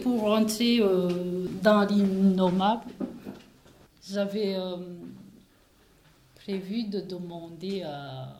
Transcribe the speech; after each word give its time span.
Pour 0.00 0.22
rentrer 0.22 0.80
euh, 0.80 1.46
dans 1.62 1.82
l'innommable, 1.84 2.90
j'avais 4.08 4.54
euh, 4.54 4.76
prévu 6.36 6.84
de 6.84 7.00
demander 7.00 7.82
à, 7.82 8.38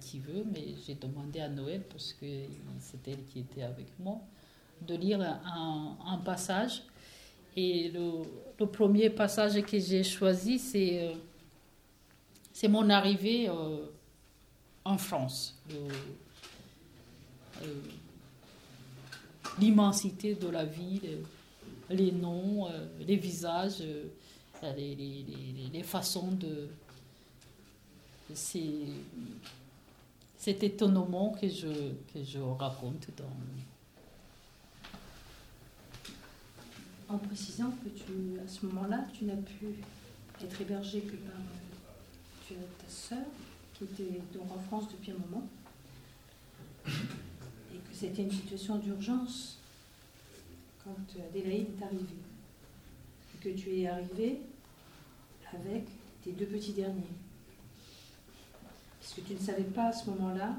qui 0.00 0.18
veut, 0.18 0.44
mais 0.52 0.74
j'ai 0.86 0.96
demandé 0.96 1.40
à 1.40 1.48
Noël 1.48 1.82
parce 1.88 2.12
que 2.12 2.26
c'était 2.78 3.12
elle 3.12 3.24
qui 3.24 3.40
était 3.40 3.62
avec 3.62 3.86
moi, 3.98 4.20
de 4.82 4.94
lire 4.94 5.20
un, 5.22 6.18
passage. 6.24 6.82
Et 7.56 7.90
le, 7.90 8.66
premier 8.66 9.08
passage 9.08 9.62
que 9.62 9.78
j'ai 9.78 10.02
choisi, 10.04 10.58
c'est 10.58 11.10
euh, 12.64 12.68
mon 12.68 12.90
arrivée 12.90 13.48
en 14.84 14.98
France. 14.98 15.58
L'immensité 19.58 20.34
de 20.34 20.48
la 20.48 20.64
ville, 20.64 21.18
les 21.90 22.12
noms, 22.12 22.68
les 23.00 23.16
visages, 23.16 23.82
les, 24.62 24.94
les, 25.72 25.82
façons 25.82 26.32
de. 26.32 26.68
C'est 28.34 28.86
cet 30.36 30.62
étonnement 30.62 31.34
que 31.40 31.48
je, 31.48 31.66
que 32.12 32.22
je 32.22 32.38
raconte 32.38 33.08
dans. 33.16 33.24
En 37.14 37.18
précisant 37.18 37.72
que 37.82 37.88
tu, 37.88 38.38
à 38.44 38.46
ce 38.46 38.66
moment-là, 38.66 39.06
tu 39.14 39.24
n'as 39.24 39.36
pu 39.36 39.66
être 40.44 40.60
hébergé 40.60 41.00
que 41.00 41.16
par 41.16 41.40
ta 42.48 42.88
sœur, 42.88 43.26
qui 43.74 43.84
était 43.84 44.20
donc 44.34 44.50
en 44.52 44.60
France 44.60 44.84
depuis 44.90 45.12
un 45.12 45.18
moment, 45.18 45.46
c'était 47.98 48.22
une 48.22 48.30
situation 48.30 48.76
d'urgence 48.76 49.58
quand 50.84 50.94
Adélaïde 51.30 51.66
est 51.78 51.84
arrivée. 51.84 52.04
Et 53.34 53.38
que 53.42 53.58
tu 53.58 53.76
es 53.76 53.88
arrivé 53.88 54.38
avec 55.52 55.84
tes 56.22 56.32
deux 56.32 56.46
petits 56.46 56.72
derniers. 56.72 57.02
Parce 59.00 59.14
que 59.14 59.20
tu 59.22 59.34
ne 59.34 59.38
savais 59.38 59.64
pas 59.64 59.88
à 59.88 59.92
ce 59.92 60.08
moment-là 60.10 60.56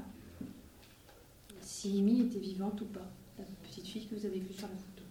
si 1.62 1.98
Amy 1.98 2.20
était 2.20 2.38
vivante 2.38 2.80
ou 2.82 2.86
pas, 2.86 3.08
la 3.38 3.44
petite 3.62 3.86
fille 3.86 4.06
que 4.06 4.16
vous 4.16 4.26
avez 4.26 4.38
vue 4.38 4.52
sur 4.52 4.68
la 4.68 4.74
photo. 4.74 5.04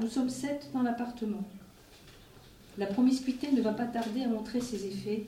Nous 0.00 0.08
sommes 0.08 0.30
sept 0.30 0.70
dans 0.74 0.82
l'appartement. 0.82 1.44
La 2.76 2.86
promiscuité 2.86 3.50
ne 3.52 3.62
va 3.62 3.72
pas 3.72 3.86
tarder 3.86 4.24
à 4.24 4.28
montrer 4.28 4.60
ses 4.60 4.86
effets, 4.86 5.26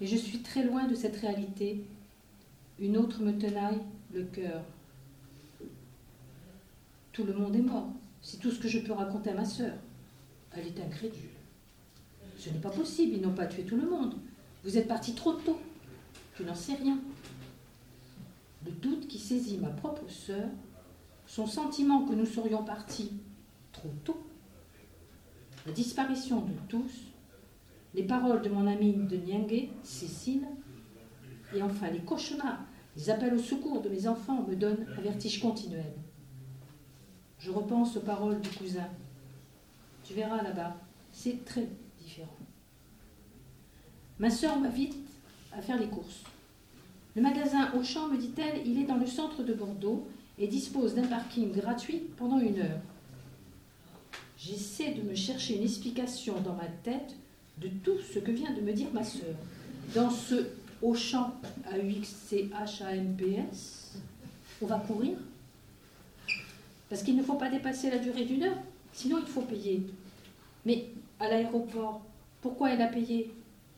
et 0.00 0.06
je 0.06 0.16
suis 0.16 0.40
très 0.40 0.64
loin 0.64 0.86
de 0.86 0.94
cette 0.94 1.16
réalité. 1.16 1.84
Une 2.78 2.96
autre 2.96 3.20
me 3.22 3.36
tenaille 3.38 3.80
le 4.12 4.24
cœur. 4.24 4.62
Tout 7.12 7.24
le 7.24 7.34
monde 7.34 7.54
est 7.54 7.62
mort. 7.62 7.88
C'est 8.22 8.38
tout 8.38 8.50
ce 8.50 8.58
que 8.58 8.68
je 8.68 8.78
peux 8.78 8.92
raconter 8.92 9.30
à 9.30 9.34
ma 9.34 9.44
sœur. 9.44 9.74
Elle 10.52 10.66
est 10.66 10.80
incrédule. 10.80 11.30
Ce 12.38 12.48
n'est 12.48 12.58
pas 12.58 12.70
possible, 12.70 13.16
ils 13.16 13.20
n'ont 13.20 13.34
pas 13.34 13.46
tué 13.46 13.64
tout 13.64 13.76
le 13.76 13.88
monde. 13.88 14.14
Vous 14.64 14.78
êtes 14.78 14.88
parti 14.88 15.14
trop 15.14 15.34
tôt. 15.34 15.60
Tu 16.36 16.44
n'en 16.44 16.54
sais 16.54 16.74
rien. 16.74 16.98
Le 18.64 18.72
doute 18.72 19.08
qui 19.08 19.18
saisit 19.18 19.58
ma 19.58 19.68
propre 19.68 20.08
sœur, 20.10 20.48
son 21.26 21.46
sentiment 21.46 22.06
que 22.06 22.14
nous 22.14 22.26
serions 22.26 22.64
partis 22.64 23.12
trop 23.72 23.92
tôt, 24.04 24.22
la 25.66 25.72
disparition 25.72 26.40
de 26.40 26.52
tous, 26.68 27.09
les 27.94 28.04
paroles 28.04 28.42
de 28.42 28.48
mon 28.48 28.66
amie 28.66 28.94
de 28.94 29.16
Nyangé, 29.16 29.70
Cécile, 29.82 30.46
et 31.54 31.62
enfin 31.62 31.90
les 31.90 32.00
cauchemars, 32.00 32.60
les 32.96 33.10
appels 33.10 33.34
au 33.34 33.38
secours 33.38 33.80
de 33.80 33.88
mes 33.88 34.06
enfants 34.06 34.44
me 34.48 34.54
donnent 34.54 34.86
un 34.96 35.00
vertige 35.00 35.40
continuel. 35.40 35.92
Je 37.38 37.50
repense 37.50 37.96
aux 37.96 38.00
paroles 38.00 38.40
du 38.40 38.50
cousin. 38.50 38.88
Tu 40.04 40.14
verras 40.14 40.42
là-bas, 40.42 40.76
c'est 41.12 41.44
très 41.44 41.66
différent. 41.98 42.36
Ma 44.18 44.30
sœur 44.30 44.58
m'invite 44.58 44.96
à 45.52 45.62
faire 45.62 45.78
les 45.78 45.88
courses. 45.88 46.22
Le 47.16 47.22
magasin 47.22 47.72
Auchan, 47.74 48.08
me 48.08 48.18
dit-elle, 48.18 48.66
il 48.66 48.80
est 48.80 48.86
dans 48.86 48.98
le 48.98 49.06
centre 49.06 49.42
de 49.42 49.54
Bordeaux 49.54 50.06
et 50.38 50.46
dispose 50.46 50.94
d'un 50.94 51.06
parking 51.06 51.50
gratuit 51.52 52.02
pendant 52.16 52.38
une 52.38 52.60
heure. 52.60 52.80
J'essaie 54.38 54.94
de 54.94 55.02
me 55.02 55.14
chercher 55.14 55.56
une 55.56 55.64
explication 55.64 56.40
dans 56.40 56.54
ma 56.54 56.68
tête 56.82 57.16
de 57.60 57.68
tout 57.68 57.98
ce 58.12 58.18
que 58.18 58.30
vient 58.30 58.52
de 58.52 58.60
me 58.60 58.72
dire 58.72 58.88
ma 58.92 59.04
sœur. 59.04 59.34
Dans 59.94 60.10
ce 60.10 60.46
Auchan 60.82 61.34
A-U-X-C-H-A-M-P-S, 61.70 62.46
on 64.62 64.66
va 64.66 64.78
courir 64.78 65.18
Parce 66.88 67.02
qu'il 67.02 67.16
ne 67.16 67.22
faut 67.22 67.34
pas 67.34 67.50
dépasser 67.50 67.90
la 67.90 67.98
durée 67.98 68.24
d'une 68.24 68.44
heure, 68.44 68.56
sinon 68.92 69.18
il 69.18 69.26
faut 69.26 69.42
payer. 69.42 69.82
Mais 70.64 70.86
à 71.18 71.28
l'aéroport, 71.28 72.00
pourquoi 72.40 72.70
elle 72.70 72.80
a 72.82 72.86
payé? 72.86 73.30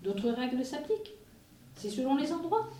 D'autres 0.02 0.30
règles 0.30 0.64
s'appliquent. 0.64 1.12
C'est 1.76 1.90
selon 1.90 2.16
les 2.16 2.32
endroits. 2.32 2.70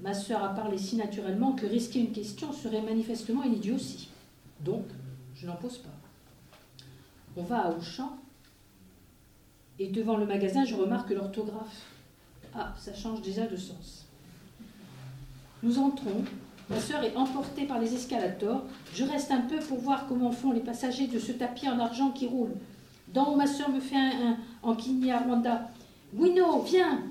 Ma 0.00 0.12
sœur 0.12 0.42
a 0.42 0.54
parlé 0.54 0.76
si 0.76 0.96
naturellement 0.96 1.52
que 1.52 1.64
risquer 1.66 2.00
une 2.00 2.12
question 2.12 2.52
serait 2.52 2.82
manifestement 2.82 3.44
une 3.44 3.54
idiotie. 3.54 4.08
Donc, 4.60 4.84
je 5.36 5.46
n'en 5.46 5.56
pose 5.56 5.78
pas. 5.78 5.88
On 7.36 7.42
va 7.42 7.66
à 7.66 7.70
Auchan 7.70 8.18
et 9.78 9.88
devant 9.88 10.16
le 10.16 10.26
magasin, 10.26 10.64
je 10.64 10.74
remarque 10.74 11.10
l'orthographe. 11.10 11.82
Ah, 12.54 12.72
ça 12.78 12.94
change 12.94 13.22
déjà 13.22 13.46
de 13.46 13.56
sens. 13.56 14.06
Nous 15.62 15.78
entrons. 15.78 16.24
Ma 16.70 16.80
sœur 16.80 17.02
est 17.02 17.16
emportée 17.16 17.66
par 17.66 17.78
les 17.80 17.94
escalators. 17.94 18.62
Je 18.94 19.04
reste 19.04 19.30
un 19.30 19.42
peu 19.42 19.58
pour 19.58 19.78
voir 19.78 20.06
comment 20.06 20.30
font 20.30 20.52
les 20.52 20.60
passagers 20.60 21.08
de 21.08 21.18
ce 21.18 21.32
tapis 21.32 21.68
en 21.68 21.78
argent 21.78 22.10
qui 22.10 22.26
roule. 22.26 22.52
D'en 23.12 23.32
haut, 23.32 23.36
ma 23.36 23.46
sœur 23.46 23.70
me 23.70 23.80
fait 23.80 23.96
un, 23.96 24.32
un 24.32 24.36
en. 24.62 24.76
Wino, 26.16 26.62
viens 26.62 27.02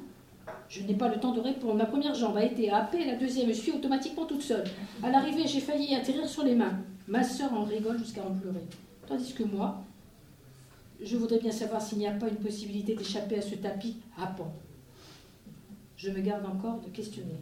Je 0.70 0.82
n'ai 0.84 0.94
pas 0.94 1.10
le 1.10 1.20
temps 1.20 1.34
de 1.34 1.42
répondre. 1.42 1.76
Ma 1.76 1.86
première 1.86 2.16
jambe 2.16 2.38
a 2.38 2.44
été 2.44 2.72
happée, 2.72 3.06
la 3.06 3.16
deuxième 3.16 3.50
me 3.50 3.54
suit 3.54 3.74
automatiquement 3.74 4.26
toute 4.26 4.42
seule. 4.42 4.64
À 5.04 5.10
l'arrivée, 5.10 5.46
j'ai 5.46 5.60
failli 5.60 5.94
atterrir 5.94 6.28
sur 6.28 6.44
les 6.44 6.56
mains. 6.56 6.80
Ma 7.08 7.22
sœur 7.22 7.54
en 7.54 7.66
rigole 7.66 8.00
jusqu'à 8.00 8.22
en 8.22 8.34
pleurer. 8.34 8.64
Tandis 9.08 9.34
que 9.34 9.44
moi, 9.44 9.84
je 11.02 11.18
voudrais 11.18 11.40
bien 11.40 11.52
savoir 11.52 11.82
s'il 11.82 11.98
n'y 11.98 12.08
a 12.08 12.12
pas 12.12 12.30
une 12.30 12.38
possibilité 12.38 12.96
d'échapper 12.96 13.38
à 13.38 13.42
ce 13.42 13.56
tapis 13.56 13.98
pan. 14.38 14.54
Je 15.98 16.10
me 16.10 16.22
garde 16.22 16.46
encore 16.46 16.82
de 16.82 16.90
questionner. 16.90 17.40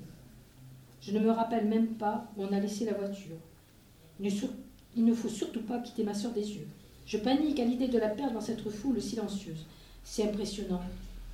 Je 1.02 1.12
ne 1.12 1.20
me 1.20 1.32
rappelle 1.32 1.68
même 1.68 1.88
pas 1.88 2.28
où 2.38 2.44
on 2.44 2.54
a 2.54 2.60
laissé 2.60 2.86
la 2.86 2.94
voiture. 2.94 3.38
Il 4.20 5.06
ne, 5.06 5.14
faut 5.14 5.30
surtout 5.30 5.62
pas 5.62 5.80
quitter 5.80 6.04
ma 6.04 6.14
sœur 6.14 6.32
des 6.32 6.48
yeux. 6.48 6.68
Je 7.08 7.18
panique 7.18 7.60
à 7.60 7.66
l'idée 7.66 7.88
de 7.88 7.98
la 7.98 8.10
perdre 8.10 8.34
dans 8.34 8.42
cette 8.42 8.70
foule 8.70 9.02
silencieuse. 9.02 9.66
C'est 10.04 10.24
impressionnant. 10.24 10.82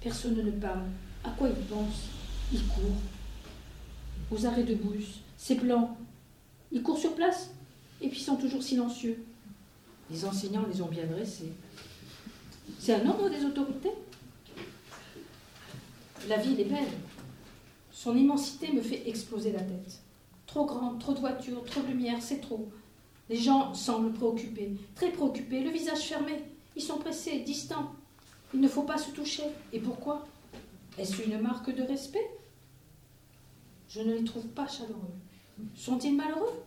Personne 0.01 0.35
ne 0.35 0.51
parle. 0.51 0.85
À 1.23 1.31
quoi 1.31 1.49
il 1.49 1.65
pense? 1.65 2.07
Il 2.53 2.65
court. 2.67 2.95
Aux 4.31 4.45
arrêts 4.45 4.63
de 4.63 4.75
bus. 4.75 5.19
C'est 5.37 5.55
blanc. 5.55 5.97
Ils 6.71 6.81
courent 6.81 6.97
sur 6.97 7.13
place? 7.13 7.51
Et 8.01 8.07
puis 8.07 8.19
sont 8.19 8.37
toujours 8.37 8.63
silencieux. 8.63 9.21
Les 10.09 10.23
enseignants 10.23 10.65
les 10.71 10.81
ont 10.81 10.87
bien 10.87 11.05
dressés. 11.05 11.51
C'est 12.79 12.93
un 12.93 13.07
ordre 13.09 13.29
des 13.29 13.43
autorités. 13.43 13.91
La 16.27 16.37
ville 16.37 16.59
est 16.59 16.65
belle. 16.65 16.87
Son 17.91 18.15
immensité 18.15 18.71
me 18.71 18.81
fait 18.81 19.07
exploser 19.09 19.51
la 19.51 19.61
tête. 19.61 20.01
Trop 20.45 20.65
grande, 20.65 20.99
trop 20.99 21.13
de 21.13 21.19
voitures, 21.19 21.63
trop 21.65 21.81
de 21.81 21.87
lumière, 21.87 22.21
c'est 22.21 22.41
trop. 22.41 22.69
Les 23.29 23.37
gens 23.37 23.73
semblent 23.73 24.13
préoccupés, 24.13 24.71
très 24.95 25.11
préoccupés, 25.11 25.61
le 25.61 25.69
visage 25.69 26.03
fermé. 26.03 26.43
Ils 26.75 26.81
sont 26.81 26.97
pressés, 26.97 27.39
distants. 27.39 27.91
Il 28.53 28.61
ne 28.61 28.67
faut 28.67 28.83
pas 28.83 28.97
se 28.97 29.11
toucher. 29.11 29.43
Et 29.73 29.79
pourquoi? 29.79 30.25
Est-ce 30.97 31.21
une 31.23 31.39
marque 31.39 31.73
de 31.75 31.83
respect? 31.83 32.25
Je 33.89 34.01
ne 34.01 34.13
les 34.13 34.23
trouve 34.23 34.47
pas 34.47 34.67
chaleureux. 34.67 35.13
Sont-ils 35.75 36.15
malheureux? 36.15 36.63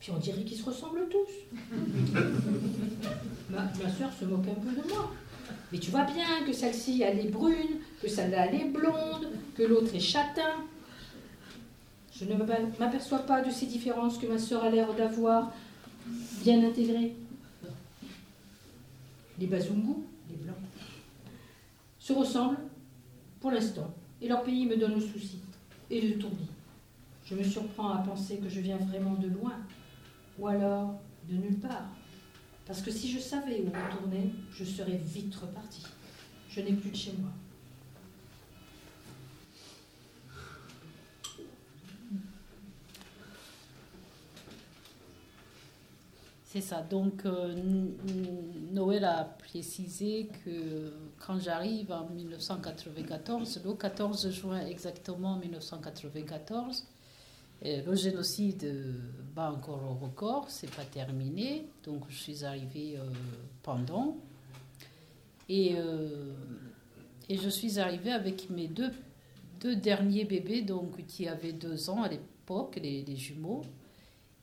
Puis 0.00 0.10
on 0.12 0.18
dirait 0.18 0.44
qu'ils 0.44 0.58
se 0.58 0.64
ressemblent 0.64 1.08
tous. 1.08 1.32
ma, 3.50 3.62
ma 3.62 3.90
soeur 3.90 4.12
se 4.12 4.24
moque 4.24 4.46
un 4.48 4.60
peu 4.60 4.70
de 4.70 4.88
moi. 4.88 5.12
Mais 5.72 5.78
tu 5.78 5.90
vois 5.90 6.04
bien 6.04 6.44
que 6.46 6.52
celle-ci, 6.52 7.02
elle 7.02 7.18
est 7.18 7.30
brune, 7.30 7.80
que 8.00 8.08
celle-là, 8.08 8.46
elle 8.46 8.60
est 8.60 8.68
blonde, 8.70 9.32
que 9.54 9.62
l'autre 9.62 9.94
est 9.94 10.00
châtain. 10.00 10.64
Je 12.14 12.24
ne 12.24 12.34
m'aperçois 12.34 13.18
pas 13.20 13.42
de 13.42 13.50
ces 13.50 13.66
différences 13.66 14.18
que 14.18 14.26
ma 14.26 14.38
sœur 14.38 14.64
a 14.64 14.70
l'air 14.70 14.94
d'avoir 14.94 15.52
bien 16.42 16.64
intégrées. 16.64 17.14
Les 19.38 19.46
Bazungu, 19.46 19.96
les 20.30 20.36
Blancs, 20.36 20.56
se 21.98 22.12
ressemblent 22.12 22.58
pour 23.40 23.50
l'instant, 23.50 23.92
et 24.22 24.28
leur 24.28 24.42
pays 24.44 24.64
me 24.64 24.76
donne 24.76 24.94
le 24.94 25.00
souci 25.00 25.40
et 25.90 26.00
le 26.00 26.18
tournis. 26.18 26.48
Je 27.26 27.34
me 27.34 27.42
surprends 27.42 27.90
à 27.90 27.98
penser 27.98 28.38
que 28.38 28.48
je 28.48 28.60
viens 28.60 28.78
vraiment 28.78 29.14
de 29.14 29.28
loin, 29.28 29.54
ou 30.38 30.46
alors 30.46 31.00
de 31.28 31.34
nulle 31.34 31.58
part. 31.58 31.88
Parce 32.66 32.82
que 32.82 32.90
si 32.90 33.10
je 33.10 33.18
savais 33.18 33.60
où 33.60 33.66
retourner, 33.66 34.32
je 34.50 34.64
serais 34.64 34.96
vite 34.96 35.34
reparti. 35.36 35.82
Je 36.48 36.60
n'ai 36.60 36.72
plus 36.72 36.90
de 36.90 36.96
chez 36.96 37.12
moi. 37.18 37.30
C'est 46.56 46.62
ça. 46.62 46.80
Donc, 46.80 47.26
euh, 47.26 47.54
Noël 48.72 49.04
a 49.04 49.24
précisé 49.24 50.30
que 50.42 50.90
quand 51.18 51.38
j'arrive 51.38 51.92
en 51.92 52.08
1994, 52.08 53.60
le 53.62 53.74
14 53.74 54.30
juin 54.30 54.64
exactement 54.64 55.36
1994, 55.36 56.86
le 57.62 57.94
génocide 57.94 58.66
bat 59.34 59.50
encore 59.52 59.82
au 59.82 60.04
record, 60.04 60.46
c'est 60.48 60.70
pas 60.74 60.84
terminé. 60.84 61.66
Donc, 61.84 62.04
je 62.08 62.16
suis 62.16 62.44
arrivée 62.44 62.98
pendant. 63.62 64.16
Et, 65.48 65.74
euh, 65.76 66.32
et 67.28 67.36
je 67.36 67.48
suis 67.48 67.78
arrivée 67.78 68.12
avec 68.12 68.50
mes 68.50 68.68
deux, 68.68 68.90
deux 69.60 69.76
derniers 69.76 70.24
bébés, 70.24 70.62
donc, 70.62 71.04
qui 71.06 71.28
avaient 71.28 71.52
deux 71.52 71.88
ans 71.90 72.02
à 72.02 72.08
l'époque, 72.08 72.78
les, 72.82 73.16
jumeaux. 73.16 73.62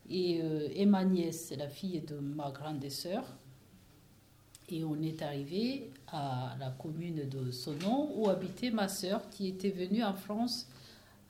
Et, 0.10 0.42
euh, 0.42 0.70
et, 0.74 0.86
ma 0.86 1.04
nièce, 1.04 1.54
la 1.58 1.68
fille 1.68 2.02
de 2.02 2.16
ma 2.16 2.52
grande 2.52 2.88
sœur. 2.90 3.24
Et 4.70 4.84
on 4.84 5.02
est 5.02 5.22
arrivé 5.22 5.92
à 6.08 6.56
la 6.60 6.70
commune 6.72 7.28
de 7.28 7.52
Sonon 7.52 8.12
où 8.16 8.30
habitait 8.30 8.72
ma 8.72 8.88
sœur 8.88 9.30
qui 9.30 9.48
était 9.48 9.70
venue 9.70 10.04
en 10.04 10.14
France 10.14 10.68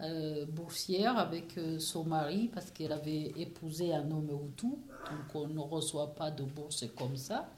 euh, 0.01 0.45
boursière 0.45 1.17
avec 1.17 1.59
son 1.79 2.03
mari 2.03 2.49
parce 2.53 2.71
qu'elle 2.71 2.91
avait 2.91 3.31
épousé 3.37 3.93
un 3.93 4.09
homme 4.11 4.29
Hutu. 4.29 4.67
Donc 4.67 5.35
on 5.35 5.47
ne 5.47 5.59
reçoit 5.59 6.15
pas 6.15 6.31
de 6.31 6.43
bourse 6.43 6.85
comme 6.95 7.15
ça. 7.17 7.49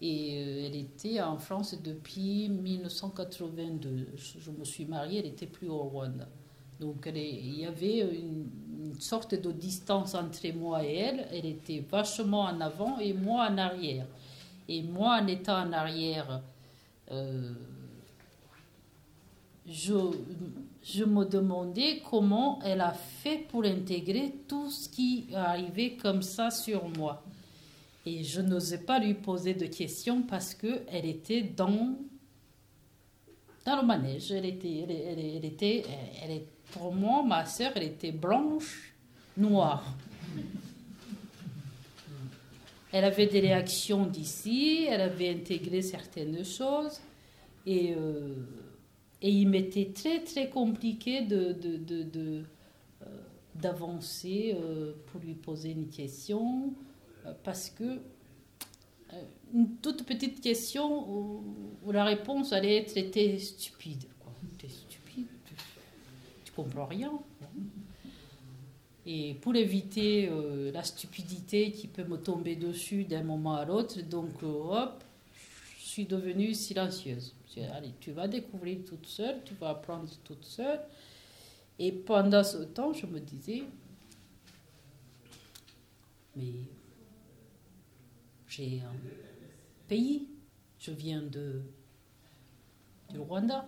Et 0.00 0.42
euh, 0.44 0.66
elle 0.66 0.76
était 0.76 1.20
en 1.20 1.38
France 1.38 1.74
depuis 1.82 2.48
1982. 2.48 4.08
Je, 4.16 4.50
me 4.50 4.64
suis 4.64 4.84
mariée, 4.84 5.20
elle 5.20 5.26
n'était 5.26 5.46
plus 5.46 5.68
au 5.68 5.78
Rwanda. 5.78 6.28
Donc 6.80 7.10
il 7.14 7.60
y 7.60 7.64
avait 7.64 8.00
une, 8.00 8.46
sorte 9.00 9.34
de 9.34 9.50
distance 9.52 10.14
entre 10.14 10.48
moi 10.54 10.84
et 10.84 10.94
elle. 10.96 11.28
Elle 11.32 11.46
était 11.46 11.84
vachement 11.90 12.42
en 12.42 12.60
avant 12.60 12.98
et 12.98 13.12
moi 13.12 13.48
en 13.50 13.58
arrière. 13.58 14.06
Et 14.68 14.82
moi, 14.82 15.18
en 15.20 15.26
étant 15.26 15.60
en 15.60 15.72
arrière, 15.72 16.42
euh, 17.10 17.52
je, 19.66 19.94
je 20.88 21.02
me 21.02 21.24
demandais 21.24 22.00
comment 22.08 22.60
elle 22.62 22.80
a 22.80 22.92
fait 22.92 23.38
pour 23.48 23.64
intégrer 23.64 24.32
tout 24.46 24.70
ce 24.70 24.88
qui 24.88 25.26
arrivait 25.34 25.96
comme 25.96 26.22
ça 26.22 26.50
sur 26.52 26.88
moi. 26.88 27.24
Et 28.04 28.22
je 28.22 28.40
n'osais 28.40 28.78
pas 28.78 29.00
lui 29.00 29.14
poser 29.14 29.54
de 29.54 29.66
questions 29.66 30.22
parce 30.22 30.54
qu'elle 30.54 31.04
était 31.04 31.42
dans, 31.42 31.96
dans 33.64 33.80
le 33.80 33.84
manège. 33.84 34.30
Elle 34.30 34.46
était, 34.46 34.86
elle, 34.88 35.18
elle, 35.18 35.44
était 35.44 35.82
elle, 36.22 36.42
pour 36.70 36.94
moi, 36.94 37.24
ma 37.24 37.44
sœur, 37.46 37.72
elle 37.74 37.82
était 37.82 38.12
blanche, 38.12 38.94
noire. 39.36 39.92
Elle 42.92 43.04
avait 43.04 43.26
des 43.26 43.40
réactions 43.40 44.06
d'ici, 44.06 44.86
elle 44.88 45.00
avait 45.00 45.30
intégré 45.30 45.82
certaines 45.82 46.44
choses. 46.44 47.00
Et, 47.66 47.92
euh, 47.92 48.36
et 49.22 49.30
il 49.30 49.48
m'était 49.48 49.92
très, 49.94 50.22
très 50.22 50.50
compliqué 50.50 51.22
de, 51.22 51.56
euh, 51.92 52.42
d'avancer 53.54 54.54
euh, 54.54 54.92
pour 55.06 55.20
lui 55.20 55.34
poser 55.34 55.70
une 55.70 55.88
question 55.88 56.74
parce 57.42 57.70
que 57.70 58.00
euh, 59.12 59.22
une 59.54 59.76
toute 59.76 60.04
petite 60.04 60.40
question 60.40 61.08
où, 61.08 61.92
la 61.92 62.04
réponse 62.04 62.52
allait 62.52 62.78
être 62.78 62.96
était 62.96 63.38
stupide. 63.38 64.04
T'es 64.58 64.68
stupide, 64.68 65.26
tu, 66.44 66.52
comprends 66.52 66.86
rien. 66.86 67.12
Et 69.06 69.34
pour 69.34 69.54
éviter 69.54 70.28
euh, 70.28 70.72
la 70.72 70.82
stupidité 70.82 71.70
qui 71.70 71.86
peut 71.86 72.04
me 72.04 72.16
tomber 72.16 72.56
dessus 72.56 73.04
d'un 73.04 73.22
moment 73.22 73.54
à 73.54 73.64
l'autre, 73.64 74.00
donc 74.02 74.42
euh, 74.42 74.46
hop, 74.46 75.04
suis 75.96 76.04
devenue 76.04 76.52
silencieuse. 76.52 77.34
Allez, 77.72 77.94
tu 78.00 78.12
vas 78.12 78.28
découvrir 78.28 78.84
toute 78.84 79.06
seule, 79.06 79.42
tu 79.46 79.54
vas 79.54 79.70
apprendre 79.70 80.10
toute 80.24 80.44
seule. 80.44 80.80
Et 81.78 81.90
pendant 81.90 82.44
ce 82.44 82.58
temps, 82.58 82.92
je 82.92 83.06
me 83.06 83.18
disais, 83.18 83.62
mais 86.36 86.52
j'ai 88.46 88.82
un 88.82 88.92
pays, 89.88 90.28
je 90.78 90.90
viens 90.90 91.22
de, 91.22 91.62
du 93.10 93.18
Rwanda. 93.18 93.66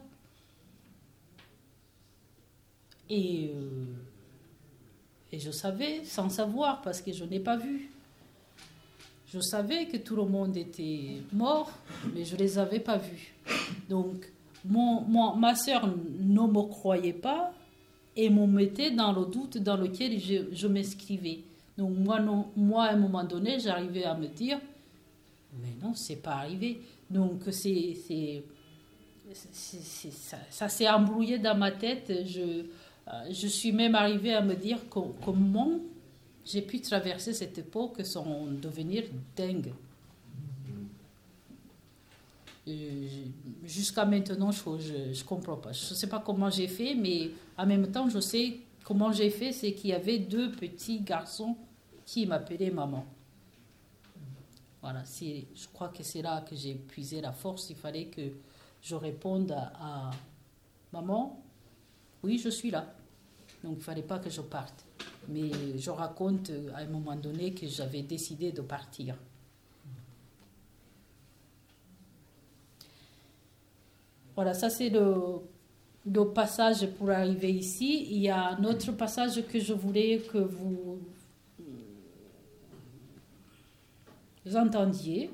Et, 3.09 3.53
euh, 3.55 3.87
et 5.33 5.39
je 5.39 5.51
savais, 5.51 6.05
sans 6.05 6.29
savoir, 6.29 6.83
parce 6.83 7.01
que 7.01 7.11
je 7.11 7.25
n'ai 7.25 7.41
pas 7.41 7.57
vu. 7.57 7.91
Je 9.33 9.41
savais 9.41 9.87
que 9.87 9.99
tout 9.99 10.17
le 10.17 10.25
monde 10.25 10.57
était 10.57 11.23
mort, 11.33 11.71
mais 12.15 12.25
je 12.25 12.35
ne 12.35 12.39
les 12.39 12.59
avais 12.59 12.81
pas 12.81 12.97
vus. 12.97 13.35
Donc, 13.89 14.31
mon, 14.65 15.35
ma 15.37 15.55
soeur 15.55 15.87
ne 15.87 16.41
me 16.41 16.63
croyait 16.69 17.13
pas 17.13 17.53
et 18.17 18.31
me 18.31 18.47
mettait 18.47 18.91
dans 18.91 19.13
le 19.13 19.27
doute 19.27 19.59
dans 19.59 19.77
lequel 19.77 20.19
je, 20.19 20.67
m'inscrivais. 20.67 21.41
Donc, 21.77 21.97
moi, 21.97 22.21
non, 22.21 22.49
moi, 22.57 22.85
à 22.85 22.95
un 22.95 22.97
moment 22.97 23.25
donné, 23.25 23.59
j'arrivais 23.61 24.05
à 24.05 24.15
me 24.15 24.29
dire 24.29 24.59
mais 25.61 25.75
non, 25.83 25.95
c'est 25.95 26.23
pas 26.23 26.37
arrivé. 26.37 26.81
Donc, 27.11 27.43
c'est, 27.51 27.97
c'est, 28.07 28.43
ça, 30.11 30.39
ça 30.51 30.69
s'est 30.69 30.89
embrouillé 30.89 31.39
dans 31.39 31.57
ma 31.57 31.73
tête. 31.73 32.13
Je, 32.27 32.41
euh, 33.09 33.13
je 33.31 33.47
suis 33.47 33.73
même 33.73 33.95
arrivée 33.95 34.35
à 34.35 34.43
me 34.43 34.55
dire 34.55 34.79
comment 34.91 35.81
j'ai 36.49 36.63
pu 36.63 36.81
traverser 36.81 37.35
cette 37.35 37.59
époque 37.59 38.01
sans 38.05 38.47
devenir 38.47 39.05
dingue. 39.37 39.73
Jusqu'à 43.65 44.05
maintenant, 44.05 44.51
je 44.51 44.69
ne 44.69 45.25
comprends 45.25 45.57
pas. 45.57 45.73
Je 45.73 45.91
ne 45.91 45.95
sais 45.95 46.07
pas 46.07 46.23
comment 46.25 46.51
j'ai 46.51 46.69
fait, 46.69 46.95
mais 46.95 47.31
en 47.57 47.67
même 47.67 47.91
temps, 47.91 48.09
je 48.09 48.21
sais 48.21 48.61
comment 48.85 49.13
j'ai 49.13 49.31
fait, 49.31 49.53
c'est 49.53 49.75
qu'il 49.75 49.91
y 49.91 49.93
avait 49.93 50.19
deux 50.19 50.51
petits 50.53 51.01
garçons 51.01 51.57
qui 52.05 52.27
m'appelaient 52.27 52.71
maman. 52.71 53.05
Voilà, 54.81 55.03
je 55.05 55.67
crois 55.73 55.89
que 55.89 56.03
c'est 56.03 56.23
là 56.23 56.41
que 56.41 56.57
j'ai 56.57 56.75
puisé 56.75 57.21
la 57.21 57.33
force. 57.33 57.69
Il 57.69 57.77
fallait 57.77 58.07
que 58.07 58.23
je 58.81 58.95
réponde 58.95 59.53
à, 59.53 60.11
Maman, 60.91 61.43
oui, 62.23 62.39
je 62.39 62.49
suis 62.49 62.71
là. 62.71 62.95
Donc 63.65 63.75
il 63.75 63.79
ne 63.79 63.83
fallait 63.83 64.03
pas 64.03 64.19
que 64.19 64.31
je 64.31 64.41
parte. 64.41 64.85
Mais 65.29 65.51
je 65.79 65.91
raconte 65.91 66.51
à 66.75 66.79
un 66.79 66.87
moment 66.87 67.17
donné 67.17 67.53
que 67.53 67.67
j'avais 67.67 68.03
décidé 68.03 68.53
de 68.53 68.63
partir. 68.63 69.17
Voilà, 74.35 74.55
ça 74.55 74.71
c'est 74.71 74.89
le, 74.89 75.41
le 76.07 76.25
passage 76.29 76.87
pour 76.93 77.11
arriver 77.11 77.51
ici. 77.53 78.07
Il 78.11 78.19
y 78.19 78.29
a 78.29 78.51
un 78.51 78.65
autre 78.65 78.93
passage 78.93 79.45
que 79.47 79.59
je 79.59 79.73
voulais 79.73 80.21
que 80.33 80.39
vous 80.39 81.01
entendiez 84.55 85.31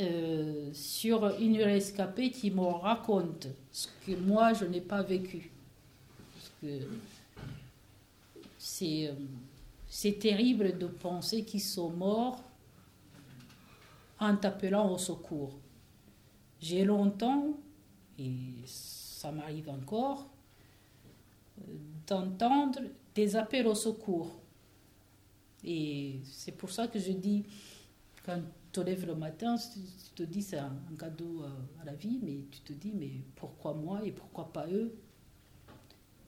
euh, 0.00 0.70
sur 0.72 1.24
une 1.40 1.62
rescapée 1.62 2.30
qui 2.30 2.50
me 2.50 2.62
raconte 2.62 3.46
ce 3.70 3.86
que 4.04 4.16
moi 4.16 4.52
je 4.52 4.64
n'ai 4.64 4.80
pas 4.80 5.02
vécu. 5.02 5.53
C'est, 8.58 9.08
euh, 9.08 9.14
c'est 9.88 10.18
terrible 10.18 10.78
de 10.78 10.86
penser 10.86 11.44
qu'ils 11.44 11.60
sont 11.62 11.90
morts 11.90 12.42
en 14.20 14.36
appelant 14.36 14.92
au 14.92 14.98
secours. 14.98 15.58
J'ai 16.60 16.84
longtemps, 16.84 17.54
et 18.18 18.32
ça 18.64 19.30
m'arrive 19.32 19.68
encore, 19.68 20.28
euh, 21.60 21.74
d'entendre 22.06 22.80
des 23.14 23.36
appels 23.36 23.66
au 23.66 23.74
secours 23.74 24.30
et 25.64 26.20
c'est 26.24 26.52
pour 26.52 26.70
ça 26.70 26.88
que 26.88 26.98
je 26.98 27.12
dis, 27.12 27.44
quand 28.24 28.36
tu 28.36 28.70
te 28.72 28.80
lèves 28.80 29.06
le 29.06 29.14
matin, 29.14 29.56
tu 29.56 30.10
te 30.14 30.22
dis 30.22 30.42
c'est 30.42 30.58
un, 30.58 30.76
cadeau 30.98 31.42
à, 31.80 31.84
la 31.84 31.94
vie, 31.94 32.18
mais 32.22 32.44
tu 32.50 32.60
te 32.60 32.72
dis, 32.74 32.92
mais 32.94 33.12
pourquoi 33.34 33.72
moi 33.72 34.00
et 34.04 34.12
pourquoi 34.12 34.52
pas 34.52 34.66
eux? 34.68 34.94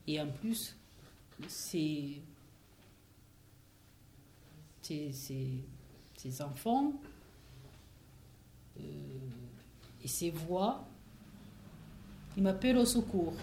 Et 0.06 0.20
en 0.20 0.28
plus, 0.28 0.74
c'est 1.48 2.20
ces 5.12 6.42
enfants 6.42 6.92
euh, 8.78 8.82
et 10.02 10.08
ces 10.08 10.30
voix, 10.30 10.84
ils 12.36 12.42
m'appellent 12.42 12.78
au 12.78 12.84
secours. 12.84 13.34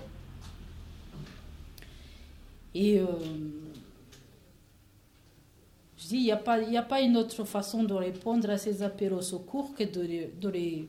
Et 2.74 3.00
euh, 3.00 3.06
je 5.98 6.08
dis, 6.08 6.16
il 6.18 6.24
n'y 6.24 6.32
a, 6.32 6.38
pas, 6.38 6.58
a 6.58 6.82
pas 6.82 7.02
une 7.02 7.18
autre 7.18 7.44
façon 7.44 7.84
de 7.84 7.94
répondre 7.94 8.50
à 8.50 8.58
ces 8.58 8.82
appels 8.82 9.14
au 9.14 9.22
secours 9.22 9.74
que 9.76 9.84
de 9.84 10.30
de 10.40 10.50
les, 10.50 10.88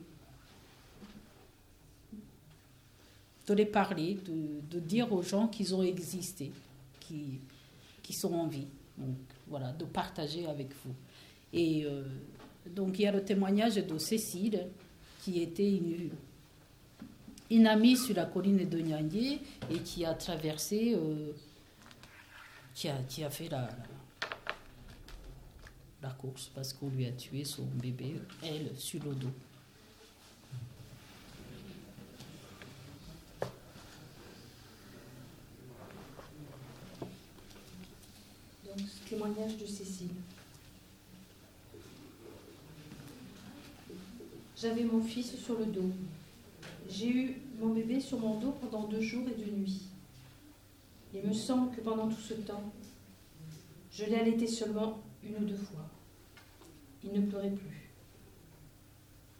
de 3.47 3.53
les 3.53 3.65
parler, 3.65 4.15
de, 4.25 4.61
de, 4.69 4.79
dire 4.79 5.11
aux 5.13 5.21
gens 5.21 5.47
qu'ils 5.47 5.75
ont 5.75 5.83
existé, 5.83 6.51
qui, 6.99 7.39
qui 8.01 8.13
sont 8.13 8.33
en 8.33 8.47
vie. 8.47 8.67
Donc 8.97 9.17
voilà, 9.47 9.71
de 9.73 9.85
partager 9.85 10.45
avec 10.47 10.69
vous. 10.83 10.95
Et 11.53 11.85
euh, 11.85 12.03
donc 12.69 12.99
il 12.99 13.03
y 13.03 13.07
a 13.07 13.11
le 13.11 13.23
témoignage 13.23 13.75
de 13.75 13.97
Cécile, 13.97 14.67
qui 15.21 15.41
était 15.41 15.79
une, 17.49 17.67
amie 17.67 17.97
sur 17.97 18.15
la 18.15 18.25
colline 18.25 18.67
de 18.67 18.79
Nyangé 18.79 19.39
et 19.71 19.79
qui 19.79 20.05
a 20.05 20.13
traversé, 20.13 20.93
euh, 20.95 21.31
qui, 22.73 22.89
a, 22.89 22.97
qui 23.07 23.23
a 23.23 23.29
fait 23.29 23.49
la, 23.49 23.69
la 26.05 26.11
course 26.11 26.51
parce 26.53 26.73
qu'on 26.73 26.89
lui 26.89 27.05
a 27.07 27.11
tué 27.11 27.43
son 27.43 27.65
bébé, 27.65 28.15
elle, 28.43 28.69
sur 28.77 29.03
le 29.03 29.15
dos. 29.15 29.31
Donc, 38.65 38.87
ce 38.87 38.94
témoignage 39.09 39.57
de 39.57 39.65
Cécile. 39.65 40.09
J'avais 44.57 44.83
mon 44.83 45.01
fils 45.01 45.35
sur 45.37 45.59
le 45.59 45.65
dos. 45.65 45.91
J'ai 46.89 47.09
eu 47.09 47.41
mon 47.59 47.73
bébé 47.73 47.99
sur 47.99 48.19
mon 48.19 48.39
dos 48.39 48.51
pendant 48.61 48.87
deux 48.87 49.01
jours 49.01 49.27
et 49.27 49.39
deux 49.39 49.51
nuits. 49.51 49.83
Il 51.13 51.27
me 51.27 51.33
semble 51.33 51.75
que 51.75 51.81
pendant 51.81 52.07
tout 52.07 52.21
ce 52.21 52.33
temps, 52.33 52.63
je 53.91 54.05
l'ai 54.05 54.15
allaité 54.15 54.47
seulement 54.47 54.99
une 55.23 55.43
ou 55.43 55.47
deux 55.47 55.57
fois. 55.57 55.87
Il 57.03 57.13
ne 57.13 57.25
pleurait 57.25 57.51
plus. 57.51 57.91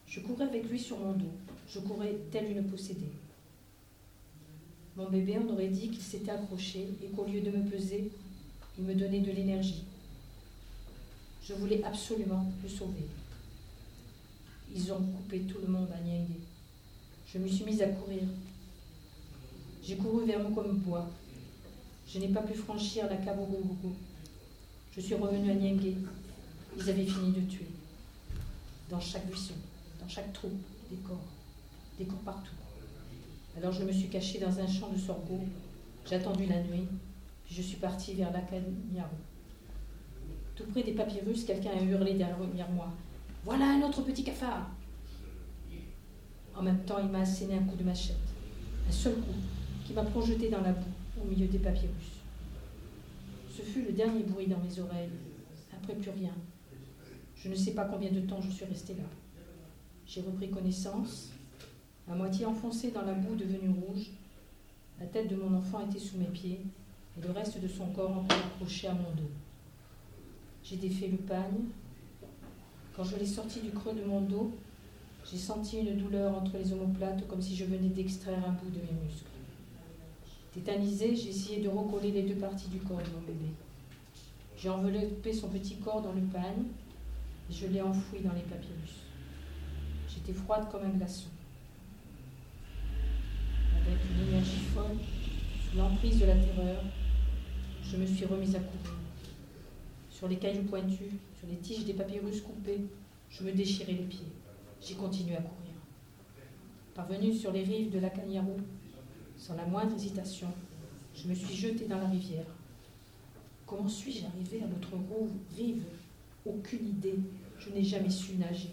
Je 0.06 0.20
courais 0.20 0.46
avec 0.46 0.70
lui 0.70 0.80
sur 0.80 1.00
mon 1.00 1.14
dos. 1.14 1.34
Je 1.68 1.80
courais 1.80 2.16
telle 2.32 2.52
une 2.52 2.64
possédée. 2.64 3.12
Mon 4.96 5.10
bébé, 5.10 5.38
on 5.40 5.52
aurait 5.52 5.68
dit 5.68 5.90
qu'il 5.90 6.02
s'était 6.02 6.32
accroché 6.32 6.88
et 7.04 7.08
qu'au 7.08 7.26
lieu 7.26 7.42
de 7.42 7.52
me 7.52 7.70
peser, 7.70 8.12
il 8.78 8.84
me 8.84 8.94
donnait 8.94 9.22
de 9.22 9.32
l'énergie. 9.32 9.84
Je 11.48 11.54
voulais 11.54 11.84
absolument 11.84 12.52
le 12.64 12.70
sauver. 12.70 13.08
Ils 14.74 14.92
ont 14.92 15.02
coupé 15.02 15.42
tout 15.42 15.60
le 15.60 15.68
monde 15.68 15.90
à 15.94 16.02
Nyangé. 16.02 16.40
Je 17.28 17.38
me 17.38 17.48
suis 17.48 17.64
mise 17.64 17.82
à 17.82 17.88
courir. 17.88 18.24
J'ai 19.84 19.96
couru 19.96 20.26
vers 20.26 20.40
bois. 20.50 21.10
Je 22.08 22.20
n'ai 22.20 22.30
pas 22.30 22.42
pu 22.42 22.54
franchir 22.56 23.08
la 23.10 23.18
Kabogogogo. 23.18 23.96
Je 24.96 25.02
suis 25.02 25.16
revenue 25.16 25.52
à 25.52 25.56
Nyangé. 25.56 25.96
Ils 26.78 26.90
avaient 26.90 27.06
fini 27.06 27.32
de 27.32 27.42
tuer. 27.50 27.68
Dans 28.90 29.00
chaque 29.00 29.26
buisson, 29.28 29.54
dans 30.02 30.08
chaque 30.08 30.34
trou, 30.34 30.52
des 30.90 30.98
corps. 30.98 31.18
Des 31.98 32.06
corps 32.06 32.20
partout. 32.20 32.52
Alors 33.58 33.72
je 33.72 33.84
me 33.84 33.92
suis 33.92 34.10
cachée 34.10 34.40
dans 34.40 34.60
un 34.60 34.68
champ 34.68 34.90
de 34.90 34.98
sorgho. 34.98 35.40
J'ai 36.08 36.16
attendu 36.16 36.46
la 36.46 36.62
nuit. 36.62 36.88
Puis 37.46 37.56
je 37.56 37.62
suis 37.62 37.78
partie 37.78 38.16
vers 38.16 38.32
la 38.32 38.42
Kanyaru. 38.42 39.16
Tout 40.56 40.66
près 40.72 40.84
des 40.84 40.94
papyrus, 40.94 41.44
quelqu'un 41.44 41.72
a 41.72 41.84
hurlé 41.84 42.14
derrière 42.14 42.72
moi. 42.72 42.88
Voilà 43.44 43.72
un 43.72 43.82
autre 43.84 44.02
petit 44.02 44.24
cafard. 44.24 44.70
En 46.56 46.62
même 46.62 46.80
temps, 46.86 47.00
il 47.00 47.10
m'a 47.10 47.20
asséné 47.20 47.56
un 47.56 47.64
coup 47.64 47.76
de 47.76 47.84
machette. 47.84 48.16
Un 48.88 48.92
seul 48.92 49.16
coup, 49.16 49.36
qui 49.86 49.94
m'a 49.94 50.04
projeté 50.04 50.50
dans 50.50 50.62
la 50.62 50.72
boue, 50.72 51.22
au 51.22 51.26
milieu 51.26 51.48
des 51.48 51.60
papyrus. 51.60 52.22
Ce 53.56 53.62
fut 53.62 53.84
le 53.84 53.92
dernier 53.92 54.24
bruit 54.24 54.48
dans 54.48 54.60
mes 54.60 54.80
oreilles. 54.80 55.10
Après, 55.74 55.94
plus 55.94 56.12
rien. 56.12 56.34
Je 57.36 57.50
ne 57.50 57.56
sais 57.56 57.72
pas 57.72 57.86
combien 57.86 58.12
de 58.12 58.22
temps 58.22 58.42
je 58.42 58.50
suis 58.50 58.66
restée 58.66 58.96
là. 58.96 59.04
J'ai 60.08 60.22
repris 60.22 60.50
connaissance, 60.50 61.32
à 62.10 62.16
moitié 62.16 62.46
enfoncée 62.46 62.92
dans 62.92 63.04
la 63.04 63.14
boue 63.14 63.36
devenue 63.36 63.70
rouge. 63.70 64.12
La 65.00 65.06
tête 65.08 65.28
de 65.28 65.36
mon 65.36 65.58
enfant 65.58 65.86
était 65.88 66.00
sous 66.00 66.18
mes 66.18 66.26
pieds 66.26 66.62
et 67.18 67.22
le 67.26 67.32
reste 67.32 67.60
de 67.62 67.68
son 67.68 67.88
corps 67.88 68.12
encore 68.12 68.38
accroché 68.38 68.88
à 68.88 68.94
mon 68.94 69.12
dos. 69.12 69.32
J'ai 70.64 70.78
défait 70.78 71.08
le 71.08 71.18
pagne. 71.18 71.66
Quand 72.96 73.04
je 73.04 73.18
l'ai 73.18 73.26
sorti 73.26 73.62
du 73.62 73.72
creux 73.72 73.94
de 73.94 74.04
mon 74.04 74.22
dos, 74.22 74.52
j'ai 75.30 75.38
senti 75.38 75.80
une 75.80 75.98
douleur 75.98 76.36
entre 76.36 76.58
les 76.58 76.72
omoplates 76.74 77.28
comme 77.28 77.42
si 77.42 77.56
je 77.56 77.66
venais 77.66 77.90
d'extraire 77.90 78.40
un 78.48 78.52
bout 78.52 78.70
de 78.70 78.80
mes 78.80 79.04
muscles. 79.04 79.26
Tétanisée, 80.54 81.16
j'ai 81.16 81.30
essayé 81.30 81.62
de 81.62 81.68
recoller 81.68 82.12
les 82.12 82.24
deux 82.24 82.36
parties 82.36 82.70
du 82.70 82.80
corps 82.80 83.02
de 83.02 83.10
mon 83.10 83.22
bébé. 83.22 83.52
J'ai 84.58 84.70
enveloppé 84.70 85.34
son 85.34 85.50
petit 85.50 85.76
corps 85.76 86.02
dans 86.02 86.14
le 86.14 86.22
pagne 86.22 86.66
et 87.50 87.54
je 87.54 87.68
l'ai 87.68 87.82
enfoui 87.82 88.22
dans 88.22 88.34
les 88.34 88.42
papyrus. 88.42 89.04
J'étais 90.08 90.34
froide 90.34 90.68
comme 90.72 90.84
un 90.84 90.90
glaçon. 90.90 91.28
Avec 93.76 94.00
une 94.10 94.30
énergie 94.30 94.66
folle, 94.74 94.98
sous 95.70 95.78
l'emprise 95.78 96.20
de 96.20 96.26
la 96.26 96.36
terreur, 96.36 96.82
je 97.86 97.98
me 97.98 98.06
suis 98.06 98.26
remise 98.26 98.56
à 98.56 98.60
courir. 98.60 98.94
Sur 100.10 100.28
les 100.28 100.38
cailloux 100.38 100.64
pointus, 100.64 101.12
sur 101.38 101.48
les 101.48 101.58
tiges 101.58 101.86
des 101.86 101.94
papyrus 101.94 102.42
coupés, 102.42 102.82
je 103.30 103.44
me 103.44 103.52
déchirais 103.52 103.94
les 103.94 104.06
pieds. 104.06 104.32
J'ai 104.82 104.96
continué 104.96 105.36
à 105.36 105.42
courir. 105.42 105.74
Parvenu 106.94 107.34
sur 107.34 107.52
les 107.52 107.64
rives 107.64 107.92
de 107.92 108.00
la 108.00 108.10
Kanyarou, 108.10 108.58
sans 109.38 109.56
la 109.56 109.66
moindre 109.66 109.96
hésitation, 109.96 110.48
je 111.14 111.28
me 111.28 111.36
suis 111.36 111.56
jetée 111.56 111.86
dans 111.86 112.00
la 112.00 112.08
rivière. 112.08 112.46
Comment 113.66 113.88
suis-je 113.88 114.26
arrivée 114.26 114.64
à 114.64 114.68
l'autre 114.68 114.98
rive? 115.56 115.84
Aucune 116.46 116.88
idée. 116.88 117.20
Je 117.60 117.70
n'ai 117.70 117.84
jamais 117.84 118.10
su 118.10 118.36
nager. 118.36 118.72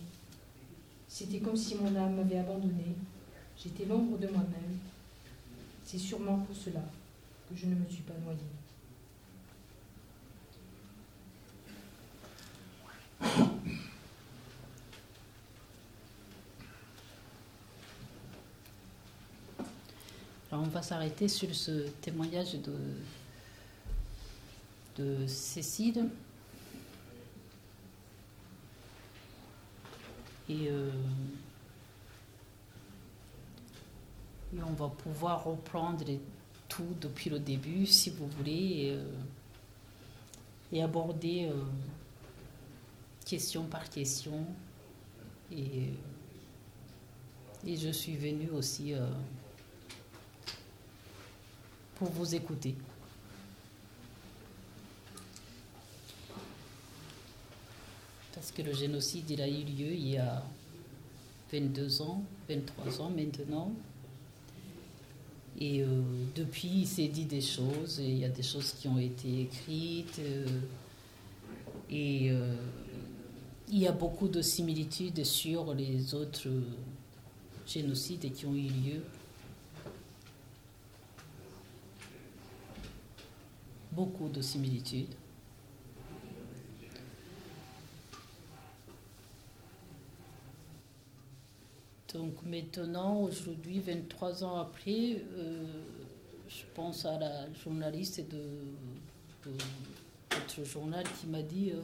C'était 1.08 1.40
comme 1.40 1.56
si 1.56 1.76
mon 1.76 1.94
âme 1.96 2.16
m'avait 2.16 2.38
abandonnée. 2.38 2.96
J'étais 3.56 3.84
l'ombre 3.84 4.18
de 4.18 4.28
moi-même. 4.28 4.78
C'est 5.84 5.98
sûrement 5.98 6.38
pour 6.38 6.54
cela 6.54 6.82
que 7.48 7.56
je 7.56 7.66
ne 7.66 7.74
me 7.74 7.88
suis 7.88 8.02
pas 8.02 8.14
noyée. 8.24 8.40
Alors 20.52 20.64
on 20.64 20.68
va 20.68 20.82
s'arrêter 20.82 21.28
sur 21.28 21.54
ce 21.54 21.88
témoignage 22.02 22.54
de, 22.54 22.74
de 24.96 25.26
Cécile. 25.26 26.08
Et, 30.48 30.68
euh, 30.68 30.90
on 34.54 34.72
va 34.74 34.88
pouvoir 34.88 35.44
reprendre 35.44 36.04
tout 36.68 36.94
depuis 37.00 37.30
le 37.30 37.38
début, 37.38 37.86
si 37.86 38.10
vous 38.10 38.26
voulez, 38.26 38.92
et, 40.72 40.78
euh, 40.78 40.84
aborder 40.84 41.46
euh, 41.46 41.62
question 43.32 43.64
par 43.64 43.88
question. 43.88 44.44
Et, 45.50 45.88
je 47.64 47.88
suis 47.88 48.14
venue 48.14 48.50
aussi 48.50 48.92
pour 51.94 52.10
vous 52.10 52.34
écouter. 52.34 52.74
Parce 58.34 58.52
que 58.52 58.60
le 58.60 58.74
génocide, 58.74 59.30
il 59.30 59.40
a 59.40 59.48
eu 59.48 59.64
lieu 59.64 59.92
il 59.92 60.08
y 60.08 60.18
a 60.18 60.44
22 61.50 62.02
ans, 62.02 62.22
23 62.50 63.00
ans 63.00 63.10
maintenant. 63.10 63.72
Et 65.58 65.80
euh, 65.80 65.86
depuis, 66.34 66.80
il 66.80 66.86
s'est 66.86 67.08
dit 67.08 67.24
des 67.24 67.40
choses, 67.40 67.98
et 67.98 68.08
il 68.08 68.18
y 68.18 68.24
a 68.26 68.28
des 68.28 68.42
choses 68.42 68.72
qui 68.72 68.88
ont 68.88 68.98
été 68.98 69.42
écrites. 69.42 70.18
Euh, 70.18 70.60
et 71.92 72.30
euh, 72.30 72.56
il 73.72 73.78
y 73.78 73.86
a 73.88 73.92
beaucoup 73.92 74.28
de 74.28 74.42
similitudes 74.42 75.24
sur 75.24 75.72
les 75.72 76.14
autres 76.14 76.46
génocides 77.66 78.30
qui 78.30 78.44
ont 78.44 78.54
eu 78.54 78.68
lieu 78.68 79.02
beaucoup 83.92 84.28
de 84.28 84.42
similitudes. 84.42 85.14
Donc 92.12 92.34
maintenant, 92.44 93.22
aujourd'hui, 93.22 93.80
23 93.80 94.44
ans 94.44 94.60
après, 94.60 95.22
euh, 95.32 95.64
je 96.46 96.64
pense 96.74 97.06
à 97.06 97.18
la 97.18 97.50
journaliste 97.54 98.20
de, 98.28 98.42
votre 100.30 100.62
journal 100.62 101.04
qui 101.18 101.26
m'a 101.26 101.40
dit, 101.40 101.70
euh, 101.70 101.80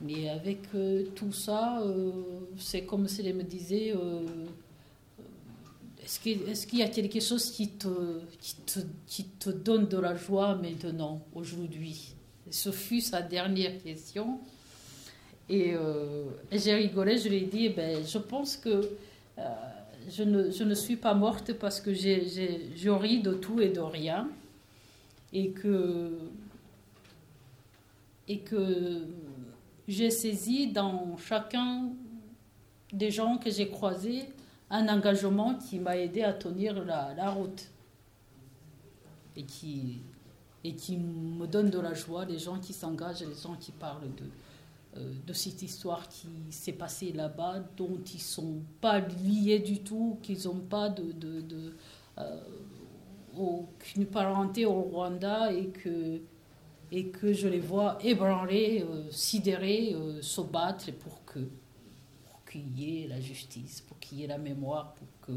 mais 0.00 0.28
avec 0.28 0.60
euh, 0.74 1.04
tout 1.14 1.32
ça, 1.32 1.82
c'est 2.58 2.82
comme 2.82 3.08
si 3.08 3.26
elle 3.26 3.34
me 3.34 3.42
disait, 3.42 3.94
est-ce 6.06 6.66
qu'il 6.66 6.78
y 6.78 6.82
a 6.82 6.88
quelque 6.88 7.20
chose 7.20 7.50
qui 7.50 7.68
te, 7.68 9.50
donne 9.50 9.88
de 9.88 9.98
la 9.98 10.14
joie 10.14 10.54
maintenant, 10.54 11.20
aujourd'hui? 11.34 12.14
Ce 12.48 12.70
fut 12.70 13.00
sa 13.00 13.22
dernière 13.22 13.82
question. 13.82 14.38
Et, 15.48 15.74
euh, 15.74 16.26
j'ai 16.52 16.74
rigolé, 16.74 17.18
je 17.18 17.28
lui 17.28 17.38
ai 17.38 17.46
dit, 17.46 17.68
ben, 17.70 18.04
je 18.06 18.18
pense 18.18 18.56
que 18.56 18.88
euh, 19.38 19.42
je, 20.08 20.22
ne, 20.22 20.50
je, 20.52 20.74
suis 20.74 20.96
pas 20.96 21.14
morte 21.14 21.52
parce 21.54 21.80
que 21.80 21.92
j'ai 21.92 22.22
ri 22.86 23.20
de 23.20 23.34
tout 23.34 23.60
et 23.60 23.70
de 23.70 23.80
rien. 23.80 24.28
Et 25.32 25.50
que 25.50 26.12
et 28.28 28.38
que 28.38 29.02
j'ai 29.88 30.10
saisi 30.10 30.68
dans 30.72 31.16
chacun 31.16 31.90
des 32.92 33.10
gens 33.10 33.38
que 33.38 33.50
j'ai 33.50 33.68
croisés 33.68 34.24
un 34.70 34.88
engagement 34.88 35.54
qui 35.54 35.78
m'a 35.78 35.96
aidé 35.96 36.22
à 36.22 36.32
tenir 36.32 36.84
la, 36.84 37.30
route 37.30 37.70
et 39.36 39.44
qui, 39.44 40.00
et 40.64 40.74
qui 40.74 40.96
me 40.96 41.46
donne 41.46 41.70
de 41.70 41.78
la 41.78 41.94
joie, 41.94 42.24
les 42.24 42.38
gens 42.38 42.58
qui 42.58 42.72
s'engagent, 42.72 43.20
les 43.20 43.34
gens 43.40 43.54
qui 43.54 43.70
parlent 43.70 44.12
de, 44.16 44.24
euh, 44.96 45.12
de 45.24 45.32
cette 45.32 45.62
histoire 45.62 46.08
qui 46.08 46.28
s'est 46.50 46.72
passée 46.72 47.12
là-bas, 47.12 47.60
dont 47.76 48.00
ils 48.12 48.16
ne 48.16 48.20
sont 48.20 48.62
pas 48.80 48.98
liés 48.98 49.60
du 49.60 49.80
tout, 49.80 50.18
qu'ils 50.22 50.46
n'ont 50.46 50.60
pas 50.68 50.88
de, 50.88 51.12
de, 51.12 51.40
de 51.42 51.74
euh, 52.18 52.40
aucune 53.36 54.06
parenté 54.06 54.64
au 54.64 54.80
Rwanda 54.82 55.52
et 55.52 55.68
que, 55.68 56.20
et 56.92 57.08
que 57.08 57.32
je 57.32 57.48
les 57.48 57.60
vois 57.60 57.98
ébranlés, 58.02 58.84
euh, 58.88 59.10
sidérés, 59.10 59.94
euh, 59.94 60.22
se 60.22 60.40
battre 60.40 60.92
pour 60.92 61.24
que 61.24 61.40
pour 62.24 62.44
qu'il 62.44 62.78
y 62.78 63.02
ait 63.02 63.08
la 63.08 63.20
justice, 63.20 63.80
pour 63.80 63.98
qu'il 63.98 64.20
y 64.20 64.24
ait 64.24 64.28
la 64.28 64.38
mémoire, 64.38 64.94
pour 64.94 65.08
que 65.22 65.32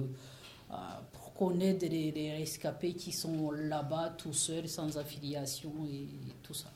euh, 0.72 0.76
pour 1.12 1.34
qu'on 1.34 1.60
aide 1.60 1.82
les, 1.84 2.38
rescapés 2.38 2.94
qui 2.94 3.12
sont 3.12 3.52
là-bas 3.52 4.10
tout 4.18 4.34
seuls, 4.34 4.68
sans 4.68 4.98
affiliation 4.98 5.72
et 5.92 6.08
tout 6.44 6.54
ça. 6.54 6.72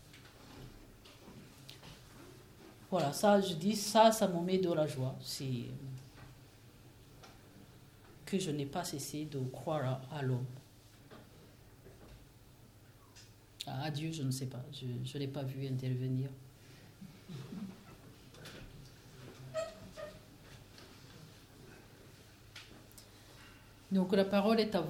Voilà, 2.89 3.13
ça, 3.13 3.41
je 3.41 3.53
dis, 3.53 3.75
ça, 3.75 4.11
ça 4.11 4.27
me 4.27 4.39
met 4.41 4.57
de 4.59 4.71
la 4.71 4.87
joie. 4.87 5.15
C'est 5.21 5.65
que 8.25 8.39
je 8.39 8.51
n'ai 8.51 8.65
pas 8.65 8.83
cessé 8.83 9.25
de 9.25 9.39
croire 9.51 10.01
à 10.11 10.21
l'homme. 10.21 10.45
À 13.65 13.89
Dieu, 13.89 14.11
je 14.11 14.23
ne 14.23 14.31
sais 14.31 14.47
pas. 14.47 14.63
Je 14.73 14.85
ne 14.85 15.19
l'ai 15.19 15.27
pas 15.27 15.43
vu 15.43 15.65
intervenir. 15.67 16.29
Donc 23.91 24.11
la 24.13 24.25
parole 24.25 24.59
est 24.59 24.73
à 24.73 24.81
vous. 24.81 24.87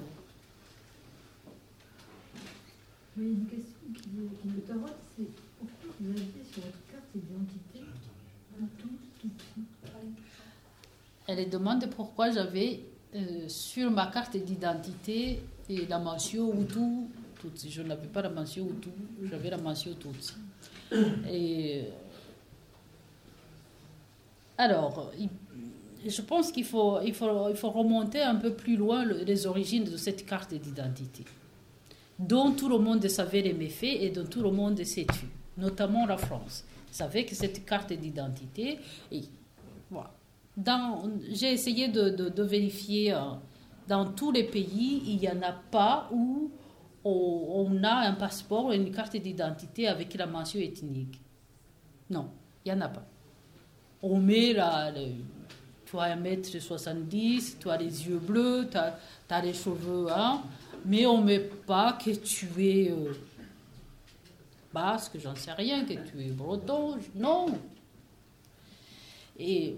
Oui, 3.16 3.26
une 3.26 3.46
question 3.46 3.92
qui, 3.92 4.00
qui 4.02 4.48
me 4.48 4.60
tarote, 4.62 4.96
c'est 5.16 5.28
pourquoi 5.58 5.94
vous 6.00 6.10
avez 6.10 6.22
sur 6.50 6.62
votre 6.62 6.86
carte 6.90 7.04
d'identité 7.14 7.80
Hutu, 8.58 8.88
Tutsi 9.20 9.60
Elle 11.28 11.48
demande 11.50 11.86
pourquoi 11.90 12.30
j'avais 12.30 12.80
euh, 13.14 13.48
sur 13.48 13.90
ma 13.90 14.06
carte 14.06 14.36
d'identité 14.36 15.42
et 15.68 15.86
la 15.86 15.98
mention 15.98 16.52
Hutu, 16.58 17.06
Je 17.68 17.82
n'avais 17.82 18.06
pas 18.08 18.22
la 18.22 18.30
mention 18.30 18.66
Hutu, 18.66 18.88
j'avais 19.30 19.50
la 19.50 19.58
mention 19.58 19.90
Tutsi. 19.94 20.34
Et 21.30 21.84
alors, 24.56 25.10
je 26.06 26.22
pense 26.22 26.52
qu'il 26.52 26.64
faut, 26.64 27.00
il 27.02 27.14
faut, 27.14 27.48
il 27.50 27.56
faut 27.56 27.70
remonter 27.70 28.22
un 28.22 28.36
peu 28.36 28.52
plus 28.52 28.76
loin 28.76 29.04
le- 29.04 29.24
les 29.24 29.46
origines 29.46 29.84
de 29.84 29.96
cette 29.96 30.24
carte 30.26 30.54
d'identité, 30.54 31.24
dont 32.18 32.52
tout 32.52 32.68
le 32.68 32.78
monde 32.78 33.06
savait 33.08 33.42
les 33.42 33.52
méfaits 33.54 33.96
et 34.00 34.10
dont 34.10 34.24
tout 34.24 34.42
le 34.42 34.50
monde 34.50 34.82
s'est 34.84 35.06
tu, 35.18 35.26
notamment 35.58 36.06
la 36.06 36.16
France. 36.16 36.64
savait 36.90 37.24
que 37.24 37.34
cette 37.34 37.64
carte 37.66 37.92
d'identité, 37.92 38.78
et 39.10 39.22
voilà. 39.90 40.12
J'ai 41.32 41.52
essayé 41.52 41.88
de, 41.88 42.10
de- 42.10 42.28
de 42.28 42.42
vérifier 42.44 43.12
euh, 43.12 43.18
dans 43.88 44.04
tous 44.12 44.30
les 44.30 44.44
pays, 44.44 45.02
il 45.04 45.16
n'y 45.16 45.28
en 45.28 45.42
a 45.42 45.50
pas 45.50 46.08
où 46.12 46.52
on, 47.04 47.82
a 47.84 48.08
un 48.08 48.12
passeport 48.12 48.72
une 48.72 48.90
carte 48.90 49.16
d'identité 49.16 49.88
avec 49.88 50.14
la 50.14 50.26
mention 50.26 50.60
ethnique. 50.60 51.20
Non, 52.10 52.30
il 52.64 52.72
n'y 52.72 52.78
en 52.78 52.80
a 52.82 52.88
pas. 52.88 53.06
On 54.02 54.18
met 54.18 54.52
la, 54.52 54.90
le- 54.90 55.12
as 55.98 56.16
1m70, 56.16 57.58
tu 57.60 57.70
as 57.70 57.76
les 57.76 58.06
yeux 58.08 58.18
bleus, 58.18 58.68
tu 58.70 58.76
as, 58.76 59.40
les 59.40 59.54
cheveux, 59.54 60.06
hein, 60.10 60.42
mais 60.84 61.06
on 61.06 61.18
ne 61.18 61.24
met 61.24 61.38
pas 61.40 61.92
que 61.92 62.10
tu 62.10 62.48
es 62.58 62.90
euh, 62.90 63.12
basque, 64.72 65.18
j'en 65.22 65.34
sais 65.34 65.52
rien, 65.52 65.84
que 65.84 65.94
tu 65.94 66.20
es 66.20 66.30
breton, 66.30 66.98
non. 67.14 67.46
Et 69.38 69.76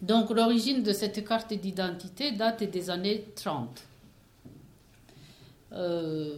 donc 0.00 0.30
l'origine 0.30 0.82
de 0.82 0.92
cette 0.92 1.26
carte 1.26 1.52
d'identité 1.52 2.32
date 2.32 2.64
des 2.64 2.90
années 2.90 3.24
30. 3.34 3.84
Euh, 5.78 6.34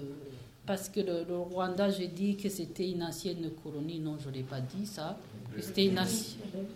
parce 0.67 0.89
que 0.89 1.01
le, 1.01 1.25
Rwanda, 1.37 1.91
j'ai 1.91 2.09
dit 2.09 2.37
que 2.37 2.49
c'était 2.49 2.91
une 2.91 3.03
ancienne 3.03 3.51
colonie, 3.63 3.99
non, 3.99 4.17
je 4.23 4.29
ne 4.29 4.35
l'ai 4.35 4.43
pas 4.43 4.61
dit 4.61 4.85
ça. 4.87 5.17
C'était 5.59 5.87
une 5.87 5.99
ancienne. 5.99 6.67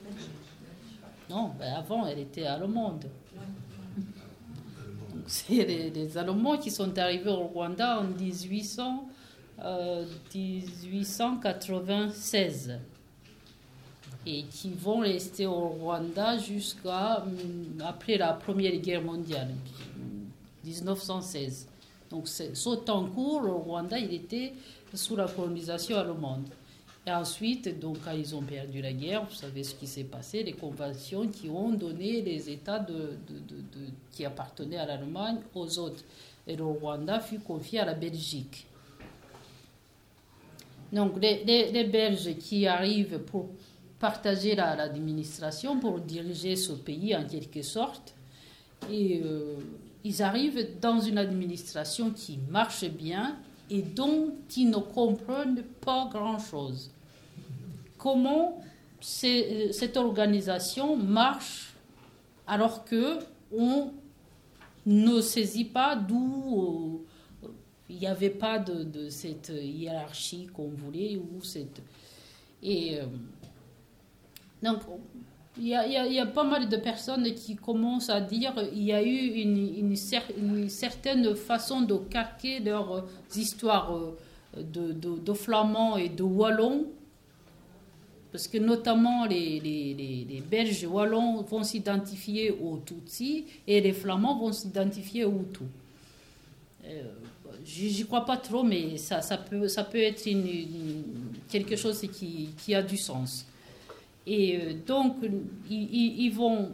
Non, 1.31 1.53
ben 1.59 1.75
avant, 1.75 2.07
elle 2.07 2.19
était 2.19 2.47
allemande. 2.47 3.05
C'est 5.27 5.65
les, 5.65 6.19
Allemands 6.19 6.59
qui 6.59 6.71
sont 6.71 6.99
arrivés 6.99 7.31
au 7.31 7.45
Rwanda 7.45 8.01
en 8.01 8.05
1800, 8.05 9.09
euh, 9.61 10.05
1896 10.35 12.79
et 14.27 14.43
qui 14.45 14.71
vont 14.71 15.01
rester 15.01 15.45
au 15.47 15.69
Rwanda 15.69 16.39
jusqu'à 16.39 17.23
hum, 17.23 17.83
après 17.85 18.17
la 18.17 18.33
Première 18.33 18.75
Guerre 18.77 19.03
mondiale, 19.03 19.51
1916. 20.65 21.69
Donc, 22.15 22.29
ce 22.29 22.75
temps 22.77 23.07
court, 23.07 23.41
le 23.43 23.51
Rwanda, 23.51 23.99
il 23.99 24.15
était 24.15 24.53
sous 24.95 25.17
la 25.17 25.27
colonisation 25.27 25.99
allemande. 25.99 26.45
Et 27.05 27.11
ensuite, 27.11 27.81
donc, 27.81 27.97
quand 28.05 28.13
ils 28.13 28.37
ont 28.37 28.43
perdu 28.43 28.81
la 28.81 28.93
guerre, 28.93 29.25
vous 29.25 29.35
savez 29.35 29.65
ce 29.65 29.75
qui 29.75 29.89
s'est 29.89 30.05
passé, 30.05 30.45
les 30.45 30.53
conventions 30.53 31.27
qui 31.27 31.51
ont 31.51 31.71
donné 31.71 32.23
les 32.23 32.49
États 32.49 32.87
qui 34.13 34.25
appartenaient 34.25 34.77
à 34.77 34.87
l'Allemagne 34.87 35.39
aux 35.57 35.77
autres. 35.81 36.05
Et 36.47 36.55
le 36.55 36.65
Rwanda 36.65 37.19
fut 37.19 37.41
confié 37.41 37.81
à 37.81 37.85
la 37.85 37.95
Belgique. 37.95 38.65
Donc, 40.93 41.21
les, 41.21 41.85
Belges 41.91 42.37
qui 42.39 42.69
arrivent 42.69 43.19
pour 43.19 43.49
partager 43.99 44.55
la- 44.55 44.77
l'administration, 44.77 45.81
pour 45.81 45.99
diriger 45.99 46.55
ce 46.55 46.75
pays 46.75 47.17
en 47.17 47.25
quelque 47.25 47.63
sorte, 47.63 48.15
et 48.89 49.21
euh, 49.25 49.57
ils 50.05 50.23
arrivent 50.23 50.79
dans 50.81 51.01
une 51.01 51.19
administration 51.19 52.11
qui 52.11 52.39
marche 52.51 52.85
bien 52.85 53.37
et 53.71 53.83
dont 53.83 54.35
ils 54.57 54.69
ne 54.69 54.77
comprennent 54.77 55.63
pas 55.81 56.09
grand-chose. 56.13 56.91
Comment 57.97 58.63
c'est- 59.01 59.73
cette 59.73 59.97
organisation 59.97 60.97
marche 60.97 61.73
alors 62.47 62.85
que 62.85 63.19
on 63.57 63.91
ne 64.87 65.21
saisit 65.23 65.65
pas 65.65 65.97
d'où 65.97 67.03
euh, 67.43 67.49
il 67.89 67.97
n'y 67.99 68.07
avait 68.07 68.29
pas 68.31 68.59
de, 68.59 68.85
de 68.85 69.09
cette 69.09 69.51
hiérarchie 69.55 70.47
qu'on 70.53 70.69
voulait 70.69 71.17
ou 71.17 71.43
cette 71.43 71.81
et 72.63 72.99
euh, 73.01 73.07
donc 74.63 74.81
il 75.57 75.69
y, 75.69 76.19
a, 76.19 76.27
pas 76.27 76.43
mal 76.43 76.69
de 76.69 76.77
personnes 76.77 77.33
qui 77.35 77.55
commencent 77.55 78.11
à 78.11 78.21
dire 78.21 78.55
il 78.73 78.83
y 78.83 78.93
a 78.93 79.03
eu 79.03 79.41
une, 79.41 79.79
une 79.79 79.95
cer- 79.95 80.37
une 80.37 80.69
certaine 80.69 81.35
façon 81.37 81.83
de 81.83 81.97
calquer 81.97 82.59
leurs 82.59 83.07
histoires 83.37 83.97
euh, 83.97 84.63
de, 84.63 85.33
flamands 85.33 85.97
et 85.97 86.09
de 86.09 86.25
wallons 86.25 86.87
parce 88.33 88.49
que 88.49 88.59
notamment 88.59 89.27
les, 89.27 89.61
les, 89.61 89.95
les, 89.95 90.27
les 90.29 90.41
Belges 90.41 90.87
wallons 90.87 91.43
vont 91.43 91.63
s'identifier 91.63 92.51
aux 92.51 92.79
Tutsis 92.85 93.45
et 93.69 93.81
les 93.81 93.93
Flamands 93.93 94.37
vont 94.37 94.53
s'identifier 94.53 95.25
aux 95.25 95.41
Hutus. 95.41 95.69
Euh, 96.85 97.05
J'y 97.65 98.05
crois 98.05 98.27
pas 98.27 98.37
trop, 98.37 98.63
mais 98.63 98.99
ça, 98.99 99.21
peut, 99.39 99.65
être 100.03 100.23
quelque 101.49 101.77
chose 101.77 102.05
qui 102.13 102.75
a 102.75 102.83
du 102.83 102.97
sens. 102.99 103.47
Et 104.27 104.57
euh, 104.57 104.75
donc, 104.87 105.17
ils, 105.69 106.31
vont 106.31 106.73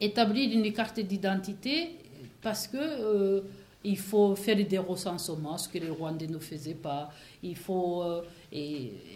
établir 0.00 0.50
une 0.52 0.72
carte 0.72 1.00
d'identité 1.00 1.96
parce 2.40 2.66
que 2.66 2.76
euh, 2.78 3.40
il 3.84 3.98
faut 3.98 4.34
faire 4.34 4.56
des 4.56 4.78
recensements, 4.78 5.58
ce 5.58 5.68
que 5.68 5.78
les 5.78 5.90
Rwandais 5.90 6.26
ne 6.26 6.38
faisaient 6.38 6.74
pas. 6.74 7.10
Il 7.42 7.56
faut 7.56 8.02
euh, 8.02 8.22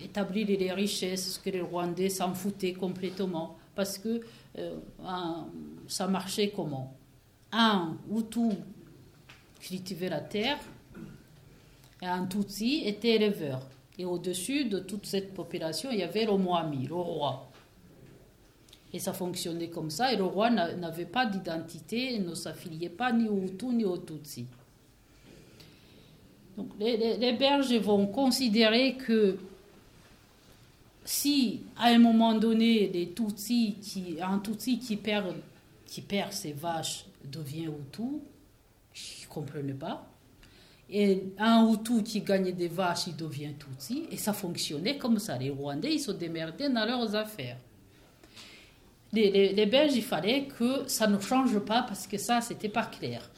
établir 0.05 0.47
les 0.47 0.73
richesses, 0.73 1.35
ce 1.35 1.39
que 1.39 1.51
les 1.51 1.61
Rwandais 1.61 2.09
s'en 2.09 2.35
foutaient 2.35 2.75
complètement. 2.75 3.57
Parce 3.75 3.97
que 3.99 4.21
ça 5.87 6.07
marchait 6.07 6.53
comment? 6.55 6.93
Un 7.53 7.97
Hutu 8.13 8.51
cultivait 9.59 10.09
la 10.09 10.21
terre 10.21 10.59
et 12.03 12.07
un 12.07 12.27
Tutsi 12.27 12.83
était 12.85 13.15
éleveur. 13.17 13.67
Et 14.01 14.07
au-dessus 14.07 14.65
de 14.65 14.79
toute 14.79 15.05
cette 15.05 15.35
population, 15.35 15.91
il 15.93 15.99
y 15.99 16.03
avait 16.03 16.25
le 16.25 16.35
Moami, 16.35 16.87
le 16.87 16.95
roi. 16.95 17.51
Et 18.95 18.99
ça 18.99 19.13
fonctionnait 19.13 19.69
comme 19.69 19.91
ça. 19.91 20.11
Et 20.11 20.17
le 20.17 20.25
roi 20.25 20.49
n'a- 20.49 20.75
n'avait 20.75 21.05
pas 21.05 21.27
d'identité, 21.27 22.19
ne 22.19 22.35
s'affiliait 22.35 22.89
pas 22.89 23.13
ni 23.13 23.29
au 23.29 23.43
Hutu 23.43 23.67
ni 23.67 23.85
au 23.85 23.99
Tutsi. 23.99 24.47
Donc, 26.57 26.69
les, 26.79 27.35
Belges 27.35 27.75
vont 27.75 28.07
considérer 28.07 28.95
que 28.95 29.37
si 31.05 31.61
à 31.77 31.89
un 31.89 31.99
moment 31.99 32.33
donné, 32.33 32.91
qui, 33.15 34.17
un 34.23 34.39
Tutsi 34.39 34.79
qui 34.79 34.97
perd, 34.97 35.35
qui 35.85 36.01
perd 36.01 36.33
ses 36.33 36.53
vaches 36.53 37.05
devient 37.23 37.67
Hutu, 37.67 38.23
je 38.95 39.27
ne 39.27 39.29
comprenais 39.29 39.75
pas. 39.75 40.10
Et 40.93 41.33
un 41.39 41.71
Hutu 41.71 42.03
qui 42.03 42.21
gagne 42.21 42.53
des 42.53 42.67
vaches, 42.67 43.07
il 43.07 43.17
devient 43.17 43.53
Tutsi. 43.55 44.07
Et 44.11 44.17
ça 44.17 44.33
fonctionnait 44.33 44.99
comme 44.99 45.19
ça. 45.21 45.39
Les 45.39 45.51
Rwandais, 45.51 45.95
ils 45.95 46.01
se 46.01 46.11
démerdaient 46.11 46.69
dans 46.69 46.85
leurs 46.85 47.15
affaires. 47.15 47.59
Les, 49.13 49.67
Belges, 49.67 49.95
il 49.95 50.03
fallait 50.03 50.47
que 50.47 50.89
ça 50.89 51.07
ne 51.07 51.19
change 51.21 51.59
pas 51.61 51.83
parce 51.83 52.07
que 52.07 52.19
ça, 52.19 52.41
c'était 52.41 52.69
pas 52.69 52.87
clair. 52.87 53.29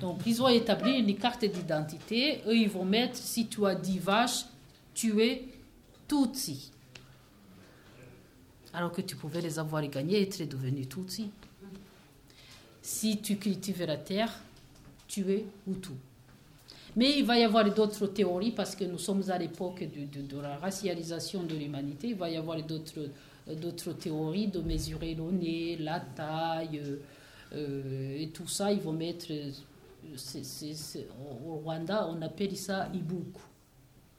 Donc, 0.00 0.20
ils 0.26 0.42
ont 0.42 0.48
établi 0.48 0.98
une 0.98 1.14
carte 1.16 1.44
d'identité. 1.44 2.40
Eux, 2.46 2.56
ils 2.56 2.68
vont 2.68 2.84
mettre 2.84 3.16
si 3.16 3.46
tu 3.46 3.64
as 3.66 3.74
10 3.74 3.98
vaches, 3.98 4.44
tu 4.94 5.22
es 5.22 5.44
Tutsi. 6.08 6.72
Alors 8.74 8.92
que 8.92 9.02
tu 9.02 9.16
pouvais 9.16 9.42
les 9.42 9.58
avoir 9.58 9.86
gagnées 9.86 10.18
et 10.18 10.22
être 10.22 10.48
devenu 10.48 10.86
Tutsi. 10.86 11.30
Si 12.80 13.18
tu 13.18 13.36
cultives 13.36 13.84
la 13.84 13.98
terre, 13.98 14.32
tu 15.06 15.30
es 15.30 15.44
Hutu. 15.68 15.92
Mais 16.94 17.18
il 17.18 17.24
va 17.24 17.38
y 17.38 17.42
avoir 17.44 17.64
d'autres 17.72 18.06
théories 18.08 18.50
parce 18.50 18.76
que 18.76 18.84
nous 18.84 18.98
sommes 18.98 19.22
à 19.30 19.38
l'époque 19.38 19.82
de, 19.82 20.40
la 20.40 20.56
racialisation 20.56 21.42
de 21.42 21.54
l'humanité. 21.54 22.08
Il 22.08 22.16
va 22.16 22.28
y 22.28 22.36
avoir 22.36 22.62
d'autres, 22.62 23.08
d'autres 23.46 23.94
théories 23.94 24.48
de 24.48 24.60
mesurer 24.60 25.14
le 25.14 25.30
nez, 25.30 25.76
la 25.78 26.00
taille 26.00 26.82
euh, 27.54 28.18
et 28.18 28.28
tout 28.28 28.46
ça. 28.46 28.70
Ils 28.72 28.80
vont 28.80 28.92
mettre. 28.92 29.32
au 31.46 31.54
Rwanda, 31.64 32.08
on 32.08 32.20
appelle 32.20 32.56
ça 32.56 32.88
Ibuku. 32.92 33.40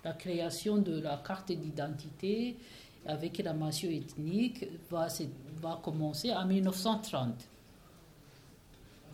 La 0.03 0.13
création 0.13 0.77
de 0.77 0.99
la 0.99 1.21
carte 1.25 1.51
d'identité 1.51 2.57
avec 3.05 3.37
la 3.37 3.53
mention 3.53 3.89
ethnique 3.89 4.65
va, 4.89 5.07
va 5.61 5.79
commencer 5.83 6.33
en 6.33 6.45
1930. 6.45 7.47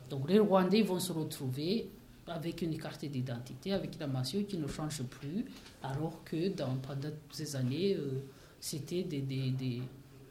Donc 0.09 0.29
les 0.29 0.39
Rwandais 0.39 0.81
vont 0.81 0.99
se 0.99 1.11
retrouver 1.11 1.89
avec 2.29 2.61
une 2.61 2.77
carte 2.77 3.05
d'identité, 3.05 3.73
avec 3.73 3.99
la 3.99 4.07
mention 4.07 4.43
qui 4.43 4.57
ne 4.57 4.67
change 4.67 5.03
plus, 5.03 5.45
alors 5.83 6.23
que 6.23 6.49
dans, 6.49 6.75
pendant 6.77 7.09
ces 7.31 7.55
années, 7.55 7.95
euh, 7.95 8.21
c'était 8.59 9.03
des, 9.03 9.81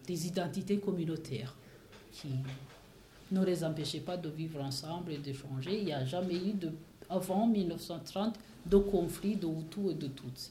identités 0.08 0.78
communautaires 0.78 1.54
qui 2.12 2.28
ne 3.30 3.44
les 3.44 3.62
empêchaient 3.64 4.00
pas 4.00 4.16
de 4.16 4.28
vivre 4.28 4.60
ensemble 4.62 5.12
et 5.12 5.18
d'échanger. 5.18 5.78
Il 5.78 5.84
n'y 5.86 5.92
a 5.92 6.04
jamais 6.04 6.36
eu, 6.36 6.54
avant 7.08 7.46
1930, 7.46 8.38
de 8.66 8.76
conflit 8.78 9.36
de 9.36 9.46
Hutu 9.46 9.90
et 9.90 9.94
de 9.94 10.08
Tutsi. 10.08 10.50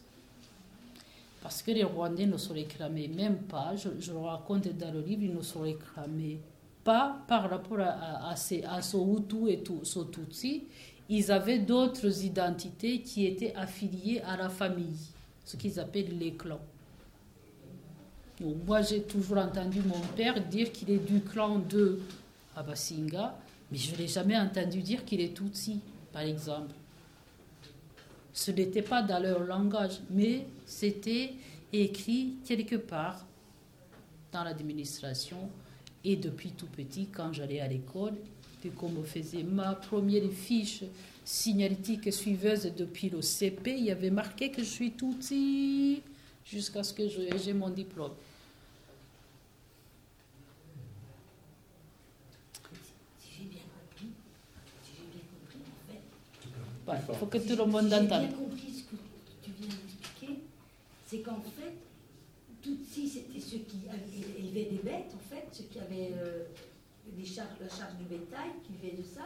Parce 1.42 1.62
que 1.62 1.72
les 1.72 1.84
Rwandais 1.84 2.26
ne 2.26 2.38
se 2.38 2.52
réclamaient 2.52 3.08
même 3.08 3.38
pas, 3.38 3.76
je, 3.76 4.12
le 4.12 4.18
raconte 4.18 4.68
dans 4.76 4.92
le 4.92 5.02
livre, 5.02 5.24
ils 5.24 5.36
ne 5.36 5.42
se 5.42 5.58
réclamaient 5.58 6.40
pas 6.84 7.18
par 7.28 7.50
rapport 7.50 7.80
à, 7.80 8.32
à 8.32 8.36
ce 8.36 8.98
Hutu 8.98 9.50
et 9.50 9.60
tout, 9.60 9.80
ce 9.84 10.00
Tutsi, 10.00 10.64
ils 11.10 11.32
avaient 11.32 11.60
d'autres 11.60 12.24
identités 12.24 13.02
qui 13.02 13.26
étaient 13.26 13.56
affiliées 13.56 14.22
à 14.22 14.36
la 14.36 14.50
famille, 14.50 14.98
ce 15.46 15.56
qu'ils 15.56 15.80
appellent 15.80 16.18
les 16.18 16.34
clans. 16.34 16.62
Donc, 18.42 18.56
moi, 18.66 18.82
j'ai 18.82 19.02
toujours 19.04 19.38
entendu 19.38 19.82
mon 19.82 20.00
père 20.16 20.46
dire 20.46 20.72
qu'il 20.72 20.92
est 20.92 20.98
du 21.06 21.22
clan 21.22 21.60
de 21.60 22.00
Abasinga, 22.56 23.36
mais 23.72 23.78
je 23.78 23.94
ne 23.94 23.98
l'ai 23.98 24.08
jamais 24.08 24.38
entendu 24.38 24.82
dire 24.82 25.06
qu'il 25.06 25.22
est 25.22 25.34
Tutsi, 25.34 25.80
par 26.12 26.22
exemple. 26.22 26.74
Ce 28.34 28.52
n'était 28.52 28.84
pas 28.84 29.02
dans 29.02 29.20
leur 29.20 29.40
langage, 29.40 30.00
mais 30.12 30.46
c'était 30.66 31.34
écrit 31.74 32.36
quelque 32.46 32.76
part 32.76 33.26
dans 34.32 34.44
l'administration. 34.44 35.50
Et 36.04 36.16
depuis 36.16 36.52
tout 36.52 36.68
petit, 36.68 37.08
quand 37.08 37.34
j'allais 37.34 37.60
à 37.60 37.68
l'école, 37.68 38.14
qu'on 38.76 38.90
me 38.90 39.04
faisait 39.04 39.44
ma 39.44 39.74
première 39.76 40.30
fiche 40.32 40.84
signalétique 41.24 42.12
suiveuse 42.12 42.72
depuis 42.76 43.10
le 43.10 43.22
CP, 43.22 43.76
il 43.78 43.86
y 43.86 43.92
avait 43.92 44.10
marqué 44.10 44.50
que 44.52 44.62
je 44.64 44.68
suis 44.70 44.92
Tutsi 44.92 46.02
jusqu'à 46.46 46.84
ce 46.84 46.94
que 46.94 47.04
j'ai 47.08 47.54
mon 47.54 47.70
diplôme. 47.70 48.14
Si 53.20 53.30
j'ai 53.40 53.46
bien 53.46 53.62
compris, 53.62 54.08
si 54.84 54.92
j'ai 54.96 55.08
bien 55.12 55.26
compris, 55.32 55.60
en 55.68 55.92
fait. 55.92 56.02
Il 56.88 57.12
ouais, 57.12 57.18
faut 57.20 57.26
que 57.26 57.38
tout 57.38 57.56
le 57.58 57.66
monde 57.66 57.88
si 57.90 57.94
entende. 57.96 58.22
J'ai 58.22 58.28
bien 58.28 58.38
compris 58.38 58.72
ce 58.74 58.84
que 58.84 58.96
tu 59.44 59.52
viens 59.60 59.68
d'expliquer, 59.70 60.40
c'est 61.08 61.20
qu'en 61.20 61.42
fait, 61.42 61.74
Tutsi, 62.62 63.08
c'était 63.08 63.40
ceux 63.40 63.60
qui 63.60 63.78
avaient- 63.90 64.40
élevaient 64.40 64.70
des 64.72 64.82
bêtes, 64.84 65.14
en 65.16 65.30
fait, 65.36 65.46
ceux 65.52 65.64
qui 65.66 65.80
avaient 65.80 66.12
euh, 66.18 66.44
des 67.18 67.26
charges, 67.26 67.50
la 67.62 67.70
charge 67.70 67.96
du 67.98 68.06
bétail, 68.06 68.50
qui 68.66 68.74
vivaient 68.82 68.98
de 68.98 69.04
ça. 69.04 69.26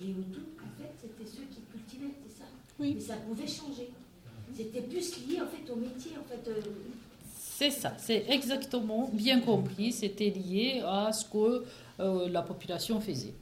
Et 0.00 0.08
Hutu, 0.10 0.40
en 0.58 0.70
fait, 0.80 0.92
c'était 1.00 1.28
ceux 1.30 1.44
qui 1.50 1.60
cultivaient, 1.70 2.14
c'est 2.26 2.38
ça 2.38 2.44
Oui. 2.78 2.94
Mais 2.94 3.00
ça 3.00 3.16
pouvait 3.16 3.46
changer. 3.46 3.90
C'était 4.56 4.80
plus 4.82 5.16
lié, 5.28 5.40
en 5.40 5.46
fait, 5.46 5.70
au 5.70 5.76
métier, 5.76 6.12
en 6.18 6.24
fait. 6.24 6.48
euh, 6.50 6.60
C'est 7.38 7.70
ça, 7.70 7.94
c'est 7.98 8.24
exactement 8.28 9.10
bien 9.12 9.40
compris. 9.40 9.92
C'était 9.92 10.30
lié 10.30 10.82
à 10.84 11.12
ce 11.12 11.24
que 11.26 11.64
euh, 12.00 12.28
la 12.28 12.42
population 12.42 13.00
faisait. 13.00 13.34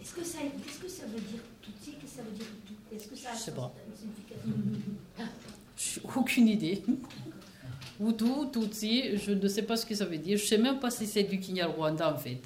Est-ce 0.00 0.14
que, 0.14 0.24
ça, 0.24 0.38
qu'est-ce 0.64 0.78
que 0.80 0.88
ça 0.88 1.04
veut 1.06 1.20
dire 1.20 1.40
Tutsi 1.60 1.92
Qu'est-ce 2.00 2.12
que 2.12 2.16
ça 2.16 2.22
veut 2.22 2.30
dire 2.36 2.46
Hutu 2.46 2.74
Est-ce 2.96 3.08
que 3.08 3.16
ça 3.16 3.30
a 3.30 3.34
Je 3.34 3.38
sais 3.40 3.52
pas. 3.52 3.72
J'ai 5.76 6.00
aucune 6.16 6.48
idée. 6.48 6.82
Hutu, 8.00 8.24
Tutsi, 8.52 9.16
je 9.18 9.32
ne 9.32 9.48
sais 9.48 9.62
pas 9.62 9.76
ce 9.76 9.84
que 9.86 9.94
ça 9.94 10.04
veut 10.06 10.18
dire. 10.18 10.36
Je 10.38 10.42
ne 10.44 10.48
sais 10.48 10.58
même 10.58 10.78
pas 10.80 10.90
si 10.90 11.06
c'est 11.06 11.24
du 11.24 11.38
Kinyarwanda 11.38 12.14
en 12.14 12.18
fait. 12.18 12.40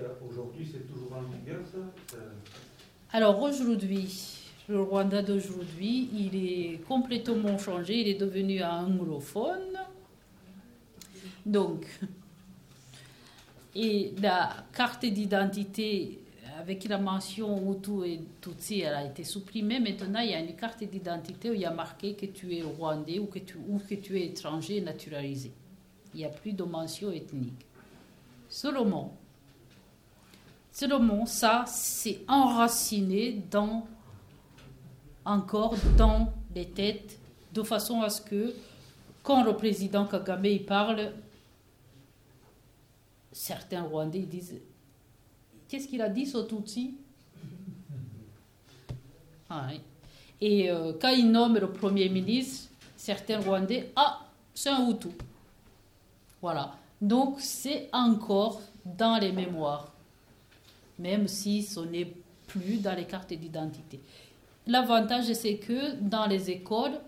Euh, 0.00 0.08
aujourd'hui, 0.28 0.66
c'est 0.70 0.86
toujours 0.86 1.12
en 1.14 1.22
vigueur, 1.22 1.60
ça 1.66 1.78
Ça- 2.16 2.22
Alors 3.12 3.40
aujourd'hui, 3.42 4.38
le 4.68 4.80
Rwanda 4.80 5.22
d'aujourd'hui, 5.22 6.08
il 6.14 6.34
est 6.36 6.78
complètement 6.86 7.58
changé, 7.58 8.00
il 8.00 8.08
est 8.08 8.14
devenu 8.20 8.62
anglophone. 8.62 9.78
Donc, 11.44 11.84
et 13.74 14.12
la 14.20 14.64
carte 14.72 15.04
d'identité 15.06 16.18
avec 16.58 16.84
la 16.84 16.98
mention 16.98 17.72
Hutu 17.72 18.04
et 18.06 18.20
Tutsi, 18.40 18.80
elle 18.80 18.94
a 18.94 19.04
été 19.06 19.24
supprimée. 19.24 19.80
Maintenant, 19.80 20.20
il 20.20 20.30
y 20.30 20.34
a 20.34 20.40
une 20.40 20.54
carte 20.54 20.84
d'identité 20.84 21.50
où 21.50 21.54
il 21.54 21.60
y 21.60 21.64
a 21.64 21.70
marqué 21.72 22.14
que 22.14 22.26
tu 22.26 22.54
es 22.54 22.62
rwandais 22.62 23.18
ou 23.18 23.26
que 23.26 23.38
tu, 23.40 23.56
ou 23.68 23.78
que 23.78 23.94
tu 23.94 24.18
es 24.20 24.26
étranger 24.26 24.80
naturalisé. 24.80 25.50
Il 26.14 26.18
n'y 26.18 26.24
a 26.26 26.28
plus 26.28 26.52
de 26.52 26.62
mention 26.62 27.10
ethnique. 27.10 27.64
Seulement, 28.48 29.16
Seulement, 30.72 31.26
ça, 31.26 31.64
c'est 31.66 32.20
enraciné 32.26 33.44
encore 35.24 35.76
dans 35.98 36.32
les 36.54 36.66
têtes, 36.66 37.18
de 37.52 37.62
façon 37.62 38.00
à 38.00 38.08
ce 38.08 38.22
que, 38.22 38.54
quand 39.22 39.44
le 39.44 39.54
président 39.54 40.06
Kagame 40.06 40.46
il 40.46 40.64
parle, 40.64 41.12
certains 43.30 43.82
Rwandais 43.82 44.20
disent 44.20 44.60
Qu'est-ce 45.68 45.86
qu'il 45.86 46.00
a 46.00 46.08
dit, 46.08 46.26
ce 46.26 46.38
Tutsi? 46.38 46.94
Ah. 49.50 49.68
Et 50.40 50.70
euh, 50.70 50.94
quand 50.98 51.10
il 51.10 51.30
nomme 51.30 51.58
le 51.58 51.70
Premier 51.70 52.08
ministre, 52.08 52.70
certains 52.96 53.40
Rwandais 53.40 53.92
Ah, 53.94 54.20
c'est 54.54 54.70
un 54.70 54.88
Hutu. 54.88 55.08
Voilà. 56.40 56.74
Donc, 57.00 57.40
c'est 57.40 57.90
encore 57.92 58.62
dans 58.84 59.18
les 59.18 59.32
mémoires 59.32 59.91
même 61.02 61.26
si 61.28 61.62
ce 61.62 61.80
n'est 61.80 62.12
plus 62.46 62.76
dans 62.76 62.94
les 62.94 63.04
cartes 63.04 63.32
d'identité. 63.32 64.00
L'avantage, 64.66 65.32
c'est 65.32 65.56
que 65.56 65.96
dans 66.00 66.26
les 66.26 66.50
écoles, 66.50 66.98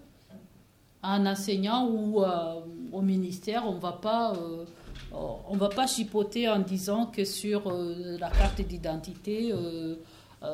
un 1.05 1.27
enseignant 1.27 1.87
ou 1.89 2.23
euh, 2.23 2.61
au 2.93 3.03
ministère, 3.03 3.65
on 3.67 3.79
va 3.79 3.93
pas, 3.93 4.33
euh, 4.33 4.65
on 5.13 5.57
va 5.57 5.69
pas 5.69 5.87
chipoter 5.87 6.49
en 6.49 6.59
disant 6.59 7.07
que 7.07 7.25
sur 7.25 7.69
euh, 7.69 8.17
la 8.19 8.31
carte 8.31 8.61
d'identité, 8.63 9.53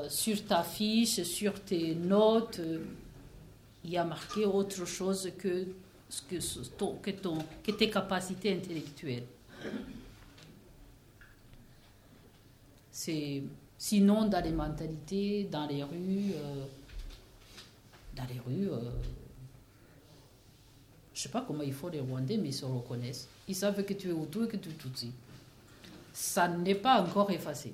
sur 0.08 0.44
ta 0.44 0.62
fiche, 0.62 1.22
sur 1.24 1.54
tes 1.64 1.96
notes, 1.96 2.60
il 3.84 3.90
y 3.90 3.96
a 3.96 4.04
marqué 4.04 4.44
autre 4.44 4.84
chose 4.84 5.32
que, 5.36 5.66
que, 6.28 7.10
ton, 7.10 7.38
que 7.64 7.72
tes 7.72 7.90
capacités 7.90 8.52
intellectuelles. 8.52 9.24
C'est 13.02 13.42
sinon 13.78 14.26
dans 14.28 14.44
les 14.44 14.52
mentalités, 14.52 15.44
dans 15.44 15.66
les 15.66 15.82
rues, 15.82 16.34
euh, 16.34 16.66
dans 18.14 18.26
les 18.26 18.38
rues, 18.38 18.68
euh, 18.70 18.90
je 21.14 21.22
sais 21.22 21.30
pas 21.30 21.40
comment 21.40 21.62
il 21.62 21.72
faut 21.72 21.88
les 21.88 22.00
Rwandais, 22.00 22.36
mais 22.36 22.50
ils 22.50 22.52
se 22.52 22.66
reconnaissent. 22.66 23.26
Ils 23.48 23.54
savent 23.54 23.82
que 23.86 23.94
tu 23.94 24.10
es 24.10 24.12
Hutu 24.12 24.44
et 24.44 24.48
que 24.48 24.58
tu 24.58 24.68
es. 24.68 25.08
Ça 26.12 26.46
n'est 26.46 26.74
pas 26.74 27.00
encore 27.00 27.30
effacé. 27.30 27.72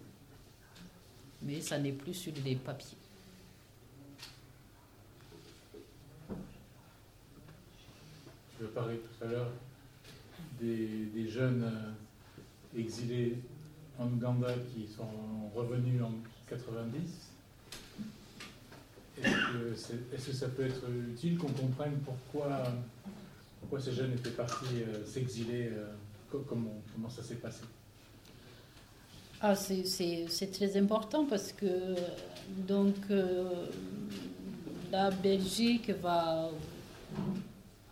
mais 1.42 1.60
ça 1.60 1.76
n'est 1.76 1.90
plus 1.90 2.14
sur 2.14 2.32
les 2.44 2.54
papiers. 2.54 2.96
Je 8.60 8.66
parlais 8.66 8.98
tout 8.98 9.24
à 9.24 9.26
l'heure 9.26 9.50
des, 10.60 11.06
des 11.06 11.28
jeunes 11.28 11.64
euh, 11.64 12.78
exilés 12.78 13.38
en 13.98 14.06
Ouganda 14.06 14.48
qui 14.74 14.86
sont 14.86 15.08
revenus 15.54 16.02
en 16.02 16.12
90. 16.48 17.00
Est-ce 19.18 19.24
que, 19.30 19.74
c'est- 19.76 20.14
est-ce 20.14 20.26
que 20.26 20.32
ça 20.36 20.48
peut 20.48 20.66
être 20.66 20.84
utile 21.12 21.38
qu'on 21.38 21.48
comprenne 21.48 21.98
pourquoi, 22.04 22.62
ces 23.80 23.92
jeunes 23.92 24.12
étaient 24.12 24.30
partis 24.30 24.82
euh, 24.82 25.04
s'exiler 25.06 25.68
euh, 25.72 25.92
co- 26.30 26.44
comment, 26.46 26.74
ça 27.08 27.22
s'est 27.22 27.36
passé? 27.36 27.62
Ah, 29.40 29.54
c'est- 29.54 29.84
très 30.50 30.76
important 30.76 31.24
parce 31.26 31.52
que 31.52 31.94
donc 32.68 32.94
euh, 33.10 33.66
la 34.92 35.10
Belgique 35.10 35.90
va 36.02 36.50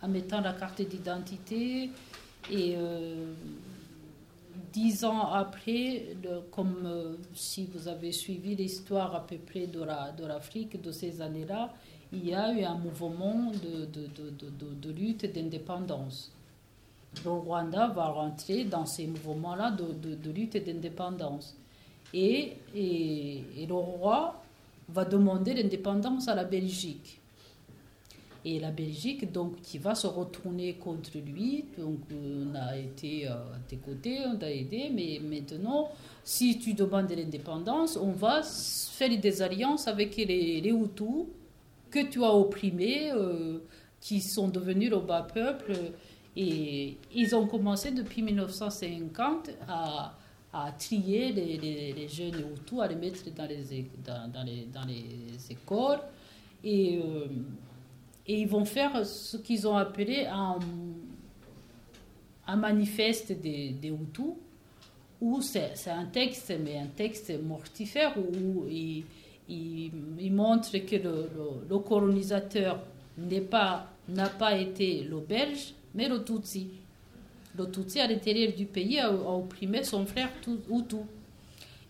en 0.03 0.09
mettant 0.09 0.40
la 0.43 0.53
carte 0.53 0.83
d'identité 0.83 1.90
et 2.51 2.77
dix 4.75 5.05
ans 5.05 5.29
après, 5.33 6.17
comme 6.51 6.77
euh, 6.85 7.15
si 7.35 7.67
vous 7.73 7.87
avez 7.89 8.11
suivi 8.13 8.57
l'histoire 8.57 9.15
à 9.15 9.23
peu 9.27 9.37
près 9.39 9.67
de 9.69 9.83
la- 9.91 10.11
de 10.13 10.25
l'Afrique 10.27 10.75
de 10.83 10.91
ces 11.01 11.13
années-là, 11.23 11.73
il 12.13 12.23
y 12.29 12.35
a 12.35 12.53
eu 12.53 12.63
un 12.65 12.75
mouvement 12.87 13.53
de, 13.65 13.87
de, 14.85 14.91
lutte 15.01 15.25
d'indépendance. 15.35 16.19
Le 17.25 17.31
Rwanda 17.31 17.89
va 17.89 18.07
rentrer 18.09 18.65
dans 18.65 18.87
ces 18.87 19.07
mouvements-là 19.07 19.71
de 19.71 20.31
lutte 20.39 20.57
d'indépendance. 20.67 21.57
Et, 22.13 22.57
et, 22.75 23.43
et 23.61 23.67
le 23.67 23.75
roi 23.75 24.21
va 24.89 25.05
demander 25.05 25.55
l'indépendance 25.55 26.29
à 26.29 26.35
la 26.35 26.45
Belgique. 26.45 27.21
Et 28.46 28.61
la 28.61 28.70
Belgique, 28.70 29.33
donc, 29.33 29.62
qui 29.62 29.78
va 29.78 29.94
se 29.94 30.07
retourner 30.07 30.74
contre 30.74 31.16
lui. 31.16 31.64
Donc, 31.78 32.00
on 32.12 32.54
a 32.54 32.76
été 32.76 33.26
euh, 33.26 33.33
à 33.33 33.59
tes 33.66 33.76
côtés, 33.76 34.18
on 34.26 34.37
t'a 34.37 34.52
aidé, 34.52 34.90
mais 34.92 35.18
maintenant, 35.18 35.88
si 36.22 36.59
tu 36.59 36.74
demandes 36.74 37.11
l'indépendance, 37.11 37.96
on 37.96 38.12
va 38.12 38.42
faire 38.42 39.18
des 39.18 39.40
alliances 39.40 39.88
avec 39.88 40.16
les, 40.16 40.61
Hutus 40.68 41.24
que 41.90 42.07
tu 42.07 42.22
as 42.22 42.35
opprimés, 42.35 43.12
euh, 43.12 43.61
qui 43.98 44.20
sont 44.20 44.48
devenus 44.48 44.90
le 44.90 44.98
bas 44.98 45.22
peuple. 45.22 45.72
Et 46.37 46.98
ils 47.14 47.35
ont 47.35 47.46
commencé 47.46 47.92
depuis 47.92 48.20
1950 48.20 49.50
à, 49.66 50.12
trier 50.78 51.33
les, 51.33 52.09
jeunes 52.09 52.44
Hutus, 52.52 52.80
à 52.80 52.88
les 52.88 52.96
mettre 52.96 53.24
dans 53.35 53.46
les, 53.46 53.87
dans, 54.04 54.42
les, 54.44 54.66
dans 54.66 54.85
les 54.85 55.50
écoles. 55.50 56.00
Et, 56.62 56.98
euh, 57.02 57.26
et 58.27 58.41
ils 58.41 58.49
vont 58.49 58.65
faire 58.65 59.05
ce 59.07 59.37
qu'ils 59.37 59.67
ont 59.69 59.77
appelé 59.77 60.27
un, 60.27 60.59
un 62.47 62.57
manifeste 62.57 63.33
des, 63.41 63.71
Hutus, 63.89 64.35
où 65.21 65.41
c'est 65.41 65.73
un 65.89 66.07
texte, 66.07 66.53
mais 66.63 66.79
un 66.79 66.87
texte 66.87 67.33
mortifère, 67.43 68.15
où 68.19 68.67
ils 68.69 69.05
il, 69.47 69.91
il 70.19 70.33
montre 70.33 70.73
que 70.79 70.97
le, 70.97 71.29
colonisateur 71.79 72.81
n'est 73.19 73.43
pas- 73.43 73.87
n'a 74.09 74.29
pas 74.31 74.57
été 74.57 75.03
le 75.03 75.19
Belge, 75.21 75.75
mais 75.95 76.09
le 76.09 76.25
Tutsi. 76.25 76.69
Le 77.59 77.71
Tutsi, 77.71 78.01
à 78.01 78.07
l'intérieur 78.07 78.55
du 78.55 78.65
pays, 78.65 78.99
a, 78.99 79.09
a 79.09 79.13
opprimé 79.13 79.85
son 79.85 80.07
frère 80.07 80.31
Tu- 80.43 80.51
Hutu. 80.75 80.97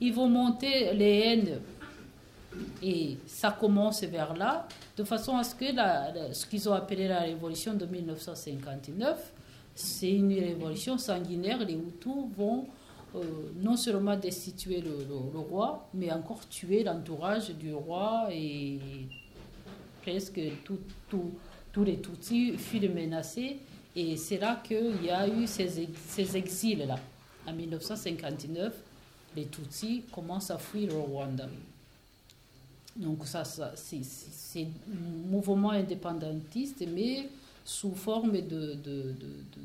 Ils 0.01 0.12
vont 0.12 0.29
monter 0.29 0.92
les 0.94 1.20
haines 1.20 1.61
et 2.82 3.16
ça 3.26 3.50
commence 3.58 4.02
vers 4.04 4.34
là, 4.34 4.66
de 4.96 5.04
façon 5.04 5.36
à 5.36 5.44
ce 5.44 5.54
que 5.54 5.64
ce 6.32 6.46
qu'ils 6.46 6.68
ont 6.68 6.72
appelé 6.74 7.08
la 7.08 7.20
révolution 7.20 7.74
de 7.74 7.86
1959, 7.86 9.32
c'est 9.74 10.10
une 10.12 10.32
révolution 10.32 10.96
sanguinaire. 10.98 11.58
Les 11.66 11.74
Hutus 11.74 12.12
vont 12.36 12.66
euh, 13.16 13.22
non 13.60 13.76
seulement 13.76 14.16
destituer 14.16 14.80
le, 14.80 15.38
roi, 15.38 15.88
mais 15.94 16.10
encore 16.12 16.48
tuer 16.48 16.82
l'entourage 16.84 17.50
du 17.50 17.72
roi 17.74 18.28
et 18.30 18.78
presque 20.02 20.40
tout- 20.64 20.78
tout- 21.08 21.32
tous 21.72 21.84
les 21.84 22.00
Tutsis 22.00 22.56
furent 22.56 22.92
menacés. 22.94 23.58
Et 23.96 24.16
c'est 24.16 24.38
là 24.38 24.60
qu'il 24.62 25.04
y 25.04 25.10
a 25.10 25.26
eu 25.28 25.46
ces, 25.46 25.88
ces 26.08 26.36
exils-là. 26.36 26.96
En 27.46 27.52
1959, 27.52 28.74
les 29.36 29.46
Tutsis 29.46 30.02
commencent 30.12 30.50
à 30.50 30.58
fuir 30.58 30.88
le 30.88 30.98
Rwanda. 30.98 31.46
Donc 32.96 33.26
ça, 33.26 33.42
c'est- 33.44 34.61
un 34.62 35.28
mouvement 35.28 35.70
indépendantiste, 35.70 36.85
mais 36.92 37.28
sous 37.64 37.94
forme 37.94 38.33
de, 38.40 38.76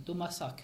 de, 0.06 0.14
massacre. 0.14 0.64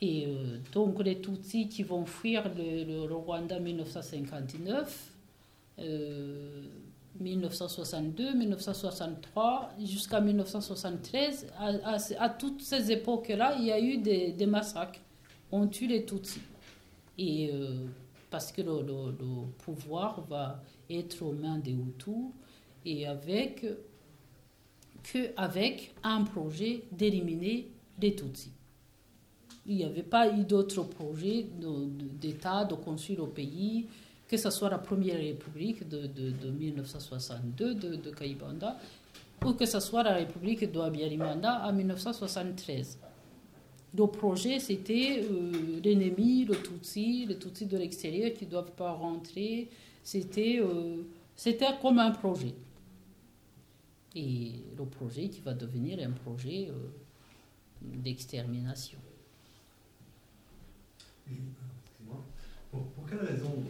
Et 0.00 0.26
euh, 0.26 0.58
donc 0.72 1.02
les 1.02 1.20
Tutsis 1.20 1.68
qui 1.68 1.82
vont 1.82 2.04
fuir 2.04 2.50
le, 2.54 3.06
Rwanda 3.06 3.56
en 3.56 3.60
1959, 3.60 5.10
euh, 5.78 6.62
1962, 7.18 8.34
1963, 8.34 9.70
jusqu'à 9.82 10.20
1973, 10.20 11.46
à, 12.18 12.28
toutes 12.28 12.60
ces 12.60 12.92
époques-là, 12.92 13.56
il 13.58 13.64
y 13.66 13.72
a 13.72 13.80
eu 13.80 13.96
des, 13.98 14.32
des 14.32 14.46
massacres. 14.46 15.00
On 15.50 15.66
tue 15.68 15.86
les 15.86 16.04
Tutsis. 16.04 16.42
Et 17.16 17.50
euh, 17.52 17.86
parce 18.34 18.50
que 18.50 18.62
le, 18.62 18.82
pouvoir 19.58 20.22
va 20.22 20.60
être 20.90 21.22
aux 21.22 21.30
mains 21.30 21.56
des 21.58 21.70
Hutus 21.70 22.32
et 22.84 23.06
avec, 23.06 23.64
un 26.02 26.24
projet 26.24 26.82
d'éliminer 26.90 27.68
les 28.02 28.16
Tutsis. 28.16 28.50
Il 29.66 29.76
n'y 29.76 29.84
avait 29.84 30.02
pas 30.02 30.36
eu 30.36 30.42
d'autre 30.42 30.82
projet 30.82 31.44
de- 31.44 31.84
de- 31.84 32.08
d'État, 32.20 32.64
de 32.64 32.74
construire 32.74 33.22
au 33.22 33.28
pays, 33.28 33.86
que 34.26 34.36
ce 34.36 34.50
soit 34.50 34.68
la 34.68 34.78
Première 34.78 35.18
République 35.20 35.88
de, 35.88 36.08
de- 36.08 36.30
de 36.32 36.50
1962 36.50 37.76
de, 37.76 37.94
de 37.94 38.10
ou 39.46 39.52
que 39.52 39.64
ce 39.64 39.78
soit 39.78 40.02
la 40.02 40.14
République 40.14 40.68
de 40.72 40.80
Habyarimana 40.80 41.68
en 41.68 41.72
1973. 41.72 42.98
Le 43.96 44.06
projet, 44.06 44.58
c'était 44.58 45.24
euh, 45.30 45.80
l'ennemi, 45.82 46.44
le 46.44 46.56
Tutsi, 46.56 47.26
les 47.26 47.38
Tutsis 47.38 47.66
de 47.66 47.78
l'extérieur 47.78 48.32
qui 48.34 48.46
ne 48.46 48.50
doivent 48.50 48.72
pas 48.72 48.92
rentrer. 48.92 49.68
C'était 50.02 50.58
euh, 50.60 51.02
c'était 51.36 51.66
comme 51.80 51.98
un 51.98 52.10
projet. 52.12 52.54
Et 54.14 54.52
le 54.78 54.84
projet 54.84 55.28
qui 55.28 55.40
va 55.40 55.54
devenir 55.54 55.98
un 56.06 56.12
projet 56.12 56.68
euh, 56.70 56.74
d'extermination. 57.82 58.98
Et, 61.28 61.32
euh. 61.32 62.14
Pour, 62.70 63.06
quelle 63.08 63.18
raison 63.20 63.62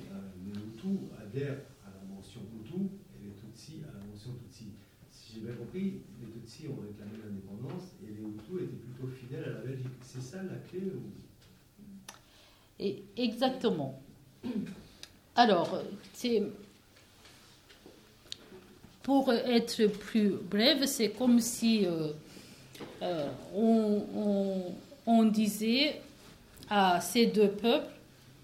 les 0.46 0.52
Hutus 0.52 0.98
adhèrent 1.20 1.60
à 1.84 1.90
la 1.90 2.14
mention 2.14 2.40
Hutu 2.40 2.88
et 3.14 3.26
les 3.26 3.32
Tutsis 3.32 3.80
à 3.88 3.92
la 3.98 4.04
mention 4.04 4.32
Tutsi? 4.44 4.68
Si 5.10 5.34
j'ai 5.34 5.40
bien 5.40 5.54
compris, 5.54 6.00
les 6.20 6.28
Tutsis 6.28 6.68
ont 6.68 6.80
réclamé 6.80 7.18
l'indépendance 7.24 7.94
et 8.02 8.08
les 8.08 8.20
Hutus 8.20 8.64
étaient 8.64 8.76
plutôt 8.76 9.08
fidèles 9.08 9.44
à 9.44 9.52
la. 9.52 9.63
C'est 10.14 10.20
ça 10.22 10.36
la 10.42 10.56
clé. 10.70 10.92
Et 12.78 13.02
exactement. 13.16 14.00
Alors, 15.34 15.80
c'est 16.12 16.42
pour 19.02 19.32
être 19.32 19.86
plus 19.86 20.30
bref, 20.50 20.84
c'est 20.86 21.10
comme 21.10 21.40
si 21.40 21.86
euh, 21.86 22.12
euh, 23.02 23.28
on, 23.54 24.02
on- 24.16 24.74
on 25.06 25.24
disait 25.24 26.00
à 26.70 27.00
ces 27.00 27.26
deux 27.26 27.50
peuples, 27.50 27.90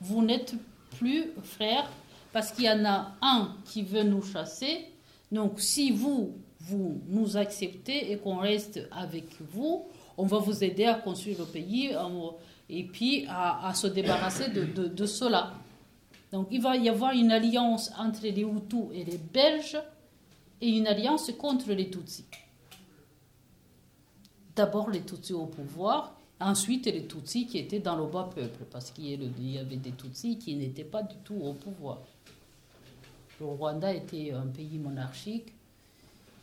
vous 0.00 0.22
n'êtes 0.22 0.54
plus 0.98 1.26
frères 1.42 1.90
parce 2.32 2.52
qu'il 2.52 2.64
y 2.64 2.70
en 2.70 2.84
a 2.84 3.12
un 3.22 3.54
qui 3.64 3.82
veut 3.82 4.02
nous 4.02 4.22
chasser. 4.22 4.86
Donc, 5.32 5.60
si 5.60 5.90
vous, 5.90 6.34
vous 6.60 7.00
nous 7.08 7.36
acceptez 7.36 8.12
et 8.12 8.18
qu'on 8.18 8.36
reste 8.36 8.80
avec 8.92 9.24
vous, 9.52 9.84
on 10.20 10.26
va 10.26 10.38
vous 10.38 10.62
aider 10.62 10.84
à 10.84 10.94
construire 10.94 11.38
le 11.38 11.46
pays 11.46 11.96
et 12.68 12.84
puis 12.84 13.24
à, 13.28 13.72
se 13.74 13.86
débarrasser 13.86 14.50
de, 14.50 14.64
de, 14.86 15.06
cela. 15.06 15.54
Donc, 16.30 16.48
il 16.50 16.60
va 16.60 16.76
y 16.76 16.88
avoir 16.88 17.12
une 17.12 17.32
alliance 17.32 17.90
entre 17.98 18.22
les 18.22 18.42
Hutus 18.42 18.88
et 18.92 19.04
les 19.04 19.18
Belges 19.18 19.78
et 20.60 20.68
une 20.68 20.86
alliance 20.86 21.32
contre 21.38 21.72
les 21.72 21.88
Tutsis. 21.90 22.26
D'abord 24.54 24.90
les 24.90 25.00
Tutsis 25.00 25.32
au 25.32 25.46
pouvoir, 25.46 26.14
ensuite 26.38 26.84
les 26.84 27.06
Tutsis 27.06 27.46
qui 27.46 27.56
étaient 27.58 27.80
dans 27.80 27.96
le 27.96 28.04
bas 28.04 28.28
peuple, 28.32 28.64
parce 28.70 28.90
qu'il 28.90 29.06
y 29.06 29.58
avait 29.58 29.76
des 29.76 29.92
Tutsis 29.92 30.38
qui 30.38 30.54
n'étaient 30.54 30.84
pas 30.84 31.02
du 31.02 31.16
tout 31.24 31.40
au 31.42 31.54
pouvoir. 31.54 31.98
Le 33.40 33.46
Rwanda 33.46 33.92
était 33.94 34.32
un 34.32 34.46
pays 34.46 34.76
monarchique 34.76 35.54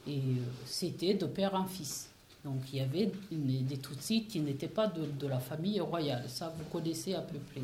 et 0.08 0.18
euh, 0.18 0.42
c'était 0.66 1.14
de 1.14 1.28
père 1.28 1.54
en 1.54 1.66
fils. 1.66 2.10
Donc 2.44 2.62
il 2.72 2.80
y 2.80 2.82
avait 2.82 3.12
des 3.32 3.78
Tutsis 3.78 4.26
qui 4.26 4.40
n'étaient 4.40 4.68
pas 4.68 4.88
de, 4.88 5.28
la 5.28 5.40
famille 5.40 5.80
royale. 5.80 6.30
Ça, 6.30 6.54
vous 6.58 6.64
connaissez 6.66 7.14
à 7.14 7.22
peu 7.22 7.38
près 7.40 7.62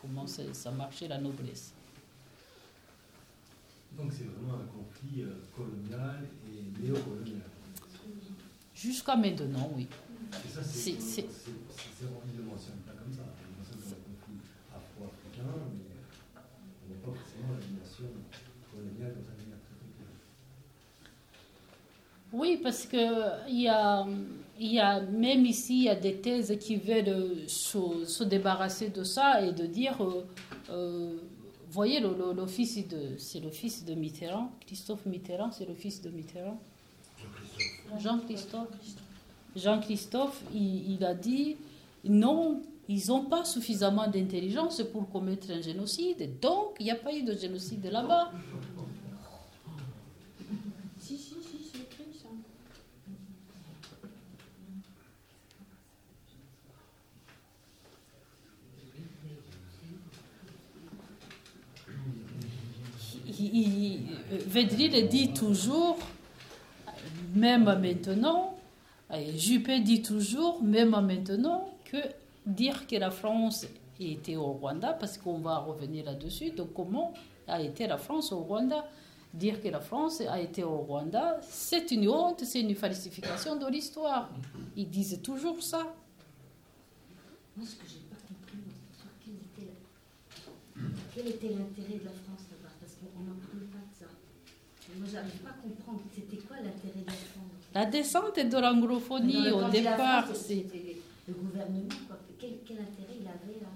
comment 0.00 0.26
ça 0.26 0.70
marchait 0.70 1.08
la 1.08 1.18
noblesse. 1.18 1.72
Donc 3.96 4.12
c'est 4.12 4.24
vraiment 4.24 4.54
un 4.54 4.66
conflit 4.66 5.22
euh, 5.22 5.36
colonial 5.54 6.24
et 6.48 6.82
néocolonial. 6.82 7.42
Jusqu'à 8.74 9.14
maintenant, 9.14 9.70
oui. 9.76 9.86
C'est 10.42 10.48
ça, 10.48 10.62
c'est 10.64 11.28
Oui, 22.34 22.58
parce 22.62 22.84
que 22.86 23.48
il 23.48 23.60
y 23.62 23.68
a, 23.68 24.04
y 24.58 24.78
a, 24.80 25.00
même 25.00 25.46
ici, 25.46 25.76
il 25.78 25.84
y 25.84 25.88
a 25.88 25.94
des 25.94 26.16
thèses 26.16 26.56
qui 26.60 26.76
veulent 26.76 27.44
se, 27.46 28.04
se 28.06 28.24
débarrasser 28.24 28.88
de 28.88 29.04
ça 29.04 29.40
et 29.46 29.52
de 29.52 29.66
dire, 29.66 29.96
euh, 30.02 30.26
euh, 30.70 31.16
voyez, 31.70 32.00
le, 32.00 32.08
le- 32.08 32.32
le 32.34 32.46
fils 32.46 32.86
de, 32.88 33.16
c'est 33.18 33.40
le 33.40 33.50
fils 33.50 33.84
de 33.84 33.94
Mitterrand, 33.94 34.50
Christophe 34.66 35.06
Mitterrand, 35.06 35.52
c'est 35.52 35.66
le 35.68 35.74
fils 35.74 36.02
de 36.02 36.10
Mitterrand. 36.10 36.60
Jean-Christophe. 38.00 38.68
Jean-Christophe, 39.54 40.42
il, 40.52 40.94
il 40.94 41.04
a 41.04 41.14
dit, 41.14 41.56
non, 42.04 42.60
ils 42.88 43.06
n'ont 43.08 43.26
pas 43.26 43.44
suffisamment 43.44 44.08
d'intelligence 44.08 44.82
pour 44.92 45.08
commettre 45.08 45.50
un 45.52 45.60
génocide, 45.62 46.40
donc 46.40 46.74
il 46.80 46.84
n'y 46.86 46.90
a 46.90 46.96
pas 46.96 47.14
eu 47.14 47.22
de 47.22 47.34
génocide 47.34 47.84
là-bas. 47.86 48.32
Si, 50.98 51.16
si, 51.16 51.34
si, 51.34 51.58
c'est 51.70 51.78
écrit 51.82 52.18
ça. 52.20 52.28
il, 63.26 64.00
il- 64.34 64.40
Védrine 64.48 65.08
dit 65.08 65.32
toujours, 65.32 65.98
même 67.34 67.64
maintenant, 67.64 68.54
et 69.14 69.36
Juppé 69.38 69.80
dit 69.80 70.02
toujours, 70.02 70.62
même 70.62 70.90
maintenant, 70.90 71.68
que 71.84 71.98
dire 72.46 72.86
que 72.86 72.96
la 72.96 73.10
France 73.10 73.66
était 74.00 74.36
au 74.36 74.52
Rwanda, 74.52 74.92
parce 74.94 75.18
qu'on 75.18 75.38
va 75.38 75.58
revenir 75.58 76.04
là-dessus, 76.04 76.50
donc 76.50 76.72
comment 76.74 77.12
a 77.46 77.60
été 77.60 77.86
la 77.86 77.98
France 77.98 78.32
au 78.32 78.38
Rwanda 78.40 78.84
Dire 79.32 79.60
que 79.60 79.66
la 79.68 79.80
France 79.80 80.20
a 80.20 80.40
été 80.40 80.62
au 80.62 80.76
Rwanda, 80.76 81.40
c'est 81.42 81.90
une 81.90 82.08
honte, 82.08 82.44
c'est 82.44 82.60
une 82.60 82.76
falsification 82.76 83.56
de 83.56 83.66
l'histoire. 83.66 84.30
Ils 84.76 84.88
disent 84.88 85.20
toujours 85.24 85.60
ça 85.60 85.92
là-bas 92.50 92.70
Parce 92.80 92.94
qu'on 92.94 93.20
n'en 93.22 93.34
parle 93.34 93.66
pas 93.70 93.78
de 93.78 93.94
ça. 93.98 94.06
Et 94.88 94.93
Moi, 94.93 94.93
j'arrive 95.10 95.40
pas 95.42 95.50
à 95.50 95.52
comprendre. 95.62 96.02
C'était 96.14 96.36
quoi 96.38 96.56
l'intérêt 96.56 97.00
de 97.00 97.06
la 97.06 97.12
France 97.12 97.52
La 97.74 97.86
descente 97.86 98.38
de 98.38 98.58
l'anglophonie, 98.58 99.32
Dans 99.50 99.58
le 99.60 99.64
au 99.64 99.66
de 99.66 99.70
départ, 99.72 100.26
c'est... 100.34 100.34
c'était 100.64 100.96
le 101.28 101.34
gouvernement. 101.34 101.88
Quoi. 102.06 102.18
Quel, 102.38 102.58
quel 102.66 102.78
intérêt 102.78 103.16
il 103.20 103.26
avait 103.26 103.60
là? 103.60 103.68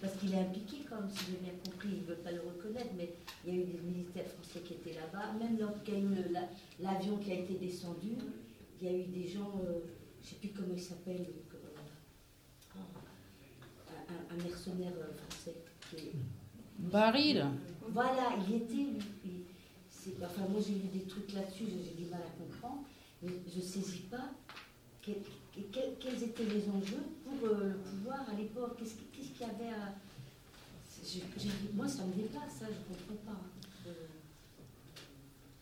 Parce 0.00 0.14
qu'il 0.16 0.32
est 0.32 0.38
impliqué, 0.40 0.78
quand 0.88 0.96
même, 1.00 1.10
si 1.10 1.24
j'ai 1.30 1.38
bien 1.44 1.52
compris. 1.64 1.88
Ils 1.92 2.00
ne 2.02 2.06
veulent 2.06 2.22
pas 2.24 2.32
le 2.32 2.40
reconnaître, 2.40 2.90
mais 2.96 3.12
il 3.46 3.54
y 3.54 3.58
a 3.58 3.60
eu 3.62 3.64
des 3.66 3.80
militaires 3.80 4.26
français 4.26 4.60
qui 4.60 4.74
étaient 4.74 4.94
là-bas. 4.98 5.32
Même 5.38 5.58
lorsqu'il 5.58 5.94
y 5.94 5.96
a 5.96 6.00
eu 6.00 6.32
la- 6.32 6.48
l'avion 6.80 7.18
qui 7.18 7.30
a 7.32 7.34
été 7.34 7.54
descendu, 7.54 8.12
il 8.80 8.86
y 8.86 8.90
a 8.90 8.96
eu 8.96 9.04
des 9.04 9.28
gens, 9.28 9.52
euh, 9.62 9.80
je 10.22 10.26
ne 10.26 10.30
sais 10.30 10.36
plus 10.36 10.48
comment 10.50 10.72
il 10.74 10.80
s'appelle, 10.80 11.26
euh, 12.76 12.80
un, 14.30 14.42
mercenaire 14.42 14.92
euh, 14.98 15.12
français. 15.28 15.54
qui- 15.90 16.12
Baril. 16.78 17.44
voilà, 17.92 18.36
il 18.48 18.54
était. 18.56 18.74
lui. 18.74 18.98
Enfin, 20.24 20.48
moi 20.48 20.60
j'ai 20.66 20.74
lu 20.74 20.88
des 20.92 21.04
trucs 21.06 21.32
là-dessus, 21.32 21.64
j'ai 21.68 22.02
du 22.04 22.10
mal 22.10 22.20
à 22.22 22.42
comprendre, 22.42 22.82
mais 23.22 23.30
je 23.52 23.58
ne 23.58 23.62
saisis 23.62 24.04
pas 24.10 24.30
quel- 25.02 25.22
quel- 25.72 25.94
quels 26.00 26.22
étaient 26.22 26.44
les 26.44 26.68
enjeux 26.70 27.04
pour 27.24 27.48
euh, 27.48 27.68
le 27.70 27.74
pouvoir 27.78 28.20
à 28.28 28.34
l'époque. 28.34 28.76
Qu'est-ce 28.78 28.94
qui- 28.94 29.04
qu'est-ce 29.12 29.28
qu'il 29.30 29.46
y 29.46 29.50
avait 29.50 29.72
à. 29.74 29.94
moi, 31.74 31.88
ça 31.88 32.04
me 32.04 32.12
dépasse, 32.14 32.52
ça, 32.60 32.66
je 32.66 32.72
ne 32.72 32.96
comprends 32.98 33.32
pas. 33.32 33.40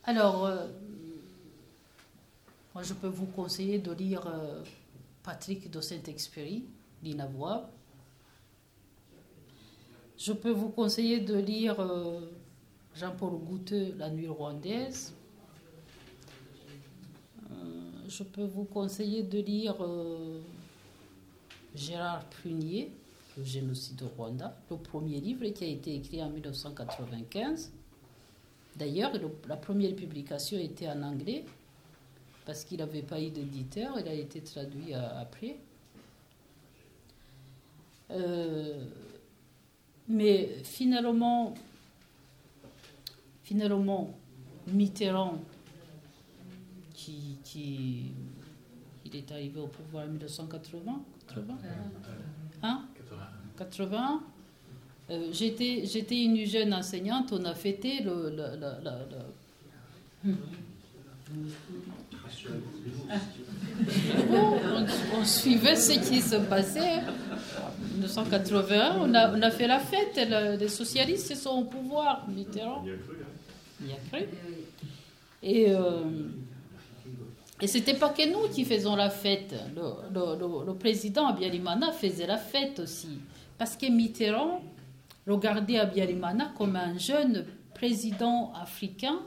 Alors, 0.05 0.47
euh, 0.47 0.67
moi, 2.75 2.83
je 2.83 2.95
peux 2.95 3.09
vous 3.09 3.27
conseiller 3.27 3.79
de 3.79 3.93
lire 3.93 4.27
euh, 4.27 4.63
Patrick 5.23 5.71
de 5.71 5.81
Saint-Exupéry, 5.81 6.65
L'inavouable. 7.03 7.69
Je 10.17 10.33
peux 10.33 10.51
vous 10.51 10.71
conseiller 10.71 11.21
de 11.21 11.37
lire 11.39 11.79
Jean-Paul 12.99 13.39
Gouteux, 13.45 13.95
La 13.99 14.11
nuit 14.11 14.29
rwandaise. 14.29 15.15
Euh, 17.51 17.55
je 18.09 18.23
peux 18.25 18.45
vous 18.45 18.65
conseiller 18.65 19.23
de 19.23 19.39
lire 19.39 19.77
euh, 19.81 20.41
Gérard 21.75 22.25
Prunier, 22.27 22.91
Le 23.37 23.45
génocide 23.45 24.03
au 24.03 24.09
Rwanda, 24.17 24.57
le 24.71 24.77
premier 24.77 25.21
livre 25.21 25.47
qui 25.49 25.65
a 25.65 25.69
été 25.69 25.95
écrit 25.95 26.21
en 26.23 26.29
1995. 26.31 27.71
D'ailleurs, 28.77 29.13
le- 29.15 29.31
la 29.49 29.57
première 29.57 29.95
publication 29.95 30.59
était 30.59 30.89
en 30.89 31.03
anglais, 31.03 31.45
parce 32.47 32.65
qu'il 32.65 32.79
n'avait 32.79 33.03
pas 33.03 33.21
eu 33.21 33.31
d'éditeur, 33.31 33.97
il 34.01 34.09
a 34.09 34.13
été 34.15 34.41
traduit 34.41 34.93
euh, 34.95 35.21
après. 35.21 35.57
Mais 40.09 40.47
finalement, 40.65 41.55
finalement, 43.49 44.11
Mitterrand, 44.67 45.39
qui, 46.93 47.39
qui- 47.45 48.11
il 49.07 49.17
est 49.17 49.33
arrivé 49.33 49.59
au 49.59 49.69
pouvoir 49.69 50.05
en 50.05 50.09
1980, 50.09 51.01
80, 51.29 51.55
hein? 52.63 52.83
80. 53.57 54.21
Euh, 55.11 55.29
j'étais, 55.33 55.87
j'étais 55.87 56.23
une 56.25 56.45
jeune 56.45 56.75
enseignante, 56.75 57.33
on 57.33 57.43
a 57.47 57.55
fêté 57.55 58.03
le. 58.03 58.29
le- 58.29 58.57
le- 58.63 58.85
le- 58.85 59.07
le- 60.25 60.35
Bon, 64.31 64.57
on, 64.77 65.21
on 65.21 65.25
suivait 65.25 65.77
ce 65.77 65.93
qui 66.07 66.21
se 66.21 66.37
passait. 66.37 66.99
En 66.99 67.93
1981, 67.95 68.97
on 69.01 69.15
a, 69.15 69.33
on 69.35 69.41
a 69.43 69.51
fait 69.51 69.67
la 69.67 69.79
fête, 69.79 70.17
le- 70.17 70.57
les 70.59 70.69
socialistes 70.69 71.35
sont 71.37 71.51
au 71.61 71.65
pouvoir, 71.65 72.27
Mitterrand. 72.29 72.85
Euh, 75.45 76.29
et 77.61 77.67
c'était 77.67 77.95
pas 77.95 78.11
que 78.11 78.29
nous 78.31 78.49
qui 78.53 78.65
faisons 78.65 78.97
la 78.97 79.11
fête. 79.11 79.55
Le, 79.75 79.83
le- 80.13 80.39
le- 80.39 80.67
le 80.67 80.75
faisait 81.93 82.27
la 82.27 82.39
fête 82.39 82.79
aussi. 82.81 83.19
Parce 83.57 83.77
que 83.77 83.87
Mitterrand 83.87 84.63
regardait 85.27 85.79
Abiyarimana 85.79 86.53
comme 86.57 86.77
un 86.77 86.97
jeune 86.99 87.45
président 87.75 88.53
africain 88.55 89.21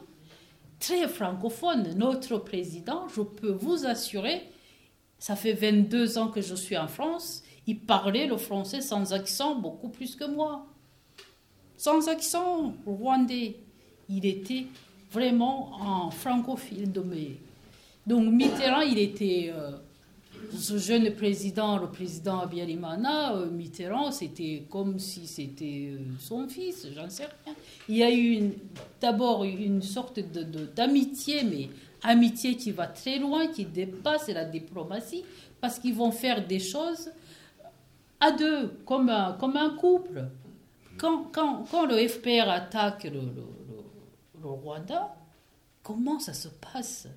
très 0.79 1.07
francophone. 1.07 1.93
Notre 1.97 2.37
président, 2.37 3.07
je 3.09 3.21
peux 3.21 3.51
vous 3.51 3.85
assurer, 3.85 4.41
ça 5.19 5.35
fait 5.35 5.53
22 5.53 6.17
ans 6.17 6.29
que 6.29 6.41
je 6.41 6.55
suis 6.55 6.77
en 6.77 6.87
France, 6.87 7.43
il 7.67 7.79
parlait 7.79 8.25
le 8.27 8.37
français 8.37 8.81
sans 8.81 9.13
accent 9.13 9.55
beaucoup 9.55 9.89
plus 9.89 10.15
que 10.15 10.25
moi. 10.25 10.65
Sans 11.77 12.07
accent 12.07 12.73
rwandais. 12.85 13.57
Il 14.11 14.25
était 14.25 14.65
vraiment 15.11 15.71
un 15.81 16.11
francophile 16.11 16.91
mes. 17.01 17.37
Donc 18.05 18.31
Mitterrand, 18.31 18.81
il 18.81 18.97
était 18.97 19.51
euh, 19.55 19.71
ce 20.57 20.77
jeune 20.77 21.11
président, 21.13 21.77
le 21.77 21.87
président 21.87 22.39
Abiyarimana, 22.39 23.35
euh, 23.35 23.49
Mitterrand, 23.49 24.11
c'était 24.11 24.63
comme 24.69 24.99
si 24.99 25.27
c'était 25.27 25.91
euh, 25.93 25.99
son 26.19 26.47
fils, 26.47 26.87
j'en 26.95 27.09
sais 27.09 27.25
rien. 27.45 27.53
Il 27.87 27.97
y 27.97 28.03
a 28.03 28.11
eu 28.13 28.51
d'abord 28.99 29.43
une 29.43 29.81
sorte 29.81 30.19
de- 30.19 30.43
de- 30.43 30.65
d'amitié, 30.75 31.43
mais 31.43 31.69
amitié 32.03 32.55
qui 32.55 32.71
va 32.71 32.87
très 32.87 33.19
loin, 33.19 33.47
qui 33.47 33.65
dépasse 33.65 34.27
la 34.29 34.45
diplomatie, 34.45 35.23
parce 35.61 35.77
qu'ils 35.77 35.93
vont 35.93 36.11
faire 36.11 36.45
des 36.47 36.59
choses 36.59 37.11
à 38.19 38.31
deux, 38.31 38.69
comme 38.85 39.09
un, 39.09 39.33
comme 39.33 39.55
un 39.57 39.69
couple. 39.71 40.25
Quand, 40.97 41.25
quand, 41.31 41.65
quand 41.69 41.85
le 41.85 42.07
FPR 42.07 42.49
attaque 42.49 43.03
le, 43.05 43.11
le- 43.21 43.60
le- 44.41 44.47
Rwanda, 44.49 45.15
comment 45.83 46.19
ça 46.19 46.33
se 46.33 46.47
passe? 46.49 47.07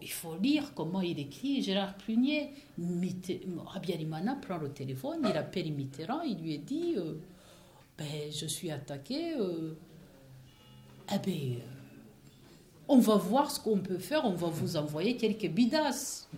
Il 0.00 0.10
faut, 0.10 0.36
lire 0.36 0.72
comment 0.74 1.02
il 1.02 1.18
écrit 1.18 1.60
Gérard 1.62 1.96
Prunier. 1.98 2.50
Abiyarimana 3.74 4.36
prend 4.36 4.56
le 4.56 4.70
téléphone, 4.70 5.20
il 5.28 5.36
appelle 5.36 5.70
Mitterrand, 5.72 6.22
il 6.22 6.38
lui 6.38 6.58
dit 6.58 6.94
euh, 6.96 7.14
ben, 7.98 8.30
Je 8.32 8.46
suis 8.46 8.70
attaqué. 8.70 9.34
euh, 9.38 9.74
eh 11.14 11.18
ben, 11.18 11.56
euh, 11.56 11.60
on 12.88 12.98
va 13.00 13.16
voir 13.16 13.50
ce 13.50 13.60
qu'on 13.60 13.78
peut 13.80 13.98
faire, 13.98 14.24
on 14.24 14.34
va 14.34 14.48
vous 14.48 14.76
envoyer 14.78 15.16
quelques 15.18 15.48
bidasses. 15.50 16.28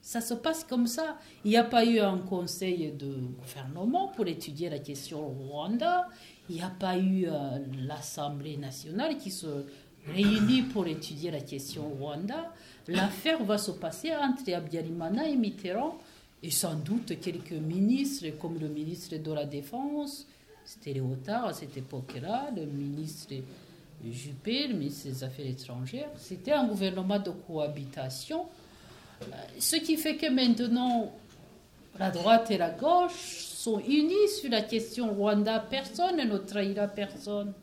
Ça 0.00 0.20
se 0.22 0.34
passe 0.34 0.64
comme 0.64 0.86
ça. 0.86 1.18
Il 1.44 1.50
n'y 1.50 1.56
a 1.56 1.64
pas 1.64 1.84
eu 1.84 1.98
un 1.98 2.18
conseil 2.18 2.92
de 2.92 3.14
gouvernement 3.40 4.08
pour 4.08 4.26
étudier 4.26 4.70
la 4.70 4.78
question 4.78 5.26
Rwanda. 5.28 6.08
Il 6.48 6.56
n'y 6.56 6.62
a 6.62 6.68
pas 6.70 6.98
eu 6.98 7.26
euh, 7.26 7.58
l'Assemblée 7.86 8.56
nationale 8.56 9.16
qui 9.16 9.30
se 9.30 9.64
réunit 10.06 10.62
pour 10.62 10.86
étudier 10.86 11.30
la 11.30 11.40
question 11.40 11.88
Rwanda. 11.98 12.52
L'affaire 12.88 13.42
va 13.44 13.56
se 13.56 13.70
passer 13.70 14.14
entre 14.14 14.52
Abiyarimana 14.52 15.26
et 15.28 15.36
Mitterrand 15.36 15.98
et 16.42 16.50
sans 16.50 16.74
doute 16.74 17.18
quelques 17.20 17.52
ministres 17.52 18.26
comme 18.38 18.58
le 18.58 18.68
ministre 18.68 19.16
de 19.16 19.32
la 19.32 19.46
Défense, 19.46 20.26
c'était 20.64 20.92
Léotard 20.92 21.46
à 21.46 21.52
cette 21.54 21.76
époque-là, 21.76 22.50
le 22.54 22.66
ministre 22.66 23.34
Juppé, 24.04 24.66
le 24.66 24.74
ministre 24.74 25.08
des 25.08 25.24
Affaires 25.24 25.46
étrangères. 25.46 26.10
C'était 26.18 26.52
un 26.52 26.66
gouvernement 26.66 27.18
de 27.18 27.30
cohabitation. 27.30 28.44
Euh, 29.22 29.26
Ce 29.58 29.76
qui 29.76 29.96
fait 29.96 30.16
que 30.16 30.30
maintenant, 30.30 31.10
la 31.98 32.10
droite 32.10 32.50
et 32.50 32.58
la 32.58 32.70
gauche 32.70 33.53
sont 33.64 33.78
unis 33.78 34.28
sur 34.38 34.50
la 34.50 34.60
question 34.60 35.14
Rwanda. 35.14 35.58
Personne 35.58 36.16
ne 36.16 36.36
trahira 36.36 36.86
personne. 36.86 37.54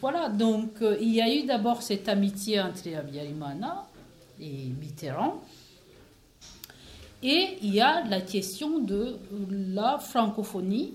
Voilà, 0.00 0.30
donc 0.30 0.80
euh, 0.80 0.96
il 1.00 1.14
y 1.14 1.20
a 1.20 1.28
eu 1.30 1.44
d'abord 1.44 1.82
cette 1.82 2.08
amitié 2.08 2.60
entre 2.60 2.88
Habyarimana 2.94 3.86
et 4.40 4.68
Mitterrand. 4.80 5.42
Et 7.22 7.58
il 7.60 7.74
y 7.74 7.80
a 7.80 8.04
la 8.04 8.22
question 8.22 8.78
de 8.78 9.18
la 9.50 9.98
francophonie 9.98 10.94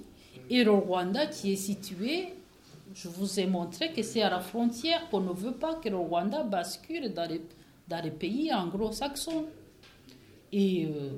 et 0.49 0.64
le 0.64 0.72
Rwanda 0.72 1.28
qui 1.28 1.51
est 1.51 1.57
situé, 1.57 2.34
je 2.95 3.07
vous 3.09 3.39
ai 3.39 3.45
montré 3.45 3.91
que 3.91 4.01
c'est 4.01 4.22
à 4.24 4.30
la 4.32 4.39
frontière 4.39 5.09
qu'on 5.09 5.20
ne 5.20 5.34
veut 5.34 5.53
pas 5.53 5.76
que 5.76 5.89
le 5.89 5.97
Rwanda 5.97 6.43
bascule 6.43 7.14
dans 7.14 7.30
les, 7.30 7.41
dans 7.88 8.01
les 8.01 8.11
pays 8.11 8.51
anglo-saxons. 8.51 9.45
Et 10.53 10.85
euh, 10.85 11.17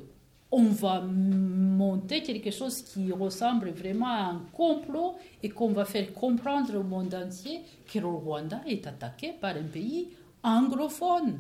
on 0.49 0.69
va 0.69 1.01
monter 1.01 2.23
quelque 2.23 2.49
chose 2.49 2.81
qui 2.81 3.11
ressemble 3.11 3.71
vraiment 3.71 4.07
à 4.07 4.23
un 4.29 4.41
complot 4.53 5.15
et 5.43 5.49
qu'on 5.49 5.73
va 5.73 5.83
faire 5.83 6.13
comprendre 6.13 6.73
au 6.77 6.83
monde 6.83 7.13
entier 7.13 7.59
que 7.85 7.99
le 7.99 8.07
Rwanda 8.07 8.61
est 8.65 8.87
attaqué 8.87 9.33
par 9.33 9.57
un 9.57 9.63
pays 9.63 10.07
anglophone. 10.41 11.39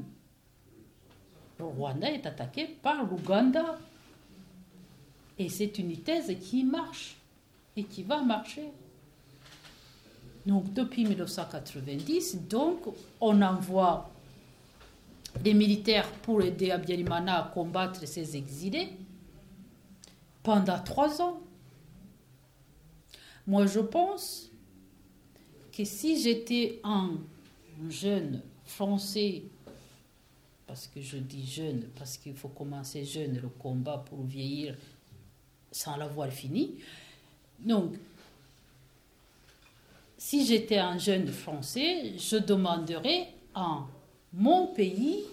Le 1.57 1.65
Rwanda 1.65 2.11
est 2.11 2.25
attaqué 2.25 2.67
par 2.67 3.05
l'Ouganda. 3.05 3.77
Et 5.39 5.47
c'est 5.47 5.79
une 5.79 5.95
thèse 5.97 6.35
qui 6.41 6.65
marche 6.65 7.15
et 7.77 7.85
qui 7.85 8.03
va 8.03 8.21
marcher. 8.21 8.69
Donc 10.45 10.73
depuis 10.73 11.05
1990, 11.05 12.47
donc, 12.49 12.81
on 13.21 13.41
envoie 13.41 14.09
des 15.41 15.53
militaires 15.53 16.11
pour 16.21 16.41
aider 16.41 16.71
Abiyarimana 16.71 17.45
à 17.45 17.47
combattre 17.49 18.07
ses 18.07 18.35
exilés 18.35 18.89
pendant 20.43 20.79
trois 20.79 21.21
ans. 21.21 21.39
Moi, 23.47 23.65
je 23.67 23.79
pense 23.79 24.49
que 25.71 25.83
si 25.83 26.21
j'étais 26.21 26.79
un 26.83 27.17
jeune 27.89 28.41
français, 28.63 29.43
parce 30.65 30.87
que 30.87 31.01
je 31.01 31.17
dis 31.17 31.45
jeune, 31.45 31.83
parce 31.97 32.17
qu'il 32.17 32.33
faut 32.33 32.47
commencer 32.49 33.05
jeune 33.05 33.39
le 33.39 33.49
combat 33.49 34.03
pour 34.09 34.23
vieillir 34.23 34.75
sans 35.71 35.95
l'avoir 35.97 36.29
fini. 36.29 36.75
Donc, 37.59 37.95
si 40.17 40.45
j'étais 40.45 40.77
un 40.77 40.97
jeune 40.97 41.27
français, 41.27 42.17
je 42.17 42.37
demanderais 42.37 43.27
à 43.53 43.85
mon 44.35 44.67
pays 44.67 45.23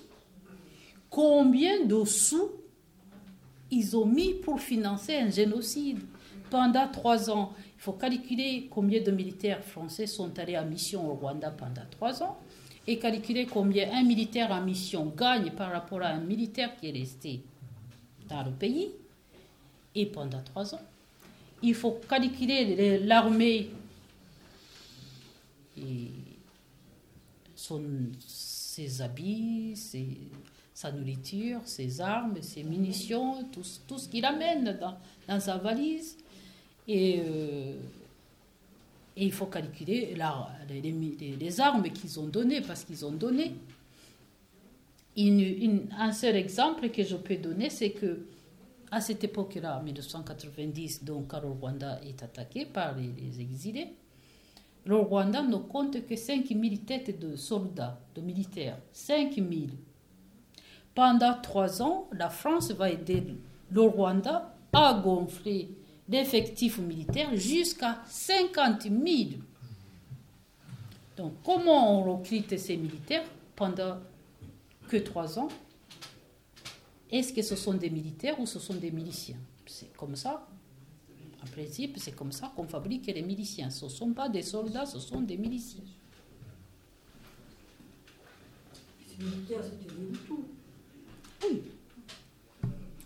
combien 1.10 1.84
de 1.84 2.04
sous 2.04 2.50
ils 3.70 3.96
ont 3.96 4.06
mis 4.06 4.34
pour 4.34 4.60
financer 4.60 5.16
un 5.16 5.30
génocide 5.30 5.98
pendant 6.50 6.86
trois 6.88 7.30
ans. 7.30 7.52
Il 7.76 7.80
faut 7.80 7.92
calculer 7.92 8.68
combien 8.70 9.02
de 9.02 9.10
militaires 9.10 9.64
français 9.64 10.06
sont 10.06 10.38
allés 10.38 10.58
en 10.58 10.66
mission 10.66 11.10
au 11.10 11.14
Rwanda 11.14 11.50
pendant 11.50 11.82
trois 11.90 12.22
ans 12.22 12.38
et 12.86 12.98
calculer 12.98 13.46
combien 13.46 13.92
un 13.92 14.02
militaire 14.02 14.50
en 14.50 14.60
mission 14.60 15.06
gagne 15.16 15.50
par 15.52 15.72
rapport 15.72 16.02
à 16.02 16.08
un 16.08 16.20
militaire 16.20 16.76
qui 16.76 16.88
est 16.88 16.92
resté 16.92 17.40
dans 18.28 18.42
le 18.42 18.50
pays 18.50 18.90
et 19.94 20.06
pendant 20.06 20.42
trois 20.42 20.74
ans. 20.74 20.80
Il 21.62 21.74
faut 21.74 22.00
calculer 22.08 22.98
l'armée 22.98 23.70
et 25.78 26.08
son, 27.54 27.82
ses 28.72 29.02
habits, 29.02 29.76
sa 30.72 30.90
nourriture, 30.92 31.60
ses 31.66 32.00
armes, 32.00 32.40
ses 32.40 32.62
munitions, 32.62 33.44
tout, 33.52 33.64
tout 33.86 33.98
ce 33.98 34.08
qu'il 34.08 34.24
amène 34.24 34.78
dans, 34.80 34.96
dans, 35.28 35.40
sa 35.40 35.58
valise. 35.58 36.16
Et, 36.88 37.20
euh, 37.20 37.74
et, 39.14 39.26
il 39.26 39.32
faut 39.32 39.46
calculer 39.46 40.14
la, 40.16 40.48
les, 40.70 41.60
armes 41.60 41.82
qu'ils 41.90 42.18
ont 42.18 42.28
données, 42.28 42.62
parce 42.62 42.84
qu'ils 42.84 43.04
ont 43.04 43.12
donné. 43.12 43.52
Un 45.18 46.12
seul 46.12 46.36
exemple 46.36 46.88
que 46.88 47.02
je 47.02 47.16
peux 47.16 47.36
donner, 47.36 47.68
c'est 47.68 47.90
que 47.90 48.24
à 48.90 49.02
cette 49.02 49.22
époque-là, 49.22 49.80
en 49.80 49.82
1990, 49.82 51.04
donc 51.04 51.32
Rwanda 51.32 52.00
est 52.06 52.22
attaqué 52.22 52.64
par 52.64 52.94
les 52.96 53.38
exilés, 53.38 53.92
le 54.84 54.96
Rwanda 54.96 55.42
ne 55.42 55.56
compte 55.56 56.06
que 56.06 56.16
5 56.16 56.46
000 56.48 56.76
têtes 56.86 57.18
de 57.18 57.36
soldats, 57.36 58.00
de 58.14 58.20
militaires. 58.20 58.78
5 58.92 59.34
000. 59.34 59.48
Pendant 60.94 61.40
trois 61.40 61.80
ans, 61.80 62.08
la 62.12 62.28
France 62.28 62.70
va 62.72 62.90
aider 62.90 63.22
le 63.70 63.80
Rwanda 63.80 64.54
à 64.72 64.94
gonfler 64.94 65.70
l'effectif 66.08 66.78
militaire 66.78 67.34
jusqu'à 67.36 68.02
50 68.06 68.82
000. 68.82 68.94
Donc, 71.16 71.34
comment 71.44 71.98
on 71.98 72.16
recrute 72.16 72.58
ces 72.58 72.76
militaires 72.76 73.24
pendant 73.54 73.98
que 74.88 74.96
trois 74.96 75.38
ans? 75.38 75.48
Est-ce 77.10 77.32
que 77.32 77.42
ce 77.42 77.56
sont 77.56 77.74
des 77.74 77.90
militaires 77.90 78.40
ou 78.40 78.46
ce 78.46 78.58
sont 78.58 78.74
des 78.74 78.90
miliciens? 78.90 79.36
C'est 79.66 79.92
comme 79.96 80.16
ça. 80.16 80.46
En 81.42 81.46
principe, 81.46 81.96
c'est 81.98 82.12
comme 82.12 82.32
ça 82.32 82.52
qu'on 82.54 82.66
fabrique 82.68 83.06
les 83.06 83.22
miliciens. 83.22 83.70
Ce 83.70 83.86
ne 83.86 83.90
sont 83.90 84.12
pas 84.12 84.28
des 84.28 84.42
soldats, 84.42 84.86
ce 84.86 85.00
sont 85.00 85.20
des 85.20 85.36
miliciens. 85.36 85.82
Oui. 91.42 91.62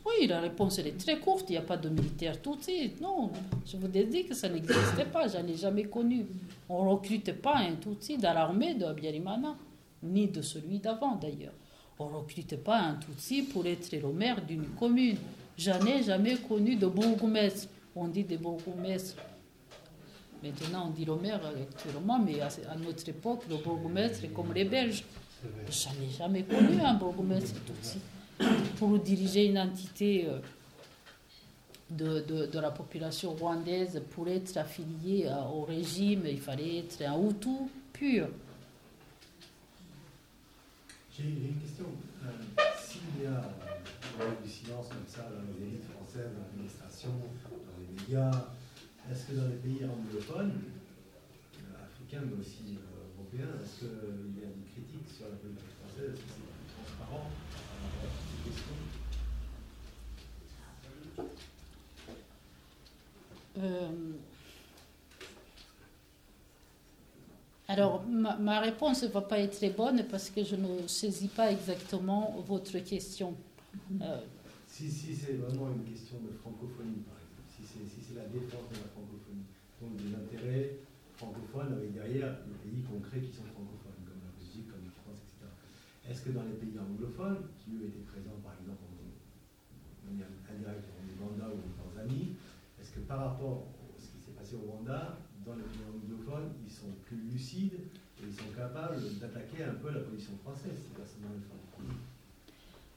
Oui, 0.05 0.27
la 0.29 0.41
réponse 0.41 0.79
elle 0.79 0.89
est 0.89 0.99
très 0.99 1.19
courte. 1.19 1.47
Il 1.49 1.53
n'y 1.53 1.59
a 1.59 1.63
pas 1.63 1.77
de 1.77 1.89
militaire 1.89 2.41
tout 2.41 2.57
de 2.57 2.63
suite. 2.63 3.01
Non, 3.01 3.31
je 3.67 3.77
vous 3.77 3.89
ai 3.97 4.05
dit 4.05 4.25
que 4.25 4.35
ça 4.35 4.49
n'existait 4.49 5.07
pas. 5.07 5.27
Je 5.27 5.39
n'en 5.39 5.49
ai 5.49 5.57
jamais 5.57 5.85
connu. 5.85 6.27
On 6.69 6.85
ne 6.85 6.91
recrute 6.91 7.33
pas 7.41 7.57
un 7.57 7.75
Tutsi 7.75 8.19
dans 8.19 8.33
l'armée 8.33 8.75
de 8.75 8.85
Abiyarimana, 8.85 9.57
ni 10.03 10.29
de 10.29 10.43
celui 10.43 10.79
d'avant 10.79 11.17
d'ailleurs. 11.17 11.55
On 11.99 12.11
ne 12.11 12.17
recrute 12.17 12.57
pas 12.63 12.79
un 12.79 12.95
Tutsi 12.97 13.43
pour 13.43 13.67
être 13.67 13.91
le 13.93 14.13
maire 14.13 14.45
d'une 14.45 14.67
commune. 14.79 15.17
Je 15.57 15.71
n'ai 15.71 16.03
jamais 16.03 16.37
connu 16.37 16.77
de 16.77 16.87
bourgmestre. 16.87 17.69
On 17.97 18.09
dit 18.09 18.25
des 18.25 18.37
bourgmestres. 18.37 19.17
Maintenant, 20.43 20.89
on 20.89 20.91
dit 20.91 21.05
le 21.05 21.17
maire 21.17 21.41
actuellement, 21.47 22.19
mais 22.19 22.41
à 22.41 22.51
notre 22.77 23.09
époque, 23.09 23.43
le 23.49 23.57
bourgmestre 23.57 24.25
est 24.25 24.29
comme 24.29 24.53
les 24.53 24.65
Belges. 24.65 25.05
Je 25.43 25.89
n'ai 26.01 26.11
jamais 26.11 26.43
connu 26.45 26.81
un 26.81 26.95
bourgmestre 26.95 27.59
Tutsi 27.65 27.99
pour 28.79 28.99
diriger 28.99 29.47
une 29.47 29.59
entité 29.59 30.29
de, 31.91 32.21
de, 32.21 32.47
de, 32.47 32.59
la 32.59 32.71
population 32.71 33.33
rwandaise, 33.35 34.03
pour 34.11 34.29
être 34.29 34.57
affilié 34.57 35.31
au 35.53 35.63
régime, 35.63 36.23
il 36.27 36.41
fallait 36.41 36.79
être 36.79 37.03
un 37.03 37.17
Hutu 37.19 37.71
pur. 37.93 38.29
J'ai 41.17 41.25
une 41.25 41.55
question. 41.61 41.87
Euh, 42.25 42.63
S'il 42.79 43.23
y 43.23 43.27
a 43.27 43.51
euh, 44.21 44.31
du 44.45 44.51
silence 44.51 44.89
comme 44.89 45.07
ça 45.07 45.23
dans 45.23 45.43
les 45.49 45.67
élites 45.67 45.85
françaises, 45.85 46.33
dans 46.35 46.43
l'administration, 46.43 47.11
dans 48.09 48.21
les 48.21 48.27
médias, 48.27 48.49
est-ce 49.11 49.27
que 49.27 49.33
dans 49.35 49.49
les 49.49 49.57
pays 49.57 49.85
anglophones, 49.85 50.53
euh, 51.55 51.85
africains 51.85 52.23
mais 52.25 52.41
aussi 52.41 52.79
européens, 53.17 53.55
est-ce 53.63 53.81
qu'il 53.81 54.41
y 54.41 54.45
a 54.45 54.49
des 54.49 54.65
critiques 54.73 55.09
sur 55.17 55.27
la 55.29 55.37
politique 55.37 55.75
française? 55.81 56.15
Est-ce 56.15 56.21
que 56.21 56.31
c'est 56.35 56.97
transparent? 56.97 57.31
Euh, 63.59 63.89
alors, 67.69 68.05
ma, 68.07 68.37
ma, 68.37 68.61
réponse 68.61 69.03
ne 69.03 69.09
va 69.09 69.23
pas 69.23 69.39
être 69.39 69.57
très 69.57 69.71
bonne 69.71 70.05
parce 70.11 70.29
que 70.31 70.45
je 70.45 70.57
ne 70.57 70.87
saisis 70.87 71.29
pas 71.29 71.51
exactement 71.51 72.37
votre 72.47 72.79
question. 72.81 73.35
Euh, 74.03 74.21
si 74.69 74.91
si 74.91 75.17
c'est 75.17 75.33
vraiment 75.35 75.71
une 75.73 75.85
question 75.91 76.19
de 76.21 76.37
francophonie, 76.37 77.01
par 77.09 77.17
exemple, 77.17 77.49
si 77.49 77.63
c'est 77.65 77.89
si 77.89 78.06
la 78.17 78.27
défense 78.33 78.67
de 78.73 78.81
la 78.81 78.89
francophonie, 78.97 79.45
donc 79.81 79.93
des 80.01 80.11
intérêts 80.17 80.81
francophones 81.21 81.77
avec 81.77 81.93
derrière 81.93 82.41
les 82.49 82.57
pays 82.65 82.83
concrets 82.83 83.21
qui 83.21 83.33
sont 83.33 83.45
francophones, 83.53 84.01
comme 84.09 84.21
la 84.25 84.33
Belgique, 84.41 84.69
comme 84.73 84.85
la 84.85 84.97
France, 85.05 85.21
etc. 85.21 85.53
est-ce 86.09 86.25
que 86.25 86.33
dans 86.33 86.45
les 86.49 86.57
pays 86.57 86.77
anglophones, 86.81 87.45
qui 87.61 87.77
eux 87.77 87.85
étaient 87.93 88.09
présents 88.09 88.41
par 88.41 88.57
exemple 88.57 88.81
en 88.89 88.95
manière 90.09 90.33
indirecte 90.49 90.89
en 90.97 91.05
Ouganda 91.05 91.53
ou 91.53 91.61
en 91.61 91.73
Tanzanie, 91.77 92.41
est-ce 92.81 92.93
que 92.97 93.01
par 93.05 93.37
rapport 93.37 93.69
à 93.77 94.01
ce 94.01 94.09
qui 94.13 94.21
s'est 94.25 94.37
passé 94.37 94.57
au 94.57 94.65
Rwanda, 94.65 95.21
dans 95.45 95.57
les 95.57 95.67
pays 95.69 95.85
anglophones, 95.85 96.57
ils 96.65 96.73
sont 96.73 96.93
plus 97.05 97.21
lucides 97.21 97.79
et 98.21 98.25
ils 98.25 98.35
sont 98.35 98.51
capables 98.57 99.03
d'attaquer 99.21 99.65
un 99.65 99.77
peu 99.77 99.93
la 99.93 100.01
position 100.01 100.33
française, 100.43 100.73
c'est 100.73 100.97
pas 100.97 101.07
seulement 101.07 101.35
le 101.37 101.41
fait. 101.45 101.57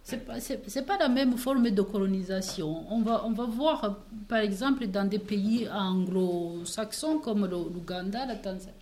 C'est 0.10 0.26
pas, 0.26 0.96
pas 0.96 0.98
la 0.98 1.10
même 1.10 1.38
forme 1.38 1.70
de 1.70 1.82
colonisation. 1.82 2.84
On 2.92 3.02
va, 3.02 3.24
on 3.26 3.32
va 3.32 3.46
voir, 3.46 3.98
par 4.28 4.40
exemple, 4.40 4.88
dans 4.88 5.08
des 5.08 5.20
pays 5.20 5.68
anglo-saxons 5.70 7.20
comme 7.20 7.46
l'Ouganda, 7.46 8.26
la 8.26 8.36
Tanzanie, 8.36 8.74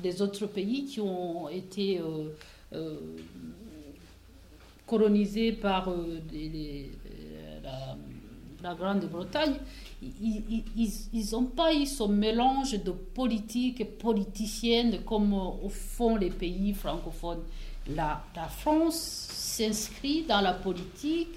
des 0.00 0.20
autres 0.20 0.46
pays 0.46 0.84
qui 0.84 1.00
ont 1.00 1.48
été 1.48 1.98
euh, 1.98 2.28
euh, 2.74 2.96
colonisés 4.86 5.52
par 5.52 5.88
euh, 5.88 6.20
la, 8.62 8.74
Grande-Bretagne, 8.74 9.54
ils- 10.02 11.30
n'ont 11.32 11.44
pas 11.46 11.72
eu 11.74 11.86
ce 11.86 12.04
mélange 12.04 12.72
de 12.82 12.90
politique 12.90 13.80
et 13.80 13.84
politicienne 13.86 14.98
comme 15.06 15.32
au 15.32 15.68
fond 15.70 16.16
les 16.16 16.30
pays 16.30 16.74
francophones. 16.74 17.42
La, 17.96 18.22
la 18.36 18.46
France 18.48 19.28
s'inscrit 19.50 20.22
dans 20.22 20.40
la 20.40 20.52
politique 20.52 21.28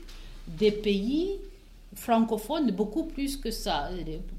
des 0.47 0.71
pays 0.71 1.39
francophones 1.95 2.71
beaucoup 2.71 3.05
plus 3.05 3.37
que 3.37 3.51
ça, 3.51 3.89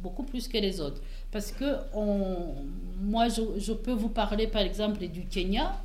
beaucoup 0.03 0.23
plus 0.23 0.49
que 0.49 0.59
les 0.59 0.81
autres. 0.81 1.01
Parce 1.31 1.53
que 1.53 1.77
on, 1.93 2.55
moi, 3.01 3.29
je, 3.29 3.73
peux 3.73 3.93
vous 3.93 4.09
parler 4.09 4.47
par 4.47 4.63
exemple 4.63 5.07
du 5.09 5.25
Kenya. 5.27 5.81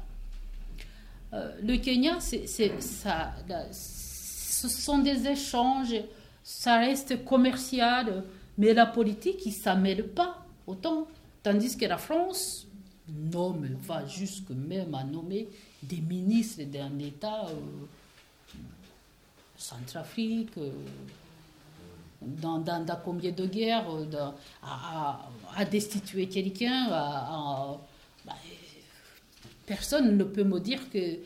Euh, 1.33 1.51
le 1.63 1.77
Kenya, 1.77 2.19
c'est, 2.19 2.47
ça, 2.47 3.33
ce 3.71 4.67
sont 4.67 4.99
des 4.99 5.27
échanges, 5.27 5.95
ça 6.43 6.79
reste 6.79 7.23
commercial, 7.23 8.23
mais 8.57 8.73
la 8.73 8.85
politique, 8.85 9.45
il 9.45 9.49
ne 9.49 9.53
s'en 9.53 10.03
pas 10.15 10.45
autant. 10.65 11.07
Tandis 11.43 11.77
que 11.77 11.85
la 11.85 11.97
France 11.97 12.67
nomme, 13.07 13.67
va 13.81 14.05
jusque 14.05 14.49
même 14.49 14.93
à 14.93 15.03
nommer 15.03 15.47
des 15.83 16.01
ministres 16.01 16.63
d'un 16.63 16.97
État, 16.99 17.45
euh, 17.47 17.53
Centrafrique, 19.57 20.57
euh, 20.57 20.71
dans, 22.21 22.59
dans, 22.59 22.85
combien 23.03 23.31
de 23.31 23.45
guerres, 23.45 23.89
euh, 23.89 24.31
à, 24.63 25.65
destituer 25.65 26.27
quelqu'un, 26.27 26.87
bah, 26.89 28.35
personne 29.65 30.17
ne 30.17 30.23
peut 30.23 30.43
me 30.43 30.59
dire 30.59 30.89
que, 30.89 31.17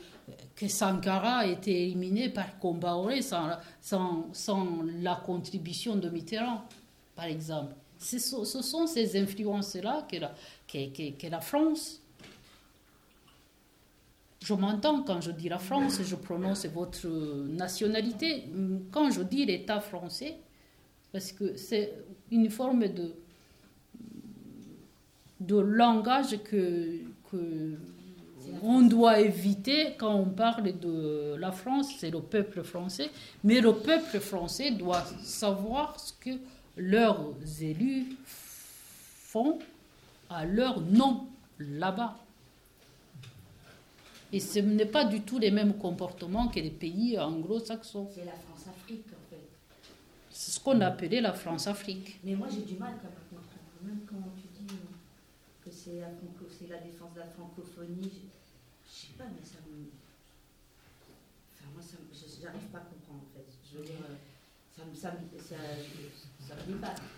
que 0.55 0.67
Sankara 0.67 1.37
a 1.39 1.45
été 1.47 1.83
éliminé 1.85 2.29
par 2.29 2.57
Combaoré 2.59 3.21
sans, 3.21 3.49
sans, 3.81 4.27
sans 4.33 4.81
la 5.01 5.15
contribution 5.15 5.95
de 5.95 6.09
Mitterrand, 6.09 6.63
par 7.15 7.25
exemple. 7.25 7.73
Ce 7.99 8.19
sont, 8.19 8.43
ce 8.45 8.61
sont 8.61 8.85
ces 8.85 9.19
influences-là 9.21 10.05
que 10.11 10.17
que, 10.67 10.89
que- 10.89 11.11
que 11.17 11.27
la 11.27 11.39
France 11.39 12.01
je 14.43 14.53
m'entends 14.53 15.03
quand 15.03 15.21
je 15.21 15.31
dis 15.31 15.47
la 15.47 15.57
France, 15.57 16.01
je 16.03 16.15
prononce 16.15 16.65
votre 16.65 17.07
nationalité. 17.07 18.43
Quand 18.91 19.09
je 19.09 19.21
dis 19.21 19.45
l'État 19.45 19.79
français, 19.79 20.35
parce 21.13 21.31
que 21.31 21.55
c'est 21.55 21.93
une 22.29 22.49
forme 22.49 22.87
de, 22.87 23.13
de 25.39 25.55
langage 25.57 26.43
que, 26.43 26.99
que 27.31 27.77
on 28.61 28.81
doit 28.81 29.21
éviter 29.21 29.95
quand 29.97 30.13
on 30.13 30.25
parle 30.25 30.77
de 30.77 31.35
la 31.39 31.53
France, 31.53 31.93
c'est 31.97 32.11
le 32.11 32.19
peuple 32.19 32.63
français. 32.63 33.09
Mais 33.45 33.61
le 33.61 33.73
peuple 33.73 34.19
français 34.19 34.71
doit 34.71 35.05
savoir 35.21 35.97
ce 35.97 36.11
que 36.13 36.37
leurs 36.75 37.33
élus 37.61 38.17
font 38.25 39.59
à 40.29 40.45
leur 40.45 40.81
nom 40.81 41.27
là-bas. 41.59 42.17
Et 44.33 44.39
ce 44.39 44.57
n'est 44.57 44.87
pas 44.87 45.05
du 45.05 45.21
tout 45.21 45.37
les 45.37 45.51
mêmes 45.51 45.77
comportements 45.77 46.47
que 46.47 46.59
les 46.59 46.71
pays 46.71 47.19
anglo-saxons. 47.19 48.09
C'est 48.11 48.25
la 48.25 48.31
France-Afrique, 48.33 49.05
en 49.05 49.29
fait. 49.29 49.47
C'est 50.31 50.51
ce 50.51 50.59
qu'on 50.59 50.81
appelait 50.81 51.21
la 51.21 51.33
France-Afrique. 51.33 52.19
Mais 52.23 52.33
moi, 52.33 52.47
j'ai 52.49 52.63
du 52.63 52.79
mal 52.79 52.93
quand 52.99 53.09
même 53.09 53.17
à 53.17 53.29
comprendre. 53.29 53.47
Même 53.83 53.99
quand 54.09 54.33
tu 54.35 54.47
dis 54.57 54.75
que 55.63 55.69
c'est 55.71 55.99
la, 56.67 56.77
défense 56.77 57.13
de 57.13 57.19
la 57.19 57.27
francophonie, 57.27 58.09
je, 58.09 58.89
je 58.89 59.07
sais 59.07 59.13
pas, 59.19 59.25
mais 59.25 59.45
ça 59.45 59.59
me. 59.69 59.85
Enfin, 61.53 61.69
moi, 61.73 61.83
ça 61.83 61.97
je- 62.11 62.41
j'arrive 62.41 62.65
pas 62.71 62.79
à 62.79 62.89
comprendre, 62.89 63.21
en 63.29 63.33
fait. 63.37 63.45
Je 63.71 63.77
veux 63.77 63.85
dire, 63.85 64.01
euh, 64.01 64.15
ça 64.75 64.83
me, 64.85 64.95
ça 64.95 65.11
me, 65.13 65.39
ça, 65.39 65.55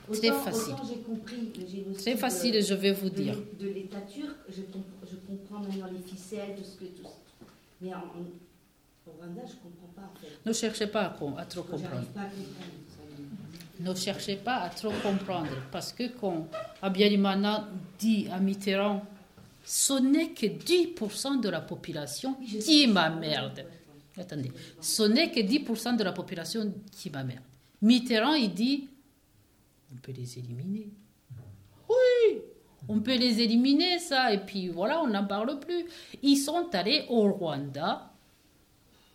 Autant- 0.07 0.39
facile. 0.41 0.75
C'est 1.97 2.15
facile, 2.17 2.61
je 2.63 2.73
vais 2.73 2.91
vous 2.91 3.09
dire. 3.09 3.35
de 3.59 3.67
l'État 3.67 4.01
turc, 4.01 4.35
je, 4.49 4.61
comp- 4.63 4.85
je 5.09 5.15
comprends 5.27 5.59
maintenant 5.61 5.87
les 5.91 5.99
ficelles, 6.01 6.55
tout 6.57 6.63
ce 6.63 6.77
que. 6.79 6.85
Tout, 6.85 7.07
mais 7.81 7.89
au 7.89 9.11
Rwanda, 9.19 9.41
je 9.47 9.53
comprends 9.55 9.91
pas. 9.95 10.11
Ne 10.45 10.53
cherchez 10.53 10.87
pas 10.87 11.01
à, 11.05 11.45
trop 11.45 11.63
comprendre. 11.63 12.03
Ne 13.79 13.93
cherchez 13.95 14.35
pas 14.37 14.55
à 14.57 14.69
trop 14.69 14.91
comprendre. 15.03 15.49
Parce 15.71 15.91
que 15.91 16.07
quand 16.19 16.47
Abiyarimana 16.81 17.67
dit 17.99 18.27
à 18.31 18.39
Mitterrand, 18.39 19.03
ce 19.63 19.93
n'est 19.93 20.29
que 20.29 20.45
10% 20.45 21.41
de 21.41 21.49
la 21.49 21.61
population 21.61 22.35
qui 22.61 22.87
m'emmerde. 22.87 23.65
Attendez, 24.17 24.51
ce 24.79 25.03
n'est 25.03 25.29
que 25.31 25.39
10% 25.41 25.97
de 25.97 26.03
la 26.03 26.13
population 26.13 26.71
qui 26.91 27.09
m'emmerde. 27.09 27.41
Mitterrand, 27.81 28.33
il 28.35 28.53
dit, 28.53 28.87
on 29.95 30.01
peut 30.01 30.11
les 30.11 30.37
éliminer. 30.37 30.89
Oui, 31.89 32.41
on 32.87 32.99
peut 32.99 33.15
les 33.15 33.41
éliminer, 33.41 33.99
ça, 33.99 34.33
et 34.33 34.39
puis 34.39 34.67
voilà, 34.67 35.01
on 35.01 35.07
n'en 35.07 35.25
parle 35.25 35.59
plus. 35.59 35.85
Ils 36.21 36.37
sont 36.37 36.67
allés 36.73 37.05
au 37.09 37.31
Rwanda, 37.31 38.11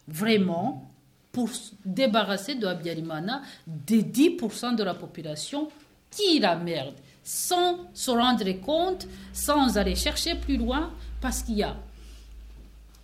vraiment, 0.09 0.91
pour 1.33 1.51
se 1.51 1.73
débarrasser 1.85 2.55
de 2.55 2.67
Abiyarimana 2.67 3.43
des 3.67 4.03
10% 4.03 4.75
de 4.75 4.83
la 4.83 4.95
population 4.95 5.69
qui 6.11 6.41
la 6.41 6.57
merde, 6.57 6.95
sans 7.23 7.79
se 7.95 8.11
rendre 8.11 8.51
compte, 8.61 9.07
sans 9.33 9.79
aller 9.79 9.95
chercher 9.95 10.35
plus 10.35 10.57
loin, 10.57 10.93
parce 11.21 11.43
qu'il 11.43 11.59
y 11.59 11.63
a, 11.63 11.77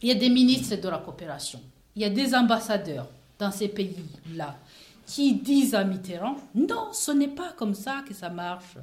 il 0.02 0.08
y 0.08 0.12
a 0.12 0.14
des 0.14 0.30
ministres 0.30 0.76
de 0.76 0.88
la 0.88 0.98
coopération, 0.98 1.60
il 1.94 2.02
y 2.02 2.04
a 2.04 2.10
des 2.10 2.34
ambassadeurs 2.34 3.08
dans 3.38 3.50
ces 3.50 3.68
pays-là 3.68 4.56
qui 5.06 5.34
disent 5.34 5.74
à 5.74 5.84
Mitterrand, 5.84 6.36
non, 6.54 6.92
ce 6.92 7.12
n'est 7.12 7.28
pas 7.28 7.52
comme 7.52 7.74
ça 7.74 8.02
que 8.06 8.12
ça 8.12 8.28
marche. 8.28 8.76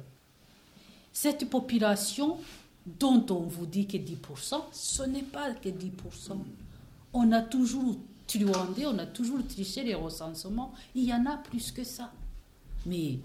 Cette 1.12 1.48
population 1.48 2.38
dont 2.86 3.24
on 3.30 3.40
vous 3.40 3.66
dit 3.66 3.86
que 3.86 3.96
10%, 3.96 4.56
ce 4.72 5.02
n'est 5.04 5.22
pas 5.22 5.52
que 5.52 5.68
10%. 5.68 5.90
On 7.12 7.32
a 7.32 7.40
toujours 7.40 7.96
truandé, 8.26 8.86
on 8.86 8.98
a 8.98 9.06
toujours 9.06 9.46
triché 9.46 9.84
les 9.84 9.94
recensements. 9.94 10.72
Il 10.94 11.04
y 11.04 11.12
en 11.12 11.26
a 11.26 11.36
plus 11.36 11.70
que 11.70 11.84
ça. 11.84 12.10
Mais, 12.86 13.18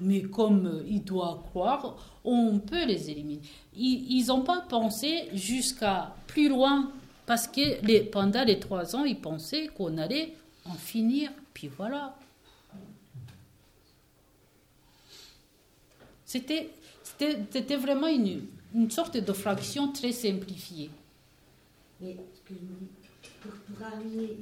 mais 0.00 0.22
comme 0.22 0.82
il 0.88 1.02
doit 1.04 1.42
croire, 1.50 1.96
on 2.24 2.58
peut 2.58 2.86
les 2.86 3.10
éliminer. 3.10 3.40
Ils 3.76 4.26
n'ont 4.26 4.42
pas 4.42 4.62
pensé 4.62 5.28
jusqu'à 5.34 6.14
plus 6.26 6.48
loin, 6.48 6.90
parce 7.26 7.46
que 7.46 8.10
pendant 8.10 8.44
les 8.44 8.58
trois 8.58 8.96
ans, 8.96 9.04
ils 9.04 9.20
pensaient 9.20 9.68
qu'on 9.68 9.96
allait 9.98 10.34
en 10.66 10.74
finir, 10.74 11.30
puis 11.54 11.68
voilà. 11.68 12.18
C'était 16.26 16.70
c'était 17.02 17.38
c'était 17.50 17.76
vraiment 17.76 18.08
une, 18.08 18.46
une 18.74 18.90
sorte 18.90 19.16
de 19.16 19.32
fraction 19.32 19.92
très 19.92 20.12
simplifiée. 20.12 20.90
Mais 22.00 22.16
ce 22.34 22.40
que 22.42 22.54
je 22.58 22.64
me 22.66 22.74
dis, 22.80 22.88
pour, 23.40 23.52
pour 23.52 23.86
arriver, 23.86 24.38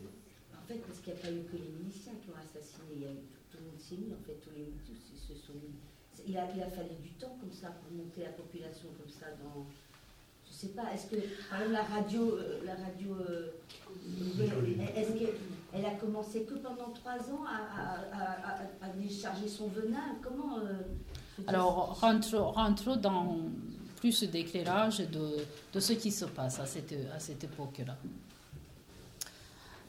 en 0.56 0.66
fait, 0.66 0.78
parce 0.86 1.00
qu'il 1.00 1.12
n'y 1.12 1.18
a 1.18 1.22
pas 1.22 1.30
eu 1.30 1.42
que 1.50 1.56
les 1.56 1.70
miliciens 1.78 2.14
qui 2.22 2.30
ont 2.30 2.40
assassiné, 2.40 2.96
il 2.96 3.02
y 3.02 3.04
a 3.04 3.10
eu 3.10 3.22
tout, 3.28 3.42
tout 3.52 3.58
le 3.58 3.64
monde 3.70 3.78
s'est 3.78 3.96
mis, 3.96 4.10
en 4.10 4.22
fait, 4.26 4.40
tous 4.42 4.50
les 4.56 4.62
Hutus 4.62 4.98
ils 5.12 5.20
se 5.20 5.34
sont 5.46 5.52
mis. 5.52 5.76
Il 6.26 6.36
a, 6.38 6.48
il 6.54 6.62
a 6.62 6.70
fallu 6.70 6.94
du 7.02 7.10
temps 7.10 7.36
comme 7.38 7.52
ça 7.52 7.68
pour 7.68 7.92
monter 7.92 8.22
la 8.22 8.30
population 8.30 8.88
comme 8.96 9.10
ça 9.12 9.26
dans. 9.42 9.66
Je 10.48 10.52
sais 10.52 10.68
pas, 10.68 10.92
est-ce 10.94 11.06
que, 11.10 11.16
par 11.50 11.60
exemple, 11.60 11.72
la 11.72 11.82
radio, 11.82 12.36
euh, 12.36 12.64
la 12.64 12.74
radio, 12.74 13.16
euh, 13.28 13.50
est-ce 14.96 15.12
qu'elle 15.12 15.34
elle 15.74 15.86
a 15.86 15.94
commencé 15.94 16.42
que 16.42 16.54
pendant 16.54 16.90
trois 16.90 17.18
ans 17.32 17.44
à, 17.46 18.88
décharger 18.98 19.48
son 19.48 19.68
venin 19.68 20.16
Comment 20.22 20.58
euh, 20.58 20.82
Alors, 21.46 21.98
rentre, 22.00 22.36
rentre 22.36 22.96
dans 22.96 23.38
plus 23.96 24.22
d'éclairage 24.24 24.98
de, 24.98 25.46
de 25.72 25.80
ce 25.80 25.94
qui 25.94 26.10
se 26.10 26.26
passe 26.26 26.60
à 26.60 26.66
cette, 26.66 26.94
à 27.14 27.18
cette 27.18 27.44
époque-là. 27.44 27.96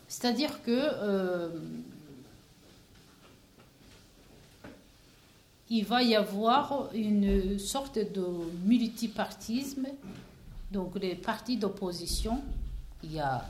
C'est-à-dire 0.08 0.62
que 0.62 0.72
euh, 0.72 1.50
il 5.70 5.84
va 5.84 6.04
y 6.04 6.16
avoir 6.16 6.90
une 6.94 7.58
sorte 7.58 7.98
de 7.98 8.26
multipartisme. 8.64 9.88
Donc, 10.72 10.96
les 11.00 11.16
partis 11.16 11.58
d'opposition, 11.58 12.42
il 13.04 13.14
y 13.14 13.20
a 13.20 13.44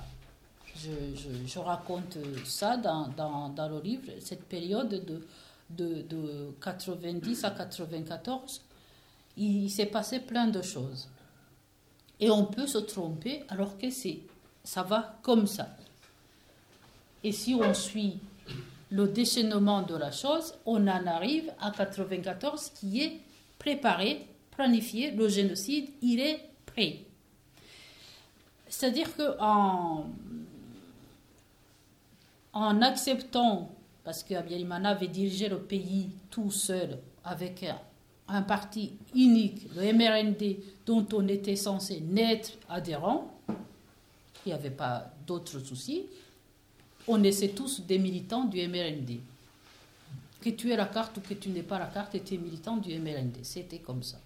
je, 1.45 1.59
raconte 1.59 2.17
ça 2.45 2.77
dans, 2.77 3.07
dans, 3.09 3.49
dans 3.49 3.69
le 3.69 3.81
livre, 3.81 4.11
cette 4.19 4.45
période 4.45 4.89
de, 4.89 5.25
de, 5.69 6.01
de 6.03 6.53
90 6.61 7.43
à 7.43 7.51
94, 7.51 8.61
il 9.37 9.69
s'est 9.69 9.87
passé 9.87 10.19
plein 10.19 10.47
de 10.47 10.61
choses. 10.61 11.07
Et 12.19 12.29
on 12.29 12.45
peut 12.45 12.67
se 12.67 12.77
tromper 12.77 13.43
alors 13.49 13.77
que 13.77 13.89
c'est, 13.89 14.19
ça 14.63 14.83
va 14.83 15.19
comme 15.21 15.47
ça. 15.47 15.67
Et 17.23 17.31
si 17.31 17.55
on 17.55 17.73
suit 17.73 18.19
le 18.91 19.07
déchaînement 19.07 19.81
de 19.81 19.95
la 19.95 20.11
chose, 20.11 20.53
on 20.65 20.87
en 20.87 21.07
arrive 21.07 21.51
à 21.59 21.71
94 21.71 22.71
qui 22.75 23.01
est 23.01 23.19
préparé, 23.57 24.27
planifié, 24.51 25.11
le 25.11 25.27
génocide, 25.27 25.89
il 26.01 26.19
est 26.19 26.39
prêt. 26.65 26.99
C'est-à-dire 28.67 29.15
que 29.15 29.39
en, 29.39 30.05
en 32.53 32.81
acceptant, 32.81 33.71
parce 34.03 34.23
que 34.23 34.35
Abiyarimana 34.35 34.89
avait 34.89 35.07
dirigé 35.07 35.49
le 35.49 35.59
pays 35.59 36.09
tout 36.29 36.51
seul 36.51 36.99
avec 37.23 37.65
un, 38.27 38.41
parti 38.43 38.93
unique, 39.15 39.67
le 39.75 39.93
MRND, 39.93 40.57
dont 40.85 41.05
on 41.13 41.27
était 41.27 41.55
censé 41.55 41.99
naître 41.99 42.51
adhérent, 42.69 43.31
il 44.45 44.49
n'y 44.49 44.53
avait 44.53 44.69
pas 44.69 45.11
d'autres 45.25 45.59
soucis, 45.59 46.05
on 47.07 47.23
essaie 47.23 47.49
tous 47.49 47.81
des 47.81 47.99
militants 47.99 48.45
du 48.45 48.65
MRND. 48.67 49.19
Que 50.41 50.49
tu 50.49 50.71
aies 50.71 50.77
la 50.77 50.85
carte 50.85 51.17
ou 51.17 51.21
que 51.21 51.33
tu 51.33 51.49
n'aies 51.49 51.63
pas 51.63 51.79
la 51.79 51.87
carte, 51.87 52.21
tu 52.23 52.35
es 52.35 52.37
militant 52.37 52.77
du 52.77 52.97
MRND. 52.97 53.37
C'était 53.43 53.79
comme 53.79 54.03
ça. 54.03 54.19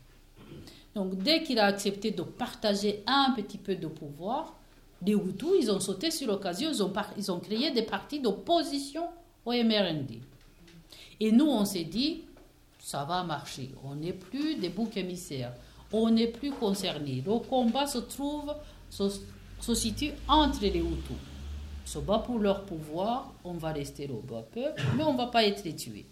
Donc 0.96 1.16
dès 1.18 1.44
qu'il 1.44 1.60
a 1.60 1.66
accepté 1.66 2.12
de 2.12 2.24
partager 2.24 3.04
un 3.06 3.34
petit 3.36 3.60
peu 3.60 3.76
de 3.76 3.88
pouvoir, 3.88 4.57
les 5.06 5.14
Hutus, 5.14 5.50
ils 5.62 5.72
ont 5.72 5.80
sauté 5.80 6.12
sur 6.12 6.28
l'occasion, 6.28 6.72
ils 7.18 7.32
ont, 7.32 7.40
créé 7.40 7.72
des 7.72 7.84
partis 7.84 8.20
d'opposition 8.20 9.08
au 9.46 9.52
MRND. 9.52 10.20
Et 11.20 11.32
nous, 11.32 11.46
on 11.46 11.66
s'est 11.66 11.84
dit, 11.84 12.24
ça 12.80 13.04
va 13.06 13.24
marcher. 13.24 13.72
On 13.84 13.96
n'est 13.96 14.14
plus 14.14 14.56
des 14.56 14.70
boucs 14.70 14.98
émissaires. 14.98 15.54
On 15.92 16.10
n'est 16.10 16.28
plus 16.28 16.52
concernés. 16.52 17.24
Le 17.26 17.40
combat 17.40 17.88
se 17.88 18.00
trouve, 18.00 18.54
se, 18.90 19.76
situe 19.76 20.12
entre 20.28 20.62
les 20.62 20.80
Hutus. 20.80 21.18
Ils 21.86 21.90
se 21.90 22.00
battent 22.00 22.26
pour 22.26 22.40
leur 22.40 22.66
pouvoir, 22.66 23.32
on 23.44 23.54
va 23.54 23.72
rester 23.72 24.08
le 24.08 24.16
bas 24.16 24.46
peuple, 24.52 24.82
mais 24.96 25.04
on 25.04 25.14
ne 25.14 25.18
va 25.18 25.28
pas 25.28 25.46
être 25.46 25.64
tués. 25.76 26.06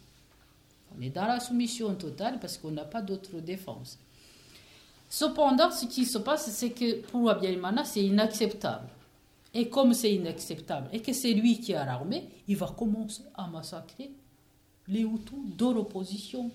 On 0.98 1.02
est 1.02 1.10
dans 1.10 1.26
la 1.26 1.40
soumission 1.40 1.94
totale 1.96 2.40
parce 2.40 2.58
qu'on 2.58 2.72
n'a 2.72 2.86
pas 2.86 3.02
d'autre 3.02 3.40
défense. 3.42 4.00
Cependant, 5.16 5.72
ce 5.72 5.86
qui 5.86 6.04
se 6.04 6.18
passe, 6.18 6.52
c'est 6.52 6.72
que 6.72 7.00
pour 7.04 7.30
Abiyarimana, 7.30 7.86
c'est 7.86 8.04
inacceptable. 8.04 8.90
Et 9.54 9.70
comme 9.70 9.94
c'est 9.94 10.14
inacceptable 10.14 10.90
et 10.92 11.00
que 11.00 11.14
c'est 11.14 11.32
lui 11.32 11.58
qui 11.62 11.74
a 11.74 11.86
l'armée, 11.86 12.28
il 12.50 12.58
va 12.58 12.68
commencer 12.78 13.24
à 13.34 13.48
massacrer 13.48 14.12
les 14.90 15.04
Hutus 15.04 15.56
de 15.58 15.74
l'opposition. 15.74 16.52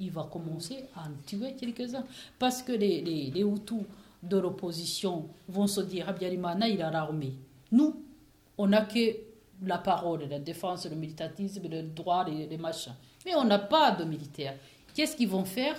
Il 0.00 0.10
va 0.10 0.26
commencer 0.32 0.86
à 0.96 1.00
en 1.00 1.12
tuer 1.26 1.52
quelques-uns. 1.52 2.06
Parce 2.38 2.62
que 2.62 2.72
les, 2.72 3.30
Hutus 3.42 3.84
de 4.22 4.38
l'opposition 4.38 5.28
vont 5.50 5.66
se 5.66 5.82
dire 5.82 6.08
Abiyarimana, 6.08 6.66
il 6.66 6.80
a 6.80 6.90
l'armée. 6.90 7.34
Nous, 7.72 7.94
on 8.56 8.68
n'a 8.68 8.86
que 8.86 9.16
la 9.62 9.76
parole, 9.76 10.24
la 10.30 10.38
défense, 10.38 10.86
le 10.86 10.96
militantisme, 10.96 11.68
le 11.68 11.82
droit, 11.82 12.24
les, 12.24 12.46
les 12.46 12.56
machins. 12.56 12.94
Mais 13.26 13.34
on 13.34 13.44
n'a 13.44 13.58
pas 13.58 13.90
de 13.90 14.04
militaires. 14.04 14.56
Qu'est-ce 14.94 15.14
qu'ils 15.14 15.28
vont 15.28 15.44
faire? 15.44 15.76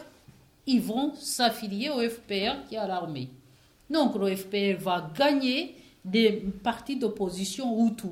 Ils 0.66 0.82
vont 0.82 1.14
s'affilier 1.16 1.90
au 1.90 2.00
FPR 2.00 2.68
qui 2.68 2.78
a 2.78 2.88
l'armée. 2.88 3.30
Donc 3.90 4.16
le 4.16 4.36
FPR 4.36 4.80
va 4.80 5.10
gagner 5.16 5.76
des 6.04 6.32
partis 6.64 6.98
d'opposition 6.98 7.86
Hutu. 7.88 8.08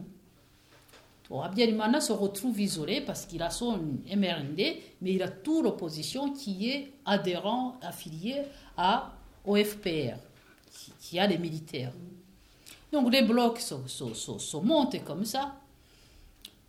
Abiyarimana 1.39 2.01
se 2.01 2.11
retrouve 2.11 2.59
isolé 2.59 2.99
parce 2.99 3.25
qu'il 3.25 3.41
a 3.41 3.49
son 3.49 3.77
MRND, 3.77 4.75
mais 5.01 5.13
il 5.13 5.23
a 5.23 5.29
toute 5.29 5.63
l'opposition 5.63 6.33
qui 6.33 6.69
est 6.69 6.91
adhérent, 7.05 7.77
affilié 7.81 8.41
à, 8.75 9.13
au 9.45 9.55
FPR, 9.55 10.17
qui, 10.99 11.19
a 11.19 11.27
les 11.27 11.37
militaires. 11.37 11.93
Donc 12.91 13.11
les 13.11 13.21
blocs 13.21 13.59
se 13.59 14.57
montent 14.57 15.03
comme 15.05 15.23
ça. 15.23 15.55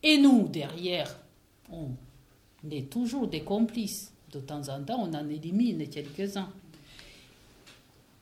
Et 0.02 0.18
nous, 0.18 0.46
derrière, 0.46 1.16
on 1.70 1.90
est 2.70 2.90
toujours 2.90 3.26
des 3.26 3.42
complices. 3.42 4.11
De 4.32 4.40
temps 4.40 4.68
en 4.68 4.82
temps, 4.82 4.98
on 4.98 5.12
en 5.14 5.28
élimine 5.28 5.86
quelques-uns. 5.88 6.48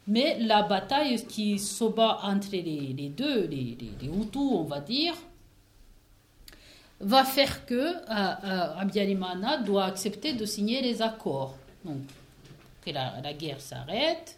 Mais 0.08 0.40
la 0.40 0.62
bataille 0.62 1.24
qui 1.26 1.58
se 1.58 1.84
bat 1.84 2.18
entre 2.24 2.50
les, 2.50 3.12
deux, 3.16 3.46
les, 3.46 3.76
Hutus, 4.02 4.36
on 4.36 4.64
va 4.64 4.80
dire, 4.80 5.14
va 6.98 7.24
faire 7.24 7.64
que 7.64 7.74
euh, 7.74 8.34
euh, 8.44 9.64
doit 9.64 9.84
accepter 9.84 10.32
de 10.32 10.44
signer 10.44 10.82
les 10.82 11.00
accords. 11.00 11.56
Donc, 11.84 11.98
que 12.84 12.90
la, 12.90 13.32
guerre 13.34 13.60
s'arrête 13.60 14.36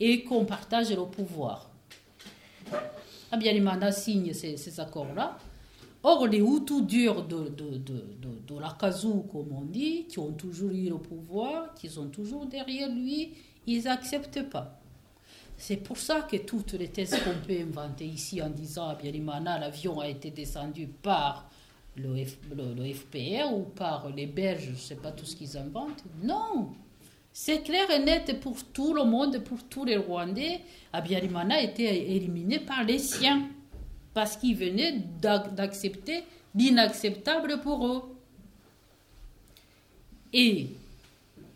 et 0.00 0.24
qu'on 0.24 0.44
partage 0.44 0.90
le 0.90 1.04
pouvoir. 1.04 1.70
Abiyarimana 3.30 3.92
signe 3.92 4.32
ces 4.32 4.80
accords-là. 4.80 5.38
Or, 6.06 6.26
les 6.26 6.38
Hutus 6.40 6.82
durs 6.82 7.22
de, 7.24 7.48
de, 7.48 7.78
de, 7.78 8.04
de, 8.46 8.60
la 8.60 8.76
Kazoo, 8.78 9.22
comme 9.32 9.52
on 9.52 9.62
dit, 9.62 10.04
qui 10.06 10.18
ont 10.18 10.32
toujours 10.32 10.70
eu 10.70 10.90
le 10.90 10.98
pouvoir, 10.98 11.74
qui 11.74 11.88
sont 11.88 12.08
toujours 12.08 12.44
derrière 12.44 12.90
lui, 12.90 13.32
ils 13.66 13.82
n'acceptent 13.84 14.50
pas. 14.50 14.78
C'est 15.56 15.78
pour 15.78 15.96
ça 15.96 16.20
que 16.22 16.36
toutes 16.36 16.74
les 16.74 16.88
thèses 16.88 17.16
qu'on 17.24 17.46
peut 17.46 17.58
inventer 17.58 18.04
ici 18.04 18.42
en 18.42 18.50
disant 18.50 18.88
Abiyarimana, 18.88 19.58
l'avion 19.58 19.98
a 20.00 20.08
été 20.08 20.30
descendu 20.30 20.88
par 20.88 21.48
le, 21.96 22.14
le- 22.54 22.92
FPR 22.92 23.50
ou 23.54 23.62
par 23.62 24.10
les 24.10 24.26
Belges, 24.26 24.64
je 24.66 24.70
ne 24.72 24.76
sais 24.76 24.96
pas 24.96 25.10
tout 25.12 25.24
ce 25.24 25.34
qu'ils 25.36 25.56
inventent. 25.56 26.04
Non! 26.22 26.68
C'est 27.32 27.62
clair 27.62 27.90
et 27.90 27.98
net 28.04 28.40
pour 28.40 28.62
tout 28.72 28.92
le 28.94 29.04
monde, 29.04 29.38
pour 29.42 29.62
tous 29.64 29.84
les 29.86 29.96
Rwandais. 29.96 30.60
Abiyarimana 30.92 31.54
a 31.54 31.60
été 31.62 32.14
éliminé 32.14 32.58
par 32.60 32.84
les 32.84 32.98
siens 32.98 33.48
parce 34.14 34.36
qu'ils 34.36 34.56
venaient 34.56 35.00
d'ac- 35.20 35.54
d'accepter 35.54 36.22
l'inacceptable 36.54 37.60
pour 37.60 37.86
eux. 37.86 38.02
Et 40.32 40.68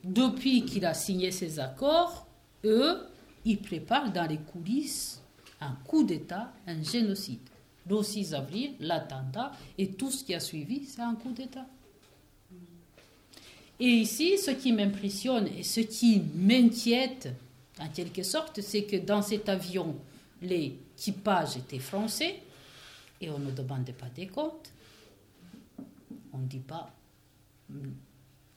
depuis 0.05 0.65
qu'il 0.65 0.85
a 0.85 0.95
signé 0.95 1.31
ces 1.31 1.59
accords, 1.61 2.27
eux, 2.65 2.99
ils 3.45 3.59
préparent 3.59 4.13
dans 4.13 4.27
les 4.29 4.39
coulisses 4.39 5.21
un 5.61 5.73
coup 5.87 6.03
d'État, 6.05 6.53
un 6.67 6.83
génocide. 6.83 7.39
Le 7.89 8.03
6 8.03 8.35
avril, 8.35 8.73
l'attentat 8.81 9.53
et 9.79 9.89
tout 9.93 10.11
ce 10.11 10.23
qui 10.23 10.35
a 10.35 10.41
suivi, 10.41 10.85
c'est 10.85 11.01
un 11.01 11.15
coup 11.15 11.33
d'État. 11.33 11.67
Et 13.81 13.87
ici, 13.87 14.37
ce 14.39 14.51
qui 14.51 14.73
m'impressionne 14.73 15.47
et 15.57 15.63
ce 15.63 15.81
qui 15.81 16.21
m'inquiète, 16.35 17.29
en 17.81 17.89
quelque 17.89 18.23
sorte, 18.25 18.61
c'est 18.61 18.83
que 18.85 18.97
dans 18.97 19.23
cet 19.23 19.49
avion, 19.49 19.95
l'équipage 20.43 21.57
était 21.57 21.79
français 21.79 22.41
et 23.21 23.31
on 23.31 23.39
ne 23.39 23.51
demandait 23.51 23.93
pas 23.93 24.09
des 24.09 24.27
comptes. 24.27 24.73
On 26.33 26.39
ne 26.39 26.47
dit 26.47 26.61
pas 26.61 26.93
hum, 27.71 27.95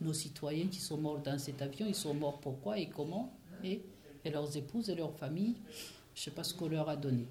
nos 0.01 0.13
citoyens 0.13 0.67
qui 0.67 0.79
sont 0.79 0.97
morts 0.97 1.19
dans 1.19 1.37
cet 1.37 1.61
avion, 1.61 1.85
ils 1.87 1.95
sont 1.95 2.13
morts 2.13 2.39
pourquoi 2.39 2.77
et 2.77 2.87
comment, 2.87 3.31
et, 3.63 3.81
leurs 4.25 4.55
épouses 4.55 4.89
et 4.89 4.95
leurs 4.95 5.15
familles, 5.15 5.55
je 6.15 6.21
ne 6.21 6.23
sais 6.25 6.31
pas 6.31 6.43
ce 6.43 6.53
qu'on 6.53 6.67
leur 6.67 6.89
a 6.89 6.95
donné. 6.95 7.25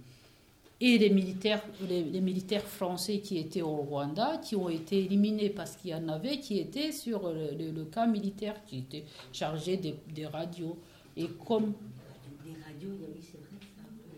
Et 0.80 0.96
les 0.96 1.10
militaires, 1.10 1.62
les, 1.88 2.20
militaires 2.20 2.64
français 2.64 3.18
qui 3.18 3.36
étaient 3.36 3.60
au 3.60 3.76
Rwanda, 3.76 4.38
qui 4.38 4.56
ont 4.56 4.70
été 4.70 5.04
éliminés 5.04 5.50
parce 5.50 5.76
qu'il 5.76 5.90
y 5.90 5.94
en 5.94 6.08
avait 6.08 6.38
qui 6.38 6.58
étaient 6.58 6.90
sur 6.90 7.30
le, 7.30 7.84
camp 7.84 8.08
militaire, 8.08 8.64
qui 8.64 8.78
étaient 8.78 9.04
chargés 9.32 9.76
des, 9.76 10.26
radios. 10.26 10.78
Et 11.18 11.26
comme. 11.46 11.74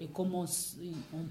Et 0.02 0.06
comme 0.08 0.34
on, 0.34 0.44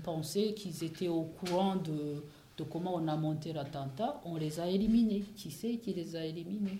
pensait 0.03 0.53
qu'ils 0.53 0.83
étaient 0.83 1.07
au 1.09 1.23
courant 1.23 1.75
de, 1.75 2.23
de 2.57 2.63
comment 2.63 2.95
on 2.95 3.07
a 3.07 3.15
monté 3.17 3.51
l'attentat, 3.53 4.21
on 4.25 4.35
les 4.37 4.59
a 4.59 4.67
éliminés. 4.69 5.23
Qui 5.35 5.51
c'est 5.51 5.75
qui 5.77 5.93
les 5.93 6.15
a 6.15 6.25
éliminés? 6.25 6.79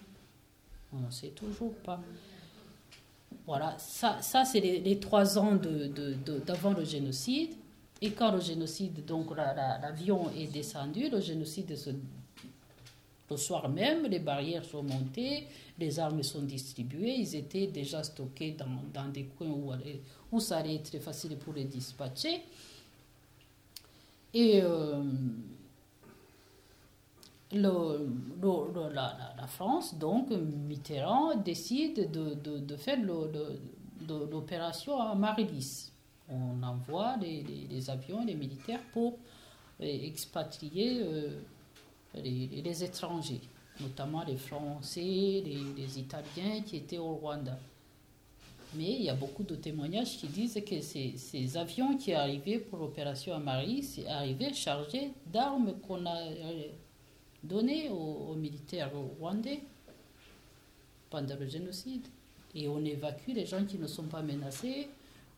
On 0.93 0.99
ne 1.05 1.11
sait 1.11 1.29
toujours 1.29 1.73
pas. 1.73 1.99
Voilà, 3.45 3.75
ça, 3.77 4.21
ça 4.21 4.45
c'est 4.45 4.59
les, 4.59 4.99
trois 4.99 5.37
ans 5.37 5.57
d'avant 6.45 6.73
le 6.73 6.85
génocide. 6.85 7.51
Et 8.01 8.11
quand 8.11 8.31
le 8.31 8.39
génocide, 8.39 9.05
donc 9.05 9.35
la- 9.35 9.53
la- 9.53 9.77
l'avion 9.79 10.29
est 10.37 10.47
descendu, 10.51 11.09
le 11.09 11.19
génocide 11.19 11.75
se- 11.77 11.91
le 13.32 13.38
soir 13.38 13.67
même, 13.69 14.05
les 14.07 14.19
barrières 14.19 14.63
sont 14.65 14.84
montées, 14.84 15.47
les 15.79 15.99
armes 15.99 16.21
sont 16.23 16.41
distribuées, 16.43 17.15
ils 17.17 17.36
étaient 17.36 17.67
déjà 17.67 18.03
stockés 18.03 18.51
dans, 18.93 19.07
des 19.09 19.23
coins 19.25 19.47
où, 19.49 19.71
où 20.32 20.39
ça 20.39 20.57
allait 20.57 20.75
être 20.75 20.99
facile 20.99 21.38
pour 21.38 21.53
les 21.53 21.65
dispatcher. 21.65 22.41
Et 24.34 24.61
euh, 24.63 25.01
la, 27.51 29.47
France, 29.47 29.95
donc 29.97 30.29
Mitterrand, 30.32 31.36
décide 31.36 32.09
de, 32.11 32.36
de- 32.59 32.75
faire 32.77 32.99
l'opération 34.07 34.99
à 34.99 35.15
Marilis. 35.15 35.91
on 36.29 36.63
envoie 36.63 37.17
les, 37.17 37.43
les- 37.43 37.67
les 37.69 37.89
avions, 37.89 38.23
les 38.25 38.36
militaires 38.36 38.79
pour 38.93 39.17
euh, 39.82 39.86
expatrier 39.86 41.01
euh, 41.01 41.41
les, 42.16 42.84
étrangers, 42.84 43.41
notamment 43.80 44.24
les 44.24 44.38
Français, 44.38 45.01
les, 45.45 45.99
Italiens 45.99 46.62
qui 46.66 46.78
étaient 46.78 46.97
au 46.97 47.16
Rwanda. 47.16 47.57
Mais 48.74 48.93
il 48.93 49.03
y 49.03 49.09
a 49.09 49.16
beaucoup 49.16 49.43
de 49.43 49.55
témoignages 49.55 50.18
qui 50.18 50.28
disent 50.28 50.62
que 50.66 50.80
ces, 50.80 51.57
avions 51.57 51.97
qui 51.97 52.14
arrivaient 52.14 52.59
pour 52.59 52.80
l'opération 52.80 53.34
Amari, 53.34 53.84
c'est 53.84 54.07
arrivé 54.07 54.53
chargés 54.53 55.12
d'armes 55.26 55.74
qu'on 55.86 56.05
a 56.05 56.18
euh, 56.22 56.64
données 57.43 57.89
aux, 57.89 58.30
aux 58.32 58.36
militaires 58.36 58.91
rwandais 59.20 59.62
pendant 61.09 61.36
le 61.38 61.47
génocide. 61.47 62.07
Et 62.55 62.68
on 62.68 62.84
évacue 62.84 63.32
les 63.34 63.45
gens 63.45 63.64
qui 63.66 63.78
ne 63.78 63.88
sont 63.88 64.03
pas 64.07 64.22
menacés. 64.22 64.88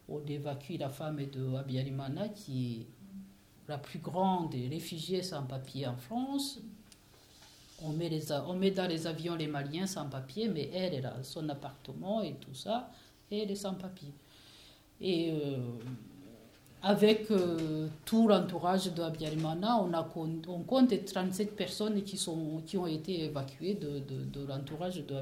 On 0.07 0.21
évacue 0.27 0.73
la 0.79 0.89
femme 0.89 1.17
de 1.17 1.55
Abiyarimana 1.55 2.29
qui 2.29 2.85
la 3.67 3.77
plus 3.77 3.99
grande 3.99 4.51
des 4.51 4.67
réfugiés 4.67 5.21
sans 5.21 5.43
papier 5.43 5.87
en 5.87 5.95
France. 5.95 6.59
On 7.85 7.89
met, 7.91 8.71
dans 8.71 8.87
les 8.87 9.07
avions 9.07 9.35
les 9.35 9.47
Maliens 9.47 9.87
sans 9.87 10.05
papier, 10.07 10.47
mais 10.47 10.69
elle, 10.73 11.05
a 11.05 11.21
son 11.23 11.49
appartement 11.49 12.21
et 12.21 12.35
tout 12.35 12.53
ça, 12.53 12.89
elle 13.29 13.51
est 13.51 13.55
sans 13.55 13.73
papier. 13.73 14.11
Et 15.01 15.31
euh, 15.31 15.57
avec 16.81 17.29
euh, 17.31 17.87
tout 18.05 18.27
l'entourage 18.27 18.93
de 18.93 19.01
Abiyarimana, 19.01 19.77
on, 19.77 19.93
a, 19.93 20.07
on 20.47 20.59
compte 20.63 20.93
37 21.05 21.55
personnes 21.55 22.03
qui, 22.03 22.77
ont 22.77 22.87
été 22.87 23.25
évacuées 23.25 23.73
de, 23.73 23.99
de, 23.99 24.23
de 24.25 24.45
l'entourage 24.45 24.95
de. 24.95 25.15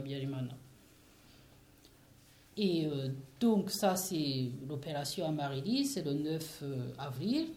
Et 2.57 2.85
euh, 2.85 3.09
donc 3.39 3.69
ça, 3.69 3.95
c'est 3.95 4.49
l'opération 4.67 5.27
Amarili, 5.27 5.85
c'est 5.85 6.03
le 6.03 6.13
9 6.13 6.59
euh, 6.63 6.87
avril. 6.97 7.47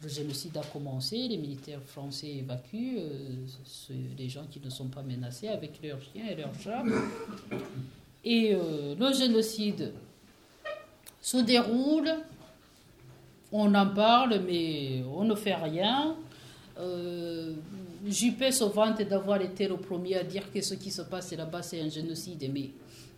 Le 0.00 0.08
génocide 0.08 0.56
a 0.56 0.62
commencé, 0.62 1.16
les 1.26 1.36
militaires 1.36 1.82
français 1.82 2.28
évacuent 2.28 2.98
euh, 2.98 3.90
les 4.16 4.28
gens 4.28 4.44
qui 4.48 4.60
ne 4.60 4.70
sont 4.70 4.86
pas 4.86 5.02
menacés 5.02 5.48
avec 5.48 5.82
leurs 5.82 6.00
chiens 6.00 6.26
et 6.30 6.36
leurs 6.36 6.54
chats. 6.54 6.84
Et 8.24 8.54
euh, 8.54 8.94
le 8.94 9.12
génocide 9.12 9.92
se 11.20 11.38
déroule, 11.38 12.10
on 13.50 13.74
en 13.74 13.88
parle, 13.88 14.40
mais 14.46 15.02
on 15.12 15.24
ne 15.24 15.34
fait 15.34 15.54
rien. 15.54 16.14
Euh, 16.78 17.54
Juppé 18.06 18.52
se 18.52 18.64
vante 18.64 19.02
d'avoir 19.02 19.40
été 19.40 19.66
le 19.66 19.76
premier 19.76 20.16
à 20.16 20.22
dire 20.22 20.52
que 20.52 20.60
ce 20.60 20.74
qui 20.74 20.92
se 20.92 21.02
passe 21.02 21.32
là-bas, 21.32 21.62
c'est 21.62 21.80
un 21.80 21.88
génocide. 21.88 22.48
Mais 22.52 22.70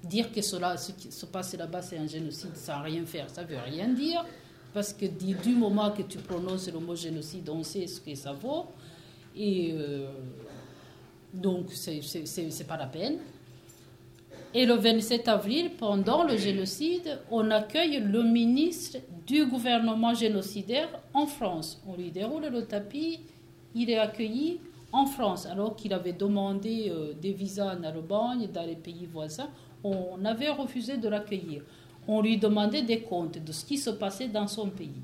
dire 0.02 0.32
que 0.32 0.40
cela, 0.40 0.78
ce 0.78 0.92
qui 0.92 1.12
se 1.12 1.26
passe 1.26 1.54
là-bas, 1.54 1.82
c'est 1.82 1.98
un 1.98 2.06
génocide 2.06 2.56
sans 2.56 2.82
rien 2.82 3.04
faire, 3.04 3.28
ça 3.28 3.44
veut 3.44 3.58
rien 3.58 3.88
dire. 3.88 4.24
Parce 4.72 4.92
que 4.92 5.06
du 5.06 5.54
moment 5.54 5.90
que 5.90 6.02
tu 6.02 6.18
prononces 6.18 6.70
le 6.72 6.78
mot 6.78 6.94
génocide, 6.94 7.48
on 7.48 7.62
sait 7.62 7.86
ce 7.86 8.00
que 8.00 8.14
ça 8.14 8.32
vaut. 8.32 8.66
Et 9.36 9.72
euh, 9.72 10.10
donc, 11.32 11.72
c'est 11.72 12.66
pas 12.66 12.76
la 12.76 12.86
peine. 12.86 13.18
Et 14.52 14.66
le 14.66 14.74
27 14.74 15.28
avril, 15.28 15.70
pendant 15.78 16.24
le 16.24 16.36
génocide, 16.36 17.20
on 17.30 17.50
accueille 17.52 18.00
le 18.00 18.24
ministre 18.24 18.98
du 19.24 19.46
gouvernement 19.46 20.12
génocidaire 20.12 20.88
en 21.14 21.26
France. 21.26 21.80
On 21.86 21.96
lui 21.96 22.10
déroule 22.10 22.46
le 22.46 22.64
tapis, 22.64 23.20
il 23.76 23.90
est 23.90 23.98
accueilli 23.98 24.58
en 24.92 25.06
France, 25.06 25.46
alors 25.46 25.76
qu'il 25.76 25.92
avait 25.94 26.12
demandé 26.12 26.90
euh, 26.90 27.12
des 27.12 27.32
visas 27.32 27.76
en 27.76 27.84
Allemagne, 27.84 28.48
dans 28.52 28.64
les 28.66 28.74
pays 28.74 29.06
voisins. 29.06 29.48
On 29.84 30.24
avait 30.24 30.50
refusé 30.50 30.96
de 30.96 31.08
l'accueillir. 31.08 31.62
On 32.08 32.22
lui 32.22 32.38
demandait 32.38 32.82
des 32.82 33.02
comptes 33.02 33.38
de 33.38 33.52
ce 33.52 33.64
qui 33.64 33.78
se 33.78 33.90
passait 33.90 34.28
dans 34.28 34.46
son 34.46 34.68
pays. 34.68 35.02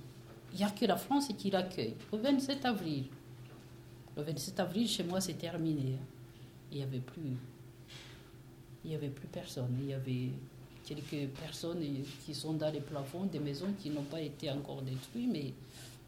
Il 0.52 0.58
n'y 0.58 0.64
a 0.64 0.70
que 0.70 0.84
la 0.86 0.96
France 0.96 1.28
qui 1.36 1.50
l'accueille. 1.50 1.94
Le 2.12 2.18
27 2.18 2.64
avril. 2.64 3.04
Le 4.16 4.22
27 4.22 4.60
avril, 4.60 4.88
chez 4.88 5.04
moi, 5.04 5.20
c'est 5.20 5.34
terminé. 5.34 5.96
Il 6.72 6.78
n'y 6.78 6.82
avait 6.82 7.00
plus 7.00 7.36
il 8.86 8.90
n'y 8.90 8.94
avait 8.94 9.08
plus 9.08 9.26
personne. 9.26 9.76
Il 9.82 9.90
y 9.90 9.94
avait 9.94 10.30
quelques 10.86 11.28
personnes 11.30 11.82
qui 12.24 12.34
sont 12.34 12.52
dans 12.52 12.70
les 12.70 12.80
plafonds 12.80 13.24
des 13.24 13.40
maisons 13.40 13.74
qui 13.82 13.90
n'ont 13.90 14.04
pas 14.04 14.20
été 14.20 14.48
encore 14.48 14.80
détruites, 14.80 15.28
mais 15.32 15.52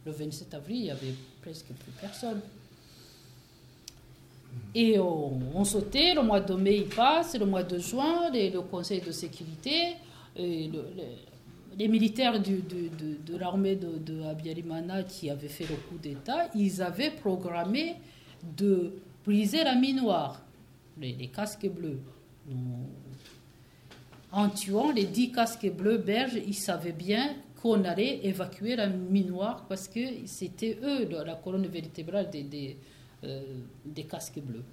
le 0.05 0.11
27 0.13 0.53
avril, 0.53 0.77
il 0.77 0.83
n'y 0.83 0.91
avait 0.91 1.13
presque 1.41 1.65
plus 1.65 1.91
personne. 1.99 2.39
Et 4.73 4.97
on, 4.97 5.63
sautait, 5.65 6.13
le 6.13 6.23
mois 6.23 6.39
de 6.39 6.53
mai 6.53 6.77
il 6.77 6.87
passe, 6.87 7.37
le 7.37 7.45
mois 7.45 7.63
de 7.63 7.77
juin, 7.77 8.31
le 8.31 8.61
Conseil 8.61 9.01
de 9.01 9.11
sécurité, 9.11 9.95
les 10.35 11.87
militaires 11.87 12.41
de, 12.41 13.37
l'armée 13.37 13.75
de, 13.75 13.97
de 13.97 15.03
qui 15.07 15.29
avaient 15.29 15.47
fait 15.47 15.65
le 15.65 15.75
coup 15.75 15.97
d'État, 16.01 16.49
ils 16.55 16.81
avaient 16.81 17.11
programmé 17.11 17.95
de 18.57 18.93
briser 19.25 19.63
la 19.63 19.75
mine 19.75 19.97
noire, 19.97 20.41
les, 20.99 21.27
casques 21.27 21.69
bleus. 21.69 21.99
En 24.31 24.49
tuant 24.49 24.91
les 24.91 25.05
dix 25.05 25.31
casques 25.31 25.71
bleus 25.71 25.97
belges, 25.97 26.39
ils 26.45 26.55
savaient 26.55 26.91
bien 26.91 27.35
qu'on 27.61 27.83
allait 27.83 28.25
évacuer 28.25 28.75
la 28.75 28.87
mine 28.87 29.27
noire 29.27 29.65
parce 29.67 29.87
que 29.87 29.99
c'était 30.25 30.77
eux 30.83 31.07
la 31.25 31.35
colonne 31.35 31.67
vertébrale 31.67 32.29
euh, 33.23 33.41
des 33.85 34.03
casques 34.03 34.39
bleus. 34.39 34.63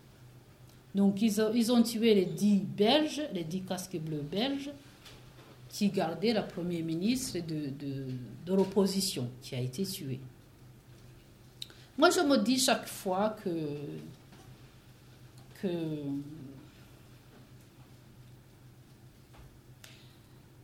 Donc 0.94 1.20
ils 1.20 1.40
ont, 1.40 1.52
ils 1.52 1.72
ont 1.72 1.82
tué 1.82 2.14
les 2.14 2.26
dix 2.26 2.60
belges, 2.60 3.22
les 3.34 3.44
dix 3.44 3.62
casques 3.62 3.98
bleus 3.98 4.22
belges, 4.22 4.70
qui 5.76 5.90
gardaient 5.90 6.32
la 6.32 6.42
première 6.42 6.82
ministre 6.82 7.38
de, 7.40 7.68
de, 7.68 8.06
de 8.46 8.54
l'opposition, 8.54 9.28
qui 9.42 9.54
a 9.54 9.60
été 9.60 9.84
tuée. 9.84 10.20
Moi, 11.98 12.08
je 12.08 12.20
me 12.20 12.38
dis 12.38 12.58
chaque 12.58 12.86
fois 12.88 13.36
que, 13.44 13.50
que 15.60 15.68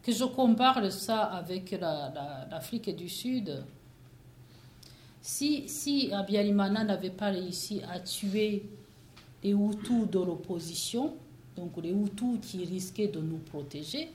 que 0.02 0.12
je 0.12 0.24
compare 0.24 0.90
ça 0.90 1.24
avec 1.24 1.70
la- 1.72 2.10
la- 2.14 2.48
l'Afrique 2.50 2.88
du 2.96 3.08
Sud, 3.08 3.62
si, 5.20 5.68
si 5.68 6.10
Abiyarimana 6.12 6.84
n'avait 6.84 7.10
pas 7.10 7.28
réussi 7.30 7.82
à 7.88 8.00
tuer 8.00 8.64
les 9.44 9.52
Hutus 9.52 10.08
de 10.10 10.18
l'opposition, 10.18 11.14
donc 11.54 11.76
les 11.82 11.90
Hutus 11.92 12.40
qui 12.42 12.64
risquaient 12.64 13.08
de 13.08 13.20
nous 13.20 13.38
protéger, 13.38 14.10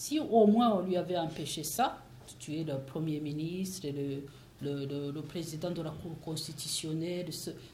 si 0.00 0.18
au 0.18 0.46
moins 0.46 0.70
on 0.76 0.80
lui 0.80 0.96
avait 0.96 1.18
empêché 1.18 1.62
ça, 1.62 1.98
de 2.26 2.32
tuer 2.42 2.64
le 2.64 2.78
Premier 2.78 3.20
ministre 3.20 3.86
le, 4.62 5.12
le, 5.12 5.20
président 5.20 5.70
de 5.70 5.82
la 5.82 5.90
Cour 5.90 6.18
constitutionnelle, 6.24 7.28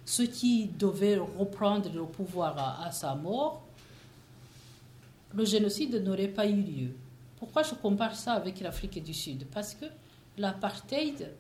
ceux, 0.05 0.27
qui 0.27 0.67
devaient 0.67 1.19
reprendre 1.19 1.89
le 1.95 2.03
pouvoir 2.03 2.59
à- 2.59 2.85
à 2.85 2.91
sa 2.91 3.15
mort, 3.15 3.63
le 5.35 5.45
génocide 5.45 6.03
n'aurait 6.03 6.27
pas 6.27 6.49
eu 6.49 6.63
lieu. 6.63 6.91
Pourquoi 7.39 7.63
je 7.63 7.75
compare 7.75 8.17
ça 8.17 8.33
avec 8.33 8.59
l'Afrique 8.59 9.01
du 9.05 9.15
Sud? 9.15 9.47
Parce 9.55 9.75
que 9.77 9.87
l'apartheid, 10.37 11.31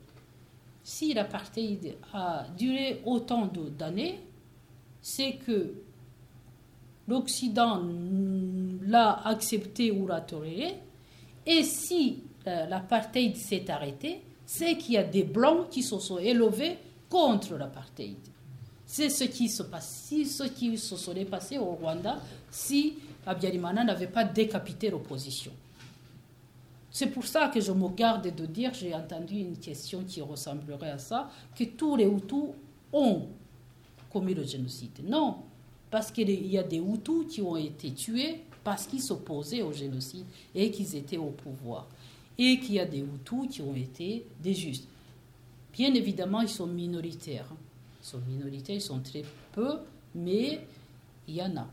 si 0.84 1.12
l'apartheid 1.14 1.96
a 2.12 2.46
duré 2.56 3.02
autant 3.04 3.50
d'années, 3.76 4.20
c'est 5.02 5.32
que 5.34 5.72
l'Occident 7.08 7.82
l'a 8.86 9.26
accepté 9.26 9.90
ou 9.90 10.06
l'a 10.06 10.20
toléré, 10.20 10.74
et 11.46 11.62
si 11.62 12.22
euh, 12.46 12.66
l'apartheid 12.66 13.36
s'est 13.36 13.70
arrêté, 13.70 14.22
c'est 14.44 14.76
qu'il 14.76 14.94
y 14.94 14.98
a 14.98 15.04
des 15.04 15.24
Blancs 15.24 15.68
qui 15.70 15.82
se 15.82 15.98
sont 15.98 16.18
élevés 16.18 16.78
contre 17.08 17.54
l'apartheid. 17.56 18.16
C'est 18.86 19.10
ce 19.10 19.24
qui 19.24 19.48
se 19.48 19.64
passe, 19.64 20.08
ce 20.08 20.44
qui 20.44 20.78
se 20.78 20.96
serait 20.96 21.24
passé 21.24 21.58
au 21.58 21.72
Rwanda 21.72 22.20
si 22.50 22.94
Abiyarimana 23.26 23.82
n'avait 23.82 24.06
pas 24.06 24.22
décapité 24.22 24.90
l'opposition. 24.90 25.52
C'est 26.90 27.08
pour 27.08 27.26
ça 27.26 27.48
que 27.48 27.60
je 27.60 27.72
me 27.72 27.88
garde 27.88 28.34
de 28.34 28.46
dire, 28.46 28.72
j'ai 28.72 28.94
entendu 28.94 29.34
une 29.34 29.58
question 29.58 30.04
qui 30.04 30.22
ressemblerait 30.22 30.92
à 30.92 30.98
ça, 30.98 31.28
que 31.54 31.64
tous 31.64 31.96
les 31.96 32.06
Hutus 32.06 32.54
ont 32.92 33.26
commis 34.10 34.32
le 34.32 34.44
génocide. 34.44 35.00
Non, 35.04 35.36
parce 35.90 36.10
qu'il 36.10 36.30
y 36.46 36.56
a 36.56 36.62
des 36.62 36.78
Hutus 36.78 37.26
qui 37.28 37.42
ont 37.42 37.56
été 37.56 37.92
tués 37.92 38.44
parce 38.66 38.88
qu'ils 38.88 39.00
s'opposaient 39.00 39.62
au 39.62 39.72
génocide 39.72 40.26
et 40.52 40.72
qu'ils 40.72 40.96
étaient 40.96 41.18
au 41.18 41.30
pouvoir. 41.30 41.86
Et 42.36 42.58
qu'il 42.58 42.74
y 42.74 42.80
a 42.80 42.84
des 42.84 42.98
Hutus 42.98 43.48
qui 43.48 43.62
ont 43.62 43.76
été 43.76 44.26
des 44.42 44.54
justes. 44.54 44.88
Bien 45.72 45.94
évidemment, 45.94 46.40
ils 46.40 46.48
sont 46.48 46.66
minoritaires. 46.66 47.46
Ils 48.02 48.06
sont 48.06 48.20
minoritaires, 48.28 48.74
ils 48.74 48.80
sont 48.80 48.98
très 48.98 49.22
peu, 49.52 49.78
mais 50.16 50.66
il 51.28 51.36
y 51.36 51.42
en 51.42 51.56
a. 51.56 51.68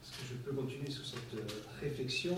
Est-ce 0.00 0.12
que 0.12 0.28
je 0.30 0.34
peux 0.34 0.52
continuer 0.52 0.88
sur 0.88 1.04
cette 1.04 1.34
euh, 1.34 1.44
réflexion 1.80 2.36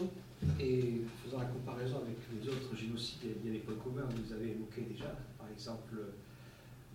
et 0.58 1.02
faisant 1.22 1.40
la 1.40 1.44
comparaison 1.44 1.96
avec 1.98 2.16
les 2.40 2.48
autres 2.48 2.74
génocides, 2.74 3.18
a 3.24 3.50
des 3.50 3.58
points 3.58 3.74
communs, 3.84 4.08
vous 4.08 4.32
avez 4.32 4.52
évoqués 4.52 4.86
déjà, 4.90 5.14
par 5.36 5.48
exemple 5.52 5.92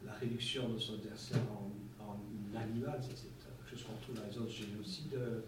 la 0.04 0.14
réduction 0.14 0.70
de 0.70 0.80
son 0.80 0.96
adversaire 0.96 1.42
en, 1.52 2.04
en 2.04 2.60
animal, 2.60 3.00
ça, 3.04 3.14
quelque 3.76 3.84
chose 3.84 3.88
qu'on 3.88 4.01
trouve 4.01 4.15
dans 4.15 4.30
les 4.30 4.38
autres 4.38 4.51
génocides. 4.51 5.13
Euh, 5.15 5.41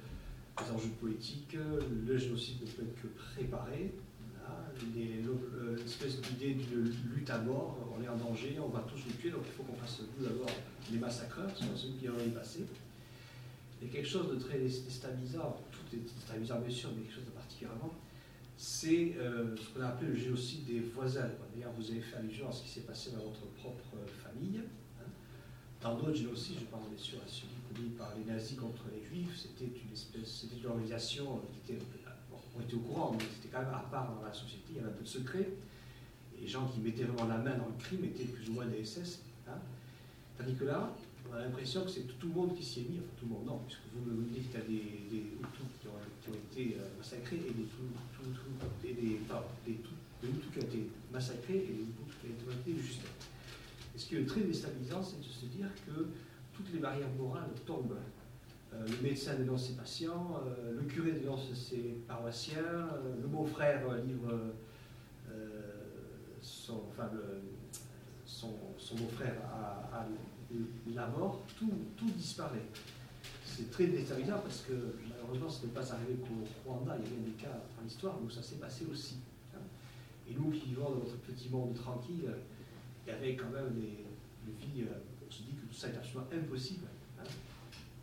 les 0.59 0.71
enjeux 0.71 0.89
politiques, 0.99 1.55
le 1.55 2.17
génocide 2.17 2.61
ne 2.61 2.67
peut 2.67 2.81
être 2.81 3.01
que 3.01 3.07
préparé. 3.07 3.93
L'espèce 5.77 6.21
d'idée 6.21 6.53
d'une 6.53 6.91
lutte 7.15 7.29
à 7.29 7.39
mort, 7.39 7.77
on 7.95 8.03
est 8.03 8.07
en 8.07 8.15
danger, 8.15 8.57
on 8.59 8.69
va 8.69 8.79
tous 8.87 8.97
nous 9.05 9.13
tuer, 9.13 9.29
donc 9.29 9.41
il 9.45 9.51
faut 9.51 9.63
qu'on 9.63 9.75
fasse 9.75 10.01
nous 10.17 10.25
d'abord 10.25 10.49
les 10.91 10.97
massacreurs, 10.97 11.49
ce 11.55 11.63
sont 11.63 11.75
ceux 11.75 11.89
qui 11.99 12.09
ont 12.09 12.17
est 12.19 12.33
passé. 12.33 12.65
Et 13.81 13.87
quelque 13.87 14.07
chose 14.07 14.29
de 14.29 14.35
très 14.35 14.57
déstabilisant, 14.59 15.61
tout 15.71 15.95
est 15.95 15.99
déstabilisant 15.99 16.59
bien 16.59 16.75
sûr, 16.75 16.89
mais 16.95 17.03
quelque 17.03 17.15
chose 17.15 17.25
de 17.25 17.31
particulièrement, 17.31 17.93
c'est 18.57 19.15
euh, 19.17 19.55
ce 19.55 19.69
qu'on 19.69 19.81
a 19.81 19.89
appelé 19.89 20.11
le 20.11 20.17
génocide 20.17 20.65
des 20.65 20.79
voisins. 20.79 21.29
D'ailleurs, 21.53 21.73
vous 21.77 21.91
avez 21.91 22.01
fait 22.01 22.17
allusion 22.17 22.49
à 22.49 22.51
ce 22.51 22.63
qui 22.63 22.69
s'est 22.69 22.81
passé 22.81 23.11
dans 23.11 23.23
votre 23.23 23.45
propre 23.57 23.95
famille. 24.23 24.59
Hein. 24.59 25.09
Dans 25.81 25.95
d'autres 25.95 26.15
génocides, 26.15 26.57
je 26.61 26.65
parle 26.65 26.83
bien 26.89 26.97
sûr 26.97 27.19
à 27.19 27.27
celui 27.27 27.56
par 27.97 28.13
les 28.17 28.25
nazis 28.31 28.57
contre 28.57 28.83
les 28.93 29.03
juifs, 29.05 29.37
c'était 29.37 29.65
une 29.65 29.93
espèce, 29.93 30.41
c'était 30.41 30.57
une 30.57 30.67
organisation 30.67 31.41
qui 31.51 31.73
était, 31.73 31.81
bon, 32.29 32.37
on 32.57 32.61
était 32.61 32.75
au 32.75 32.79
courant, 32.79 33.15
mais 33.17 33.25
c'était 33.35 33.49
quand 33.53 33.63
même 33.63 33.73
à 33.73 33.85
part 33.91 34.13
dans 34.15 34.21
la 34.21 34.33
société, 34.33 34.63
il 34.71 34.75
y 34.77 34.79
avait 34.79 34.89
un 34.89 34.93
peu 34.93 35.03
de 35.03 35.09
secret. 35.09 35.49
Et 36.37 36.41
les 36.41 36.47
gens 36.47 36.67
qui 36.67 36.79
mettaient 36.79 37.03
vraiment 37.03 37.27
la 37.27 37.37
main 37.37 37.57
dans 37.57 37.67
le 37.67 37.77
crime 37.79 38.05
étaient 38.05 38.25
plus 38.25 38.49
ou 38.49 38.53
moins 38.53 38.65
des 38.65 38.83
SS. 38.83 39.21
Hein. 39.47 39.59
Tandis 40.37 40.55
que 40.55 40.65
là, 40.65 40.95
on 41.29 41.35
a 41.35 41.41
l'impression 41.41 41.83
que 41.83 41.89
c'est 41.89 42.07
tout 42.19 42.27
le 42.27 42.33
monde 42.33 42.55
qui 42.55 42.63
s'y 42.63 42.81
est 42.81 42.89
mis, 42.89 42.99
enfin 42.99 43.09
tout 43.19 43.25
le 43.25 43.31
monde, 43.31 43.45
non, 43.45 43.59
puisque 43.65 43.81
vous 43.93 44.11
me 44.11 44.23
dites 44.29 44.49
qu'il 44.51 44.59
y 44.59 44.63
a 44.63 44.65
des, 44.65 44.83
des 45.09 45.23
Hutus 45.33 45.67
qui 45.81 45.87
ont, 45.87 46.33
été 46.33 46.77
euh, 46.79 46.87
massacrés 46.97 47.37
et 47.37 47.51
des, 47.51 47.63
Hutus 50.23 50.51
qui 50.51 50.59
ont 50.59 50.61
été 50.61 50.89
massacrés 51.11 51.57
et 51.57 51.73
des 51.73 51.83
Hutus 51.83 52.15
qui 52.21 52.27
ont 52.47 52.51
été 52.51 52.81
juste. 52.81 53.01
Et 53.95 53.99
ce 53.99 54.05
qui 54.07 54.15
est 54.15 54.25
très 54.25 54.41
déstabilisant, 54.41 55.03
c'est 55.03 55.19
de 55.19 55.23
se 55.25 55.45
dire 55.45 55.67
que 55.85 56.07
toutes 56.57 56.73
les 56.73 56.79
barrières 56.79 57.09
morales 57.17 57.51
tombent. 57.65 57.99
Euh, 58.73 58.85
le 58.85 59.07
médecin 59.07 59.35
dénonce 59.35 59.67
ses 59.67 59.75
patients, 59.75 60.41
euh, 60.45 60.73
le 60.73 60.81
curé 60.83 61.11
dénonce 61.11 61.53
ses 61.53 62.01
paroissiens, 62.07 62.57
euh, 62.59 63.15
le 63.21 63.27
beau-frère 63.27 63.83
livre 64.03 64.33
son, 66.41 66.83
son, 68.77 68.95
beau-frère 68.95 69.35
à, 69.51 70.05
la 70.93 71.07
mort, 71.07 71.41
tout, 71.57 71.71
tout 71.95 72.09
disparaît. 72.11 72.65
C'est 73.45 73.69
très 73.71 73.87
déstabilisant 73.87 74.39
parce 74.39 74.61
que 74.61 74.73
malheureusement, 75.09 75.49
ce 75.49 75.65
n'est 75.65 75.71
pas 75.71 75.93
arrivé 75.93 76.15
qu'au 76.15 76.69
Rwanda, 76.69 76.95
il 76.97 77.03
y 77.03 77.07
a 77.07 77.09
bien 77.09 77.31
des 77.31 77.43
cas 77.43 77.59
dans 77.75 77.83
l'histoire 77.83 78.17
où 78.23 78.29
ça 78.29 78.41
s'est 78.41 78.57
passé 78.57 78.85
aussi. 78.91 79.17
hein. 79.55 79.59
Et 80.29 80.33
nous 80.33 80.51
qui 80.51 80.69
vivons 80.69 80.89
dans 80.89 80.95
notre 80.97 81.17
petit 81.17 81.49
monde 81.49 81.73
tranquille, 81.73 82.29
il 83.05 83.09
y 83.09 83.15
avait 83.15 83.35
quand 83.35 83.49
même 83.49 83.73
des, 83.73 84.05
des 84.45 84.53
vies, 84.59 84.85
on 85.27 85.31
se 85.31 85.43
dit 85.43 85.53
que 85.53 85.65
tout 85.65 85.73
ça 85.73 85.89
est 85.89 85.95
absolument 85.97 86.29
impossible. 86.33 86.85
hein. 87.19 87.23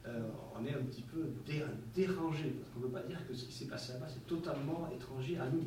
Euh, 0.06 0.28
on 0.54 0.64
est 0.66 0.74
un 0.74 0.82
petit 0.82 1.02
peu 1.02 1.30
dé- 1.46 1.64
dérangé, 1.94 2.50
parce 2.50 2.70
qu'on 2.70 2.80
ne 2.80 2.84
peut 2.86 2.90
pas 2.90 3.02
dire 3.02 3.26
que 3.26 3.34
ce 3.34 3.46
qui 3.46 3.52
s'est 3.52 3.66
passé 3.66 3.94
là-bas, 3.94 4.06
c'est 4.08 4.26
totalement 4.26 4.90
étranger 4.94 5.38
à 5.38 5.48
nous. 5.48 5.64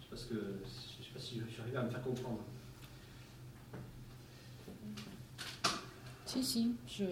Je 0.00 0.14
ne 0.14 0.16
sais, 0.16 1.10
pas 1.12 1.18
si 1.20 1.40
je 1.40 1.50
suis 1.52 1.60
arrivé 1.60 1.76
à 1.76 1.82
me 1.82 1.90
faire 1.90 2.02
comprendre. 2.02 2.38
Si, 6.24 6.42
si, 6.42 6.74
je, 6.86 7.04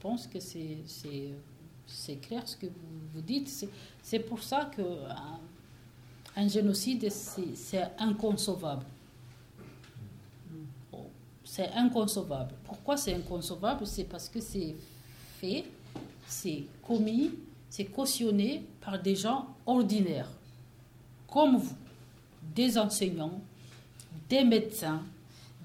pense 0.00 0.26
que 0.26 0.38
c'est, 0.40 2.16
clair 2.22 2.48
ce 2.48 2.56
que 2.56 2.66
vous, 3.12 3.20
dites. 3.20 3.68
C'est, 4.02 4.20
pour 4.20 4.42
ça 4.42 4.70
que 4.74 4.82
un, 4.82 5.40
un 6.36 6.48
génocide, 6.48 7.10
c'est 7.10 7.88
inconcevable. 7.98 8.86
C'est 11.58 11.72
inconcevable. 11.72 12.54
Pourquoi 12.62 12.96
c'est 12.96 13.12
inconcevable? 13.12 13.84
C'est 13.84 14.04
parce 14.04 14.28
que 14.28 14.40
c'est 14.40 14.76
fait, 15.40 15.64
c'est 16.28 16.62
commis, 16.86 17.32
c'est 17.68 17.86
cautionné 17.86 18.64
par 18.80 19.02
des 19.02 19.16
gens 19.16 19.44
ordinaires, 19.66 20.30
comme 21.26 21.56
vous, 21.56 21.74
des 22.54 22.78
enseignants, 22.78 23.40
des 24.28 24.44
médecins, 24.44 25.02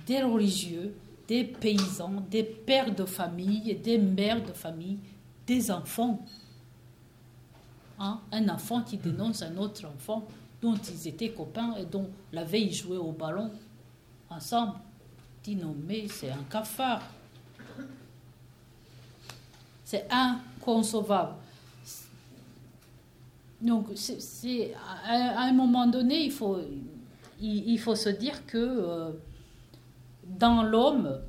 des 0.07 0.23
religieux, 0.23 0.95
des 1.27 1.43
paysans, 1.43 2.23
des 2.27 2.41
pères 2.41 2.95
de 2.95 3.05
famille, 3.05 3.75
des 3.75 3.99
mères 3.99 4.43
de 4.43 4.51
famille, 4.51 4.97
des 5.45 5.69
enfants. 5.69 6.25
Hein, 7.99 8.19
Un 8.31 8.49
enfant 8.49 8.81
qui 8.81 8.97
dénonce 8.97 9.43
un 9.43 9.55
autre 9.57 9.85
enfant 9.85 10.25
dont 10.59 10.73
ils 10.73 11.07
étaient 11.07 11.29
copains 11.29 11.75
et 11.75 11.85
dont 11.85 12.09
la 12.31 12.43
veille 12.43 12.69
ils 12.69 12.73
jouaient 12.73 12.97
au 12.97 13.11
ballon 13.11 13.51
ensemble. 14.31 14.73
Dit 15.43 15.55
non, 15.55 15.75
mais 15.85 16.07
c'est 16.07 16.31
un 16.31 16.43
cafard. 16.49 17.01
C'est 19.83 20.07
inconcevable. 20.09 21.35
Donc, 23.61 23.87
c'est, 23.95 24.73
à, 25.05 25.41
un 25.41 25.53
moment 25.53 25.87
donné, 25.87 26.25
il 26.25 26.31
faut, 26.31 26.59
il 27.39 27.77
faut 27.77 27.95
se 27.95 28.09
dire 28.09 28.45
que 28.45 28.57
euh, 28.57 29.11
dans 30.25 30.63
l'homme, 30.63 31.19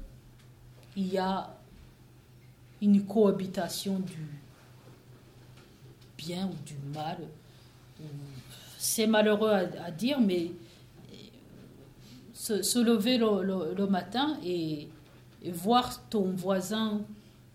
il 0.96 1.12
y 1.12 1.18
a 1.18 1.52
une 2.80 3.04
cohabitation 3.04 3.98
du 3.98 4.28
bien 6.16 6.46
ou 6.46 6.54
du 6.64 6.76
mal. 6.92 7.18
C'est 8.78 9.06
malheureux 9.06 9.50
à, 9.50 9.84
à 9.84 9.90
dire, 9.90 10.20
mais 10.20 10.50
se, 12.44 12.78
lever 12.78 13.18
le, 13.18 13.86
matin 13.86 14.36
et, 14.44 14.88
voir 15.52 16.08
ton 16.08 16.32
voisin 16.32 17.00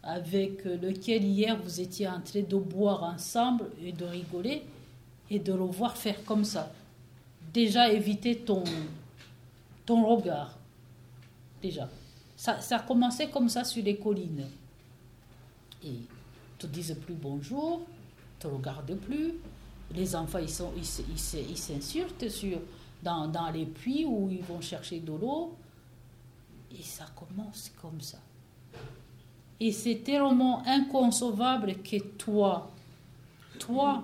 avec 0.03 0.63
lequel 0.65 1.23
hier 1.23 1.57
vous 1.61 1.79
étiez 1.81 2.07
en 2.07 2.21
train 2.21 2.41
de 2.41 2.55
boire 2.55 3.03
ensemble 3.03 3.65
et 3.83 3.91
de 3.91 4.05
rigoler 4.05 4.63
et 5.29 5.39
de 5.39 5.53
le 5.53 5.65
voir 5.65 5.97
faire 5.97 6.23
comme 6.23 6.43
ça. 6.43 6.71
Déjà 7.53 7.91
éviter 7.91 8.37
ton, 8.37 8.63
ton 9.85 10.05
regard. 10.05 10.57
Déjà. 11.61 11.89
Ça, 12.35 12.61
ça 12.61 12.77
a 12.77 12.79
commencé 12.79 13.27
comme 13.27 13.49
ça 13.49 13.63
sur 13.63 13.83
les 13.83 13.97
collines. 13.97 14.45
Et 15.83 15.95
te 16.57 16.67
disent 16.67 16.95
plus 17.05 17.15
bonjour, 17.15 17.81
te 18.39 18.47
regardent 18.47 18.95
plus. 18.95 19.33
Les 19.93 20.15
enfants, 20.15 20.39
ils 20.39 20.49
sont- 20.49 20.71
ils 20.77 20.83
ils 21.11 21.51
ils 21.51 21.57
s'insultent 21.57 22.29
sur, 22.29 22.59
dans, 23.03 23.51
les 23.53 23.65
puits 23.65 24.05
où 24.05 24.29
ils 24.29 24.43
vont 24.43 24.61
chercher 24.61 24.99
de 24.99 25.11
l'eau. 25.11 25.55
Et 26.71 26.83
ça 26.83 27.05
commence 27.15 27.71
comme 27.81 27.99
ça. 28.01 28.19
Et 29.59 29.71
c'est 29.71 30.03
tellement 30.03 30.63
inconcevable 30.65 31.75
que 31.83 31.97
toi, 32.17 32.71
toi, 33.59 34.03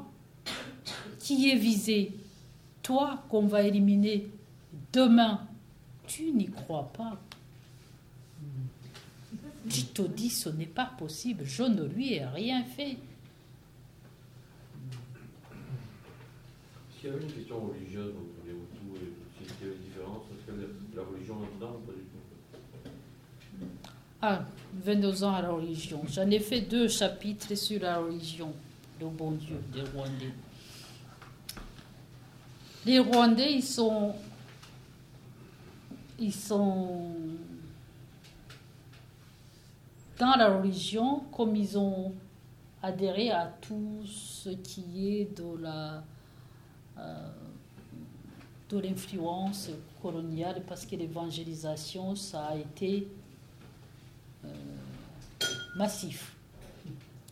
qui 1.19 1.49
es 1.49 1.55
visé, 1.55 2.11
toi 2.81 3.23
qu'on 3.29 3.47
va 3.47 3.63
éliminer 3.63 4.27
demain, 4.91 5.41
tu 6.07 6.31
n'y 6.31 6.47
crois 6.47 6.91
pas. 6.91 7.17
Tu 9.69 9.83
te 9.85 10.03
dis, 10.03 10.29
ce 10.29 10.49
n'est 10.49 10.65
pas 10.65 10.85
possible, 10.85 11.43
je 11.45 11.63
ne 11.63 11.83
lui 11.83 12.13
ai 12.13 12.25
rien 12.25 12.63
fait. 12.63 12.97
S'il 17.05 17.09
y 17.09 17.13
avait 17.13 17.23
une 17.23 17.31
question 17.31 17.59
religieuse 17.61 18.13
entre 18.15 18.45
les 18.45 18.51
Hutus 18.51 18.95
et 18.95 19.05
les 19.05 19.11
Tutsis, 19.11 19.34
est-ce 19.34 19.34
qu'il 19.53 19.67
y 19.67 19.69
avait 19.69 19.77
une 19.77 19.83
différence 19.83 20.23
Est-ce 20.31 20.51
que 20.51 20.95
la- 20.95 21.03
religion 21.03 21.35
ou 21.35 21.57
pas 21.59 21.91
du 21.93 21.99
tout? 21.99 23.69
Ah, 24.21 24.43
22 24.83 25.23
ans 25.23 25.33
à 25.35 25.41
la 25.41 25.49
religion. 25.51 26.01
J'en 26.07 26.29
ai 26.31 26.39
fait 26.39 26.61
deux 26.61 26.87
chapitres 26.87 27.53
sur 27.55 27.81
la 27.81 27.99
religion, 27.99 28.53
le 28.99 29.07
bon 29.07 29.31
Dieu 29.31 29.57
des 29.73 29.81
Rwandais. 29.81 30.33
Les 32.85 32.99
Rwandais, 32.99 33.53
ils 33.53 33.63
sont. 33.63 34.15
Ils 36.19 36.33
sont. 36.33 37.11
Dans 40.17 40.35
la 40.37 40.55
religion, 40.57 41.19
comme 41.35 41.55
ils 41.55 41.77
ont 41.77 42.13
adhéré 42.81 43.31
à 43.31 43.47
tout 43.61 44.01
ce 44.05 44.49
qui 44.49 45.17
est 45.19 45.37
de 45.37 45.61
la. 45.61 46.03
euh, 46.97 47.29
de 48.69 48.79
l'influence 48.79 49.69
coloniale, 50.01 50.63
parce 50.67 50.85
que 50.85 50.95
l'évangélisation, 50.95 52.15
ça 52.15 52.47
a 52.47 52.55
été 52.55 53.07
euh, 54.43 54.47
massif. 55.75 56.35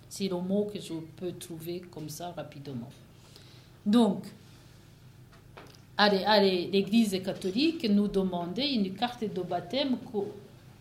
C'est 0.10 0.28
le 0.28 0.40
mot 0.40 0.70
que 0.72 0.80
je 0.80 0.94
peux 1.18 1.32
trouver 1.32 1.80
comme 1.80 2.08
ça 2.08 2.32
rapidement. 2.32 2.90
Donc, 3.86 4.26
l'Église 6.00 7.20
catholique 7.24 7.90
nous 7.90 8.08
demandait 8.08 8.74
une 8.74 8.94
carte 8.94 9.24
de 9.24 9.42
baptême. 9.42 9.98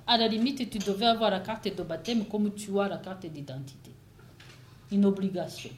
À 0.07 0.19
la 0.19 0.29
limite, 0.29 0.69
tu 0.69 0.79
devais 0.79 1.07
avoir 1.07 1.31
la 1.31 1.41
carte 1.41 1.75
de 1.75 1.83
baptême 1.83 2.27
comme 2.27 2.53
tu 2.55 2.79
as 2.79 2.89
la 2.89 2.99
carte 2.99 3.25
d'identité. 3.27 3.91
Une 4.91 5.07
obligation. 5.07 5.71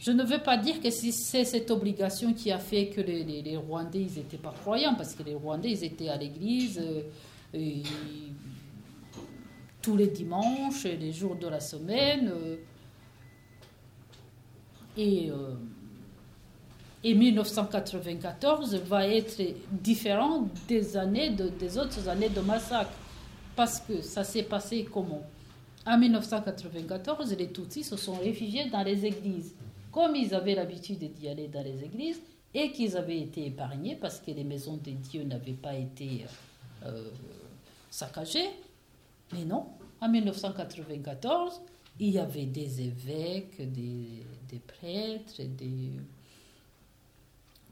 Je 0.00 0.12
ne 0.12 0.24
veux 0.24 0.38
pas 0.38 0.56
dire 0.56 0.80
que 0.80 0.88
c'est 0.90 1.44
cette 1.44 1.70
obligation 1.70 2.32
qui 2.32 2.50
a 2.50 2.58
fait 2.58 2.86
que 2.88 3.02
les, 3.02 3.56
Rwandais 3.58 4.06
n'étaient 4.16 4.38
pas 4.38 4.54
croyants, 4.62 4.94
parce 4.94 5.14
que 5.14 5.22
les 5.22 5.34
Rwandais 5.34 5.72
étaient 5.84 6.08
à 6.08 6.16
l'église, 6.16 6.78
euh, 6.82 7.02
et 7.52 7.82
tous 9.82 9.96
les 9.96 10.06
dimanches, 10.06 10.84
les 10.84 11.12
jours 11.12 11.36
de 11.36 11.46
la 11.48 11.60
semaine. 11.60 12.32
euh, 12.34 12.56
et, 14.96 15.30
euh, 15.30 15.54
et 17.04 17.14
1994 17.14 18.74
va 18.86 19.06
être 19.06 19.40
différent 19.70 20.48
des 20.66 20.96
années 20.96 21.30
de- 21.30 21.48
des 21.48 21.78
autres 21.78 22.08
années 22.08 22.28
de 22.28 22.40
massacre. 22.40 22.90
Parce 23.54 23.80
que 23.80 24.00
ça 24.02 24.24
s'est 24.24 24.42
passé 24.42 24.86
comment? 24.92 25.22
En 25.86 25.96
1994, 25.98 27.34
les 27.38 27.50
Tutsis 27.52 27.84
se 27.84 27.96
sont 27.96 28.14
réfugiés 28.14 28.68
dans 28.70 28.82
les 28.82 29.04
églises. 29.06 29.54
Comme 29.92 30.14
ils 30.14 30.34
avaient 30.34 30.54
l'habitude 30.54 30.98
d'y 31.12 31.28
aller 31.28 31.48
dans 31.48 31.62
les 31.62 31.84
églises 31.84 32.20
et 32.54 32.72
qu'ils 32.72 32.96
avaient 32.96 33.20
été 33.20 33.46
épargnés 33.46 33.96
parce 33.96 34.20
que 34.20 34.30
les 34.30 34.44
maisons 34.44 34.76
des 34.76 34.92
dieux 34.92 35.24
n'avaient 35.24 35.52
pas 35.52 35.74
été 35.74 36.24
euh, 36.84 37.10
saccagées. 37.90 38.50
Mais 39.32 39.44
non, 39.44 39.66
en 40.00 40.08
1994, 40.08 41.60
il 42.00 42.10
y 42.10 42.18
avait 42.18 42.46
des 42.46 42.80
évêques, 42.80 43.60
des, 43.60 44.58
prêtres, 44.66 45.42
des, 45.42 45.90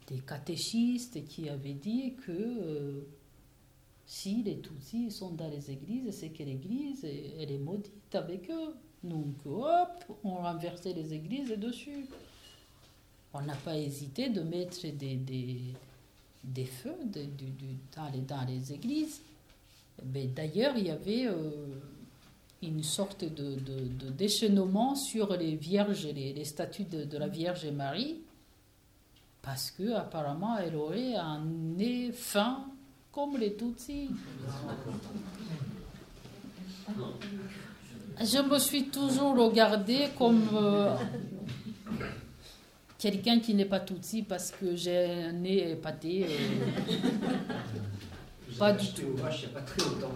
des 0.07 0.19
catéchistes 0.19 1.25
qui 1.25 1.49
avaient 1.49 1.73
dit 1.73 2.13
que 2.25 2.31
euh, 2.31 3.01
si 4.05 4.41
les 4.43 4.59
Tutsis 4.59 5.11
sont 5.11 5.31
dans 5.31 5.49
les 5.49 5.69
églises, 5.71 6.15
c'est 6.17 6.29
que 6.29 6.43
l'église, 6.43 7.05
elle 7.05 7.51
est 7.51 7.59
maudite 7.59 8.13
avec 8.13 8.49
eux. 8.49 8.73
Donc, 9.03 9.35
hop, 9.45 10.17
on 10.23 10.35
renversait 10.35 10.93
les 10.93 11.13
églises 11.13 11.51
dessus. 11.51 12.05
On 13.33 13.41
n'a 13.41 13.55
pas 13.55 13.77
hésité 13.77 14.29
de 14.29 14.41
mettre 14.41 14.87
des, 14.87 16.65
feux 16.65 16.95
dans, 17.95 18.45
les, 18.47 18.73
églises. 18.73 19.21
Mais 20.13 20.25
D'ailleurs, 20.25 20.75
il 20.77 20.87
y 20.87 20.91
avait 20.91 21.27
euh, 21.27 21.51
une 22.61 22.83
sorte 22.83 23.23
de, 23.23 23.55
déchaînement 24.11 24.95
sur 24.95 25.35
les 25.37 25.55
vierges, 25.55 26.07
les, 26.07 26.43
statues 26.43 26.85
de, 26.85 27.05
de 27.05 27.17
la 27.17 27.27
Vierge 27.27 27.67
Marie, 27.67 28.21
parce 29.41 29.71
que 29.71 29.93
apparemment 29.93 30.57
elle 30.57 30.75
aurait 30.75 31.15
un 31.15 31.39
nez 31.45 32.11
fin 32.11 32.65
comme 33.11 33.37
les 33.37 33.55
Tutsis. 33.55 34.09
Je 38.21 38.41
me 38.41 38.59
suis 38.59 38.85
toujours 38.89 39.35
regardée 39.37 40.09
comme 40.17 40.49
euh, 40.53 40.93
quelqu'un 42.97 43.39
qui 43.39 43.53
n'est 43.53 43.65
pas 43.65 43.79
Tutsi 43.79 44.23
parce 44.23 44.51
que 44.51 44.75
j'ai 44.75 45.05
un 45.23 45.31
nez 45.31 45.71
épaté. 45.71 46.25
euh, 46.25 46.27
Pas 48.57 48.73
du 48.73 48.79
acheté 48.87 49.05
au 49.05 49.13
vache 49.15 49.43
il 49.43 49.49
n'y 49.49 49.55
a 49.55 49.59
pas 49.59 49.65
très 49.65 49.81
longtemps. 49.89 50.13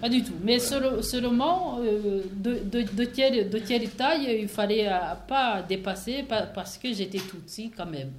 Pas 0.00 0.08
du 0.08 0.22
tout. 0.24 0.32
Mais 0.42 0.58
seul- 0.58 1.02
seulement, 1.04 1.78
euh, 1.80 2.22
de, 2.34 2.60
de, 2.60 2.82
de, 2.82 3.04
quelle, 3.04 3.50
de 3.50 3.58
quelle 3.58 3.90
taille 3.90 4.38
il 4.42 4.48
fallait 4.48 4.88
euh, 4.88 5.14
pas 5.28 5.60
dépasser 5.62 6.22
pa- 6.22 6.46
parce 6.46 6.78
que 6.78 6.92
j'étais 6.94 7.18
Tutsi 7.18 7.70
quand 7.76 7.86
même. 7.86 8.12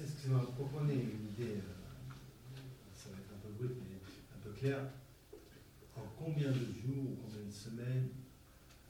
Excusez-moi, 0.00 0.46
comprenez 0.56 0.94
une 0.94 1.44
idée, 1.44 1.54
euh, 1.56 1.60
ça 2.94 3.08
va 3.10 3.16
être 3.16 3.32
un 3.34 3.40
peu 3.42 3.52
brut, 3.66 3.76
mais 3.88 3.96
un 3.96 4.40
peu 4.44 4.50
clair. 4.60 4.78
En 6.28 6.32
combien 6.32 6.50
de 6.50 6.54
jours 6.56 7.04
ou 7.04 7.16
combien 7.24 7.46
de 7.46 7.52
semaines 7.52 8.08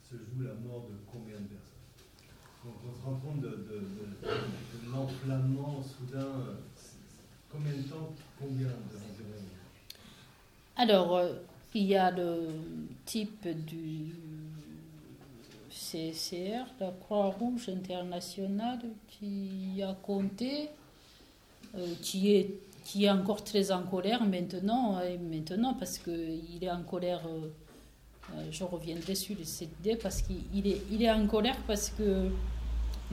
se 0.02 0.16
joue 0.16 0.42
la 0.42 0.54
mort 0.54 0.88
de 0.88 0.96
combien 1.06 1.36
de 1.38 1.46
personnes 1.46 2.64
Donc 2.64 2.74
on 2.84 2.92
se 3.00 3.04
rend 3.04 3.14
compte 3.20 3.40
de, 3.42 3.48
de- 3.48 4.90
l'enflammement 4.92 5.80
soudain. 5.82 6.24
euh, 6.24 6.54
Combien 7.50 7.72
de 7.72 7.82
temps 7.82 8.12
Combien 8.40 8.66
Alors, 10.76 11.16
euh, 11.16 11.32
il 11.74 11.84
y 11.84 11.94
a 11.96 12.10
le 12.10 12.48
type 13.04 13.46
du 13.66 14.14
CCR, 15.70 16.64
la 16.80 16.90
Croix-Rouge 16.90 17.68
internationale, 17.68 18.80
qui 19.08 19.80
a 19.82 19.94
compté, 19.94 20.70
euh, 21.76 21.94
qui, 22.02 22.32
est, 22.32 22.54
qui 22.88 23.04
est 23.04 23.10
encore 23.10 23.44
très 23.44 23.70
en 23.70 23.82
colère 23.82 24.24
maintenant, 24.24 24.98
et 25.02 25.18
maintenant 25.18 25.74
parce 25.74 25.98
qu'il 25.98 26.64
est 26.64 26.70
en 26.70 26.82
colère, 26.84 27.20
euh, 27.26 27.50
euh, 28.34 28.48
je 28.50 28.64
reviendrai 28.64 29.14
sur 29.14 29.36
cette 29.44 29.78
idée, 29.80 29.96
parce 29.96 30.22
qu'il 30.22 30.66
est, 30.66 30.80
il 30.90 31.02
est 31.02 31.10
en 31.10 31.26
colère 31.26 31.58
parce 31.66 31.90
que 31.90 32.30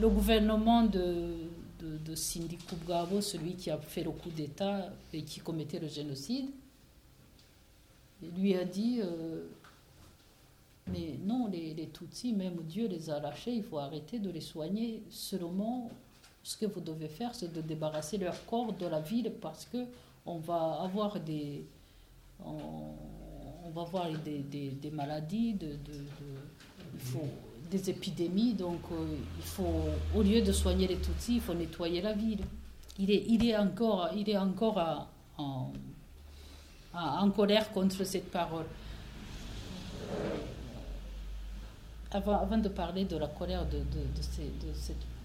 le 0.00 0.08
gouvernement 0.08 0.82
de, 0.82 1.34
de, 1.78 1.98
de 1.98 2.14
Cindy 2.14 2.56
celui 3.20 3.54
qui 3.54 3.70
a 3.70 3.76
fait 3.76 4.02
le 4.02 4.12
coup 4.12 4.30
d'État 4.30 4.90
et 5.12 5.20
qui 5.20 5.40
commettait 5.40 5.78
le 5.78 5.88
génocide, 5.88 6.48
lui 8.38 8.56
a 8.56 8.64
dit 8.64 9.00
euh, 9.04 9.44
Mais 10.90 11.18
non, 11.22 11.48
les, 11.52 11.74
les 11.74 11.88
Tutsis, 11.88 12.32
même 12.32 12.62
Dieu 12.62 12.88
les 12.88 13.10
a 13.10 13.20
lâchés, 13.20 13.52
il 13.52 13.62
faut 13.62 13.76
arrêter 13.76 14.20
de 14.20 14.30
les 14.30 14.40
soigner. 14.40 15.02
Seulement, 15.10 15.90
ce 16.46 16.56
que 16.56 16.64
vous 16.66 16.80
devez 16.80 17.08
faire, 17.08 17.34
c'est 17.34 17.52
de 17.52 17.60
débarrasser 17.60 18.18
leur 18.18 18.46
corps 18.46 18.72
de 18.72 18.86
la 18.86 19.00
ville 19.00 19.32
parce 19.42 19.64
que 19.64 19.78
on 20.24 20.38
va 20.38 20.78
avoir 20.80 21.18
des. 21.18 21.66
On, 22.44 22.94
va 23.74 23.82
avoir 23.82 24.08
des, 24.24 24.38
des, 24.38 24.90
maladies, 24.92 25.54
des 25.54 25.76
épidémies. 27.90 28.54
Donc, 28.54 28.80
euh, 28.92 29.16
il 29.38 29.44
faut, 29.44 29.86
au 30.14 30.22
lieu 30.22 30.40
de 30.40 30.52
soigner 30.52 30.86
les 30.86 30.98
Tutsis, 30.98 31.34
il 31.36 31.40
faut 31.40 31.54
nettoyer 31.54 32.00
la 32.00 32.12
ville. 32.12 32.44
Il 32.96 33.10
est, 33.10 33.24
il 33.28 33.44
est 33.44 33.56
encore, 33.56 34.10
il 34.14 34.30
est 34.30 34.38
encore 34.38 34.78
à- 34.78 35.08
en, 36.94 37.30
colère 37.32 37.72
contre 37.72 38.04
cette 38.04 38.30
parole. 38.30 38.66
Avant, 42.12 42.40
avant 42.40 42.58
de 42.58 42.68
parler 42.68 43.04
de 43.04 43.16
la 43.16 43.26
colère 43.26 43.66
de, 43.66 43.78
de 43.78 44.22
cette- 44.22 45.15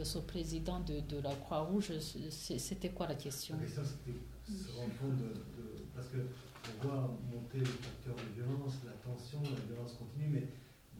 de 0.00 0.04
ce 0.04 0.18
président 0.18 0.80
de, 0.80 1.00
de 1.14 1.20
la 1.22 1.34
Croix-Rouge, 1.34 1.92
c'était 2.30 2.88
quoi 2.88 3.06
la 3.06 3.14
question 3.16 3.54
La 3.56 3.64
question 3.66 3.82
c'était 3.84 4.16
se 4.50 4.72
rendre 4.80 4.94
compte 4.98 5.16
de, 5.18 5.28
de- 5.28 5.84
parce 5.94 6.08
que 6.08 6.16
on 6.16 6.86
voit 6.88 7.18
monter 7.30 7.58
le 7.58 7.64
facteur 7.66 8.14
de 8.16 8.42
violence, 8.42 8.74
la 8.86 8.92
tension, 9.04 9.40
la 9.42 9.60
violence 9.68 9.92
continue, 9.98 10.28
mais 10.32 10.44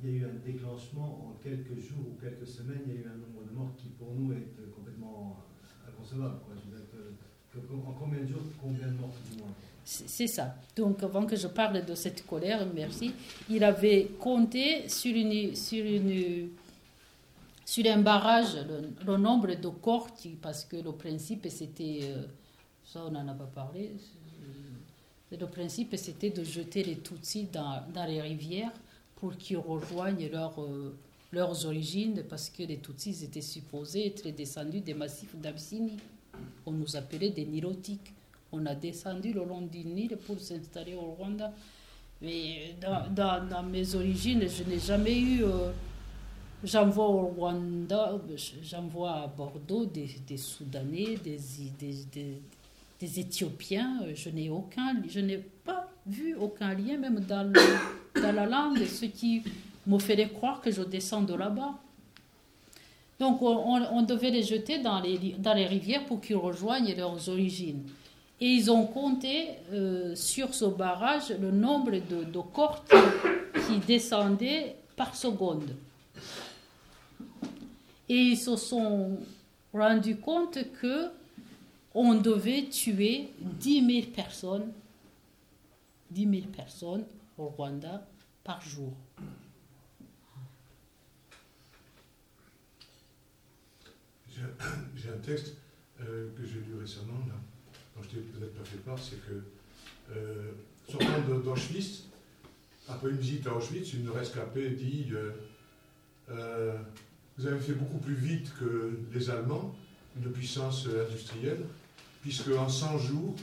il 0.03 0.11
y 0.11 0.13
a 0.13 0.17
eu 0.19 0.25
un 0.27 0.37
déclenchement 0.45 1.29
en 1.33 1.33
quelques 1.43 1.81
jours 1.81 2.05
ou 2.13 2.21
quelques 2.21 2.47
semaines, 2.47 2.83
il 2.87 2.93
y 2.93 2.97
a 2.99 3.01
eu 3.01 3.07
un 3.07 3.17
nombre 3.17 3.43
de 3.49 3.53
morts 3.57 3.73
qui 3.79 3.89
pour 3.89 4.13
nous 4.15 4.33
est 4.33 4.37
euh, 4.61 4.69
complètement 4.77 5.39
inconcevable. 5.89 6.39
Quoi. 6.45 6.55
Je 6.63 6.71
veux 6.71 6.77
dire 6.77 6.87
que- 6.93 7.59
que- 7.59 7.75
en 7.89 7.93
combien 7.99 8.21
de 8.21 8.27
jours, 8.27 8.43
combien 8.63 8.87
de 8.87 8.93
morts 9.01 9.11
plus 9.11 9.37
ou 9.37 9.39
moins? 9.41 9.55
C'est 9.85 10.09
c'est 10.09 10.27
ça. 10.29 10.55
Donc, 10.77 11.03
avant 11.03 11.25
que 11.27 11.35
je 11.37 11.49
parle 11.49 11.85
de 11.85 11.95
cette 11.95 12.25
colère, 12.27 12.67
merci, 12.75 13.13
il 13.49 13.65
avait 13.65 14.11
compté 14.21 14.89
sur, 14.89 15.15
une, 15.17 15.55
sur, 15.57 15.85
une, 15.85 16.51
sur 17.71 17.87
un 17.87 17.99
barrage 17.99 18.57
le, 19.07 19.17
nombre 19.17 19.55
de 19.55 19.69
corps, 19.69 20.09
parce 20.43 20.65
que 20.65 20.75
le 20.75 20.91
principe 20.91 21.47
c'était, 21.49 22.01
euh, 22.03 22.25
ça 22.85 23.05
on 23.07 23.13
n'en 23.13 23.29
a 23.29 23.33
pas 23.33 23.45
parlé, 23.55 23.93
le 25.31 25.47
principe 25.47 25.95
c'était 25.97 26.31
de 26.31 26.43
jeter 26.43 26.83
les 26.83 26.97
Tutsis 26.97 27.45
dans, 27.45 27.85
les 28.09 28.21
rivières 28.21 28.73
pour 29.15 29.37
qu'ils 29.37 29.59
rejoignent 29.59 30.29
euh, 30.35 30.91
leurs 31.31 31.65
origines, 31.65 32.25
parce 32.29 32.51
que 32.51 32.65
les 32.65 32.79
Tutsis 32.79 33.23
étaient 33.23 33.41
supposés 33.41 34.09
être 34.09 34.29
descendus 34.31 34.81
des 34.81 34.95
massifs 34.95 35.37
d'Abyssinie. 35.37 35.99
On 36.67 36.73
nous 36.73 36.97
appelait 36.97 37.31
des 37.31 37.45
Nilotiques. 37.45 38.13
On 38.51 38.67
a 38.67 38.75
descendu 38.75 39.33
le 39.33 39.45
long 39.45 39.61
du 39.61 39.85
Nil 39.85 40.17
pour 40.27 40.41
s'installer 40.41 40.95
au 40.97 41.13
Rwanda. 41.13 41.53
Mais 42.21 42.75
dans 42.81 43.63
mes 43.63 43.95
origines, 43.95 44.45
je 44.49 44.65
n'ai 44.65 44.81
jamais 44.81 45.21
eu. 45.21 45.45
euh, 45.45 45.71
J'envoie 46.63 47.07
au 47.09 47.27
Rwanda, 47.29 48.21
j'envoie 48.63 49.13
à 49.13 49.27
Bordeaux 49.27 49.87
des, 49.87 50.37
Soudanais, 50.37 51.17
des, 51.23 53.21
Éthiopiens. 53.21 54.01
Je 54.15 54.29
n'ai 54.29 54.51
aucun, 54.51 54.97
je 55.09 55.21
n'ai 55.21 55.39
pas 55.39 55.89
vu 56.07 56.35
aucun 56.35 56.75
lien, 56.75 56.99
même 56.99 57.21
dans, 57.21 57.51
la 58.15 58.45
langue, 58.45 58.85
ce 58.85 59.07
qui 59.07 59.43
me 59.87 59.99
ferait 59.99 60.29
croire 60.29 60.61
que 60.61 60.71
je 60.71 60.83
descends 60.83 61.23
de 61.23 61.33
là-bas. 61.33 61.73
Donc 63.19 63.41
on, 63.41 64.03
devait 64.03 64.31
les 64.31 64.43
jeter 64.43 64.81
dans 64.81 65.01
les, 65.01 65.67
rivières 65.67 66.05
pour 66.05 66.21
qu'ils 66.21 66.37
rejoignent 66.37 66.95
leurs 66.95 67.27
origines. 67.31 67.85
Et 68.39 68.49
ils 68.49 68.71
ont 68.71 68.87
compté 68.87 69.49
euh, 69.73 70.15
sur 70.15 70.55
ce 70.55 70.67
barrage 70.67 71.31
le 71.41 71.51
nombre 71.51 71.93
de, 71.93 72.25
de 72.25 73.61
qui 73.67 73.79
descendaient 73.87 74.77
par 74.95 75.15
seconde. 75.15 75.75
Et 78.11 78.17
ils 78.17 78.37
se 78.37 78.57
sont 78.57 79.19
rendus 79.73 80.17
compte 80.17 80.59
que 80.81 81.09
on 81.95 82.15
devait 82.15 82.65
tuer 82.69 83.29
10 83.41 84.03
000 84.03 84.07
personnes, 84.13 84.73
10 86.11 86.29
000 86.29 86.47
personnes 86.49 87.05
au 87.39 87.47
Rwanda 87.47 88.05
par 88.43 88.61
jour. 88.61 88.93
J'ai 94.97 95.11
un 95.11 95.19
texte 95.23 95.55
euh, 96.01 96.31
que 96.37 96.45
j'ai 96.45 96.61
lu 96.61 96.75
récemment, 96.81 97.13
dont 97.95 98.03
je 98.03 98.09
t'ai 98.09 98.17
peut-être 98.17 98.55
pas 98.55 98.65
fait 98.65 98.79
part, 98.79 98.99
c'est 98.99 99.21
que, 99.25 99.45
euh, 100.17 100.51
sortant 100.89 101.39
d'Auschwitz, 101.45 102.07
après 102.89 103.11
une 103.11 103.19
visite 103.19 103.47
à 103.47 103.55
Auschwitz, 103.55 103.93
une 103.95 104.09
rescapée 104.09 104.71
dit 104.71 105.07
euh, 105.13 105.33
euh, 106.31 106.79
Vous 107.41 107.47
avez 107.47 107.59
fait 107.59 107.73
beaucoup 107.73 107.97
plus 107.97 108.17
vite 108.17 108.53
que 108.61 108.99
les 109.15 109.31
Allemands, 109.31 109.75
une 110.15 110.31
puissance 110.31 110.87
industrielle, 110.87 111.65
puisque 112.21 112.51
en 112.51 112.69
100 112.69 112.99
jours, 112.99 113.35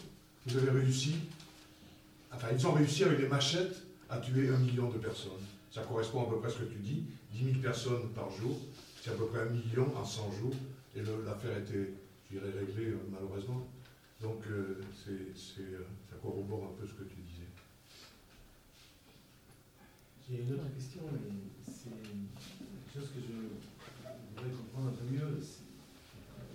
vous 0.46 0.56
avez 0.56 0.70
réussi, 0.70 1.16
enfin, 2.32 2.50
ils 2.54 2.68
ont 2.68 2.74
réussi 2.74 3.06
avec 3.06 3.20
des 3.20 3.28
machettes 3.28 3.82
à 4.08 4.20
tuer 4.20 4.50
un 4.50 4.60
million 4.60 4.88
de 4.88 5.00
personnes. 5.00 5.42
Ça 5.72 5.82
correspond 5.82 6.28
à 6.28 6.30
peu 6.30 6.38
près 6.38 6.48
à 6.48 6.52
ce 6.52 6.60
que 6.60 6.66
tu 6.66 6.78
dis 6.78 7.06
10 7.34 7.54
000 7.54 7.60
personnes 7.60 8.10
par 8.14 8.30
jour, 8.30 8.60
c'est 9.02 9.10
à 9.10 9.14
peu 9.14 9.26
près 9.26 9.42
un 9.42 9.50
million 9.50 9.92
en 9.98 10.06
100 10.06 10.32
jours, 10.34 10.56
et 10.96 11.00
l'affaire 11.26 11.58
était, 11.58 11.90
je 12.30 12.38
dirais, 12.38 12.52
réglée 12.52 12.92
euh, 12.92 13.00
malheureusement. 13.12 13.68
Donc, 14.22 14.44
euh, 14.52 14.80
euh, 15.10 15.34
ça 15.36 16.18
corrobore 16.22 16.72
un 16.72 16.80
peu 16.80 16.86
ce 16.86 16.94
que 16.94 17.04
tu 17.04 17.16
disais. 17.16 17.48
J'ai 20.30 20.44
une 20.44 20.54
autre 20.54 20.72
question, 20.76 21.02
et 21.02 21.34
c'est 21.66 21.90
quelque 21.90 22.94
chose 22.94 23.10
que 23.16 23.22
je 23.22 23.77
voudrais 24.38 24.54
comprendre 24.54 24.94
un 24.94 24.98
peu 25.02 25.08
mieux. 25.10 25.42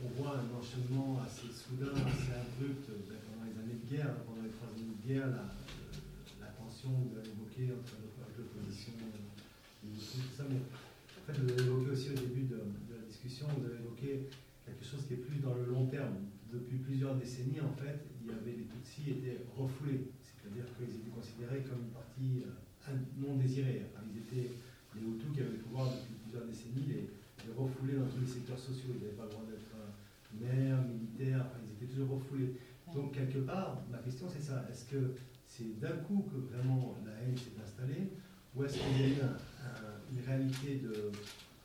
On 0.02 0.08
voit 0.22 0.38
un 0.38 0.46
enchaînement 0.54 1.18
assez 1.22 1.50
soudain, 1.50 1.94
assez 1.94 2.30
abrupt 2.30 2.86
euh, 2.90 3.18
pendant 3.26 3.46
les 3.46 3.58
années 3.58 3.78
de 3.82 3.86
guerre, 3.90 4.10
hein, 4.10 4.22
pendant 4.26 4.42
les 4.42 4.54
trois 4.54 4.70
années 4.70 4.94
de 4.94 5.02
guerre, 5.02 5.26
la, 5.30 5.50
euh, 5.50 6.50
tension 6.58 6.90
que 6.90 7.10
vous 7.10 7.18
avez 7.18 7.30
évoquée 7.30 7.70
entre 7.74 7.98
l'opposition 8.38 8.94
et 8.98 9.90
tout 9.90 10.34
ça. 10.34 10.46
Mais 10.50 10.62
en 10.62 11.22
fait, 11.26 11.38
vous 11.38 11.50
avez 11.50 11.62
évoqué 11.62 11.90
aussi 11.90 12.10
au 12.10 12.18
début 12.18 12.46
de, 12.46 12.58
la 12.94 13.02
discussion, 13.06 13.46
vous 13.58 13.66
avez 13.66 13.78
évoqué 13.82 14.30
quelque 14.66 14.84
chose 14.86 15.02
qui 15.06 15.14
est 15.14 15.22
plus 15.22 15.38
dans 15.38 15.54
le 15.54 15.66
long 15.66 15.86
terme. 15.86 16.18
Depuis 16.50 16.78
plusieurs 16.78 17.14
décennies, 17.14 17.62
en 17.62 17.74
fait, 17.78 18.06
il 18.22 18.30
y 18.30 18.34
avait 18.34 18.58
les 18.58 18.66
Tutsis 18.66 19.10
étaient 19.10 19.42
refoulés, 19.56 20.10
c'est-à-dire 20.22 20.66
qu'ils 20.76 20.98
étaient 20.98 21.14
considérés 21.14 21.62
comme 21.62 21.86
une 21.86 21.94
partie 21.94 22.42
euh, 22.46 22.94
non 23.18 23.38
désirée. 23.38 23.86
Ils 24.10 24.18
étaient 24.18 24.50
les 24.94 25.00
Hutus 25.00 25.30
qui 25.32 25.40
avaient 25.40 25.56
le 25.56 25.62
pouvoir 25.62 25.86
depuis 25.94 26.14
plusieurs 26.26 26.44
décennies, 26.44 27.06
refoulés 27.56 27.94
dans 27.94 28.06
tous 28.06 28.20
les 28.20 28.26
secteurs 28.26 28.58
sociaux. 28.58 28.94
Ils 28.94 29.00
n'avaient 29.02 29.16
pas 29.18 29.24
le 29.24 29.30
droit 29.30 29.44
d'être 29.50 29.72
euh, 29.74 29.90
maire, 30.40 30.78
militaire, 30.86 31.46
enfin, 31.46 31.58
ils 31.66 31.72
étaient 31.84 31.92
toujours 31.94 32.16
refoulés. 32.18 32.54
Donc, 32.94 33.12
quelque 33.12 33.38
part, 33.38 33.80
ma 33.90 33.98
question 33.98 34.26
c'est 34.32 34.42
ça 34.42 34.64
est-ce 34.70 34.84
que 34.86 35.14
c'est 35.46 35.78
d'un 35.80 35.96
coup 36.08 36.24
que 36.30 36.54
vraiment 36.54 36.96
la 37.06 37.12
haine 37.22 37.36
s'est 37.36 37.56
installée, 37.62 38.08
ou 38.54 38.64
est-ce 38.64 38.78
qu'il 38.78 39.00
y 39.00 39.04
a 39.04 39.08
eu 39.08 39.20
un- 39.22 39.36
un- 39.66 39.98
une 40.12 40.24
réalité 40.26 40.80
de, 40.82 41.10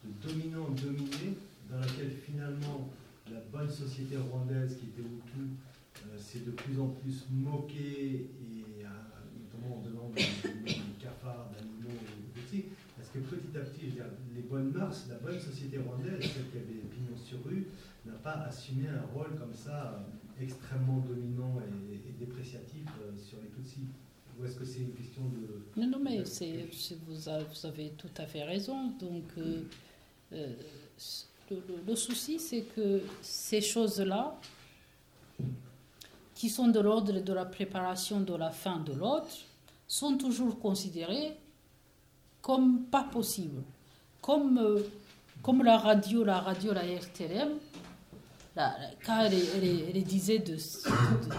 de 0.06 0.28
dominant-dominé 0.28 1.36
dans 1.70 1.80
laquelle 1.80 2.12
finalement 2.26 2.90
la 3.30 3.40
bonne 3.52 3.70
société 3.70 4.16
rwandaise 4.18 4.78
qui 4.78 4.86
était 4.88 5.02
Hutu 5.02 5.48
euh, 6.08 6.18
s'est 6.18 6.46
de 6.46 6.52
plus 6.52 6.80
en 6.80 6.88
plus 6.88 7.26
moquée 7.30 8.30
et 8.42 8.64
notamment 8.84 9.78
en 9.78 9.82
donnant 9.82 10.10
des, 10.16 10.24
des 10.66 10.80
cafards 11.02 11.50
d'animaux 11.54 11.98
aux 12.00 12.40
Tutsis 12.40 12.66
Est-ce 12.68 12.87
que 13.22 13.36
petit 13.36 13.58
à 13.58 13.62
petit, 13.62 13.82
je 13.82 13.86
veux 13.88 13.92
dire, 13.96 14.06
les 14.36 14.42
bonnes 14.42 14.72
mœurs, 14.72 15.06
la 15.10 15.16
bonne 15.16 15.40
société 15.40 15.78
rwandaise, 15.78 16.20
celle 16.22 16.50
qui 16.52 16.58
avait 16.58 16.82
pignon 16.92 17.16
sur 17.18 17.44
rue, 17.46 17.68
n'a 18.06 18.14
pas 18.14 18.34
assumé 18.48 18.88
un 18.88 19.06
rôle 19.14 19.36
comme 19.38 19.54
ça 19.54 20.00
euh, 20.40 20.44
extrêmement 20.44 21.00
dominant 21.00 21.60
et, 21.92 21.96
et 21.96 22.14
dépréciatif 22.26 22.86
euh, 23.02 23.12
sur 23.18 23.40
les 23.42 23.50
Tutsis 23.50 23.88
Ou 24.40 24.46
est-ce 24.46 24.56
que 24.56 24.66
c'est 24.66 24.80
une 24.82 24.94
question 24.94 25.24
de... 25.24 25.80
Non, 25.82 25.88
non, 25.88 26.00
mais 26.04 26.24
c'est- 26.26 26.66
vous, 27.08 27.28
a- 27.30 27.44
vous 27.44 27.66
avez 27.66 27.90
tout 27.98 28.10
à 28.18 28.26
fait 28.28 28.44
raison. 28.44 28.92
Donc, 29.00 29.24
euh, 29.38 29.64
euh, 30.34 30.54
le, 31.52 31.56
le- 31.58 31.82
le 31.88 31.96
souci, 31.96 32.40
c'est 32.40 32.62
que 32.76 33.02
ces 33.22 33.62
choses-là, 33.62 34.40
qui 36.36 36.50
sont 36.50 36.68
de 36.68 36.80
l'ordre 36.80 37.20
de 37.20 37.34
la 37.34 37.46
préparation 37.46 38.22
de 38.22 38.36
la 38.36 38.52
fin 38.52 38.80
de 38.80 38.94
l'autre, 38.94 39.28
sont 39.88 40.18
toujours 40.18 40.60
considérées 40.60 41.32
comme 42.48 42.84
pas 42.86 43.04
possibles. 43.04 43.62
Comme, 44.22 44.58
euh, 44.58 44.80
comme 45.44 45.64
la 45.64 45.78
radio, 45.78 46.24
la 46.24 46.40
radio, 46.40 46.72
la 46.74 46.84
RTLM, 46.84 47.50
la- 48.56 48.70
la- 48.80 48.90
quand 49.06 49.26
elle, 49.26 50.04
disait 50.06 50.40
de, 50.40 50.56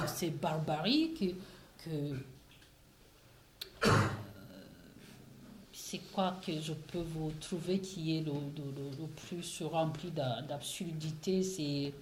ces 0.06 0.28
barbaries 0.28 1.14
que, 1.14 1.24
que 1.84 2.14
c'est 5.72 6.00
quoi 6.12 6.36
que 6.44 6.52
je 6.60 6.74
peux 6.74 6.98
vous 7.14 7.32
trouver 7.40 7.78
qui 7.78 8.18
est 8.18 8.20
le, 8.20 8.32
plus 9.28 9.62
rempli 9.62 10.10
d'a- 10.10 10.42
d'absurdité 10.42 11.42
C'est. 11.42 11.94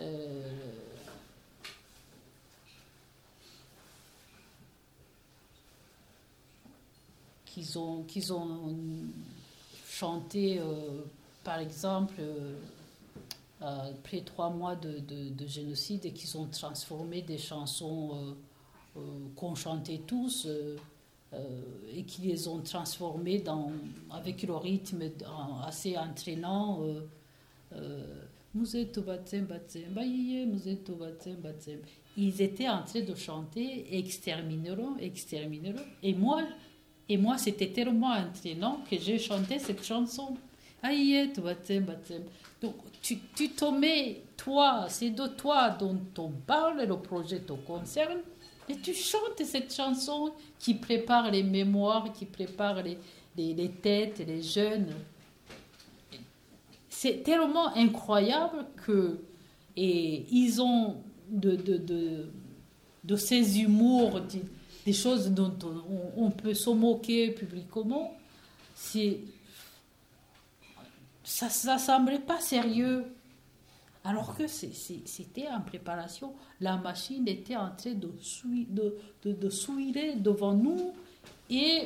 euh, 0.00 0.50
qu'ils 7.52 7.78
ont, 7.78 8.02
qu'ils 8.04 8.32
ont 8.32 8.74
chanté, 9.88 10.58
euh, 10.58 11.02
par 11.44 11.58
exemple, 11.58 12.14
euh, 12.20 12.54
euh, 13.62 13.90
après 13.92 14.20
trois 14.22 14.50
mois 14.50 14.74
de, 14.74 14.98
de- 15.00 15.28
de 15.30 15.46
génocide 15.46 16.04
et 16.06 16.12
qu'ils 16.12 16.36
ont 16.36 16.46
transformé 16.46 17.22
des 17.22 17.38
chansons 17.38 18.34
euh, 18.96 19.00
qu'on 19.36 19.54
chantait 19.54 20.00
tous. 20.06 20.46
et 21.96 22.02
qui 22.02 22.20
les 22.22 22.46
ont 22.46 22.60
transformés 22.60 23.38
dans, 23.38 23.72
avec 24.10 24.42
le 24.42 24.54
rythme 24.54 25.00
assez 25.66 25.96
entraînant. 25.96 26.80
Ils 32.18 32.42
étaient 32.42 32.68
en 32.68 32.82
train 32.82 33.00
de 33.00 33.14
chanter 33.14 33.96
exterminero, 33.96 34.94
exterminero. 35.00 35.78
Et 36.02 36.12
moi, 36.12 36.42
et 37.08 37.16
moi 37.16 37.38
c'était 37.38 37.68
tellement 37.68 38.12
entraînant 38.12 38.80
que 38.88 38.96
j'ai 38.98 39.18
chanté 39.18 39.58
cette 39.58 39.84
chanson. 39.84 40.36
Aïe, 40.82 41.30
batsem. 41.38 41.86
Donc 42.60 42.74
tu, 43.00 43.18
tu 43.34 43.50
te 43.50 43.64
mets, 43.64 44.22
toi, 44.36 44.86
c'est 44.88 45.10
de 45.10 45.26
toi 45.26 45.70
dont 45.70 46.00
on 46.18 46.30
parle, 46.30 46.84
le 46.84 46.96
projet 46.96 47.40
te 47.40 47.52
concerne, 47.52 48.20
et 48.68 48.76
tu 48.76 48.94
chantes 48.94 49.42
cette 49.44 49.74
chanson 49.74 50.32
qui 50.58 50.74
prépare 50.74 51.30
les 51.30 51.42
mémoires, 51.42 52.12
qui 52.12 52.24
prépare 52.24 52.82
les, 52.82 52.96
les, 53.36 53.68
têtes, 53.68 54.22
les 54.26 54.42
jeunes. 54.42 54.94
C'est 56.88 57.22
tellement 57.22 57.74
incroyable 57.74 58.66
que. 58.84 59.18
Et 59.76 60.26
ils 60.30 60.60
ont 60.60 60.96
de, 61.28 61.56
de, 61.56 62.28
de, 63.04 63.16
ces 63.16 63.60
humours, 63.60 64.20
des 64.84 64.92
choses 64.92 65.30
dont 65.30 65.56
on, 66.16 66.30
peut 66.30 66.54
se 66.54 66.70
moquer 66.70 67.30
publiquement. 67.30 68.14
C'est. 68.74 69.20
Ça 71.24 71.46
ne 71.46 71.78
semblait 71.78 72.18
pas 72.18 72.40
sérieux. 72.40 73.04
Alors 74.04 74.36
que 74.36 74.48
c'était 74.48 75.46
en 75.48 75.60
préparation, 75.60 76.32
la 76.60 76.76
machine 76.76 77.28
était 77.28 77.54
en 77.54 77.70
train 77.70 77.92
de, 77.94 78.10
de, 79.24 79.48
souiller 79.48 80.16
devant 80.16 80.54
nous 80.54 80.92
et 81.48 81.84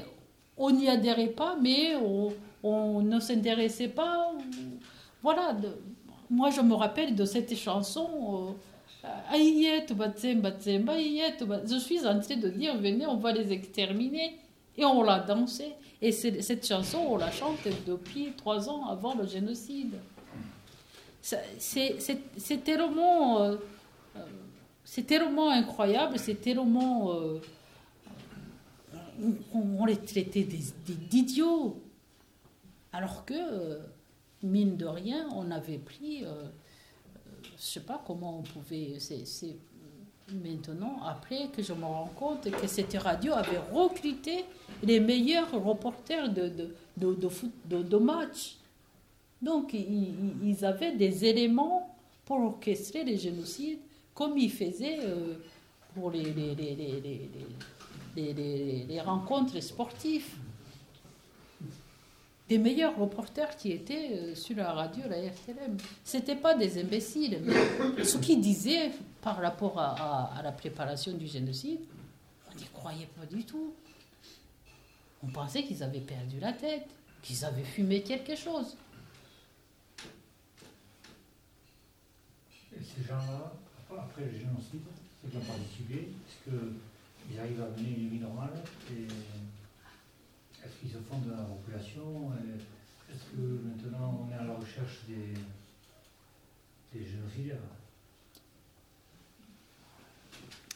on 0.56 0.70
n'y 0.70 0.88
adhérait 0.88 1.28
pas, 1.28 1.56
mais 1.60 1.94
on, 2.62 3.02
ne 3.02 3.20
s'intéressait 3.20 3.88
pas. 3.88 4.32
Voilà, 5.22 5.54
moi 6.30 6.48
je 6.48 6.62
me 6.62 6.74
rappelle 6.74 7.14
de 7.14 7.26
cette 7.26 7.54
chanson. 7.54 8.08
euh, 8.48 8.52
Je 11.68 11.78
suis 11.78 12.06
en 12.06 12.20
train 12.20 12.36
de 12.36 12.48
dire, 12.48 12.76
venez, 12.76 13.06
on 13.06 13.16
va 13.16 13.32
les 13.32 13.52
exterminer. 13.52 14.38
Et 14.78 14.84
on 14.84 15.02
l'a 15.02 15.20
dansé. 15.20 15.72
Et 16.02 16.12
cette 16.12 16.66
chanson, 16.66 16.98
on 17.08 17.16
la 17.16 17.30
chante 17.30 17.66
depuis 17.86 18.32
trois 18.36 18.68
ans 18.68 18.86
avant 18.86 19.14
le 19.14 19.26
génocide. 19.26 19.94
C'est 21.58 22.62
tellement, 22.62 23.42
euh, 23.42 23.56
euh, 24.16 25.02
tellement 25.06 25.50
incroyable, 25.50 26.18
c'est 26.18 26.40
tellement. 26.40 27.10
euh, 27.12 27.40
on, 29.54 29.86
les 29.86 29.96
traitait 29.96 30.46
d'idiots. 30.86 31.80
Alors 32.92 33.24
que, 33.24 33.34
euh, 33.34 33.78
mine 34.42 34.76
de 34.76 34.86
rien, 34.86 35.26
on 35.34 35.50
avait 35.50 35.78
pris. 35.78 36.24
Je 37.56 37.62
sais 37.62 37.80
pas 37.80 38.02
comment 38.06 38.38
on 38.38 38.42
pouvait. 38.42 38.98
C'est 38.98 39.56
maintenant, 40.32 40.98
après, 41.06 41.48
que 41.48 41.62
je 41.62 41.72
me 41.72 41.84
rends 41.84 42.10
compte 42.16 42.50
que 42.50 42.66
cette 42.66 42.94
radio 42.94 43.32
avait 43.32 43.58
recruté 43.72 44.44
les 44.82 45.00
meilleurs 45.00 45.50
reporters 45.64 46.28
de, 46.32 46.48
de, 46.48 46.74
de, 46.96 47.82
de, 47.82 47.96
matchs. 47.96 48.56
Donc, 49.40 49.72
ils, 49.74 50.64
avaient 50.64 50.96
des 50.96 51.24
éléments 51.24 51.94
pour 52.24 52.38
orchestrer 52.40 53.04
les 53.04 53.16
génocides, 53.16 53.78
comme 54.14 54.36
ils 54.36 54.50
faisaient 54.50 54.98
euh, 55.02 55.34
pour 55.94 56.10
les, 56.10 56.24
les- 56.24 56.54
les- 58.16 58.86
les 58.88 59.00
rencontres 59.00 59.60
sportives. 59.62 60.34
Des 62.48 62.58
meilleurs 62.58 62.96
reporters 62.96 63.56
qui 63.56 63.72
étaient 63.72 64.10
euh, 64.12 64.34
sur 64.36 64.56
la 64.56 64.72
radio, 64.72 65.02
la 65.08 65.16
RTLM. 65.16 65.76
Ce 66.04 66.16
n'étaient 66.16 66.36
pas 66.36 66.54
des 66.54 66.80
imbéciles, 66.80 67.42
mais 67.96 68.04
ce 68.04 68.18
qu'ils 68.18 68.40
disaient 68.40 68.92
par 69.20 69.38
rapport 69.38 69.78
à, 69.80 70.40
la 70.44 70.52
préparation 70.52 71.12
du 71.12 71.26
génocide, 71.26 71.80
On 72.48 72.54
n'y 72.54 72.66
croyait 72.66 73.08
pas 73.18 73.26
du 73.26 73.44
tout. 73.44 73.74
On 75.24 75.26
pensait 75.26 75.64
qu'ils 75.64 75.82
avaient 75.82 75.98
perdu 75.98 76.38
la 76.38 76.52
tête, 76.52 76.86
qu'ils 77.20 77.44
avaient 77.44 77.64
fumé 77.64 78.02
quelque 78.02 78.36
chose. 78.36 78.76
Et 82.72 82.84
ces 82.84 83.08
gens-là, 83.08 83.52
après 83.90 84.22
le 84.22 84.30
génocide, 84.30 84.86
ceux 85.20 85.30
qui 85.30 85.36
ont 85.36 85.40
participé, 85.40 85.94
est-ce 85.94 86.50
qu'ils 86.50 87.40
arrivent 87.40 87.62
à 87.62 87.68
mener 87.76 87.96
une 87.96 88.08
vie 88.10 88.20
normale 88.20 88.52
Est-ce 90.66 90.80
qu'ils 90.80 90.90
se 90.90 90.98
font 91.08 91.18
de 91.20 91.30
la 91.30 91.44
population 91.44 92.30
Est-ce 93.10 93.36
que 93.36 93.40
maintenant 93.68 94.26
on 94.26 94.32
est 94.32 94.38
à 94.38 94.44
la 94.44 94.54
recherche 94.54 94.98
des, 95.08 95.34
des 96.98 97.06
génocidaires 97.06 97.56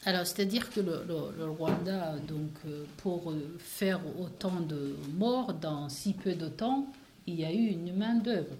Alors, 0.05 0.27
c'est-à-dire 0.27 0.71
que 0.71 0.81
le, 0.81 1.05
le- 1.07 1.37
le 1.37 1.45
Rwanda, 1.51 2.17
donc, 2.21 2.53
euh, 2.67 2.85
pour 2.99 3.31
euh, 3.31 3.57
faire 3.59 4.01
autant 4.19 4.61
de 4.61 4.97
morts 5.15 5.53
dans 5.55 5.89
si 5.91 6.15
peu 6.15 6.35
de 6.35 6.49
temps, 6.49 6.87
il 7.27 7.35
y 7.41 7.45
a 7.45 7.53
eu 7.53 7.67
une 7.69 7.95
main-d'œuvre. 7.97 8.55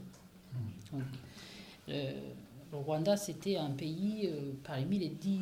Donc, 0.93 1.03
euh, 1.89 2.13
le 2.73 2.79
Rwanda, 2.79 3.17
c'était 3.17 3.57
un 3.57 3.71
pays 3.71 4.29
euh, 4.31 4.53
parmi 4.65 4.99
les 4.99 5.09
dix 5.09 5.41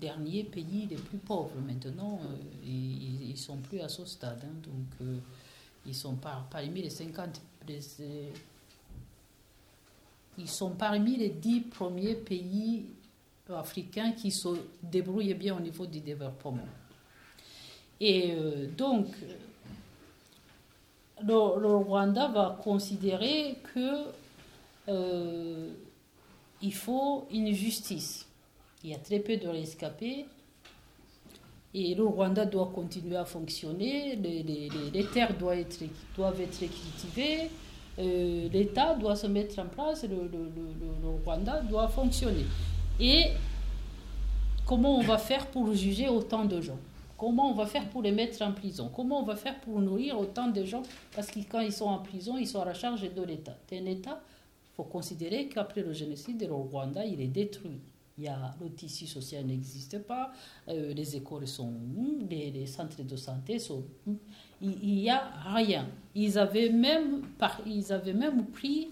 derniers 0.00 0.44
pays 0.44 0.86
les 0.88 0.96
plus 0.96 1.18
pauvres. 1.18 1.52
Maintenant, 1.66 2.20
euh, 2.22 2.36
ils 2.64 3.30
ne 3.30 3.36
sont 3.36 3.56
plus 3.58 3.80
à 3.80 3.88
ce 3.88 4.04
stade. 4.04 4.40
hein. 4.44 4.54
donc, 4.62 4.86
euh, 5.08 5.18
ils 5.86 5.94
sont 5.94 6.14
par, 6.16 6.44
parmi 6.50 6.82
les 6.82 6.90
50. 6.90 7.40
les, 7.66 7.80
euh, 8.00 8.30
ils 10.38 10.48
sont 10.48 10.70
parmi 10.70 11.16
les 11.16 11.30
dix 11.30 11.60
premiers 11.60 12.14
pays 12.14 12.86
africains 13.48 14.12
qui 14.12 14.30
se 14.30 14.48
débrouillent 14.82 15.34
bien 15.34 15.56
au 15.56 15.60
niveau 15.60 15.86
du 15.86 16.00
développement. 16.00 16.58
Et 18.00 18.32
euh, 18.32 18.68
donc, 18.76 19.06
le, 21.22 21.60
le 21.60 21.76
Rwanda 21.76 22.28
va 22.28 22.58
considérer 22.62 23.56
que 23.74 24.04
euh, 24.88 25.70
il 26.62 26.74
faut 26.74 27.26
une 27.32 27.52
justice. 27.52 28.27
Il 28.84 28.90
y 28.90 28.94
a 28.94 28.98
très 28.98 29.18
peu 29.18 29.36
de 29.36 29.48
rescapés. 29.48 30.26
Et 31.74 31.94
le 31.94 32.04
Rwanda 32.04 32.46
doit 32.46 32.70
continuer 32.74 33.16
à 33.16 33.26
fonctionner, 33.26 34.16
les, 34.16 35.04
terres 35.12 35.36
doivent 35.36 35.58
être, 35.58 35.78
doivent 36.16 36.40
être 36.40 36.58
cultivées, 36.58 37.50
euh, 37.98 38.48
l'État 38.48 38.94
doit 38.94 39.14
se 39.16 39.26
mettre 39.26 39.58
en 39.58 39.66
place, 39.66 40.04
le 40.04 40.30
Rwanda 41.24 41.60
doit 41.60 41.88
fonctionner. 41.88 42.46
Et 42.98 43.26
comment 44.64 44.96
on 44.96 45.02
va 45.02 45.18
faire 45.18 45.46
pour 45.48 45.72
juger 45.74 46.08
autant 46.08 46.46
de 46.46 46.60
gens? 46.62 46.78
Comment 47.18 47.50
on 47.50 47.54
va 47.54 47.66
faire 47.66 47.88
pour 47.90 48.02
les 48.02 48.12
mettre 48.12 48.40
en 48.42 48.52
prison? 48.52 48.90
Comment 48.94 49.20
on 49.20 49.24
va 49.24 49.36
faire 49.36 49.60
pour 49.60 49.80
nourrir 49.80 50.18
autant 50.18 50.48
de 50.48 50.64
gens? 50.64 50.82
Parce 51.14 51.30
que 51.30 51.40
quand 51.40 51.60
ils 51.60 51.72
sont 51.72 51.86
en 51.86 51.98
prison, 51.98 52.38
ils 52.38 52.46
sont 52.46 52.62
à 52.62 52.64
la 52.64 52.74
charge 52.74 53.02
de 53.12 53.22
l'État. 53.22 53.56
C'est 53.68 53.78
un 53.78 53.86
État, 53.86 54.20
il 54.72 54.74
faut 54.76 54.84
considérer 54.84 55.48
qu'après 55.48 55.82
le 55.82 55.92
génocide, 55.92 56.40
le 56.46 56.54
Rwanda, 56.54 57.04
il 57.04 57.20
est 57.20 57.26
détruit. 57.26 57.80
Il 58.18 58.24
y 58.24 58.28
a, 58.28 58.54
le 58.60 58.68
tissu 58.70 59.06
social 59.06 59.44
n'existe 59.46 60.00
pas, 60.00 60.32
euh, 60.68 60.92
les 60.92 61.14
écoles 61.14 61.46
sont, 61.46 61.72
les, 62.28 62.50
les 62.50 62.66
centres 62.66 63.02
de 63.04 63.14
santé 63.16 63.60
sont, 63.60 63.84
il 64.60 64.76
n'y 64.94 65.08
a 65.08 65.22
rien. 65.54 65.88
Ils 66.16 66.36
avaient 66.36 66.68
même, 66.70 67.22
ils 67.64 67.92
avaient 67.92 68.12
même 68.12 68.46
pris, 68.46 68.88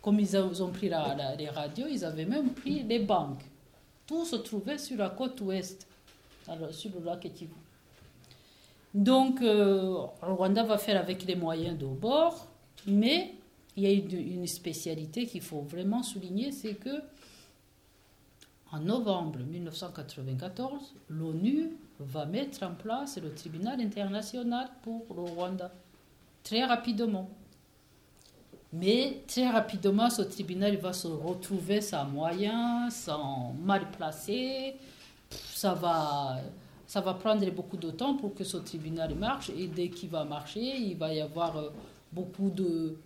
comme 0.00 0.20
ils 0.20 0.36
ont 0.36 0.70
pris 0.70 0.88
la- 0.88 1.34
les 1.36 1.48
radios, 1.48 1.88
ils 1.90 2.04
avaient 2.04 2.24
même 2.24 2.50
pris 2.50 2.84
les 2.84 3.00
banques. 3.00 3.42
Tout 4.06 4.24
se 4.24 4.36
trouvait 4.36 4.78
sur 4.78 4.96
la 4.98 5.10
côte 5.10 5.40
ouest, 5.40 5.88
sur 6.70 6.90
le 7.00 7.04
lac 7.04 7.20
Kivu. 7.34 7.50
Donc, 8.94 9.42
euh, 9.42 9.96
Rwanda 10.22 10.62
va 10.62 10.78
faire 10.78 11.00
avec 11.00 11.24
les 11.26 11.34
moyens 11.34 11.76
de 11.76 11.86
bord, 11.86 12.46
mais 12.86 13.34
il 13.76 13.82
y 13.82 13.86
a 13.86 13.90
une 13.90 14.46
spécialité 14.46 15.26
qu'il 15.26 15.42
faut 15.42 15.60
vraiment 15.62 16.02
souligner, 16.04 16.52
c'est 16.52 16.74
que 16.74 17.02
en 18.76 18.80
novembre 18.80 19.38
1994, 19.40 20.94
l'ONU 21.08 21.70
va 21.98 22.26
mettre 22.26 22.62
en 22.62 22.74
place 22.74 23.18
le 23.18 23.32
tribunal 23.32 23.80
international 23.80 24.68
pour 24.82 25.06
le 25.14 25.22
Rwanda, 25.22 25.72
très 26.42 26.64
rapidement. 26.64 27.28
Mais 28.72 29.22
très 29.26 29.48
rapidement, 29.48 30.10
ce 30.10 30.22
tribunal 30.22 30.76
va 30.76 30.92
se 30.92 31.08
retrouver 31.08 31.80
sans 31.80 32.04
moyens, 32.04 32.92
sans 32.92 33.54
mal 33.64 33.90
placé. 33.90 34.74
Ça 35.30 35.72
va, 35.72 36.38
ça 36.86 37.00
va 37.00 37.14
prendre 37.14 37.48
beaucoup 37.50 37.78
de 37.78 37.90
temps 37.90 38.14
pour 38.14 38.34
que 38.34 38.44
ce 38.44 38.58
tribunal 38.58 39.14
marche. 39.14 39.50
Et 39.50 39.68
dès 39.68 39.88
qu'il 39.88 40.10
va 40.10 40.24
marcher, 40.24 40.76
il 40.76 40.96
va 40.96 41.14
y 41.14 41.20
avoir 41.20 41.56
euh, 41.56 41.70
beaucoup 42.12 42.50
de, 42.50 42.98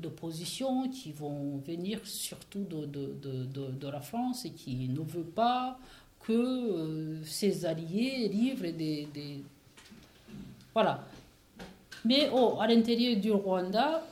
d'opposition 0.00 0.88
qui 0.90 1.12
vont 1.12 1.58
venir 1.58 2.00
surtout 2.04 2.64
de, 2.64 2.86
de, 2.86 3.14
de, 3.22 3.70
de- 3.70 3.88
la 3.88 4.00
France 4.00 4.44
et 4.44 4.50
qui 4.50 4.88
ne 4.88 5.00
veut 5.00 5.22
pas 5.24 5.78
que 6.20 6.32
euh, 6.32 7.24
ses 7.24 7.64
alliés 7.64 8.28
livrent 8.28 8.62
des, 8.76 9.06
des- 9.14 9.42
Voilà. 10.74 11.04
Mais 12.04 12.28
oh, 12.32 12.56
à 12.60 12.66
l'intérieur 12.68 13.16
du 13.20 13.30
Rwanda, 13.32 14.02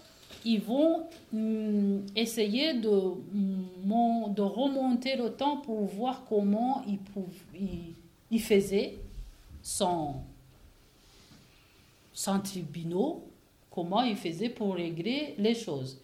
ils 0.44 0.60
vont 0.60 1.06
hum, 1.32 2.04
essayer 2.16 2.74
de, 2.74 2.90
de 4.28 4.42
remonter 4.42 5.16
le 5.16 5.30
temps 5.30 5.58
pour 5.58 5.84
voir 5.86 6.24
comment 6.28 6.82
ils, 6.86 6.98
ils, 7.54 7.94
ils 8.30 8.42
faisaient 8.42 8.98
sans, 9.62 10.24
sans 12.12 12.40
tribunaux, 12.40 13.24
comment 13.74 14.02
ils 14.02 14.16
faisaient 14.16 14.50
pour 14.50 14.74
régler 14.76 15.34
les 15.38 15.54
choses. 15.54 15.98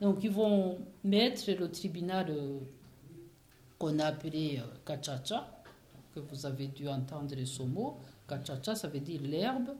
Donc 0.00 0.22
ils 0.22 0.30
vont 0.30 0.78
mettre 1.02 1.50
le 1.50 1.68
tribunal 1.70 2.26
euh, 2.30 2.58
qu'on 3.78 3.98
a 3.98 4.06
appelé 4.06 4.58
euh, 4.58 4.66
Kachacha, 4.86 5.46
que 6.14 6.20
vous 6.20 6.46
avez 6.46 6.68
dû 6.68 6.86
entendre 6.88 7.34
ce 7.44 7.62
mot. 7.62 7.96
Kachacha, 8.28 8.76
ça 8.76 8.88
veut 8.88 9.00
dire 9.00 9.20
l'herbe. 9.22 9.70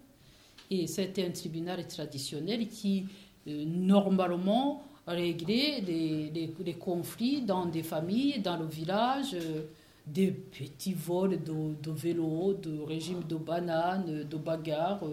Et 0.71 0.87
c'était 0.87 1.27
un 1.27 1.31
tribunal 1.31 1.87
traditionnel 1.87 2.67
qui, 2.69 3.07
euh, 3.47 3.65
normalement, 3.65 4.83
réglait 5.07 5.81
les, 5.83 6.77
conflits 6.81 7.43
dans 7.43 7.67
des 7.67 7.83
familles, 7.83 8.41
dans 8.41 8.57
le 8.57 8.67
village, 8.67 9.35
euh, 9.35 9.63
des 10.07 10.33
petits 10.33 10.95
vols 10.95 11.43
de, 11.43 11.75
de 11.83 11.91
vélos, 11.91 12.55
de 12.55 12.81
régimes 12.81 13.23
de 13.29 13.37
bananes, 13.37 14.25
de 14.25 14.37
bagarres. 14.37 15.05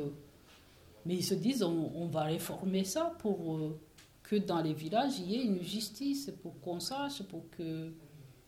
Mais 1.05 1.15
ils 1.15 1.23
se 1.23 1.33
disent, 1.33 1.63
on, 1.63 2.07
va 2.07 2.23
réformer 2.23 2.83
ça 2.83 3.13
pour 3.19 3.57
euh, 3.57 3.79
que 4.23 4.35
dans 4.35 4.61
les 4.61 4.73
villages, 4.73 5.17
il 5.19 5.31
y 5.31 5.35
ait 5.35 5.43
une 5.43 5.63
justice, 5.63 6.31
pour 6.43 6.59
qu'on 6.61 6.79
sache, 6.79 7.23
pour 7.23 7.49
que 7.49 7.91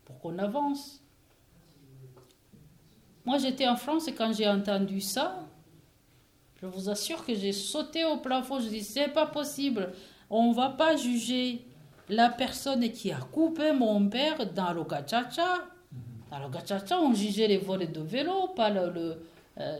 pour 0.04 0.18
qu'on 0.18 0.38
avance. 0.38 1.00
Moi, 3.24 3.38
j'étais 3.38 3.66
en 3.66 3.76
France 3.76 4.06
et 4.06 4.14
quand 4.14 4.32
j'ai 4.32 4.48
entendu 4.48 5.00
ça, 5.00 5.46
je 6.60 6.66
vous 6.66 6.88
assure 6.88 7.24
que 7.24 7.34
j'ai 7.34 7.52
sauté 7.52 8.04
au 8.04 8.18
plafond. 8.18 8.60
Je 8.60 8.68
dis, 8.68 8.82
c'est 8.82 9.08
pas 9.08 9.26
possible. 9.26 9.92
On 10.30 10.52
va 10.52 10.70
pas 10.70 10.96
juger 10.96 11.64
la 12.08 12.28
personne 12.28 12.90
qui 12.90 13.12
a 13.12 13.18
coupé 13.18 13.72
mon 13.72 14.08
père 14.08 14.52
dans 14.52 14.72
le 14.72 14.84
gachacha. 14.84 15.64
Dans 16.30 16.38
le 16.38 16.48
gachacha, 16.48 16.98
on 17.00 17.14
jugeait 17.14 17.48
les 17.48 17.58
volets 17.58 17.86
de 17.86 18.00
vélo, 18.00 18.48
pas 18.48 18.70
le. 18.70 18.90
le, 18.90 19.22
euh, 19.58 19.78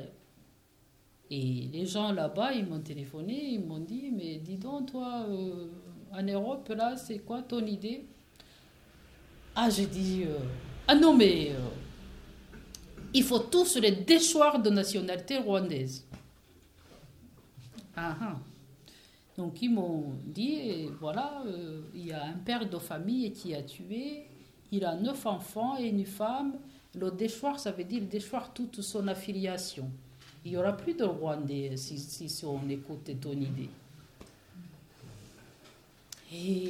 et 1.31 1.69
les 1.73 1.87
gens 1.87 2.13
là-bas, 2.13 2.53
ils 2.53 2.67
m'ont 2.67 2.81
téléphoné, 2.81 3.53
ils 3.53 3.65
m'ont 3.65 3.79
dit, 3.79 4.11
mais 4.13 4.37
dis 4.37 4.57
donc, 4.57 4.93
toi, 4.93 5.25
euh, 5.29 5.69
en 6.13 6.23
Europe, 6.23 6.69
là, 6.77 6.97
c'est 6.97 7.19
quoi 7.21 7.43
ton 7.43 7.65
idée? 7.65 8.05
Ah, 9.55 9.71
j'ai 9.71 9.87
dit, 9.87 10.25
euh, 10.27 10.39
ah 10.87 10.95
non, 10.95 11.17
mais 11.17 11.53
euh, 11.53 11.59
il 13.15 13.23
faut 13.23 13.39
tous 13.39 13.77
les 13.77 13.93
déchoir 13.93 14.61
de 14.61 14.69
nationalité 14.69 15.39
rwandaise. 15.39 16.05
Ah, 17.97 18.17
ah. 18.21 18.37
Donc 19.37 19.63
ils 19.63 19.71
m'ont 19.71 20.13
dit, 20.25 20.89
voilà, 21.01 21.43
il 21.93 22.07
y 22.07 22.13
a 22.13 22.25
un 22.25 22.35
père 22.35 22.69
de 22.69 22.79
famille 22.79 23.33
qui 23.33 23.53
a 23.53 23.63
tué, 23.63 24.27
il 24.71 24.85
a 24.85 24.95
neuf 24.95 25.27
enfants 25.27 25.77
et 25.77 25.89
une 25.89 26.05
femme. 26.05 26.55
Le 26.95 27.11
déchoir, 27.11 27.59
ça 27.59 27.73
veut 27.73 27.83
dire 27.83 28.03
déchoir 28.03 28.53
toute 28.55 28.81
son 28.81 29.09
affiliation. 29.09 29.91
Il 30.45 30.51
n'y 30.51 30.57
aura 30.57 30.77
plus 30.77 30.95
de 30.95 31.05
Rwandais 31.05 31.77
si, 31.77 32.45
on 32.45 32.69
écoute 32.69 33.11
ton 33.21 33.33
idée. 33.33 33.71
Et 36.33 36.69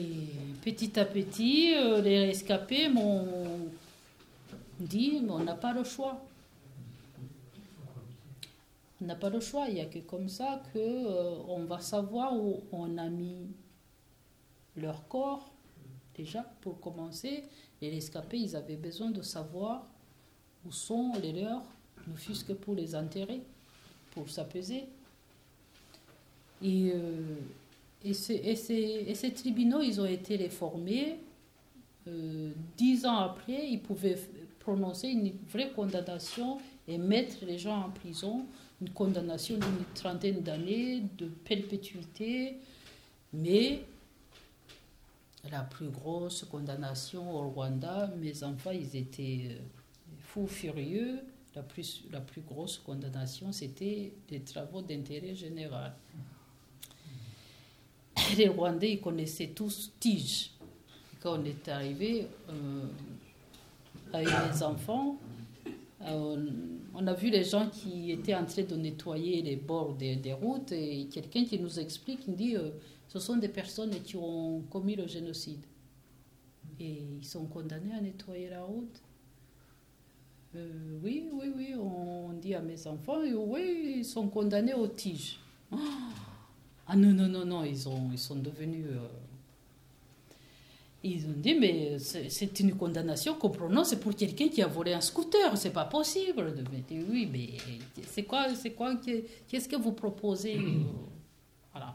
petit 0.62 0.98
à 0.98 1.04
petit, 1.04 1.74
euh, 1.74 2.00
les 2.00 2.26
rescapés 2.26 2.88
m'ont 2.88 3.70
dit, 4.78 5.22
on 5.28 5.38
n'a 5.40 5.54
pas 5.54 5.72
le 5.72 5.82
choix. 5.82 6.22
On 9.00 9.06
n'a 9.06 9.16
pas 9.16 9.30
le 9.30 9.40
choix, 9.40 9.66
il 9.68 9.74
n'y 9.74 9.80
a 9.80 9.86
que 9.86 9.98
comme 10.00 10.28
ça 10.28 10.62
que 10.72 10.78
euh, 10.78 11.66
va 11.66 11.80
savoir 11.80 12.36
où 12.36 12.62
on 12.70 12.96
a 12.98 13.08
mis 13.08 13.48
leur 14.76 15.08
corps. 15.08 15.52
Déjà, 16.14 16.42
pour 16.60 16.80
commencer, 16.80 17.44
les 17.80 17.90
rescapés, 17.90 18.38
ils 18.38 18.54
avaient 18.54 18.76
besoin 18.76 19.10
de 19.10 19.22
savoir 19.22 19.86
où 20.64 20.70
sont 20.70 21.12
les 21.20 21.32
leurs 21.32 21.64
ne 22.06 22.16
fût-ce 22.16 22.44
que 22.44 22.52
pour 22.52 22.74
les 22.74 22.94
enterrer, 22.94 23.42
pour 24.14 24.28
s'apaiser. 24.28 24.84
Et, 26.62 26.92
euh, 26.94 27.36
et, 28.04 28.14
ces, 28.14 29.32
tribunaux, 29.34 29.82
ils 29.82 30.00
ont 30.00 30.06
été 30.06 30.36
réformés. 30.36 31.18
Euh, 32.06 32.50
dix 32.76 33.06
ans 33.06 33.16
après, 33.18 33.68
ils 33.68 33.80
pouvaient 33.80 34.18
prononcer 34.60 35.08
une 35.08 35.32
vraie 35.50 35.70
condamnation 35.70 36.58
et 36.86 36.98
mettre 36.98 37.44
les 37.46 37.58
gens 37.58 37.86
en 37.86 37.90
prison, 37.90 38.46
une 38.80 38.90
condamnation 38.90 39.56
d'une 39.56 39.84
trentaine 39.94 40.40
d'années, 40.40 41.02
de 41.18 41.26
perpétuité. 41.26 42.56
Mais 43.32 43.82
la 45.50 45.62
plus 45.62 45.88
grosse 45.88 46.44
condamnation 46.44 47.34
au 47.34 47.48
Rwanda, 47.50 48.10
mes 48.18 48.44
enfants, 48.44 48.70
ils 48.70 48.96
étaient 48.96 49.48
euh, 49.50 49.58
fous 50.20 50.46
furieux. 50.46 51.20
La 51.54 51.62
plus, 51.62 52.02
la 52.10 52.20
plus 52.20 52.40
grosse 52.40 52.78
condamnation, 52.78 53.52
c'était 53.52 54.12
des 54.28 54.40
travaux 54.40 54.82
d'intérêt 54.82 55.34
général. 55.34 55.94
Les 58.36 58.48
Rwandais, 58.48 58.92
ils 58.92 59.00
connaissaient 59.00 59.48
tous 59.54 59.92
Tige. 60.00 60.50
Quand 61.20 61.38
on 61.40 61.44
est 61.44 61.68
arrivé 61.68 62.26
euh, 62.50 62.86
avec 64.12 64.28
les 64.52 64.62
enfants, 64.62 65.16
euh, 66.02 66.50
on 66.92 67.06
a 67.06 67.14
vu 67.14 67.30
les 67.30 67.44
gens 67.44 67.68
qui 67.68 68.10
étaient 68.10 68.34
en 68.34 68.44
train 68.44 68.62
de 68.62 68.74
nettoyer 68.74 69.40
les 69.42 69.56
bords 69.56 69.94
des, 69.94 70.16
des 70.16 70.32
routes 70.32 70.72
et 70.72 71.06
quelqu'un 71.06 71.44
qui 71.44 71.58
nous 71.58 71.78
explique, 71.78 72.20
il 72.28 72.34
dit 72.34 72.56
euh, 72.56 72.70
ce 73.08 73.18
sont 73.18 73.36
des 73.36 73.48
personnes 73.48 73.94
qui 74.02 74.16
ont 74.16 74.62
commis 74.70 74.96
le 74.96 75.06
génocide. 75.06 75.64
Et 76.80 77.02
ils 77.20 77.24
sont 77.24 77.46
condamnés 77.46 77.94
à 77.94 78.00
nettoyer 78.00 78.50
la 78.50 78.64
route. 78.64 79.00
Euh, 80.56 80.98
oui, 81.02 81.28
oui, 81.32 81.52
oui, 81.56 81.74
on 81.74 82.32
dit 82.34 82.54
à 82.54 82.60
mes 82.60 82.86
enfants, 82.86 83.18
oui, 83.20 83.94
ils 83.98 84.04
sont 84.04 84.28
condamnés 84.28 84.74
au 84.74 84.86
tige. 84.86 85.38
Ah 86.86 86.94
non, 86.96 87.12
non, 87.12 87.28
non, 87.28 87.46
non, 87.46 87.64
ils, 87.64 87.88
ont, 87.88 88.10
ils 88.12 88.18
sont 88.18 88.36
devenus... 88.36 88.86
Euh, 88.90 89.08
ils 91.02 91.26
ont 91.26 91.34
dit, 91.36 91.54
mais 91.54 91.98
c'est 91.98 92.60
une 92.60 92.76
condamnation 92.76 93.34
qu'on 93.34 93.50
prononce 93.50 93.94
pour 93.94 94.14
quelqu'un 94.14 94.48
qui 94.48 94.62
a 94.62 94.66
volé 94.66 94.92
un 94.92 95.00
scooter, 95.00 95.56
c'est 95.56 95.72
pas 95.72 95.86
possible. 95.86 96.54
Oui, 97.10 97.28
mais 97.30 97.50
c'est 98.06 98.22
quoi, 98.24 98.54
c'est 98.54 98.72
quoi, 98.72 98.96
qu'est-ce 99.48 99.68
que 99.68 99.76
vous 99.76 99.92
proposez 99.92 100.58
Voilà. 101.72 101.94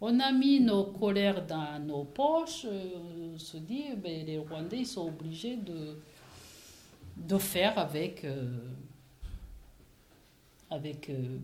On 0.00 0.18
a 0.20 0.32
mis 0.32 0.60
nos 0.60 0.84
colères 0.84 1.46
dans 1.46 1.78
nos 1.78 2.04
poches, 2.04 2.66
on 2.66 3.38
se 3.38 3.58
dit, 3.58 3.84
ben, 3.96 4.26
les 4.26 4.38
Rwandais 4.38 4.78
ils 4.78 4.86
sont 4.86 5.08
obligés 5.08 5.56
de, 5.56 5.96
faire 7.38 7.78
avec, 7.78 8.24
euh, 8.24 8.58
avec 10.70 11.10
euh, 11.10 11.38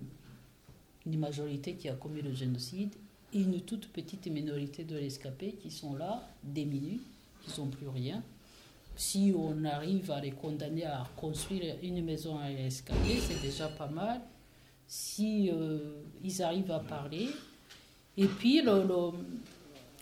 une 1.06 1.18
majorité 1.18 1.74
qui 1.74 1.88
a 1.88 1.94
commis 1.94 2.22
le 2.22 2.32
génocide 2.32 2.94
et 3.32 3.40
une 3.40 3.60
toute 3.60 3.88
petite 3.88 4.26
minorité 4.28 4.84
de 4.84 4.96
rescapés 4.96 5.52
qui 5.52 5.70
sont 5.70 5.94
là, 5.94 6.28
démunis, 6.42 7.00
qui 7.42 7.60
n'ont 7.60 7.68
plus 7.68 7.88
rien. 7.88 8.22
Si 8.96 9.34
on 9.36 9.64
arrive 9.64 10.10
à 10.10 10.20
les 10.20 10.30
condamner 10.30 10.84
à 10.84 11.06
construire 11.16 11.76
une 11.82 12.02
maison 12.04 12.38
à 12.38 12.46
rescapés, 12.46 13.18
c'est 13.20 13.40
déjà 13.42 13.68
pas 13.68 13.88
mal. 13.88 14.20
Si 14.88 15.50
euh, 15.52 16.02
ils 16.24 16.42
arrivent 16.42 16.70
à 16.70 16.80
parler, 16.80 17.28
et 18.16 18.26
puis, 18.26 18.62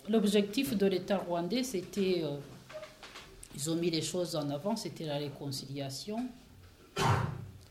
l'objectif 0.07 0.77
de 0.77 0.85
l'État 0.85 1.17
rwandais, 1.17 1.63
c'était, 1.63 2.23
ils 3.55 3.69
ont 3.69 3.75
mis 3.75 3.89
les 3.89 4.01
choses 4.01 4.35
en 4.35 4.49
avant, 4.49 4.75
c'était 4.75 5.05
la 5.05 5.17
réconciliation. 5.17 6.27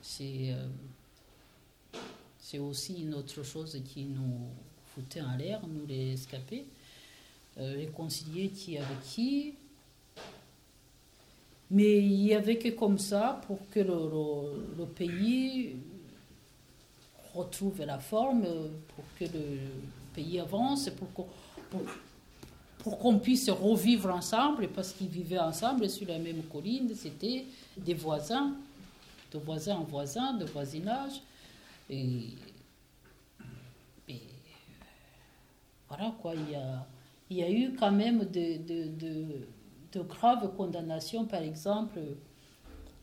C'est, 0.01 0.53
euh, 0.53 0.67
c'est 2.39 2.59
aussi 2.59 3.03
une 3.03 3.15
autre 3.15 3.43
chose 3.43 3.81
qui 3.85 4.05
nous 4.05 4.49
foutait 4.95 5.21
en 5.21 5.37
l'air, 5.37 5.61
nous 5.67 5.87
les 5.87 6.15
escapés. 6.15 6.65
Euh, 7.59 7.75
réconcilier 7.77 8.49
qui 8.49 8.79
avec 8.79 9.03
qui. 9.05 9.55
Mais 11.71 11.99
il 11.99 12.25
y 12.25 12.35
avait 12.35 12.59
que 12.59 12.71
comme 12.71 12.99
ça 12.99 13.41
pour 13.47 13.59
que 13.71 13.81
le, 13.81 14.85
pays 14.87 15.77
retrouve 17.35 17.85
la 17.85 17.99
forme, 17.99 18.43
pour 18.95 19.05
que 19.19 19.25
le 19.25 19.59
pays 20.15 20.41
avance, 20.41 20.91
pour 20.91 21.13
qu'on 21.13 21.27
qu'on 22.85 23.19
puisse 23.19 23.49
revivre 23.49 24.11
ensemble, 24.11 24.69
parce 24.69 24.93
qu'ils 24.93 25.09
vivaient 25.09 25.39
ensemble 25.39 25.89
sur 25.89 26.07
la 26.07 26.19
même 26.19 26.43
colline, 26.53 26.91
c'était 26.95 27.47
des 27.77 27.95
voisins, 27.95 28.53
de 29.33 29.39
voisin 29.39 29.77
en 29.77 29.85
voisin, 29.85 30.35
de 30.35 30.45
voisinage. 30.45 31.23
Et, 31.89 32.29
voilà 35.89 36.15
quoi, 36.21 36.35
il 36.35 36.53
y 36.53 36.55
a, 36.57 36.87
il 37.31 37.37
y 37.39 37.43
a 37.43 37.51
eu 37.51 37.75
quand 37.75 37.93
même 37.93 38.21
de, 38.21 38.59
de, 38.59 38.89
de, 38.99 39.27
de 39.93 40.01
graves 40.01 40.55
condamnations, 40.57 41.25
par 41.25 41.43
exemple, 41.43 42.01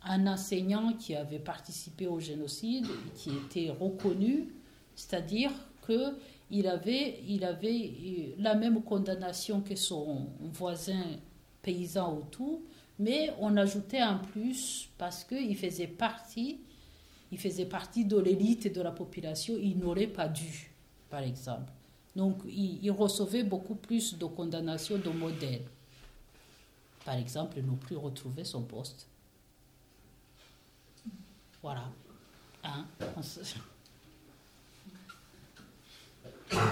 un 0.03 0.27
enseignant 0.27 0.93
qui 0.93 1.15
avait 1.15 1.39
participé 1.39 2.07
au 2.07 2.19
génocide, 2.19 2.87
qui 3.15 3.29
était 3.29 3.69
reconnu, 3.69 4.49
c'est-à-dire 4.95 5.51
que 5.87 6.15
il 6.51 6.67
avait, 6.67 7.23
il 7.25 7.45
avait 7.45 8.35
la 8.37 8.55
même 8.55 8.83
condamnation 8.83 9.61
que 9.61 9.75
son 9.75 10.27
voisin 10.39 11.03
paysan 11.61 12.17
autour, 12.17 12.61
mais 12.99 13.33
on 13.39 13.55
ajoutait 13.57 14.03
en 14.03 14.19
plus 14.19 14.89
parce 14.97 15.23
qu'il 15.23 15.55
faisait 15.55 15.87
partie, 15.87 16.59
il 17.31 17.39
faisait 17.39 17.65
partie 17.65 18.03
de 18.03 18.17
l'élite 18.17 18.73
de 18.73 18.81
la 18.81 18.91
population, 18.91 19.55
il 19.57 19.77
n'aurait 19.79 20.07
pas 20.07 20.27
dû, 20.27 20.71
par 21.09 21.21
exemple. 21.21 21.71
Donc 22.15 22.41
il, 22.45 22.83
il, 22.83 22.91
recevait 22.91 23.43
beaucoup 23.43 23.75
plus 23.75 24.17
de 24.17 24.25
condamnations 24.25 24.97
de 24.97 25.09
modèles. 25.09 25.65
Par 27.05 27.15
exemple, 27.15 27.61
ne 27.61 27.75
plus 27.77 27.95
retrouver 27.95 28.43
son 28.43 28.63
poste. 28.63 29.07
Voilà. 31.61 31.85
Hein? 32.63 32.85
J'aurais 36.51 36.67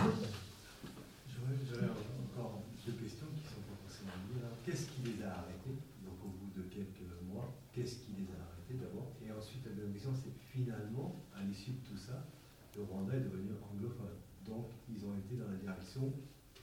encore 1.87 2.63
deux 2.85 2.91
questions 2.99 3.31
qui 3.31 3.47
sont 3.47 3.63
pas 3.63 3.79
forcément 3.87 4.11
liées. 4.27 4.43
Qu'est-ce 4.65 4.91
qui 4.91 5.07
les 5.07 5.23
a 5.23 5.39
arrêtés 5.39 5.79
Donc 6.03 6.19
au 6.19 6.35
bout 6.35 6.51
de 6.51 6.67
quelques 6.67 7.07
mois, 7.31 7.55
qu'est-ce 7.71 8.03
qui 8.03 8.11
les 8.19 8.27
a 8.35 8.43
arrêtés 8.43 8.75
d'abord? 8.75 9.15
Et 9.23 9.31
ensuite 9.31 9.63
la 9.63 9.71
deuxième 9.71 9.93
question, 9.93 10.11
c'est 10.19 10.35
finalement, 10.51 11.15
à 11.31 11.43
l'issue 11.47 11.71
de 11.71 11.83
tout 11.87 11.95
ça, 11.95 12.27
le 12.75 12.83
Rwanda 12.83 13.15
est 13.15 13.23
devenu 13.23 13.55
anglophone. 13.71 14.19
Donc 14.43 14.67
ils 14.91 14.99
ont 15.07 15.15
été 15.15 15.39
dans 15.39 15.47
la 15.47 15.55
direction 15.55 16.11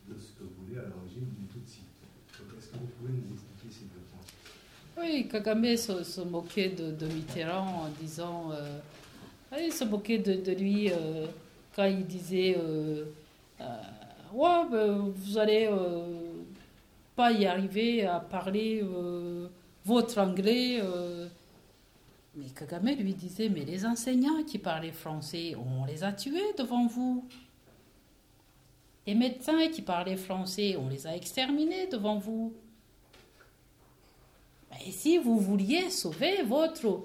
de 0.05 0.14
ce 0.20 0.36
que 0.36 0.44
voulait 0.44 0.84
à 0.84 0.93
l'origine 0.93 1.32
du 1.40 1.48
Tutsi. 1.48 1.88
Donc 2.36 2.52
est-ce 2.59 2.68
que 2.68 2.76
vous 2.76 2.93
pouvez 3.01 3.16
nous 3.16 3.32
expliquer 3.32 3.72
ces 3.72 3.88
deux 3.97 4.05
points? 4.12 4.28
Oui, 5.01 5.24
Kagame 5.28 5.76
se, 5.76 6.20
moquait 6.20 6.68
de, 6.68 7.06
Mitterrand 7.06 7.88
en 7.88 7.88
disant... 7.98 8.52
Euh, 8.52 8.76
se 9.72 9.84
moquait 9.84 10.18
de, 10.18 10.34
de 10.36 10.52
lui... 10.52 10.93
Euh, 10.93 11.26
quand 11.76 11.84
il 11.84 12.06
disait 12.06 12.56
euh, 12.58 13.04
euh, 13.60 13.82
Ouais, 14.32 14.66
ben, 14.70 15.12
vous 15.14 15.38
allez 15.38 15.68
euh, 15.70 16.42
pas 17.14 17.30
y 17.30 17.46
arriver 17.46 18.06
à 18.06 18.18
parler 18.18 18.82
votre 19.84 20.18
anglais. 20.18 20.82
Mais 22.34 22.46
Kagame 22.46 22.96
lui 22.96 23.14
disait 23.14 23.48
Mais 23.48 23.64
les 23.64 23.84
enseignants 23.84 24.42
qui 24.42 24.58
parlaient 24.58 24.90
français, 24.90 25.54
on 25.54 25.84
les 25.84 26.02
a 26.02 26.12
tués 26.12 26.54
devant 26.58 26.86
vous. 26.86 27.24
Les 29.06 29.14
médecins 29.14 29.68
qui 29.68 29.82
parlaient 29.82 30.16
français, 30.16 30.76
on 30.76 30.88
les 30.88 31.06
a 31.06 31.14
exterminés 31.14 31.86
devant 31.86 32.18
vous. 32.18 32.52
Et 34.84 34.90
si 34.90 35.18
vous 35.18 35.38
vouliez 35.38 35.90
sauver 35.90 36.42
votre... 36.42 37.04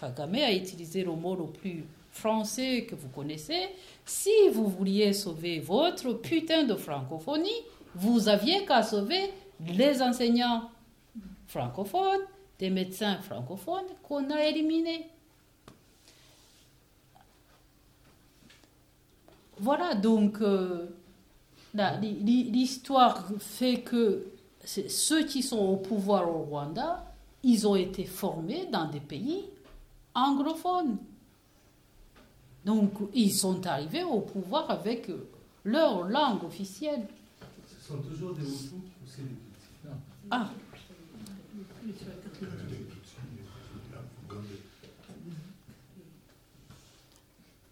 Kagame 0.00 0.36
a 0.36 0.52
utilisé 0.52 1.04
le 1.04 1.12
mot 1.12 1.36
le 1.36 1.46
plus 1.46 1.84
français 2.10 2.86
que 2.88 2.94
vous 2.94 3.08
connaissez, 3.08 3.68
si 4.04 4.48
vous 4.52 4.66
vouliez 4.66 5.12
sauver 5.12 5.60
votre 5.60 6.12
putain 6.14 6.64
de 6.64 6.74
francophonie, 6.74 7.62
vous 7.94 8.28
aviez 8.28 8.64
qu'à 8.64 8.82
sauver 8.82 9.30
les 9.66 10.02
enseignants 10.02 10.70
francophones, 11.46 12.22
des 12.58 12.70
médecins 12.70 13.18
francophones 13.18 13.86
qu'on 14.02 14.30
a 14.30 14.44
éliminés. 14.44 15.06
Voilà, 19.58 19.94
donc 19.94 20.40
euh, 20.40 20.86
l'histoire 21.74 23.28
fait 23.38 23.80
que 23.80 24.26
ceux 24.64 25.24
qui 25.24 25.42
sont 25.42 25.58
au 25.58 25.76
pouvoir 25.76 26.28
au 26.28 26.42
Rwanda, 26.42 27.04
ils 27.42 27.66
ont 27.66 27.76
été 27.76 28.04
formés 28.04 28.66
dans 28.72 28.86
des 28.86 29.00
pays 29.00 29.44
anglophones. 30.14 30.96
Donc, 32.64 32.92
ils 33.14 33.32
sont 33.32 33.66
arrivés 33.66 34.02
au 34.04 34.20
pouvoir 34.20 34.70
avec 34.70 35.10
leur 35.64 36.04
langue 36.08 36.44
officielle. 36.44 37.06
Ce 37.66 37.88
sont 37.88 37.98
toujours 37.98 38.34
des 38.34 38.42
Hutus 38.42 38.72
ou 38.72 38.80
c'est 39.06 39.22
des 39.22 39.28
Tutsis 39.28 39.88
Ah 40.30 40.48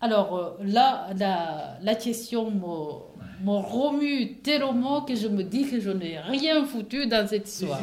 Alors 0.01 0.37
euh, 0.37 0.51
là, 0.65 1.09
la, 1.19 1.77
la 1.83 1.95
question 1.97 2.51
me, 2.53 3.45
me 3.45 3.57
remue 3.57 4.35
tellement 4.37 5.01
que 5.03 5.17
je 5.17 5.27
me 5.27 5.43
dis 5.43 5.69
que 5.69 5.81
je 5.81 5.91
n'ai 5.91 6.21
rien 6.21 6.65
foutu 6.65 7.07
dans 7.09 7.27
cette 7.27 7.49
histoire. 7.49 7.81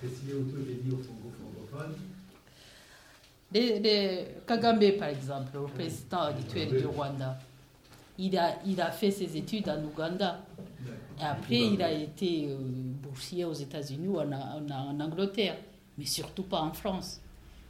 Que 0.00 0.08
si 0.08 0.26
Kagame, 4.46 4.92
par 4.98 5.08
exemple, 5.08 5.50
le 5.54 5.66
président 5.66 6.20
actuel 6.22 6.68
du 6.68 6.86
Rwanda, 6.86 7.38
il 8.18 8.36
a, 8.36 8.56
il 8.66 8.80
a 8.80 8.90
fait 8.90 9.10
ses 9.10 9.36
études 9.36 9.68
en 9.68 9.82
Ouganda. 9.84 10.40
Et 11.20 11.24
après, 11.24 11.56
il 11.58 11.82
a 11.82 11.90
été 11.90 12.48
euh, 12.50 12.56
boursier 13.02 13.44
aux 13.44 13.52
États-Unis 13.54 14.08
ou 14.08 14.18
en, 14.20 14.30
en- 14.32 14.70
en 14.70 15.00
Angleterre, 15.00 15.56
mais 15.96 16.04
surtout 16.04 16.42
pas 16.44 16.60
en 16.60 16.72
France. 16.72 17.20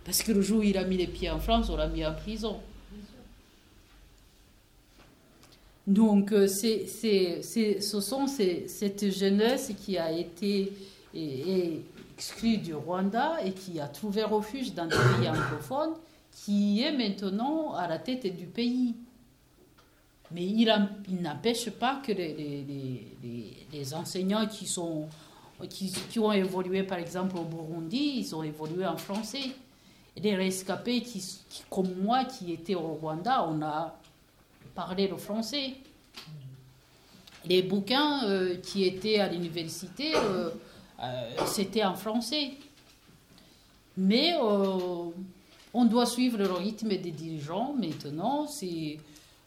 Parce 0.05 0.23
que 0.23 0.33
le 0.33 0.41
jour 0.43 0.61
où 0.61 0.62
il 0.62 0.77
a 0.77 0.85
mis 0.85 0.97
les 0.97 1.07
pieds 1.07 1.31
en 1.31 1.39
France, 1.39 1.69
on 1.70 1.77
l'a 1.77 1.89
mis 1.89 2.05
en 2.05 2.15
prison. 2.15 2.59
Donc, 5.87 6.33
euh, 6.33 6.47
c'est, 6.47 6.87
c'est, 6.87 7.41
c'est- 7.43 7.81
ce 7.81 8.01
sont 8.01 8.27
ces- 8.27 8.69
cette 8.69 9.11
jeunesse 9.11 9.73
qui 9.85 9.97
a 9.97 10.11
été 10.12 10.73
et- 11.15 11.51
et 11.51 11.85
exclue 12.19 12.57
du 12.57 12.74
Rwanda 12.74 13.36
et 13.45 13.53
qui 13.53 13.78
a 13.78 13.86
trouvé 13.86 14.24
refuge 14.24 14.74
dans 14.74 14.86
des 14.86 14.97
pays 14.97 15.28
anglophones, 15.28 15.95
qui 16.32 16.82
est 16.82 16.90
maintenant 16.90 17.74
à 17.74 17.86
la 17.86 17.99
tête 17.99 18.36
du 18.36 18.47
pays. 18.47 18.97
Mais 20.32 20.45
il, 20.45 20.66
n'empêche 21.23 21.70
pas 21.70 22.03
que 22.05 22.11
les, 22.11 23.95
enseignants 23.95 24.49
qui, 24.49 24.66
sont, 24.66 25.07
qui, 25.70 26.19
ont 26.19 26.32
évolué, 26.32 26.82
par 26.82 26.99
exemple, 26.99 27.36
au 27.39 27.45
Burundi, 27.45 28.15
ils 28.16 28.35
ont 28.35 28.43
évolué 28.43 28.85
en 28.85 28.97
français. 28.97 29.53
Les 30.20 30.35
rescapés, 30.35 31.03
qui, 31.03 31.20
qui- 31.49 31.62
comme 31.70 31.95
moi, 32.03 32.24
qui 32.24 32.53
étaient 32.53 32.74
au 32.74 32.95
Rwanda, 33.01 33.47
on 33.49 33.62
a 33.62 33.97
parlé 34.74 35.07
le 35.07 35.16
français. 35.16 35.74
Les 37.47 37.62
bouquins 37.62 38.24
euh, 38.24 38.57
qui 38.57 38.85
étaient 38.85 39.20
à 39.20 39.28
l'université, 39.28 40.16
euh, 40.16 40.51
euh, 41.01 41.31
c'était 41.47 41.85
en 41.85 41.95
français. 41.95 42.53
Mais 43.97 44.35
euh, 44.35 45.11
on 45.75 45.85
doit 45.85 46.07
suivre 46.07 46.39
le 46.39 46.53
rythme 46.53 46.89
des 46.89 47.11
dirigeants 47.11 47.75
maintenant. 47.75 48.47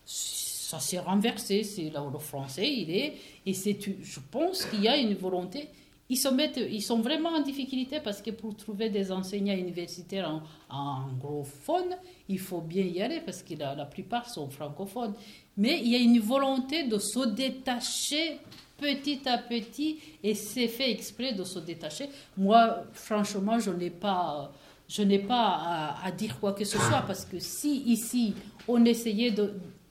Ça 0.06 0.80
s'est 0.80 1.00
renversé. 1.00 1.64
C'est 1.64 1.90
là 1.90 2.04
où 2.04 2.10
le 2.10 2.20
français 2.20 2.72
il 2.72 2.92
est. 2.92 3.14
Et 3.46 3.54
je 3.54 4.20
pense 4.30 4.66
qu'il 4.66 4.82
y 4.82 4.88
a 4.88 4.98
une 4.98 5.16
volonté. 5.16 5.68
Ils, 6.10 6.82
sont 6.82 7.00
vraiment 7.00 7.30
en 7.30 7.40
difficulté 7.40 8.02
parce 8.02 8.22
que 8.22 8.32
pour 8.32 8.54
trouver 8.58 8.90
des 8.90 9.14
enseignants 9.14 9.56
universitaires 9.56 10.42
en, 10.70 11.06
anglophone, 11.06 11.96
il 12.28 12.38
faut 12.38 12.60
bien 12.60 12.84
y 12.84 13.02
aller 13.02 13.22
parce 13.22 13.42
que 13.42 13.54
la 13.54 13.86
plupart 13.86 14.30
sont 14.30 14.50
francophones. 14.50 15.14
Mais 15.56 15.80
il 15.80 15.88
y 15.88 15.96
a 15.96 16.00
une 16.00 16.20
volonté 16.20 16.84
de 16.84 16.98
se 16.98 17.30
détacher 17.30 18.40
petit 18.82 19.22
à 19.30 19.38
petit 19.38 20.00
et 20.24 20.34
c'est 20.34 20.68
fait 20.68 20.92
exprès 20.92 21.34
de 21.34 21.44
se 21.44 21.60
détacher. 21.60 22.10
Moi, 22.36 22.84
franchement, 22.94 23.60
je 23.60 23.70
n'ai 23.70 23.92
pas, 23.92 24.52
je 24.90 25.04
n'ai 25.04 25.20
pas 25.20 26.00
à, 26.04 26.12
dire 26.12 26.40
quoi 26.40 26.54
que 26.54 26.66
ce 26.66 26.80
soit 26.80 27.04
parce 27.06 27.24
que 27.24 27.38
si 27.40 27.84
ici 27.84 28.34
on 28.68 28.84
essayait 28.84 29.34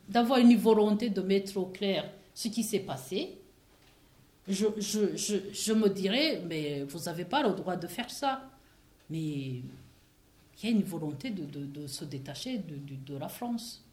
d'avoir 0.08 0.40
une 0.40 0.56
volonté 0.56 1.08
de 1.08 1.22
mettre 1.22 1.56
au 1.56 1.66
clair 1.66 2.10
ce 2.34 2.48
qui 2.48 2.64
s'est 2.64 2.80
passé, 2.80 3.36
je, 4.48 5.72
me 5.72 5.88
dirais, 5.88 6.42
mais 6.48 6.82
vous 6.82 6.98
n'avez 7.00 7.24
pas 7.24 7.42
le 7.46 7.54
droit 7.54 7.76
de 7.76 7.86
faire 7.86 8.10
ça. 8.10 8.50
Mais 9.08 9.18
il 9.20 9.64
y 10.64 10.66
a 10.66 10.70
une 10.70 10.82
volonté 10.82 11.30
de, 11.30 11.86
se 11.86 12.04
détacher 12.04 12.58
de 12.58 13.16
la 13.16 13.28
France. 13.28 13.84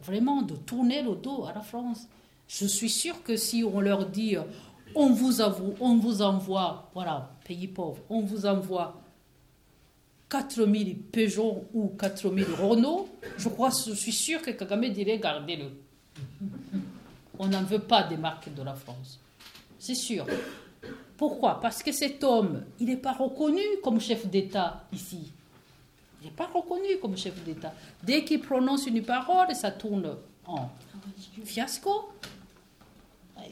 Vraiment, 0.00 0.42
de 0.42 0.54
tourner 0.56 1.02
le 1.02 1.16
dos 1.16 1.44
à 1.44 1.52
la 1.52 1.60
France. 1.60 2.06
Je 2.48 2.66
suis 2.66 2.88
sûre 2.88 3.22
que 3.22 3.36
si 3.36 3.62
on 3.62 3.80
leur 3.80 4.06
dit, 4.06 4.36
euh, 4.36 4.42
on 4.94 5.10
vous 5.10 5.40
avoue, 5.40 5.74
on 5.80 5.96
vous 5.96 6.22
envoie, 6.22 6.90
voilà, 6.94 7.30
pays 7.44 7.68
pauvre, 7.68 7.98
on 8.08 8.22
vous 8.22 8.46
envoie 8.46 9.00
4000 10.30 10.96
Peugeot 10.96 11.64
ou 11.74 11.88
4000 11.88 12.46
Renault, 12.58 13.08
je 13.36 13.48
crois, 13.48 13.70
je 13.70 13.92
suis 13.92 14.12
sûre 14.12 14.42
que 14.42 14.50
Kagame 14.50 14.88
dirait, 14.88 15.18
gardez-le. 15.18 15.70
On 17.38 17.46
n'en 17.46 17.62
veut 17.62 17.78
pas 17.78 18.02
des 18.02 18.16
marques 18.16 18.52
de 18.52 18.62
la 18.62 18.74
France. 18.74 19.20
C'est 19.78 19.94
sûr. 19.94 20.26
Pourquoi? 21.16 21.60
Parce 21.60 21.82
que 21.82 21.92
cet 21.92 22.24
homme, 22.24 22.64
il 22.80 22.86
n'est 22.86 22.96
pas 22.96 23.12
reconnu 23.12 23.62
comme 23.82 24.00
chef 24.00 24.26
d'État 24.26 24.84
ici. 24.92 25.32
Il 26.20 26.26
n'est 26.26 26.34
pas 26.34 26.48
reconnu 26.52 26.98
comme 27.00 27.16
chef 27.16 27.42
d'État. 27.44 27.72
Dès 28.02 28.24
qu'il 28.24 28.40
prononce 28.40 28.86
une 28.86 29.02
parole, 29.02 29.54
ça 29.54 29.70
tourne 29.70 30.16
en 30.46 30.68
fiasco. 31.44 32.08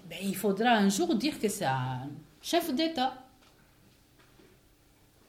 Ben, 0.09 0.19
il 0.23 0.37
faudra 0.37 0.71
un 0.73 0.89
jour 0.89 1.15
dire 1.15 1.39
que 1.39 1.49
c'est 1.49 1.65
un 1.65 2.09
chef 2.43 2.75
d'État. 2.75 3.15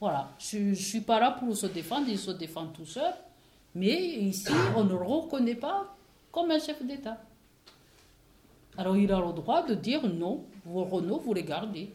Voilà, 0.00 0.30
je 0.38 0.58
ne 0.58 0.74
suis 0.74 1.00
pas 1.00 1.18
là 1.18 1.32
pour 1.32 1.56
se 1.56 1.66
défendre, 1.66 2.08
il 2.08 2.18
se 2.18 2.30
défend 2.30 2.66
tout 2.66 2.86
seul. 2.86 3.12
Mais 3.74 3.96
ici, 4.00 4.52
on 4.76 4.84
ne 4.84 4.90
le 4.90 4.96
reconnaît 4.96 5.54
pas 5.54 5.96
comme 6.30 6.50
un 6.50 6.58
chef 6.58 6.82
d'État. 6.84 7.18
Alors 8.76 8.96
il 8.96 9.10
a 9.10 9.18
le 9.18 9.32
droit 9.32 9.64
de 9.66 9.74
dire 9.74 10.06
non, 10.06 10.44
vos 10.64 10.84
Renault, 10.84 11.18
vous 11.18 11.34
les 11.34 11.42
gardez. 11.42 11.92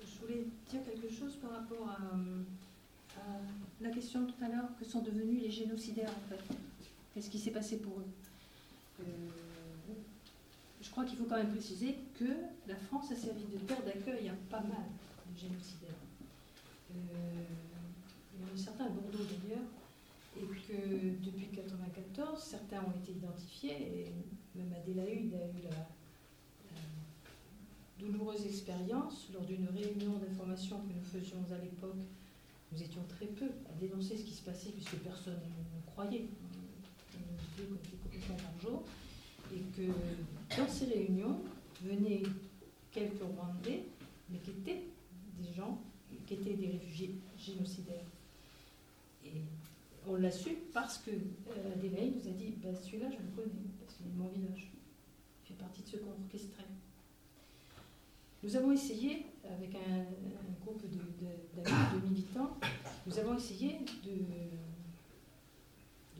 Je 0.00 0.26
voulais 0.26 0.46
dire 0.70 0.80
quelque 0.84 1.12
chose 1.14 1.34
par 1.36 1.50
rapport 1.50 1.86
à, 1.86 3.20
à 3.20 3.40
la 3.80 3.90
question 3.90 4.26
tout 4.26 4.42
à 4.42 4.48
l'heure, 4.48 4.70
que 4.78 4.86
sont 4.86 5.02
devenus 5.02 5.42
les 5.42 5.50
génocidaires 5.50 6.08
en 6.10 6.28
fait 6.30 6.67
Qu'est-ce 7.18 7.30
qui 7.30 7.38
s'est 7.40 7.50
passé 7.50 7.78
pour 7.78 7.98
eux 7.98 8.06
Euh, 9.00 9.02
Je 10.80 10.88
crois 10.88 11.04
qu'il 11.04 11.18
faut 11.18 11.24
quand 11.24 11.34
même 11.36 11.50
préciser 11.50 11.96
que 12.16 12.30
la 12.68 12.76
France 12.76 13.10
a 13.10 13.16
servi 13.16 13.42
de 13.42 13.58
terre 13.58 13.82
d'accueil 13.82 14.28
à 14.28 14.34
pas 14.48 14.60
mal 14.60 14.86
de 15.34 15.36
génocidaires. 15.36 15.98
Euh, 16.94 16.94
il 18.36 18.46
y 18.46 18.48
en 18.48 18.54
a 18.54 18.56
certains 18.56 18.84
à 18.84 18.90
Bordeaux 18.90 19.24
d'ailleurs, 19.42 19.66
et 20.36 20.42
que 20.46 21.24
depuis 21.26 21.46
1994, 21.50 22.40
certains 22.40 22.84
ont 22.84 22.92
été 23.02 23.10
identifiés, 23.10 23.72
et 23.82 24.12
même 24.54 24.72
Adélaïde 24.80 25.34
a 25.34 25.58
eu 25.58 25.62
la, 25.64 25.70
la 25.70 26.78
douloureuse 27.98 28.46
expérience 28.46 29.26
lors 29.34 29.42
d'une 29.44 29.66
réunion 29.76 30.18
d'information 30.18 30.78
que 30.82 30.92
nous 30.92 31.04
faisions 31.20 31.44
à 31.50 31.58
l'époque. 31.58 31.98
Nous 32.70 32.80
étions 32.80 33.02
très 33.08 33.26
peu 33.26 33.46
à 33.68 33.72
dénoncer 33.80 34.16
ce 34.16 34.22
qui 34.22 34.34
se 34.34 34.42
passait 34.42 34.70
puisque 34.70 34.98
personne 34.98 35.34
ne 35.34 35.90
croyait. 35.90 36.28
Et 39.54 39.60
que 39.74 39.82
dans 40.56 40.68
ces 40.68 40.86
réunions 40.86 41.40
venaient 41.82 42.22
quelques 42.92 43.22
Rwandais, 43.22 43.84
mais 44.30 44.38
qui 44.38 44.50
étaient 44.50 44.82
des 45.38 45.52
gens, 45.54 45.80
qui 46.26 46.34
étaient 46.34 46.54
des 46.54 46.66
réfugiés 46.72 47.14
génocidaires. 47.38 48.04
Et 49.24 49.42
on 50.06 50.16
l'a 50.16 50.30
su 50.30 50.50
parce 50.72 50.98
que 50.98 51.10
euh, 51.10 51.72
Adélaïde 51.74 52.16
nous 52.16 52.28
a 52.28 52.32
dit 52.32 52.54
bah, 52.62 52.74
celui-là, 52.74 53.08
je 53.10 53.16
le 53.16 53.30
connais, 53.34 53.62
parce 53.80 53.94
qu'il 53.94 54.06
est 54.06 54.10
de 54.10 54.16
mon 54.16 54.28
village. 54.28 54.70
Il 55.44 55.48
fait 55.48 55.54
partie 55.54 55.82
de 55.82 55.88
ceux 55.88 55.98
qu'on 55.98 56.22
orchestrait. 56.22 56.64
Nous 58.42 58.54
avons 58.54 58.72
essayé, 58.72 59.26
avec 59.44 59.74
un, 59.74 60.04
groupe 60.64 60.82
de, 60.88 60.98
de, 60.98 62.08
militants, 62.08 62.56
nous 63.06 63.18
avons 63.18 63.36
essayé 63.36 63.78
de 64.04 64.12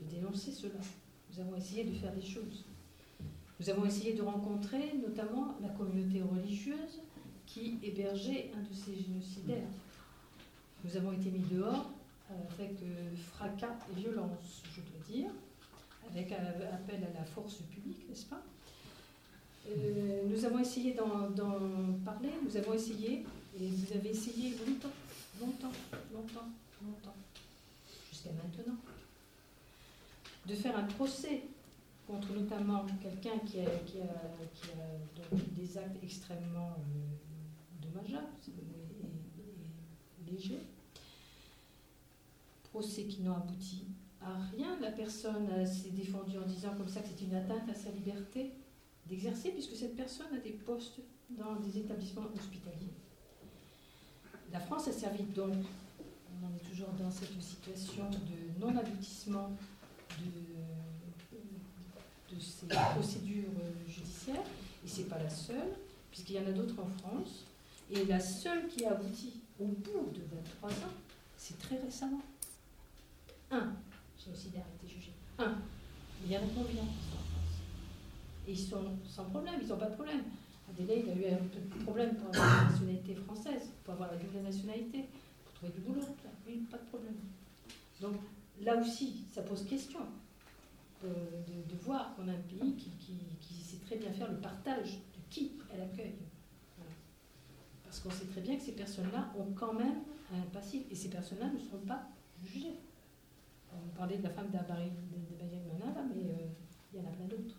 dénoncer 0.09 0.51
cela. 0.51 0.79
Nous 1.39 1.45
avons 1.45 1.55
essayé 1.55 1.85
de 1.85 1.93
faire 1.93 2.13
des 2.13 2.21
choses. 2.25 2.65
Nous 3.61 3.69
avons 3.69 3.85
essayé 3.85 4.13
de 4.13 4.21
rencontrer 4.21 4.93
notamment 5.01 5.55
la 5.61 5.69
communauté 5.69 6.21
religieuse 6.21 6.99
qui 7.45 7.77
hébergeait 7.81 8.51
un 8.57 8.61
de 8.61 8.73
ces 8.73 9.01
génocidaires. 9.01 9.69
Nous 10.83 10.97
avons 10.97 11.13
été 11.13 11.29
mis 11.31 11.45
dehors 11.49 11.89
avec 12.29 12.71
euh, 12.83 13.15
fracas 13.31 13.77
et 13.89 14.01
violence, 14.01 14.63
je 14.75 14.81
dois 14.81 15.07
dire, 15.09 15.31
avec 16.11 16.29
appel 16.33 17.03
à 17.05 17.19
la 17.19 17.25
force 17.25 17.55
publique, 17.73 18.07
n'est-ce 18.09 18.25
pas? 18.25 18.41
Euh, 19.69 20.23
Nous 20.29 20.43
avons 20.43 20.59
essayé 20.59 20.93
d'en 20.93 21.31
parler, 22.03 22.29
nous 22.43 22.57
avons 22.57 22.73
essayé, 22.73 23.25
et 23.59 23.67
vous 23.67 23.93
avez 23.97 24.09
essayé 24.09 24.55
longtemps, 24.67 24.89
longtemps, 25.39 25.71
longtemps, 26.13 26.49
longtemps, 26.83 27.15
jusqu'à 28.11 28.31
maintenant, 28.31 28.75
de 30.45 30.53
faire 30.55 30.77
un 30.77 30.83
procès 30.83 31.43
contre 32.07 32.33
notamment 32.33 32.85
quelqu'un 33.01 33.37
qui 33.45 33.59
a, 33.59 33.65
qui 33.85 33.97
des 35.55 35.77
actes 35.77 35.97
extrêmement 36.03 36.69
euh, 36.71 37.81
dommageables 37.81 38.25
et, 38.47 38.51
et- 38.51 40.31
et 40.31 40.31
légers 40.31 40.65
procès 42.71 43.03
qui 43.03 43.21
n'ont 43.21 43.35
abouti 43.35 43.83
à 44.21 44.37
rien. 44.55 44.79
La 44.79 44.91
personne 44.91 45.47
euh, 45.51 45.65
s'est 45.65 45.89
défendue 45.91 46.37
en 46.37 46.45
disant 46.47 46.75
comme 46.75 46.87
ça 46.89 47.01
que 47.01 47.07
c'est 47.09 47.23
une 47.25 47.33
atteinte 47.35 47.67
à 47.69 47.73
sa 47.73 47.89
liberté 47.91 48.51
d'exercer, 49.07 49.49
puisque 49.51 49.75
cette 49.75 49.95
personne 49.95 50.27
a 50.35 50.39
des 50.39 50.51
postes 50.51 50.99
dans 51.31 51.55
des 51.55 51.77
établissements 51.79 52.25
hospitaliers. 52.35 52.93
la 54.51 54.59
France 54.59 54.87
a 54.87 54.91
servi 54.91 55.23
donc, 55.23 55.53
on 55.99 56.45
en 56.45 56.55
est 56.55 56.69
toujours 56.69 56.89
dans 56.89 57.09
cette 57.11 57.41
situation 57.41 58.09
de 58.11 58.59
non-aboutissement 58.59 59.51
de, 62.31 62.39
ces 62.39 62.67
procédures 62.67 63.51
judiciaires, 63.87 64.43
et 64.85 64.87
c'est 64.87 65.09
pas 65.09 65.17
la 65.21 65.29
seule, 65.29 65.73
puisqu'il 66.09 66.35
y 66.35 66.39
en 66.39 66.47
a 66.47 66.51
d'autres 66.51 66.75
en 66.79 66.89
France, 66.99 67.45
et 67.91 68.05
la 68.05 68.19
seule 68.19 68.67
qui 68.67 68.85
a 68.85 68.91
abouti 68.91 69.33
au 69.59 69.65
bout 69.65 70.11
de 70.13 70.21
23 70.61 70.69
ans, 70.69 70.93
c'est 71.37 71.57
très 71.59 71.77
récemment. 71.77 72.21
Un, 73.51 73.73
j'ai 74.17 74.31
aussi 74.31 74.47
été 74.47 74.87
jugé. 74.87 75.11
Un. 75.37 75.55
Il 76.23 76.31
y 76.31 76.37
en 76.37 76.41
a 76.41 76.43
combien 76.55 76.83
en 76.83 76.85
France 76.85 77.59
Et 78.47 78.51
ils 78.51 78.59
sont 78.59 78.83
sans 79.07 79.25
problème, 79.25 79.55
ils 79.61 79.67
n'ont 79.67 79.77
pas 79.77 79.89
de 79.89 79.95
problème. 79.95 80.23
Adélaïde 80.69 81.09
a 81.09 81.15
eu 81.15 81.33
un 81.33 81.37
peu 81.37 81.59
de 81.59 81.83
problème 81.83 82.15
pour 82.15 82.27
avoir 82.35 82.63
la 82.63 82.69
nationalité 82.69 83.15
française, 83.15 83.69
pour 83.83 83.93
avoir 83.95 84.11
la 84.11 84.17
double 84.17 84.43
nationalité, 84.43 85.05
pour 85.43 85.53
trouver 85.53 85.71
du 85.73 85.79
boulot. 85.79 86.15
Oui, 86.45 86.67
pas 86.69 86.77
de 86.77 86.85
problème. 86.85 87.15
Donc 88.01 88.15
là 88.61 88.75
aussi, 88.77 89.25
ça 89.31 89.41
pose 89.41 89.65
question 89.65 89.99
de, 91.01 91.07
de, 91.07 91.75
voir 91.81 92.15
qu'on 92.15 92.27
a 92.27 92.31
un 92.31 92.41
pays 92.41 92.75
qui, 92.75 93.63
sait 93.63 93.77
très 93.77 93.95
bien 93.95 94.11
faire 94.11 94.29
le 94.29 94.37
partage 94.37 94.93
de 94.93 95.19
qui 95.29 95.53
elle 95.73 95.81
accueille. 95.81 96.15
Parce 97.83 97.99
qu'on 97.99 98.11
sait 98.11 98.25
très 98.25 98.41
bien 98.41 98.57
que 98.57 98.61
ces 98.61 98.73
personnes-là 98.73 99.31
ont 99.37 99.51
quand 99.55 99.73
même 99.73 100.01
un 100.33 100.41
passif, 100.51 100.83
et 100.91 100.95
ces 100.95 101.09
personnes-là 101.09 101.49
ne 101.49 101.59
seront 101.59 101.85
pas 101.87 102.07
jugées. 102.43 102.75
On 103.73 103.97
parlait 103.97 104.17
de 104.17 104.23
la 104.23 104.29
femme 104.29 104.49
d'Abari 104.49 104.91
Mana, 105.79 106.03
mais 106.13 106.23
euh, 106.23 106.47
il 106.93 106.99
y 106.99 107.01
en 107.01 107.07
a 107.07 107.11
plein 107.11 107.25
d'autres. 107.25 107.55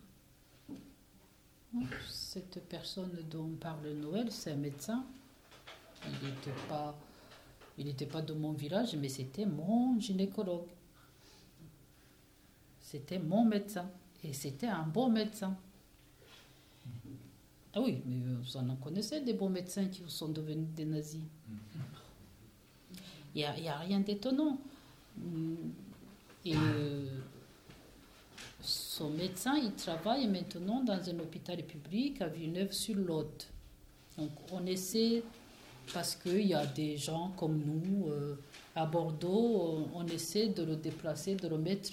Cette 2.09 2.67
personne 2.67 3.17
dont 3.29 3.49
parle 3.59 3.89
Noël, 3.93 4.31
c'est 4.31 4.51
un 4.51 4.57
médecin. 4.57 5.05
Il 6.05 6.27
n'était 6.27 6.51
pas, 6.67 6.97
il 7.77 8.07
pas 8.07 8.21
de 8.21 8.33
mon 8.33 8.51
village, 8.51 8.95
mais 8.95 9.09
c'était 9.09 9.45
mon 9.45 9.99
gynécologue. 9.99 10.67
C'était 12.91 13.19
mon 13.19 13.45
médecin. 13.45 13.89
Et 14.21 14.33
c'était 14.33 14.67
un 14.67 14.83
bon 14.83 15.09
médecin. 15.09 15.55
Ah 17.73 17.79
oui, 17.79 18.01
mais 18.05 18.17
vous 18.41 18.57
en 18.57 18.75
connaissez 18.75 19.21
des 19.21 19.33
bons 19.33 19.49
médecins 19.49 19.85
qui 19.85 20.03
sont 20.07 20.27
devenus 20.27 20.67
des 20.75 20.83
nazis. 20.83 21.21
Il 23.33 23.47
n'y 23.61 23.69
a, 23.69 23.77
rien 23.77 24.01
d'étonnant. 24.01 24.57
Et 26.43 26.53
euh, 26.53 27.05
son 28.59 29.09
médecin, 29.11 29.55
il 29.55 29.71
travaille 29.71 30.27
maintenant 30.27 30.83
dans 30.83 30.99
un 31.09 31.19
hôpital 31.19 31.63
public 31.63 32.21
à 32.21 32.27
Villeneuve-sur-Lot. 32.27 33.47
Donc 34.17 34.31
on 34.51 34.65
essaie, 34.65 35.23
parce 35.93 36.17
qu'il 36.17 36.45
y 36.45 36.53
a 36.53 36.65
des 36.65 36.97
gens 36.97 37.31
comme 37.37 37.57
nous 37.57 38.09
euh, 38.09 38.35
à 38.75 38.85
Bordeaux, 38.85 39.87
on 39.93 40.05
essaie 40.07 40.49
de 40.49 40.63
le 40.63 40.75
déplacer, 40.75 41.35
de 41.35 41.47
le 41.47 41.57
mettre 41.57 41.91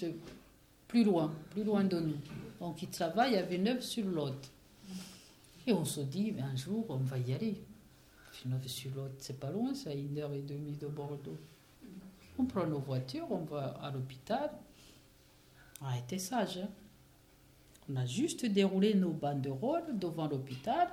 plus 0.89 1.05
loin, 1.05 1.31
plus 1.51 1.63
loin 1.63 1.85
de 1.85 1.99
nous. 1.99 2.17
Donc 2.59 2.81
il 2.81 2.89
travaille 2.89 3.37
à 3.37 3.43
Villeneuve-sur-Lot. 3.43 4.51
Et 5.65 5.71
on 5.71 5.85
se 5.85 6.01
dit, 6.01 6.33
un 6.41 6.55
jour, 6.55 6.85
on 6.89 6.97
va 6.97 7.17
y 7.19 7.33
aller. 7.33 7.55
Villeneuve-sur-Lot, 8.33 9.11
c'est 9.19 9.39
pas 9.39 9.51
loin, 9.51 9.73
c'est 9.73 9.91
à 9.91 9.93
une 9.93 10.17
heure 10.17 10.33
et 10.33 10.41
demie 10.41 10.75
de 10.75 10.87
Bordeaux. 10.87 11.37
On 12.37 12.45
prend 12.45 12.65
nos 12.65 12.79
voitures, 12.79 13.27
on 13.29 13.43
va 13.43 13.77
à 13.81 13.91
l'hôpital. 13.91 14.49
On 15.81 15.85
a 15.85 15.97
été 15.97 16.17
sage. 16.17 16.57
Hein. 16.57 16.69
On 17.87 17.95
a 17.95 18.05
juste 18.05 18.45
déroulé 18.45 18.95
nos 18.95 19.11
banderoles 19.11 19.97
devant 19.97 20.27
l'hôpital. 20.27 20.89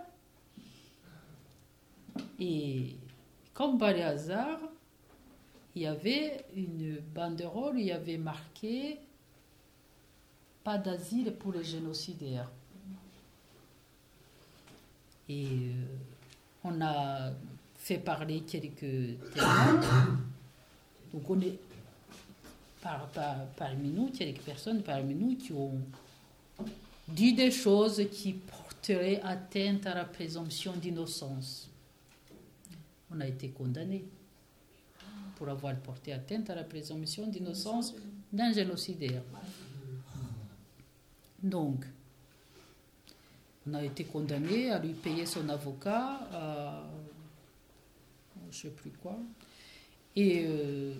Et 2.39 2.97
comme 3.55 3.78
par 3.78 3.97
hasard, 3.97 4.59
il 5.74 5.82
y 5.82 5.86
avait 5.86 6.44
une 6.55 7.01
banderole, 7.14 7.78
il 7.78 7.86
y 7.86 7.93
avait 7.93 8.18
marqué 8.18 8.98
pas 10.66 10.78
d'asile 10.78 11.32
pour 11.32 11.52
les 11.52 11.62
génocidaires. 11.62 12.51
Et 15.28 15.47
euh, 15.47 15.72
on 16.64 16.80
a 16.80 17.30
fait 17.76 17.98
parler 17.98 18.40
quelques 18.40 19.16
témoins. 19.32 20.18
Donc 21.12 21.30
on 21.30 21.40
est 21.40 21.56
par, 22.82 23.06
par, 23.10 23.47
parmi 23.56 23.90
nous, 23.90 24.09
quelques 24.09 24.40
personnes 24.40 24.82
parmi 24.82 25.14
nous 25.14 25.36
qui 25.36 25.52
ont 25.52 25.78
dit 27.06 27.32
des 27.32 27.52
choses 27.52 28.02
qui 28.10 28.32
porteraient 28.32 29.20
atteinte 29.22 29.86
à 29.86 29.94
la 29.94 30.05
présomption 30.05 30.72
d'innocence. 30.72 31.70
On 33.12 33.20
a 33.20 33.26
été 33.28 33.51
condamnés 33.51 34.05
pour 35.36 35.48
avoir 35.48 35.76
porté 35.76 36.12
atteinte 36.12 36.51
à 36.51 36.56
la 36.56 36.64
présomption 36.64 37.28
d'innocence 37.28 37.94
d'un 38.32 38.52
génocidaire. 38.52 39.22
Donc, 41.42 41.84
on 43.68 43.74
a 43.74 43.84
été 43.84 44.04
condamné 44.04 44.70
à 44.70 44.78
lui 44.78 44.92
payer 44.92 45.26
son 45.26 45.48
avocat, 45.48 46.20
je 48.34 48.46
ne 48.46 48.52
sais 48.52 48.68
plus 48.70 48.90
quoi. 48.90 49.16
Et 50.14 50.44
euh, 50.46 50.94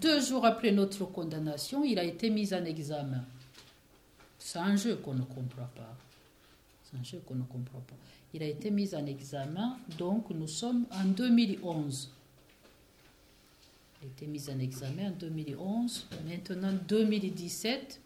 deux 0.00 0.20
jours 0.20 0.44
après 0.44 0.70
notre 0.70 1.04
condamnation, 1.06 1.82
il 1.82 1.98
a 1.98 2.04
été 2.04 2.30
mis 2.30 2.52
en 2.54 2.64
examen. 2.64 3.24
C'est 4.38 4.58
un 4.58 4.76
jeu 4.76 4.96
qu'on 4.96 5.14
ne 5.14 5.22
comprend 5.22 5.68
pas. 5.74 5.96
C'est 6.84 6.98
un 6.98 7.02
jeu 7.02 7.20
qu'on 7.26 7.34
ne 7.34 7.42
comprend 7.42 7.80
pas. 7.80 7.96
Il 8.32 8.42
a 8.42 8.46
été 8.46 8.70
mis 8.70 8.94
en 8.94 9.04
examen, 9.06 9.78
donc 9.98 10.30
nous 10.30 10.46
sommes 10.46 10.86
en 10.92 11.04
2011. 11.04 12.12
Été 14.02 14.26
mis 14.26 14.48
en 14.48 14.58
examen 14.60 15.08
en 15.08 15.16
2011. 15.16 16.06
Maintenant, 16.26 16.72
2017, 16.88 18.00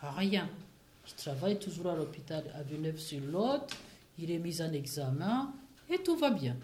rien. 0.00 0.48
Il 1.08 1.14
travaille 1.14 1.58
toujours 1.58 1.88
à 1.88 1.96
l'hôpital 1.96 2.44
à 2.54 2.62
Villeneuve-sur-Lot. 2.62 3.72
Il 4.18 4.30
est 4.30 4.38
mis 4.38 4.62
en 4.62 4.72
examen 4.72 5.52
et 5.88 5.98
tout 5.98 6.16
va 6.16 6.30
bien. 6.30 6.56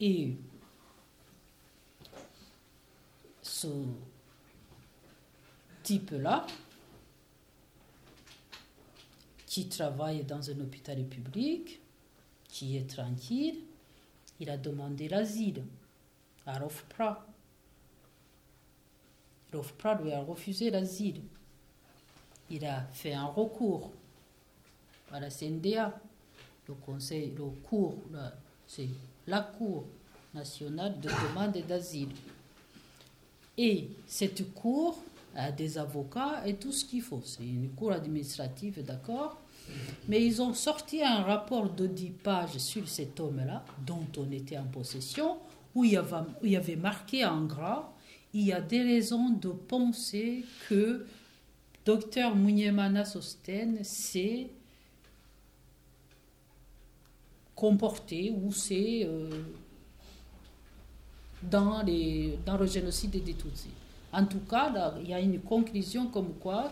Et 0.00 0.36
ce 3.42 3.68
type-là, 5.82 6.46
qui 9.46 9.68
travaille 9.68 10.22
dans 10.22 10.48
un 10.48 10.60
hôpital 10.60 11.04
public, 11.04 11.80
qui 12.48 12.76
est 12.76 12.88
tranquille, 12.88 13.58
il 14.38 14.48
a 14.48 14.56
demandé 14.56 15.08
l'asile 15.08 15.64
à 16.46 16.58
Rofpra. 19.52 19.92
Rofpra 19.92 20.04
lui 20.04 20.12
a 20.12 20.20
refusé 20.20 20.70
l'asile 20.70 21.20
il 22.50 22.64
a 22.66 22.82
fait 22.92 23.14
un 23.14 23.26
recours 23.26 23.90
à 25.12 25.20
la 25.20 25.30
CNDA, 25.30 25.98
le 26.68 26.74
conseil, 26.74 27.32
le 27.36 27.44
cours, 27.62 27.94
c'est 28.66 28.88
la 29.26 29.40
Cour 29.40 29.84
nationale 30.34 31.00
de 31.00 31.08
demande 31.08 31.56
d'asile. 31.66 32.10
Et 33.56 33.88
cette 34.06 34.52
cour 34.54 34.98
a 35.34 35.52
des 35.52 35.78
avocats 35.78 36.46
et 36.46 36.54
tout 36.54 36.72
ce 36.72 36.84
qu'il 36.84 37.02
faut. 37.02 37.22
C'est 37.24 37.44
une 37.44 37.70
cour 37.70 37.92
administrative, 37.92 38.84
d'accord 38.84 39.38
Mais 40.08 40.24
ils 40.24 40.40
ont 40.40 40.54
sorti 40.54 41.02
un 41.02 41.22
rapport 41.22 41.70
de 41.70 41.86
10 41.86 42.10
pages 42.10 42.58
sur 42.58 42.88
cet 42.88 43.18
homme-là, 43.20 43.64
dont 43.86 44.06
on 44.16 44.30
était 44.30 44.58
en 44.58 44.64
possession, 44.64 45.38
où 45.74 45.84
il 45.84 45.92
y 45.92 46.56
avait 46.56 46.76
marqué 46.76 47.24
en 47.24 47.44
gras 47.44 47.92
il 48.32 48.46
y 48.46 48.52
a 48.52 48.60
des 48.60 48.82
raisons 48.82 49.30
de 49.30 49.48
penser 49.48 50.44
que 50.68 51.06
Docteur 51.84 52.36
Munyemana 52.36 53.04
Sosten 53.04 53.82
s'est 53.82 54.48
comporté 57.54 58.32
ou 58.34 58.52
c'est 58.52 59.02
euh, 59.04 59.42
dans 61.42 61.82
le 61.82 62.66
génocide 62.66 63.22
des 63.22 63.34
Tutsis. 63.34 63.68
En 64.12 64.24
tout 64.26 64.40
cas, 64.40 64.94
il 65.00 65.08
y 65.08 65.14
a 65.14 65.20
une 65.20 65.40
conclusion 65.40 66.06
comme 66.08 66.34
quoi 66.34 66.70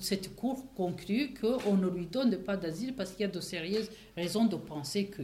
cette 0.00 0.34
Cour 0.36 0.64
conclut 0.74 1.34
qu'on 1.34 1.76
ne 1.76 1.88
lui 1.88 2.06
donne 2.06 2.36
pas 2.38 2.56
d'asile 2.56 2.94
parce 2.94 3.12
qu'il 3.12 3.20
y 3.20 3.24
a 3.24 3.28
de 3.28 3.40
sérieuses 3.40 3.90
raisons 4.16 4.46
de 4.46 4.56
penser 4.56 5.06
que. 5.06 5.22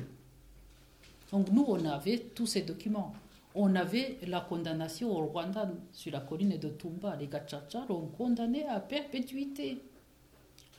Donc 1.32 1.50
nous, 1.50 1.64
on 1.66 1.84
avait 1.84 2.18
tous 2.18 2.46
ces 2.46 2.62
documents 2.62 3.14
on 3.60 3.74
avait 3.74 4.18
la 4.28 4.40
condamnation 4.40 5.10
au 5.10 5.26
Rwanda 5.26 5.68
sur 5.92 6.12
la 6.12 6.20
colline 6.20 6.56
de 6.58 6.68
Tumba. 6.68 7.16
Les 7.16 7.26
Gachacha 7.26 7.84
l'ont 7.88 8.06
condamné 8.06 8.64
à 8.68 8.78
perpétuité. 8.78 9.82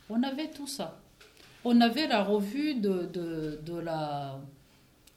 On 0.08 0.22
avait 0.22 0.50
tout 0.50 0.66
ça. 0.66 0.98
On 1.62 1.78
avait 1.82 2.06
la 2.06 2.24
revue 2.24 2.76
de, 2.76 3.78
la 3.80 4.40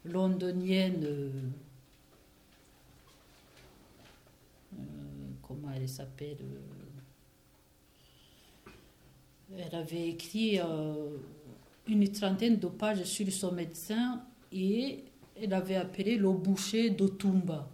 londonienne. 0.04 1.04
Euh, 1.04 1.30
comment 5.40 5.70
elle 5.74 5.88
s'appelle 5.88 6.36
euh, 8.68 8.70
Elle 9.58 9.74
avait 9.74 10.08
écrit 10.10 10.60
euh, 10.60 11.16
une 11.88 12.06
trentaine 12.12 12.58
de 12.58 12.66
pages 12.66 13.04
sur 13.04 13.32
son 13.32 13.52
médecin 13.52 14.22
et 14.52 15.02
elle 15.40 15.52
avait 15.52 15.76
appelé 15.76 16.16
le 16.16 16.30
boucher 16.32 16.90
d'Otumba, 16.90 17.68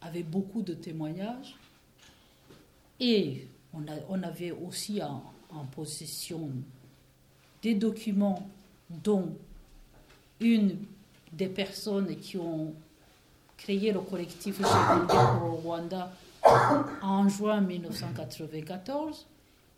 avec 0.00 0.28
beaucoup 0.28 0.62
de 0.62 0.74
témoignages. 0.74 1.56
Et 2.98 3.46
on, 3.72 4.22
avait 4.22 4.50
aussi 4.50 5.00
en, 5.02 5.22
possession 5.74 6.50
des 7.62 7.74
documents 7.74 8.46
dont 8.90 9.34
une 10.38 10.76
des 11.32 11.48
personnes 11.48 12.16
qui 12.16 12.36
ont 12.36 12.74
créé 13.56 13.92
le 13.92 14.00
collectif 14.00 14.58
pour 14.58 15.62
Rwanda 15.62 16.12
en 17.02 17.28
juin 17.28 17.60
1994 17.60 19.26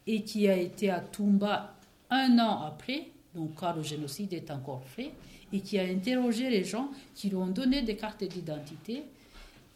et 0.07 0.23
qui 0.23 0.49
a 0.49 0.57
été 0.57 0.91
à 0.91 1.01
Tumba 1.01 1.75
un 2.11 2.39
an 2.39 2.63
après, 2.63 3.09
donc 3.35 3.55
quand 3.55 3.75
le 3.75 3.83
génocide 3.83 4.33
est 4.33 4.51
encore 4.51 4.83
fait, 4.85 5.13
et 5.53 5.61
qui 5.61 5.79
a 5.79 5.85
interrogé 5.85 6.49
les 6.51 6.65
gens 6.65 6.91
qui 7.15 7.29
lui 7.29 7.37
ont 7.37 7.47
donné 7.49 7.83
des 7.83 7.97
cartes 7.97 8.25
d'identité 8.25 9.05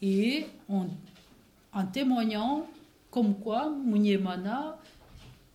et 0.02 0.46
en, 0.68 0.88
témoignant 1.92 2.66
comme 3.10 3.38
quoi 3.38 3.70
Munyemana, 3.70 4.78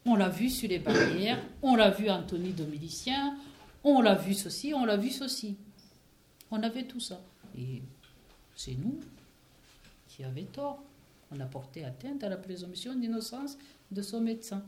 on 0.06 0.16
l'a 0.16 0.30
vu 0.30 0.50
sur 0.50 0.70
les 0.70 0.80
barrières, 0.80 1.40
on 1.62 1.76
l'a 1.76 1.90
vu 1.92 2.10
Anthony 2.10 2.54
de 2.54 2.64
milicien, 2.66 3.38
on 3.84 4.02
l'a 4.02 4.16
vu 4.16 4.34
ceci, 4.34 4.74
on 4.74 4.86
l'a 4.86 4.98
vu 4.98 5.10
ceci. 5.10 5.58
On 6.50 6.62
avait 6.64 6.84
tout 6.84 7.00
ça. 7.00 7.22
Et 7.58 7.82
c'est 8.56 8.76
nous 8.76 9.00
qui 10.08 10.24
avions 10.24 10.46
tort. 10.52 10.84
On 11.32 11.40
a 11.40 11.46
porté 11.46 11.86
atteinte 11.86 12.24
à 12.24 12.30
la 12.30 12.38
présomption 12.38 12.94
d'innocence 12.96 13.58
de 13.92 14.02
son 14.02 14.22
médecin. 14.22 14.64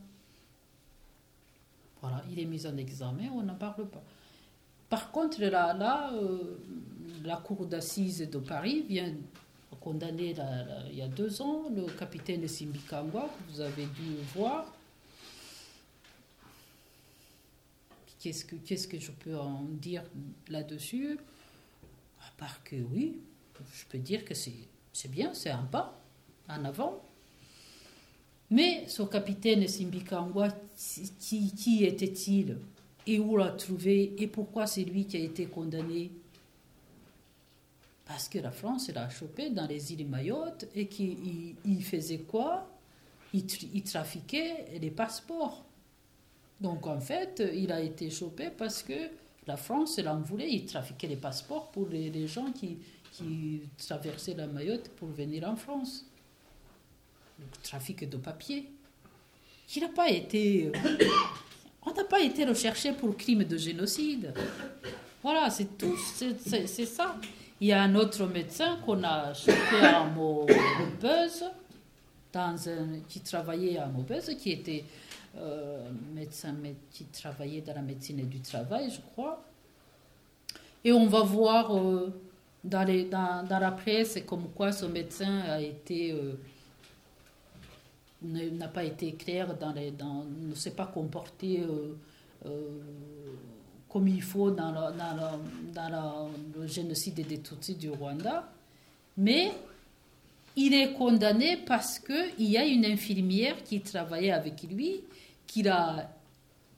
Voilà, 2.00 2.22
il 2.30 2.38
est 2.38 2.44
mis 2.44 2.66
en 2.66 2.76
examen, 2.76 3.30
on 3.34 3.42
n'en 3.42 3.54
parle 3.54 3.86
pas. 3.88 4.02
Par 4.94 5.10
contre, 5.10 5.40
là, 5.42 6.12
euh, 6.12 6.56
la 7.24 7.38
cour 7.38 7.66
d'assises 7.66 8.30
de 8.30 8.38
Paris 8.38 8.84
vient 8.88 9.12
condamner 9.80 10.36
il 10.88 10.96
y 10.96 11.02
a 11.02 11.08
deux 11.08 11.42
ans 11.42 11.64
le 11.68 11.86
capitaine 11.98 12.46
Simbikangwa, 12.46 13.22
que 13.22 13.52
vous 13.52 13.60
avez 13.60 13.86
dû 13.86 14.14
voir. 14.36 14.72
Qu'est-ce 18.20 18.86
que, 18.86 19.00
je 19.00 19.10
peux 19.10 19.36
en 19.36 19.64
dire 19.64 20.04
là-dessus? 20.48 21.18
À 22.20 22.30
part 22.38 22.62
que 22.62 22.76
oui, 22.76 23.18
je 23.74 23.84
peux 23.86 23.98
dire 23.98 24.24
que 24.24 24.34
c'est, 24.34 25.08
bien, 25.08 25.34
c'est 25.34 25.50
un 25.50 25.64
pas 25.64 26.00
en 26.48 26.64
avant. 26.64 27.02
Mais 28.48 28.86
ce 28.86 29.02
capitaine 29.02 29.66
Simbikangwa, 29.66 30.50
qui, 31.18 31.52
qui 31.52 31.84
était-il? 31.84 32.58
Et 33.06 33.18
où 33.18 33.36
l'a 33.36 33.50
trouvé 33.50 34.14
Et 34.18 34.26
pourquoi 34.26 34.66
c'est 34.66 34.84
lui 34.84 35.06
qui 35.06 35.16
a 35.16 35.20
été 35.20 35.46
condamné 35.46 36.10
Parce 38.06 38.28
que 38.28 38.38
la 38.38 38.50
France 38.50 38.88
l'a 38.90 39.08
chopé 39.10 39.50
dans 39.50 39.66
les 39.66 39.92
îles 39.92 40.06
Mayotte 40.06 40.66
et 40.74 40.86
qu'il 40.86 41.54
il 41.64 41.84
faisait 41.84 42.20
quoi? 42.20 42.68
Il, 43.32 43.44
il 43.74 43.82
trafiquait 43.82 44.66
les 44.80 44.90
passeports. 44.90 45.64
Donc 46.60 46.86
en 46.86 47.00
fait, 47.00 47.42
il 47.54 47.72
a 47.72 47.80
été 47.80 48.08
chopé 48.10 48.48
parce 48.50 48.82
que 48.82 49.10
la 49.46 49.56
France 49.56 49.98
l'en 49.98 50.20
voulait. 50.20 50.50
Il 50.50 50.64
trafiquait 50.64 51.08
les 51.08 51.16
passeports 51.16 51.70
pour 51.70 51.88
les, 51.88 52.10
les 52.10 52.26
gens 52.26 52.52
qui, 52.52 52.78
qui 53.12 53.60
traversaient 53.76 54.34
la 54.34 54.46
Mayotte 54.46 54.88
pour 54.90 55.08
venir 55.08 55.48
en 55.48 55.56
France. 55.56 56.06
Le 57.38 57.44
trafic 57.62 58.08
de 58.08 58.16
papier. 58.16 58.70
Il 59.74 59.82
n'a 59.82 59.88
pas 59.88 60.08
été. 60.08 60.70
On 61.86 61.92
n'a 61.92 62.04
pas 62.04 62.20
été 62.20 62.44
recherché 62.44 62.92
pour 62.92 63.16
crime 63.16 63.44
de 63.44 63.56
génocide. 63.56 64.32
Voilà, 65.22 65.50
c'est 65.50 65.76
tout. 65.78 65.96
c'est- 65.96 66.86
ça. 66.86 67.16
Il 67.60 67.68
y 67.68 67.72
a 67.72 67.82
un 67.82 67.94
autre 67.94 68.26
médecin 68.26 68.78
qu'on 68.84 69.02
a 69.04 69.32
chopé 69.32 69.80
à 69.82 70.04
Maubeuge, 70.04 71.44
dans 72.32 72.68
un, 72.68 73.00
qui 73.08 73.20
travaillait 73.20 73.78
à 73.78 73.86
Maubeuge, 73.86 74.36
qui 74.38 74.50
était 74.52 74.84
euh, 75.36 75.88
médecin 76.14 76.54
qui 76.90 77.04
travaillait 77.06 77.60
dans 77.62 77.74
la 77.74 77.82
médecine 77.82 78.18
et 78.20 78.24
du 78.24 78.40
travail, 78.40 78.90
je 78.90 79.00
crois. 79.12 79.42
Et 80.84 80.92
on 80.92 81.06
va 81.06 81.20
voir 81.22 81.74
euh, 81.76 82.12
dans, 82.62 82.84
les, 82.84 83.04
dans, 83.04 83.46
dans 83.48 83.58
la 83.58 83.70
presse 83.70 84.18
comme 84.26 84.48
quoi 84.54 84.72
ce 84.72 84.86
médecin 84.86 85.40
a 85.48 85.60
été 85.60 86.12
euh, 86.12 86.34
n'a 88.24 88.68
pas 88.68 88.84
été 88.84 89.12
clair 89.14 89.56
dans 89.58 89.72
les, 89.72 89.90
dans, 89.90 90.24
ne 90.24 90.54
s'est 90.54 90.72
pas 90.74 90.86
comporté 90.86 91.60
euh, 91.60 91.94
euh, 92.46 92.78
comme 93.88 94.08
il 94.08 94.22
faut 94.22 94.50
dans, 94.50 94.72
dans, 94.72 95.38
dans 95.74 96.30
le 96.56 96.66
génocide 96.66 97.26
des 97.26 97.38
Tutsis 97.40 97.74
du 97.76 97.90
Rwanda, 97.90 98.48
mais 99.16 99.52
il 100.56 100.74
est 100.74 100.92
condamné 100.94 101.58
parce 101.58 101.98
qu'il 101.98 102.50
y 102.50 102.56
a 102.56 102.64
une 102.64 102.84
infirmière 102.84 103.62
qui 103.64 103.80
travaillait 103.80 104.32
avec 104.32 104.62
lui, 104.64 105.00
qui 105.46 105.62
l'a 105.62 106.10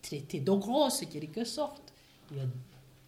traité 0.03 0.41
de 0.41 0.51
grosse, 0.53 1.01
quelque 1.11 1.45
sorte. 1.45 1.93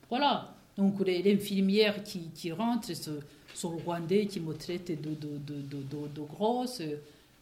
Voilà. 0.08 0.54
Donc 0.76 1.00
l'infirmière 1.06 2.02
qui, 2.04 2.30
qui 2.34 2.52
rentre, 2.52 2.94
ce, 2.94 3.10
Rwandais 3.66 4.26
qui 4.26 4.40
me 4.40 4.54
traite 4.54 4.88
de, 4.88 5.10
de, 5.14 5.36
de- 5.38 6.08
de 6.14 6.20
grosse, 6.20 6.80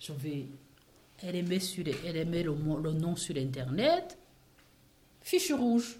je 0.00 0.12
vais... 0.14 0.46
Elle 1.22 1.46
met, 1.46 1.60
sur, 1.60 1.84
elle 2.04 2.30
le, 2.30 2.92
nom 2.92 3.16
sur 3.16 3.36
Internet, 3.36 4.18
fiche 5.22 5.52
rouge. 5.52 5.98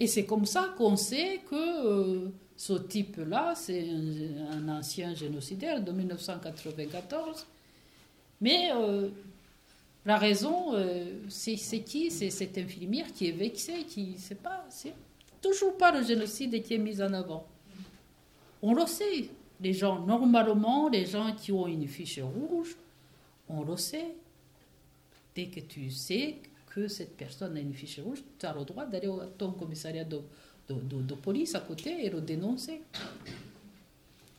Et 0.00 0.06
c'est 0.06 0.24
comme 0.24 0.44
ça 0.44 0.74
qu'on 0.76 0.96
sait 0.96 1.40
que 1.48 1.54
euh, 1.54 2.28
ce 2.56 2.74
type-là, 2.74 3.54
c'est 3.54 3.88
un, 4.50 4.68
ancien 4.68 5.14
génocidaire 5.14 5.80
de 5.80 5.92
1994. 5.92 7.46
Mais 8.40 8.70
euh, 8.72 9.08
la 10.04 10.18
raison, 10.18 10.74
euh, 10.74 11.20
c'est 11.28 11.56
c'est 11.56 11.80
qui? 11.80 12.10
C'est 12.10 12.30
cette 12.30 12.58
infirmière 12.58 13.06
qui 13.12 13.28
est 13.28 13.32
vexée, 13.32 13.84
qui 13.84 14.16
c'est 14.18 14.40
pas, 14.40 14.66
c'est 14.68 14.94
toujours 15.40 15.76
pas 15.76 15.92
le 15.92 16.04
génocide 16.04 16.62
qui 16.62 16.74
est 16.74 16.78
mis 16.78 17.00
en 17.00 17.12
avant. 17.12 17.46
On 18.60 18.74
le 18.74 18.86
sait. 18.86 19.28
Les 19.60 19.72
gens, 19.72 20.04
normalement, 20.04 20.88
les 20.88 21.06
gens 21.06 21.34
qui 21.34 21.52
ont 21.52 21.66
une 21.66 21.86
fiche 21.86 22.20
rouge, 22.20 22.76
on 23.48 23.62
le 23.62 23.76
sait. 23.76 24.14
Dès 25.34 25.46
que 25.46 25.60
tu 25.60 25.90
sais 25.90 26.36
que 26.74 26.88
cette 26.88 27.16
personne 27.16 27.56
a 27.56 27.60
une 27.60 27.74
fiche 27.74 28.00
rouge, 28.00 28.22
tu 28.38 28.46
as 28.46 28.52
le 28.52 28.64
droit 28.64 28.84
d'aller 28.84 29.08
à 29.08 29.26
ton 29.38 29.52
commissariat 29.52 30.04
de, 30.04 30.20
police 31.22 31.54
à 31.54 31.60
côté 31.60 32.04
et 32.04 32.10
le 32.10 32.20
dénoncer. 32.20 32.82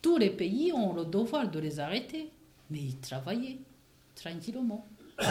Tous 0.01 0.17
les 0.17 0.29
pays 0.29 0.71
ont 0.73 0.93
le 0.93 1.05
devoir 1.05 1.49
de 1.49 1.59
les 1.59 1.79
arrêter, 1.79 2.29
mais 2.69 2.79
ils 2.79 2.97
travaillaient 2.97 3.57
tranquillement. 4.15 4.85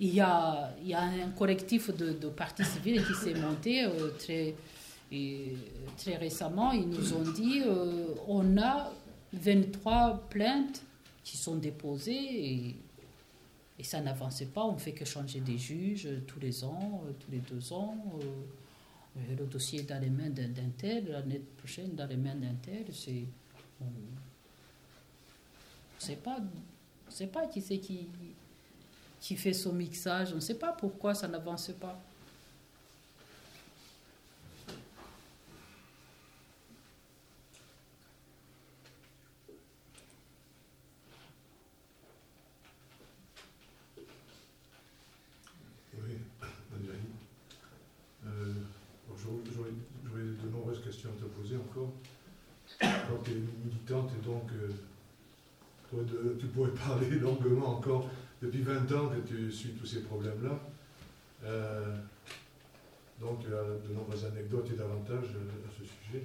Il 0.00 0.14
y 0.14 0.20
a, 0.20 0.70
un 0.94 1.30
collectif 1.36 1.90
de, 1.96 2.28
partis 2.28 2.64
civils 2.64 3.04
qui 3.04 3.14
s'est 3.14 3.34
monté 3.34 3.84
euh, 3.84 4.10
très, 4.16 4.54
et, 5.12 5.54
très 5.96 6.16
récemment. 6.16 6.72
Ils 6.72 6.88
nous 6.88 7.12
ont 7.14 7.30
dit 7.32 7.62
euh, 7.64 8.14
on 8.26 8.56
a 8.58 8.90
23 9.32 10.26
plaintes 10.30 10.82
qui 11.24 11.36
sont 11.36 11.56
déposées 11.56 12.54
et, 12.54 12.74
ça 13.84 14.00
n'avançait 14.00 14.46
pas. 14.46 14.64
On 14.64 14.76
fait 14.76 14.92
que 14.92 15.04
changer 15.04 15.40
des 15.40 15.56
juges 15.56 16.08
tous 16.26 16.40
les 16.40 16.64
ans, 16.64 17.02
euh, 17.06 17.12
tous 17.20 17.30
les 17.30 17.38
deux 17.38 17.72
ans. 17.72 17.96
euh, 18.20 18.24
euh, 19.16 19.36
le 19.38 19.46
dossier 19.46 19.80
est 19.80 19.84
dans 19.84 20.00
les 20.00 20.10
mains 20.10 20.30
d'un 20.30 20.48
tel, 20.76 21.08
l'année 21.10 21.40
prochaine 21.58 21.94
dans 21.94 22.06
les 22.06 22.16
mains 22.16 22.34
d'un 22.34 22.54
tel. 22.62 22.84
C'est, 22.92 23.24
on 23.80 23.84
ne 23.84 23.90
sait 25.98 26.16
pas, 26.16 26.38
sait 27.08 27.26
pas 27.28 27.46
qui 27.46 27.60
c'est 27.62 27.78
qui, 27.78 28.08
qui 29.20 29.36
fait 29.36 29.52
son 29.52 29.72
mixage. 29.72 30.32
On 30.32 30.36
ne 30.36 30.40
sait 30.40 30.58
pas 30.58 30.72
pourquoi 30.72 31.14
ça 31.14 31.28
n'avance 31.28 31.70
pas. 31.80 32.00
Oui, 45.94 46.18
Adjani. 46.42 46.98
Euh, 48.26 48.52
alors, 49.06 49.18
j'aurais- 49.18 49.42
J'aurais 49.54 49.70
j'aurais 50.04 50.22
de 50.22 50.48
nombreuses 50.50 50.82
questions 50.84 51.10
Quand 52.80 53.22
tu 53.24 53.30
es 53.32 53.34
militante 53.64 54.10
et 54.20 54.24
donc 54.26 54.50
euh, 54.52 56.02
de- 56.02 56.36
tu 56.38 56.46
pourrais 56.46 56.70
parler 56.86 57.10
longuement 57.18 57.76
encore 57.78 58.08
depuis 58.42 58.62
20 58.62 58.92
ans 58.92 59.08
que 59.08 59.26
tu 59.26 59.50
suis 59.50 59.70
tous 59.70 59.86
ces 59.86 60.02
problèmes-là. 60.02 60.58
Euh, 61.44 61.96
donc 63.20 63.40
tu 63.40 63.46
as 63.46 63.88
de 63.88 63.94
nombreuses 63.94 64.24
anecdotes 64.26 64.68
et 64.72 64.76
davantage 64.76 65.24
euh, 65.34 65.66
à 65.66 65.70
ce 65.76 65.84
sujet. 65.84 66.24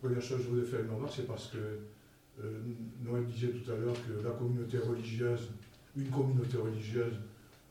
Première 0.00 0.22
chose 0.22 0.38
que 0.38 0.44
je 0.44 0.48
voulais 0.48 0.64
faire 0.66 0.80
une 0.80 0.90
remarque, 0.90 1.12
c'est 1.16 1.26
parce 1.26 1.46
que 1.48 1.58
euh, 1.58 2.60
Noël 3.04 3.24
disait 3.26 3.48
tout 3.48 3.70
à 3.70 3.76
l'heure 3.76 3.94
que 3.94 4.24
la 4.24 4.32
communauté 4.32 4.78
religieuse, 4.78 5.48
une 5.96 6.08
communauté 6.10 6.56
religieuse, 6.56 7.14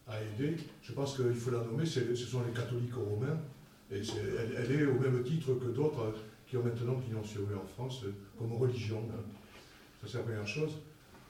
a 0.07 0.15
aidé. 0.21 0.57
Je 0.81 0.91
pense 0.93 1.15
qu'il 1.15 1.33
faut 1.35 1.51
la 1.51 1.59
nommer, 1.63 1.85
ce 1.85 2.15
sont 2.15 2.41
les 2.43 2.53
catholiques 2.53 2.95
romains. 2.95 3.37
Et 3.91 4.01
elle, 4.57 4.71
est 4.71 4.85
au 4.85 4.99
même 4.99 5.21
titre 5.23 5.53
que 5.53 5.67
d'autres 5.67 6.13
qui 6.53 6.57
ont 6.57 6.63
maintenant 6.63 6.93
pignon 6.93 7.23
sur 7.23 7.47
rue 7.47 7.55
en 7.55 7.65
France, 7.65 8.05
comme 8.37 8.53
religion. 8.53 9.01
Hein. 9.11 9.23
Ça, 9.99 10.07
c'est 10.07 10.17
la 10.19 10.23
première 10.23 10.47
chose. 10.47 10.77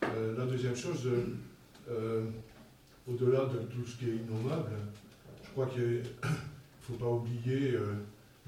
la 0.01 0.45
deuxième 0.45 0.75
chose, 0.75 1.07
au-delà 3.07 3.45
de 3.45 3.59
tout 3.59 3.85
ce 3.85 3.95
qui 3.95 4.09
est 4.09 4.15
innommable, 4.17 4.71
je 5.45 5.49
crois 5.51 5.67
qu'il 5.67 5.81
ne 5.81 6.01
faut 6.81 6.95
pas 6.95 7.07
oublier, 7.07 7.73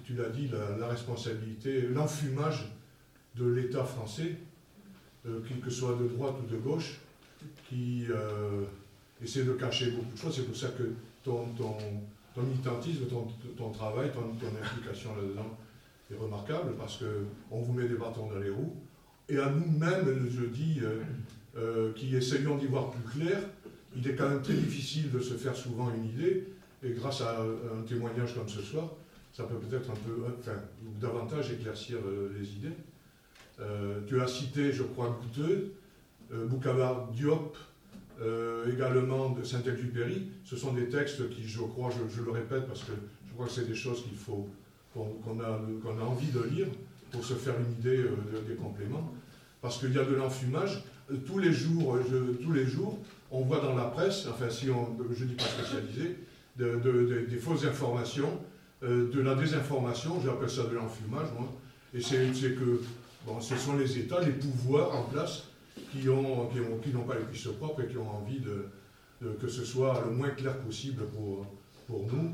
tu 0.03 0.15
l'as 0.15 0.27
dit, 0.27 0.49
la 0.77 0.88
responsabilité, 0.89 1.84
l'enfumage 1.84 2.65
de 3.38 3.45
l'État 3.45 3.85
français, 3.85 4.35
euh, 5.26 5.39
que 5.64 5.69
soit 5.69 5.95
de 5.95 6.10
droite 6.10 6.35
ou 6.43 6.52
de 6.52 6.57
gauche, 6.57 6.99
qui 7.69 8.06
euh, 8.10 8.65
essaie 9.23 9.45
de 9.45 9.53
cacher 9.53 9.91
beaucoup 9.91 10.11
de 10.14 10.19
choses. 10.19 10.35
C'est 10.35 10.45
pour 10.45 10.57
ça 10.57 10.68
que 10.77 10.91
ton, 11.23 11.47
militantisme, 12.35 13.06
ton, 13.56 13.69
travail, 13.69 14.11
ton, 14.11 14.26
implication 14.61 15.15
là-dedans 15.15 15.57
est 16.11 16.18
remarquable, 16.18 16.73
parce 16.77 16.99
qu'on 16.99 17.61
vous 17.61 17.73
met 17.73 17.88
des 17.88 17.95
bâtons 17.95 18.27
dans 18.27 18.40
les 18.40 18.49
roues. 18.49 18.76
Et 19.30 19.38
à 19.40 19.49
nous-mêmes, 19.49 20.27
je 20.30 20.45
dis, 20.45 20.82
euh, 21.57 21.91
qui 21.94 22.15
essayons 22.15 22.57
d'y 22.57 22.68
voir 22.68 22.91
plus 22.91 23.19
clair, 23.19 23.40
il 23.95 24.07
est 24.07 24.15
quand 24.15 24.30
même 24.30 24.41
très 24.41 24.53
difficile 24.53 25.11
de 25.11 25.19
se 25.19 25.34
faire 25.36 25.56
souvent 25.56 25.91
une 25.94 26.06
idée, 26.06 26.48
et 26.84 26.91
grâce 26.91 27.22
à 27.22 27.41
un 27.41 27.82
témoignage 27.84 28.36
comme 28.36 28.49
ce 28.49 28.61
soir, 28.61 28.91
ça 29.34 29.44
peut 29.44 29.56
peut-être 29.56 29.90
un 29.90 29.95
peu, 29.95 30.23
enfin, 30.40 30.60
davantage 31.02 31.52
éclaircir 31.52 31.98
les 32.38 32.48
idées. 32.53 32.76
Euh, 33.60 34.02
tu 34.07 34.22
as 34.22 34.27
cité, 34.27 34.72
je 34.72 34.84
crois, 34.84 35.18
Gouteux, 35.22 35.73
euh, 36.34 36.45
Boukavar 36.45 37.07
Diop, 37.11 37.56
euh, 38.22 38.72
également 38.73 39.30
de 39.30 39.44
Saint-Exupéry. 39.44 40.30
Ce 40.44 40.56
sont 40.56 40.73
des 40.73 40.90
textes 40.90 41.30
qui, 41.30 41.48
je 41.48 41.60
crois, 41.60 41.90
je, 41.91 42.22
le 42.22 42.32
répète 42.32 42.68
parce 42.68 42.84
que 42.84 42.91
je 43.27 43.34
crois 43.34 43.45
que 43.45 43.52
c'est 43.52 43.68
des 43.68 43.76
choses 43.76 44.03
qu'il 44.03 44.18
faut, 44.18 44.48
qu'on 44.95 45.39
a, 45.39 45.59
qu'on 45.84 45.99
a 45.99 46.03
envie 46.03 46.31
de 46.31 46.41
lire 46.43 46.67
pour 47.11 47.23
se 47.23 47.34
faire 47.34 47.53
une 47.59 47.72
idée 47.73 48.03
des 48.47 48.55
compléments. 48.55 49.13
Parce 49.61 49.80
qu'il 49.80 49.93
y 49.93 49.99
a 49.99 50.05
de 50.05 50.15
l'enfumage. 50.15 50.84
tous 51.26 51.39
les 51.39 51.51
jours, 51.51 51.99
tous 52.41 52.51
les 52.51 52.65
jours, 52.65 52.97
on 53.31 53.41
voit 53.41 53.59
dans 53.59 53.76
la 53.76 53.85
presse, 53.85 54.27
enfin 54.27 54.49
si 54.49 54.69
on, 54.69 54.95
je 55.13 55.23
ne 55.23 55.30
dis 55.30 55.35
pas 55.35 55.43
spécialisé, 55.43 56.17
des 56.57 57.38
fausses 57.38 57.65
informations, 57.65 58.39
de 58.81 59.22
la 59.22 59.35
désinformation, 59.35 60.22
j'appelle 60.23 60.49
ça 60.49 60.63
de 60.63 60.76
l'enfumage, 60.76 61.27
moi. 61.38 61.51
Et 61.93 62.01
c'est 62.01 62.55
que 62.55 62.81
Bon, 63.26 63.41
ce 63.41 63.57
sont 63.57 63.76
les 63.76 63.97
États, 63.97 64.22
les 64.22 64.34
pouvoirs 64.34 64.95
en 64.95 65.03
place 65.03 65.45
qui 65.91 66.05
n'ont 66.05 66.47
qui 66.47 66.59
qui 66.59 66.95
pas 66.95 67.15
les 67.15 67.26
cuisses 67.26 67.47
propres 67.59 67.81
et 67.81 67.88
qui 67.88 67.97
ont 67.97 68.09
envie 68.09 68.39
de, 68.39 68.69
que 69.41 69.47
ce 69.47 69.65
soit 69.65 70.03
le 70.05 70.11
moins 70.11 70.30
clair 70.30 70.55
possible 70.59 71.03
pour, 71.07 71.47
pour 71.88 72.05
nous. 72.05 72.31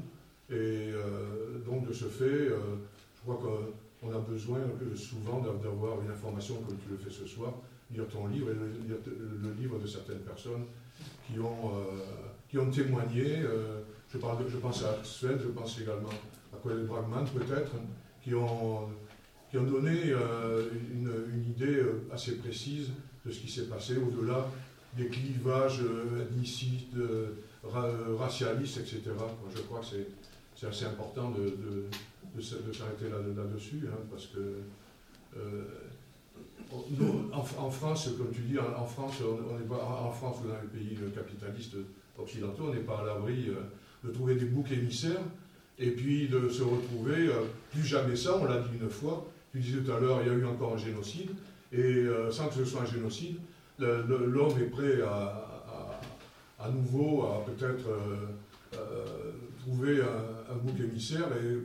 Et 0.52 0.92
euh, 0.92 1.60
donc, 1.66 1.88
de 1.88 1.94
ce 1.94 2.06
fait, 2.06 2.26
euh, 2.26 2.58
je 3.16 3.22
crois 3.22 3.40
qu'on 3.42 4.12
a 4.14 4.20
besoin 4.20 4.60
souvent 4.96 5.40
d'avoir 5.40 6.02
une 6.02 6.12
information 6.12 6.56
comme 6.56 6.78
tu 6.78 6.90
le 6.90 6.98
fais 6.98 7.10
ce 7.10 7.26
soir, 7.26 7.54
lire 7.90 8.06
ton 8.10 8.28
livre 8.28 8.50
et 8.50 8.54
lire 8.54 8.98
le, 9.06 9.54
livre 9.54 9.80
de 9.80 9.88
certaines 9.88 10.20
personnes 10.20 10.66
qui 11.26 11.40
ont, 11.40 11.70
euh, 11.70 12.04
qui 12.50 12.58
ont 12.58 12.70
témoigné. 12.70 13.44
je, 14.14 14.58
pense 14.58 14.84
à 14.84 15.02
Suède, 15.04 15.40
je 15.42 15.48
pense 15.50 15.80
également 15.80 16.10
à 16.54 16.58
Colette 16.62 16.86
Bragman 16.86 17.26
peut-être, 17.26 17.72
qui 18.22 18.36
ont 18.36 18.90
qui 19.50 19.58
ont 19.58 19.66
donné 19.66 20.14
une, 20.94 21.44
idée 21.46 21.82
assez 22.10 22.38
précise 22.38 22.90
de 23.26 23.32
ce 23.32 23.40
qui 23.42 23.52
s'est 23.52 23.66
passé 23.68 23.98
au-delà 23.98 24.48
des 24.96 25.08
clivages 25.08 25.82
ethnicides, 26.22 26.98
racialistes, 28.18 28.78
etc. 28.78 29.12
je 29.54 29.62
crois 29.64 29.82
que 29.82 29.98
c'est 30.62 30.68
assez 30.68 30.86
important 30.86 31.32
de, 31.32 31.88
s'arrêter 32.40 33.06
là-dessus, 33.10 33.82
hein, 33.88 33.98
parce 34.12 34.28
que 34.28 34.58
en, 36.72 37.72
France, 37.72 38.10
comme 38.16 38.32
tu 38.32 38.42
dis, 38.42 38.60
en, 38.60 38.86
France, 38.86 39.16
on, 39.22 39.60
est 39.60 39.68
pas, 39.68 39.84
en 39.84 40.12
France 40.12 40.38
ou 40.44 40.48
dans 40.48 40.62
les 40.62 40.68
pays 40.68 40.96
capitalistes 41.16 41.78
occidentaux, 42.16 42.66
on 42.70 42.74
n'est 42.76 42.82
pas 42.82 43.00
à 43.00 43.06
l'abri 43.06 43.50
de 44.04 44.12
trouver 44.12 44.36
des 44.36 44.46
boucs 44.46 44.72
émissaires 44.72 45.24
et 45.80 45.90
puis 45.90 46.28
de 46.28 46.48
se 46.48 46.62
retrouver, 46.62 47.32
plus 47.72 47.84
jamais 47.84 48.16
ça, 48.16 48.38
on 48.38 48.46
l'a 48.46 48.60
dit 48.60 48.78
une 48.80 48.90
fois, 48.90 49.26
tu 49.52 49.60
disais 49.60 49.80
tout 49.80 49.92
à 49.92 50.00
l'heure, 50.00 50.20
il 50.22 50.28
y 50.28 50.30
a 50.30 50.34
eu 50.34 50.46
encore 50.46 50.76
un 50.76 50.78
génocide, 50.78 51.32
et 51.72 51.82
euh, 51.82 52.30
sans 52.30 52.50
que 52.50 52.54
ce 52.54 52.66
soit 52.66 52.82
un 52.82 52.86
génocide, 52.86 53.38
l'homme 53.80 54.60
est 54.60 54.70
prêt 54.70 55.02
à, 55.02 55.48
à, 56.60 56.70
nouveau 56.70 57.24
à 57.24 57.44
peut-être 57.46 57.90
euh, 57.90 58.28
euh, 58.76 59.32
trouver 59.62 60.00
un, 60.02 60.56
bouc 60.56 60.80
émissaire, 60.80 61.28
et 61.38 61.58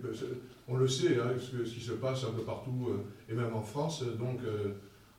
on 0.68 0.76
le 0.76 0.88
sait, 0.88 1.18
hein, 1.18 1.30
ce, 1.38 1.62
qui 1.62 1.80
se 1.80 1.92
passe 1.92 2.24
un 2.24 2.32
peu 2.32 2.42
partout, 2.42 2.88
et 3.28 3.34
même 3.34 3.54
en 3.54 3.62
France, 3.62 4.04
donc 4.18 4.40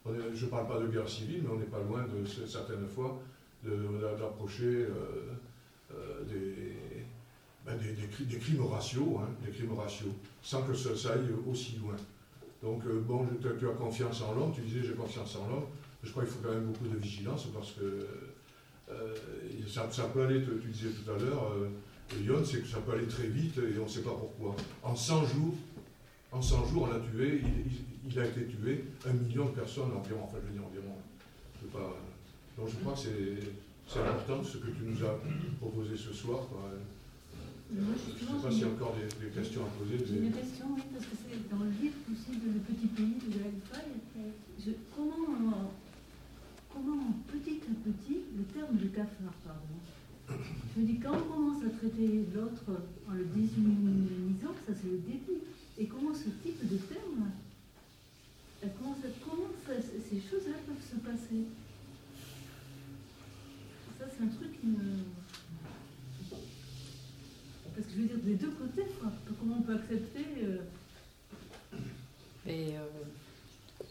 je 0.06 0.46
ne 0.46 0.50
parle 0.50 0.68
pas 0.68 0.80
de 0.80 0.88
guerre 0.88 1.10
civile, 1.10 1.42
mais 1.44 1.50
on 1.50 1.60
n'est 1.60 1.66
pas 1.66 1.82
loin 1.82 2.06
de 2.06 2.26
certaines 2.26 2.88
fois 2.88 3.20
d'approcher 3.64 4.88
ben, 7.66 7.78
des, 7.78 8.38
crimes 8.38 8.66
raciaux, 8.66 9.20
hein, 9.22 9.30
des 9.46 9.52
crimes 9.52 9.76
sans 10.42 10.62
que 10.64 10.74
ça 10.74 11.14
aille 11.14 11.34
aussi 11.46 11.78
loin. 11.82 11.96
Donc, 12.64 12.82
euh, 12.86 13.02
bon, 13.02 13.28
tu 13.42 13.68
as 13.68 13.72
confiance 13.72 14.22
en 14.22 14.34
l'homme, 14.34 14.52
tu 14.54 14.62
disais 14.62 14.82
j'ai 14.84 14.94
confiance 14.94 15.36
en 15.36 15.48
l'homme. 15.48 15.66
Je 16.04 16.12
crois 16.12 16.24
qu'il 16.24 16.32
faut 16.32 16.40
quand 16.44 16.54
même 16.54 16.66
beaucoup 16.66 16.88
de 16.88 16.98
vigilance 16.98 17.48
parce 17.54 17.74
que 17.74 18.08
euh, 18.90 19.16
ça, 19.68 20.04
peut 20.14 20.24
aller, 20.24 20.44
tu 20.44 20.70
disais 20.70 20.90
tout 20.90 21.12
à 21.12 21.18
l'heure, 21.18 21.52
euh, 21.54 21.70
Lyon, 22.16 22.44
c'est 22.46 22.62
que 22.62 22.68
ça 22.68 22.80
peut 22.80 22.94
aller 22.94 23.08
très 23.08 23.28
vite 23.28 23.58
et 23.58 23.80
on 23.80 23.84
ne 23.84 23.90
sait 23.90 24.02
pas 24.02 24.16
pourquoi. 24.18 24.56
En 24.84 24.96
100 24.96 25.26
jours, 25.26 25.56
en 26.32 26.42
100 26.42 26.66
jours, 26.68 26.90
on 26.90 26.96
a 26.96 27.00
tué, 27.00 27.42
il, 28.10 28.20
a 28.20 28.26
été 28.26 28.46
tué 28.46 28.86
un 29.06 29.14
million 29.14 29.46
de 29.46 29.52
personnes 29.52 29.92
environ, 29.96 30.24
enfin 30.24 30.38
je 30.42 30.48
veux 30.48 30.54
dire 30.54 30.66
environ. 30.66 30.96
Pas, 31.74 31.98
donc 32.58 32.70
je 32.70 32.76
crois 32.78 32.94
que 32.94 33.00
c'est 33.88 34.00
important 34.00 34.44
ce 34.44 34.58
que 34.58 34.68
tu 34.68 34.84
nous 34.86 35.04
as 35.04 35.20
proposé 35.60 35.98
ce 35.98 36.14
soir. 36.14 36.48
Je 37.70 37.82
ne 37.82 37.86
sais 37.98 38.42
pas 38.42 38.50
s'il 38.50 38.62
y 38.62 38.64
a 38.64 38.68
encore 38.68 38.96
des, 38.96 39.28
questions 39.28 39.62
à 39.66 39.70
poser. 39.76 40.00
J'ai 40.08 40.20
une 40.20 40.32
question, 40.32 40.66
oui, 40.76 40.84
parce 40.94 41.06
que 41.06 41.16
c'est 41.20 41.50
dans 41.50 41.64
le 41.64 41.72
livre 41.72 42.00
aussi 42.08 42.40
de 42.40 42.54
Le 42.54 42.60
Petit 42.60 42.88
Pays 42.88 43.20
de 43.28 43.40
la 43.44 44.74
comment, 44.96 45.72
comment 46.74 47.14
petit 47.28 47.60
à 47.68 47.74
petit, 47.84 48.20
le 48.38 48.44
terme 48.46 48.78
de 48.78 48.88
cafard, 48.88 49.34
pardon, 49.44 50.42
je 50.78 50.82
me 50.84 50.88
dis, 50.88 51.00
quand 51.00 51.14
on 51.18 51.34
commence 51.34 51.64
à 51.64 51.70
traiter 51.70 52.24
l'autre 52.36 52.64
en 53.10 53.14
le 53.14 53.26
déshumanisant, 53.26 54.54
ça 54.68 54.74
c'est 54.80 54.92
le 54.92 55.00
début. 55.00 55.42
Et 55.80 55.88
comment 55.88 56.14
ce 56.14 56.30
type 56.44 56.70
de 56.70 56.78
terme, 56.78 57.32
comment, 58.62 58.96
comment 59.26 59.48
ces 59.66 60.22
choses-là 60.22 60.54
peuvent 60.68 60.88
se 60.88 60.98
passer? 60.98 61.46
Ça 63.98 64.06
c'est 64.08 64.24
un 64.24 64.28
truc 64.28 64.62
qui 64.62 64.68
me... 64.68 65.04
Parce 67.76 67.88
que 67.88 67.94
je 67.96 68.02
veux 68.02 68.08
dire, 68.08 68.18
des 68.18 68.36
deux 68.36 68.52
côtés, 68.52 68.86
quoi. 69.00 69.12
Comment 69.40 69.58
on 69.58 69.62
peut 69.62 69.76
accepter. 69.76 70.26
Euh... 70.44 70.58
Et, 72.46 72.78
euh, 72.78 73.88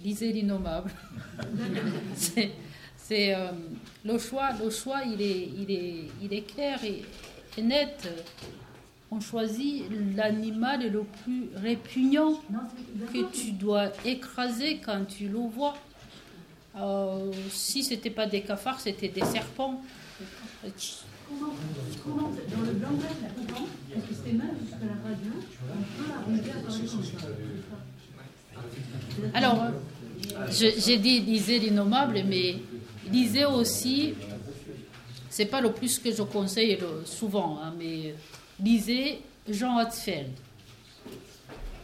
lisez 0.00 0.32
l'innommable. 0.32 0.92
c'est 3.10 3.34
euh, 3.34 3.50
le 4.04 4.18
choix. 4.18 4.50
Le 4.62 4.70
choix, 4.70 5.00
il 5.04 5.20
est, 5.20 5.48
il 5.58 5.70
est, 5.70 6.04
il 6.22 6.32
est 6.32 6.42
clair 6.42 6.78
et, 6.84 7.02
net. 7.60 8.08
On 9.10 9.18
choisit 9.18 9.86
l'animal 10.14 10.88
le 10.88 11.02
plus 11.02 11.48
répugnant 11.56 12.40
que 13.12 13.22
tu 13.32 13.50
dois 13.50 13.86
écraser 14.04 14.78
quand 14.84 15.04
tu 15.04 15.26
le 15.26 15.40
vois. 15.40 15.74
Euh, 16.76 17.32
si 17.50 17.82
c'était 17.82 18.10
pas 18.10 18.26
des 18.26 18.42
cafards, 18.42 18.78
c'était 18.80 19.08
des 19.08 19.24
serpents. 19.24 19.82
Alors, 29.34 29.72
j'ai 30.50 30.98
dit 30.98 31.20
lisez 31.20 31.58
l'innommable, 31.58 32.22
mais 32.28 32.54
lisez 33.10 33.44
aussi, 33.44 34.14
c'est 35.28 35.46
pas 35.46 35.60
le 35.60 35.72
plus 35.72 35.98
que 35.98 36.12
je 36.12 36.22
conseille 36.22 36.78
souvent, 37.04 37.58
hein, 37.62 37.72
mais 37.78 38.14
lisez 38.62 39.20
Jean 39.48 39.78
Hatzfeld. 39.78 40.32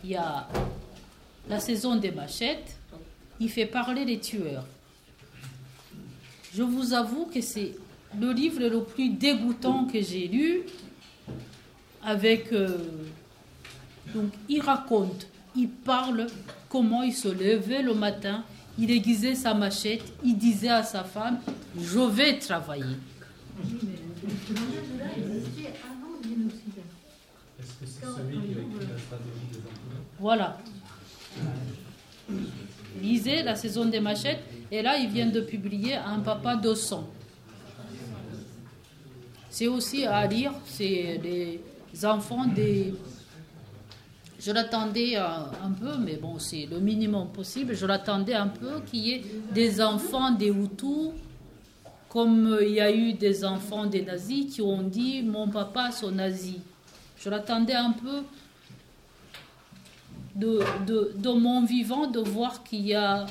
Il 0.05 0.11
y 0.11 0.17
a 0.17 0.49
la 1.49 1.61
saison 1.61 1.97
des 1.97 2.11
machettes, 2.11 2.77
il 3.41 3.51
fait 3.51 3.67
parler 3.67 4.05
les 4.05 4.21
tueurs. 4.21 4.65
Je 6.55 6.63
vous 6.63 6.95
avoue 6.95 7.27
que 7.27 7.41
c'est 7.41 7.73
le 8.19 8.33
livre 8.33 8.61
le 8.61 8.83
plus 8.83 9.11
dégoûtant 9.11 9.85
que 9.85 10.01
j'ai 10.01 10.29
lu, 10.29 10.63
avec. 12.03 12.53
Euh, 12.53 12.79
donc, 14.15 14.31
il 14.49 14.61
raconte, 14.61 15.27
il 15.57 15.69
parle 15.69 16.29
comment 16.69 17.03
il 17.03 17.13
se 17.13 17.29
levait 17.29 17.83
le 17.83 17.93
matin, 17.93 18.45
il 18.79 18.91
aiguisait 18.91 19.35
sa 19.35 19.55
machette, 19.55 20.03
il 20.23 20.37
disait 20.37 20.69
à 20.69 20.83
sa 20.83 21.05
femme 21.05 21.39
Je 21.79 21.99
vais 21.99 22.39
travailler. 22.39 22.97
des 23.63 23.97
Voilà. 30.19 30.59
Lisez 33.01 33.43
La 33.43 33.55
saison 33.55 33.85
des 33.85 34.01
machettes. 34.01 34.43
Et 34.71 34.83
là, 34.83 34.97
il 34.99 35.09
vient 35.11 35.27
de 35.27 35.41
publier 35.41 35.95
Un 35.95 36.21
papa 36.21 36.57
de 36.57 36.75
sang. 36.75 37.09
C'est 39.51 39.69
aussi 39.69 40.05
à 40.05 40.27
lire. 40.27 40.53
C'est 40.67 41.21
les 41.23 42.05
enfants 42.05 42.47
des. 42.47 42.95
Je 44.47 44.53
l'attendais 44.53 45.17
euh, 45.17 45.23
un 45.25 45.73
peu, 45.73 45.97
mais 45.99 46.19
bon, 46.19 46.39
c'est 46.39 46.67
le 46.71 46.79
minimum 46.79 47.31
possible. 47.33 47.75
Je 47.75 47.85
l'attendais 47.85 48.35
un 48.35 48.47
peu 48.47 48.81
qu'il 48.87 49.01
y 49.01 49.13
ait 49.15 49.23
des 49.51 49.81
enfants 49.81 50.31
des 50.31 50.51
Hutus, 50.51 51.11
comme 52.09 52.57
il 52.63 52.75
y 52.75 52.81
a 52.81 52.95
eu 52.95 53.15
des 53.15 53.45
enfants 53.45 53.87
des 53.87 54.03
nazis 54.03 54.55
qui 54.55 54.63
ont 54.63 54.83
dit 54.83 55.25
Mon 55.25 55.49
papa, 55.49 55.91
sont 55.91 56.13
nazi. 56.13 56.61
Je 57.19 57.29
l'attendais 57.29 57.75
un 57.75 57.91
peu 57.91 58.23
de, 60.37 60.61
de, 60.87 61.13
de 61.17 61.31
mon 61.31 61.65
vivant 61.65 62.07
de 62.07 62.21
voir 62.21 62.63
qu'il 62.63 62.87
y 62.87 62.95
a 62.95 63.27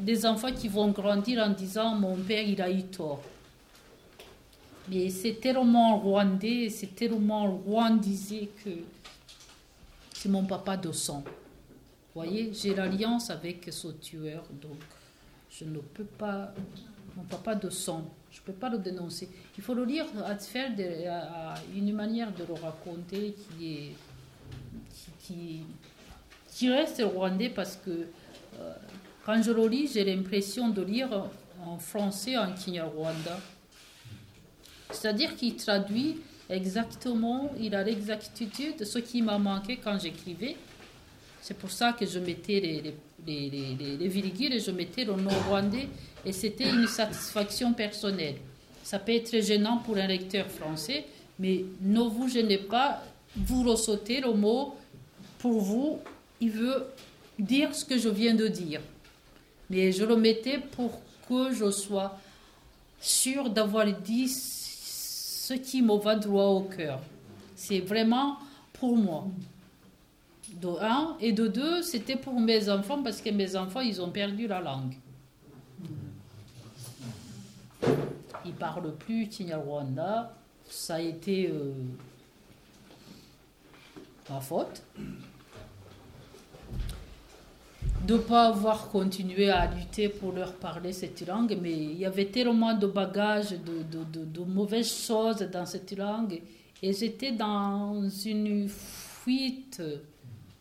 des 0.00 0.26
enfants 0.26 0.50
qui 0.50 0.66
vont 0.66 0.88
grandir 0.88 1.44
en 1.44 1.50
disant 1.50 1.94
mon 1.94 2.16
père 2.16 2.42
il 2.42 2.60
a 2.60 2.68
eu 2.68 2.82
tort. 2.82 3.22
Mais 4.88 5.10
c'est 5.10 5.34
tellement 5.40 5.98
rwandais, 5.98 6.70
c'est 6.70 6.96
tellement 6.96 7.46
rwandisé 7.52 8.50
que 8.64 8.70
c'est 10.20 10.28
mon 10.28 10.44
papa 10.44 10.76
de 10.76 10.92
sang. 10.92 11.24
Vous 11.24 12.22
voyez, 12.22 12.52
j'ai 12.52 12.74
l'alliance 12.74 13.30
avec 13.30 13.66
ce 13.72 13.88
tueur, 13.88 14.42
donc 14.60 14.76
je 15.50 15.64
ne 15.64 15.78
peux 15.78 16.04
pas, 16.04 16.52
mon 17.16 17.22
papa 17.24 17.54
de 17.54 17.70
sang, 17.70 18.04
je 18.30 18.40
ne 18.40 18.44
peux 18.44 18.52
pas 18.52 18.68
le 18.68 18.76
dénoncer. 18.78 19.30
Il 19.56 19.64
faut 19.64 19.72
le 19.72 19.84
lire 19.86 20.04
à- 20.22 20.32
à 20.32 21.54
une 21.74 21.94
manière 21.94 22.30
de 22.34 22.44
le 22.44 22.52
raconter 22.54 23.34
qui 23.58 23.74
est 23.74 23.92
qui 26.52 26.68
reste 26.68 27.00
rwandais 27.02 27.48
parce 27.48 27.76
que 27.76 27.90
euh, 27.90 28.72
quand 29.24 29.40
je 29.42 29.52
le 29.52 29.66
lis, 29.68 29.90
j'ai 29.94 30.04
l'impression 30.04 30.68
de 30.68 30.82
lire 30.82 31.08
en 31.64 31.78
français 31.78 32.36
en 32.36 32.52
Kinyarwanda. 32.52 33.38
C'est-à-dire 34.90 35.36
qu'il 35.36 35.56
traduit 35.56 36.18
exactement, 36.50 37.50
il 37.60 37.74
a 37.74 37.82
l'exactitude 37.82 38.76
de 38.78 38.84
ce 38.84 38.98
qui 38.98 39.22
m'a 39.22 39.38
manqué 39.38 39.76
quand 39.82 39.98
j'écrivais. 39.98 40.56
C'est 41.42 41.56
pour 41.56 41.70
ça 41.70 41.92
que 41.92 42.04
je 42.06 42.18
mettais 42.18 42.60
les, 42.60 42.80
les, 42.82 42.94
les, 43.26 43.50
les- 43.50 43.74
les- 43.78 43.96
les 43.96 44.08
virgules 44.08 44.52
et 44.54 44.60
je 44.60 44.70
mettais 44.70 45.04
le 45.04 45.14
nom 45.14 45.30
rwandais 45.48 45.88
et 46.24 46.32
c'était 46.32 46.68
une 46.68 46.86
satisfaction 46.86 47.72
personnelle. 47.72 48.36
Ça 48.82 48.98
peut 48.98 49.12
être 49.12 49.40
gênant 49.40 49.78
pour 49.78 49.96
un 49.96 50.06
lecteur 50.06 50.46
français, 50.48 51.04
mais 51.38 51.64
ne 51.80 52.00
vous 52.00 52.28
gênez 52.28 52.58
pas, 52.58 53.02
vous 53.36 53.62
ressautez 53.62 54.20
le 54.20 54.32
mot, 54.32 54.74
pour 55.38 55.60
vous, 55.60 55.98
il 56.40 56.50
veut 56.50 56.86
dire 57.38 57.74
ce 57.74 57.84
que 57.84 57.96
je 57.96 58.08
viens 58.10 58.34
de 58.34 58.48
dire. 58.48 58.80
Mais 59.70 59.92
je 59.92 60.04
le 60.04 60.16
mettais 60.16 60.58
pour 60.58 61.00
que 61.28 61.54
je 61.54 61.70
sois 61.70 62.18
sûre 63.00 63.48
d'avoir 63.48 63.86
dit 63.86 64.28
ce 65.50 65.54
qui 65.54 65.82
me 65.82 66.20
droit 66.20 66.44
au 66.44 66.62
cœur. 66.62 67.00
C'est 67.56 67.80
vraiment 67.80 68.38
pour 68.72 68.96
moi. 68.96 69.26
De 70.60 70.68
un, 70.80 71.16
et 71.20 71.32
de 71.32 71.48
deux, 71.48 71.82
c'était 71.82 72.14
pour 72.14 72.38
mes 72.38 72.68
enfants 72.68 73.02
parce 73.02 73.20
que 73.20 73.30
mes 73.30 73.56
enfants, 73.56 73.80
ils 73.80 74.00
ont 74.00 74.10
perdu 74.10 74.46
la 74.46 74.60
langue. 74.60 74.94
Ils 78.44 78.54
parlent 78.54 78.94
plus 78.94 79.26
Kinyarwanda. 79.26 80.36
Ça 80.68 80.96
a 80.96 81.00
été 81.00 81.48
euh, 81.48 81.72
ma 84.28 84.40
faute 84.40 84.82
de 88.06 88.14
ne 88.14 88.18
pas 88.18 88.46
avoir 88.46 88.88
continué 88.88 89.50
à 89.50 89.66
lutter 89.72 90.08
pour 90.08 90.32
leur 90.32 90.54
parler 90.54 90.92
cette 90.92 91.26
langue, 91.26 91.56
mais 91.60 91.72
il 91.72 91.98
y 91.98 92.06
avait 92.06 92.26
tellement 92.26 92.74
de 92.74 92.86
bagages, 92.86 93.50
de, 93.50 93.82
de, 93.82 94.24
de- 94.24 94.44
mauvaises 94.44 94.92
choses 95.06 95.40
dans 95.52 95.66
cette 95.66 95.96
langue, 95.96 96.40
et 96.82 96.92
j'étais 96.92 97.32
dans 97.32 98.08
une 98.24 98.68
fuite, 98.68 99.82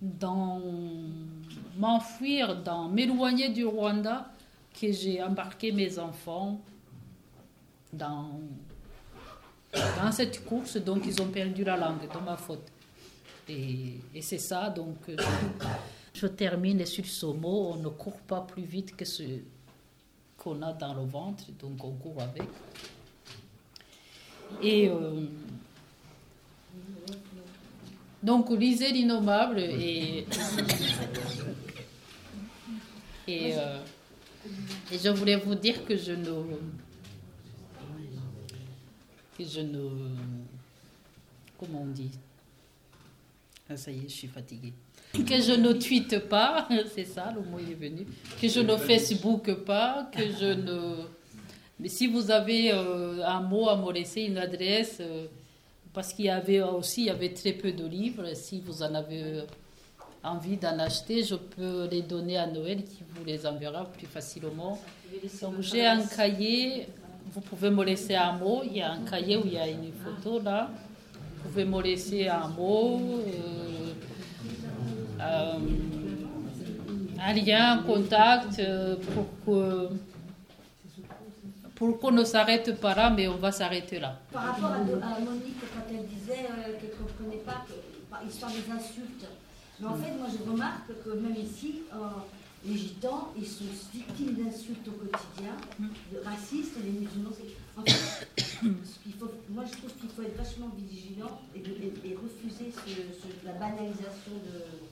dans 0.01 0.61
m'enfuir, 1.77 2.61
dans 2.61 2.89
m'éloigner 2.89 3.49
du 3.49 3.65
Rwanda, 3.65 4.29
que 4.79 4.91
j'ai 4.91 5.21
embarqué 5.23 5.71
mes 5.71 5.97
enfants 5.97 6.59
dans, 7.91 8.31
dans 9.73 10.11
cette 10.11 10.45
course, 10.45 10.77
donc 10.77 11.03
ils 11.05 11.21
ont 11.21 11.27
perdu 11.29 11.63
la 11.63 11.77
langue, 11.77 12.01
de 12.01 12.25
ma 12.25 12.35
faute. 12.37 12.67
Et, 13.47 13.95
et 14.13 14.21
c'est 14.21 14.37
ça, 14.37 14.69
donc 14.69 14.97
euh, 15.09 15.15
je 16.13 16.27
termine 16.27 16.85
sur 16.85 17.05
ce 17.05 17.25
mot, 17.25 17.71
on 17.73 17.75
ne 17.77 17.89
court 17.89 18.19
pas 18.21 18.41
plus 18.41 18.63
vite 18.63 18.95
que 18.95 19.05
ce 19.05 19.23
qu'on 20.37 20.61
a 20.61 20.73
dans 20.73 20.93
le 20.93 21.03
ventre, 21.05 21.45
donc 21.59 21.83
on 21.83 21.91
court 21.91 22.21
avec. 22.21 22.47
Et 24.63 24.89
euh, 24.89 25.27
donc 28.23 28.49
lisez 28.49 28.91
l'innommable 28.91 29.59
et, 29.59 30.25
et, 33.27 33.53
euh, 33.57 33.79
et 34.91 34.97
je 34.97 35.09
voulais 35.09 35.37
vous 35.37 35.55
dire 35.55 35.85
que 35.85 35.95
je 35.95 36.13
ne 36.13 36.33
que 39.37 39.45
je 39.45 39.61
ne 39.61 40.09
comment 41.59 41.81
on 41.83 41.87
dit? 41.87 42.11
Ah, 43.69 43.77
ça 43.77 43.91
y 43.91 43.99
est, 43.99 44.09
je 44.09 44.15
suis 44.15 44.27
fatiguée. 44.27 44.73
Que 45.13 45.41
je 45.41 45.53
ne 45.53 45.73
tweete 45.73 46.19
pas, 46.29 46.67
c'est 46.95 47.05
ça, 47.05 47.33
le 47.35 47.41
mot 47.41 47.59
est 47.59 47.73
venu. 47.73 48.05
Que 48.41 48.47
je 48.47 48.59
ne 48.59 48.77
Facebook 48.77 49.51
pas, 49.65 50.09
que 50.11 50.21
je 50.39 50.53
ne. 50.53 50.95
Mais 51.79 51.89
si 51.89 52.07
vous 52.07 52.29
avez 52.29 52.71
euh, 52.71 53.25
un 53.25 53.41
mot 53.41 53.69
à 53.69 53.75
me 53.77 53.91
laisser, 53.91 54.21
une 54.21 54.37
adresse, 54.37 54.97
euh, 54.99 55.25
parce 55.93 56.13
qu'il 56.13 56.25
y 56.25 56.29
avait 56.29 56.61
aussi 56.61 57.01
il 57.01 57.07
y 57.07 57.09
avait 57.09 57.33
très 57.33 57.53
peu 57.53 57.71
de 57.71 57.85
livres, 57.85 58.35
si 58.35 58.59
vous 58.59 58.83
en 58.83 58.93
avez 58.93 59.43
envie 60.23 60.57
d'en 60.57 60.77
acheter, 60.79 61.23
je 61.23 61.35
peux 61.35 61.87
les 61.89 62.01
donner 62.01 62.37
à 62.37 62.47
Noël 62.47 62.83
qui 62.83 63.03
vous 63.15 63.23
les 63.25 63.45
enverra 63.45 63.85
plus 63.85 64.07
facilement. 64.07 64.79
J'ai 65.59 65.85
un 65.85 66.05
cahier, 66.05 66.87
vous 67.33 67.41
pouvez 67.41 67.69
me 67.69 67.83
laisser 67.83 68.15
un 68.15 68.33
mot, 68.33 68.61
il 68.65 68.77
y 68.77 68.81
a 68.81 68.91
un 68.91 69.03
cahier 69.05 69.37
où 69.37 69.43
il 69.45 69.53
y 69.53 69.57
a 69.57 69.67
une 69.67 69.91
photo 69.93 70.39
là. 70.39 70.69
Vous 71.37 71.49
pouvez 71.49 71.65
me 71.65 71.81
laisser 71.81 72.27
un 72.27 72.47
mot, 72.49 72.99
euh, 72.99 73.29
euh, 73.29 73.68
un 77.21 77.33
lien, 77.33 77.79
un 77.79 77.83
contact 77.83 78.59
euh, 78.59 78.95
pour 79.13 79.27
que 79.45 79.89
pour 81.75 81.97
qu'on 81.97 82.11
ne 82.11 82.25
s'arrête 82.25 82.79
pas 82.81 82.93
là, 82.93 83.09
mais 83.09 83.29
on 83.29 83.37
va 83.37 83.53
s'arrêter 83.53 83.99
là. 83.99 84.19
Par 84.33 84.47
rapport 84.47 84.71
à, 84.71 84.79
Monique, 84.79 85.61
quand 85.73 85.85
elle 85.89 86.05
disait 86.07 86.45
euh, 86.49 86.77
qu'elle 86.77 86.89
ne 86.89 86.95
comprenait 86.95 87.41
pas, 87.45 87.63
que, 87.65 88.27
histoire 88.27 88.51
des 88.51 88.69
insultes. 88.69 89.25
Mais 89.79 89.87
en 89.87 89.95
fait, 89.95 90.11
moi, 90.11 90.27
je 90.27 90.51
remarque 90.51 90.91
que 91.05 91.09
même 91.11 91.37
ici, 91.37 91.83
euh, 91.93 91.97
les 92.65 92.75
gitans, 92.77 93.29
ils 93.37 93.47
sont 93.47 93.63
victimes 93.93 94.33
d'insultes 94.33 94.85
au 94.89 94.91
quotidien, 94.91 95.55
de 95.79 96.19
racistes, 96.19 96.75
les 96.83 96.91
musulmans. 96.91 97.29
En 97.77 97.81
fait, 97.85 98.27
moi, 99.49 99.63
je 99.65 99.77
trouve 99.77 99.93
qu'il 100.01 100.09
faut 100.09 100.23
être 100.23 100.35
vachement 100.35 100.69
vigilant 100.77 101.39
et, 101.55 101.61
refuser 101.61 102.73
la 103.45 103.53
banalisation 103.53 104.35
de, 104.35 104.88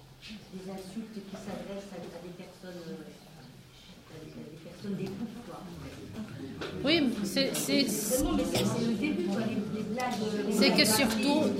des 0.53 0.71
insultes 0.71 1.13
qui 1.13 1.35
s'adressent 1.35 1.91
à, 1.93 1.97
à 1.97 2.21
des 2.23 2.33
personnes. 2.37 2.81
euh, 2.89 2.93
à 4.09 4.17
des, 4.23 4.31
à 4.31 4.43
des 4.51 4.59
personnes 4.69 4.95
des 4.97 5.03
groupes, 5.03 5.45
quoi. 5.47 5.59
Oui, 6.83 7.09
c'est- 7.23 7.51
le 7.53 8.93
début, 8.95 9.23
quoi, 9.25 9.39
les, 9.41 9.55
les 9.77 9.83
blagues. 9.83 10.47
les 10.47 10.53
C'est 10.53 10.71
que 10.71 10.85
surtout- 10.85 11.39
rapides, 11.41 11.53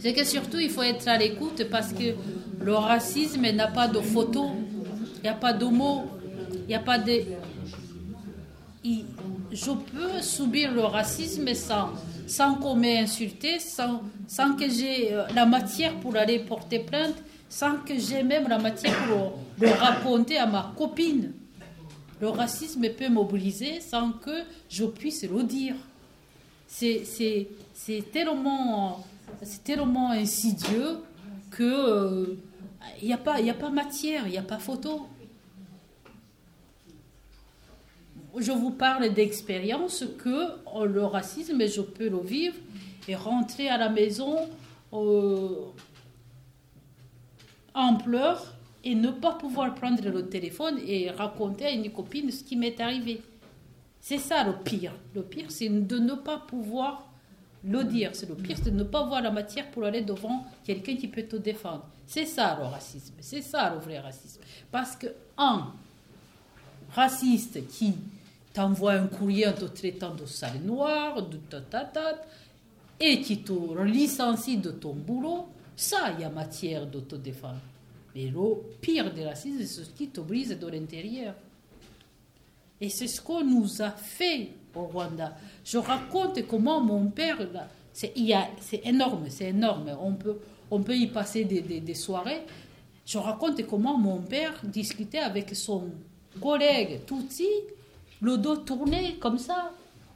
c'est 0.00 0.12
que 0.12 0.24
surtout 0.24 0.58
il 0.58 0.70
faut 0.70 0.82
être 0.82 1.08
à 1.08 1.16
l'écoute 1.16 1.64
parce 1.70 1.92
que 1.92 2.14
le 2.62 2.74
racisme 2.74 3.42
n'a 3.50 3.68
pas 3.68 3.88
de 3.88 4.00
photo, 4.00 4.50
il 5.18 5.22
n'y 5.22 5.28
a 5.28 5.34
pas 5.34 5.52
de 5.54 5.64
mots, 5.64 6.04
il 6.64 6.66
n'y 6.68 6.74
a 6.74 6.80
pas 6.80 6.98
de. 6.98 7.22
il- 8.84 9.04
je 9.54 9.70
peux 9.70 10.20
subir 10.20 10.72
le 10.72 10.82
racisme 10.82 11.54
sans, 11.54 11.90
sans 12.26 12.56
qu'on 12.56 12.74
m'ait 12.74 12.98
insulté, 12.98 13.60
sans, 13.60 14.00
que 14.56 14.68
j'ai 14.68 15.12
euh, 15.12 15.24
la 15.32 15.46
matière 15.46 15.94
pour 16.00 16.16
aller 16.16 16.40
porter 16.40 16.80
plainte, 16.80 17.14
sans 17.48 17.76
que 17.76 17.96
j'ai 17.96 18.24
même 18.24 18.48
la 18.48 18.58
matière 18.58 18.96
pour 19.06 19.38
le 19.60 19.68
raconter 19.68 20.38
à 20.38 20.46
ma 20.46 20.72
copine. 20.76 21.32
Le 22.20 22.28
racisme 22.28 22.88
peut 22.90 23.08
mobiliser 23.08 23.80
sans 23.80 24.10
que 24.10 24.42
je 24.68 24.86
puisse 24.86 25.22
le 25.22 25.44
dire. 25.44 25.76
C'est, 26.66 27.46
tellement, 28.12 29.04
tellement 29.62 30.10
insidieux 30.10 30.98
que 31.52 32.36
il 33.00 33.06
n'y 33.06 33.14
a, 33.14 33.40
y 33.40 33.50
a 33.50 33.54
pas 33.54 33.70
matière, 33.70 34.26
il 34.26 34.32
n'y 34.32 34.38
a 34.38 34.42
pas 34.42 34.58
photo. 34.58 35.06
Je 38.38 38.52
vous 38.52 38.70
parle 38.70 39.12
d'expérience 39.12 40.04
que 40.18 40.28
euh, 40.28 40.86
le 40.86 41.04
racisme, 41.04 41.66
je 41.66 41.80
peux 41.80 42.08
le 42.08 42.20
vivre 42.20 42.56
et 43.08 43.14
rentrer 43.14 43.68
à 43.68 43.78
la 43.78 43.88
maison 43.88 44.48
euh, 44.92 45.48
en 47.74 47.96
pleurs 47.96 48.54
et 48.82 48.94
ne 48.94 49.10
pas 49.10 49.32
pouvoir 49.32 49.74
prendre 49.74 50.02
le 50.08 50.28
téléphone 50.28 50.78
et 50.86 51.10
raconter 51.10 51.66
à 51.66 51.70
une 51.70 51.90
copine 51.90 52.30
ce 52.30 52.44
qui 52.44 52.56
m'est 52.56 52.80
arrivé. 52.80 53.20
C'est 54.00 54.18
ça 54.18 54.44
le 54.44 54.52
pire. 54.62 54.92
Le 55.14 55.22
pire, 55.22 55.46
c'est 55.48 55.68
de 55.68 55.98
ne 55.98 56.14
pas 56.14 56.38
pouvoir 56.38 57.08
le 57.64 57.82
dire. 57.84 58.10
C'est 58.12 58.28
le 58.28 58.34
pire, 58.34 58.56
c'est 58.62 58.70
de 58.70 58.76
ne 58.76 58.84
pas 58.84 59.00
avoir 59.00 59.22
la 59.22 59.30
matière 59.30 59.70
pour 59.70 59.84
aller 59.84 60.02
devant 60.02 60.44
quelqu'un 60.64 60.96
qui 60.96 61.08
peut 61.08 61.22
te 61.22 61.36
défendre. 61.36 61.86
C'est 62.06 62.26
ça 62.26 62.58
le 62.60 62.66
racisme. 62.66 63.14
C'est 63.20 63.40
ça 63.40 63.72
le 63.72 63.80
vrai 63.80 63.98
racisme. 63.98 64.40
Parce 64.70 64.94
que 64.96 65.06
un 65.38 65.72
raciste 66.94 67.66
qui 67.68 67.94
t'envoie 68.54 68.92
un 68.92 69.06
courrier 69.08 69.48
en 69.48 69.52
te 69.52 69.66
traitant 69.66 70.14
de 70.14 70.24
sale 70.24 70.60
noir, 70.64 71.20
de 71.22 71.36
ta 71.36 71.60
et 73.00 73.20
qui 73.20 73.42
te 73.42 73.82
licencie 73.82 74.56
de 74.56 74.70
ton 74.70 74.94
boulot, 74.94 75.48
ça, 75.76 76.12
il 76.14 76.22
y 76.22 76.24
a 76.24 76.30
matière 76.30 76.86
défendre. 76.86 77.60
Mais 78.14 78.26
le 78.26 78.40
pire 78.80 79.12
des 79.12 79.26
racistes, 79.26 79.58
c'est 79.66 79.84
ce 79.84 79.90
qui 79.90 80.08
te 80.08 80.20
brise 80.20 80.56
de 80.58 80.66
l'intérieur. 80.68 81.34
Et 82.80 82.88
c'est 82.88 83.08
ce 83.08 83.20
qu'on 83.20 83.44
nous 83.44 83.82
a 83.82 83.90
fait 83.90 84.50
au 84.74 84.82
Rwanda. 84.82 85.36
Je 85.64 85.78
raconte 85.78 86.46
comment 86.46 86.80
mon 86.80 87.06
père, 87.06 87.38
c'est 87.92 88.12
énorme, 88.84 89.26
c'est 89.28 89.48
énorme. 89.48 89.96
On 90.00 90.12
peut, 90.12 90.38
on 90.70 90.80
peut 90.80 90.96
y 90.96 91.08
passer 91.08 91.44
des, 91.44 91.60
des, 91.60 91.80
des, 91.80 91.94
soirées. 91.94 92.42
Je 93.04 93.18
raconte 93.18 93.66
comment 93.66 93.98
mon 93.98 94.18
père 94.18 94.60
discutait 94.64 95.18
avec 95.18 95.54
son 95.54 95.90
collègue 96.40 97.00
Tutsi, 97.06 97.48
le 98.24 98.38
dos 98.38 98.56
tourné 98.56 99.18
comme 99.20 99.38
ça. 99.38 99.70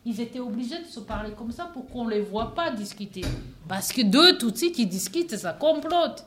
Ils 0.07 0.19
étaient 0.21 0.41
obligés 0.41 0.79
de 0.79 0.87
se 0.87 1.01
parler 1.01 1.33
comme 1.33 1.53
ça 1.53 1.67
pour 1.67 1.87
qu'on 1.87 2.07
ne 2.07 2.11
les 2.13 2.23
voit 2.23 2.55
pas 2.55 2.71
discuter. 2.71 3.21
Parce 3.69 3.93
que 3.93 4.01
deux 4.01 4.39
Tutsis 4.39 4.73
qui 4.73 4.87
discutent, 4.87 5.37
ça 5.37 5.53
complote. 5.53 6.25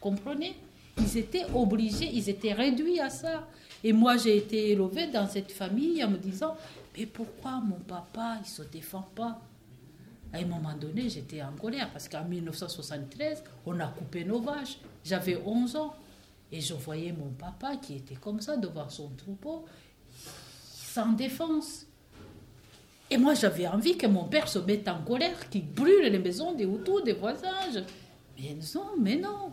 Comprenez? 0.00 0.54
Ils 0.98 1.18
étaient 1.18 1.46
obligés, 1.52 2.08
ils 2.12 2.28
étaient 2.30 2.52
réduits 2.52 3.00
à 3.00 3.10
ça. 3.10 3.48
Et 3.82 3.92
moi, 3.92 4.16
j'ai 4.16 4.36
été 4.36 4.70
élevée 4.70 5.08
dans 5.08 5.26
cette 5.26 5.50
famille 5.50 6.04
en 6.04 6.10
me 6.10 6.18
disant, 6.18 6.56
mais 6.96 7.06
pourquoi 7.06 7.60
mon 7.60 7.80
papa, 7.80 8.36
il 8.36 8.42
ne 8.42 8.46
se 8.46 8.62
défend 8.62 9.04
pas? 9.16 9.40
À 10.32 10.38
un 10.38 10.46
moment 10.46 10.74
donné, 10.80 11.08
j'étais 11.10 11.42
en 11.42 11.52
colère 11.60 11.90
parce 11.90 12.08
qu'en 12.08 12.24
1973, 12.24 13.42
on 13.66 13.80
a 13.80 13.86
coupé 13.88 14.24
nos 14.24 14.38
vaches. 14.38 14.78
J'avais 15.04 15.42
11 15.44 15.76
ans. 15.76 15.94
Et 16.52 16.60
je 16.60 16.74
voyais 16.74 17.12
mon 17.12 17.30
papa 17.30 17.76
qui 17.76 17.96
était 17.96 18.14
comme 18.14 18.40
ça 18.40 18.56
devant 18.56 18.88
son 18.88 19.08
troupeau, 19.16 19.64
sans 20.94 21.12
défense. 21.12 21.86
Et 23.10 23.16
moi, 23.16 23.34
j'avais 23.34 23.66
envie 23.66 23.96
que 23.98 24.06
mon 24.06 24.24
père 24.24 24.48
se 24.48 24.60
mette 24.60 24.86
en 24.88 25.02
colère, 25.02 25.48
qu'il 25.50 25.66
brûle 25.66 26.04
les 26.04 26.18
maisons 26.18 26.54
des 26.54 26.64
Hutus, 26.64 27.02
des 27.04 27.14
voisins. 27.14 27.50
Mais 28.38 28.56
non, 28.74 28.86
mais 29.00 29.16
non. 29.16 29.52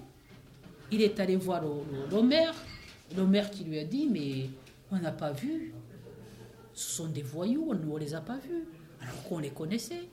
Il 0.91 1.01
est 1.01 1.19
allé 1.19 1.35
voir 1.35 1.63
le, 1.63 1.69
le 2.15 2.21
maire, 2.21 2.53
le 3.15 3.25
maire 3.25 3.49
qui 3.49 3.63
lui 3.63 3.79
a 3.79 3.83
dit, 3.83 4.07
mais 4.07 4.49
on 4.91 4.99
n'a 4.99 5.11
pas 5.11 5.31
vu. 5.31 5.73
Ce 6.73 6.95
sont 6.97 7.07
des 7.07 7.23
voyous, 7.23 7.67
on 7.69 7.73
ne 7.73 7.99
les 7.99 8.13
a 8.13 8.21
pas 8.21 8.37
vus, 8.37 8.65
alors 9.01 9.23
qu'on 9.23 9.39
les 9.39 9.49
connaissait. 9.49 10.03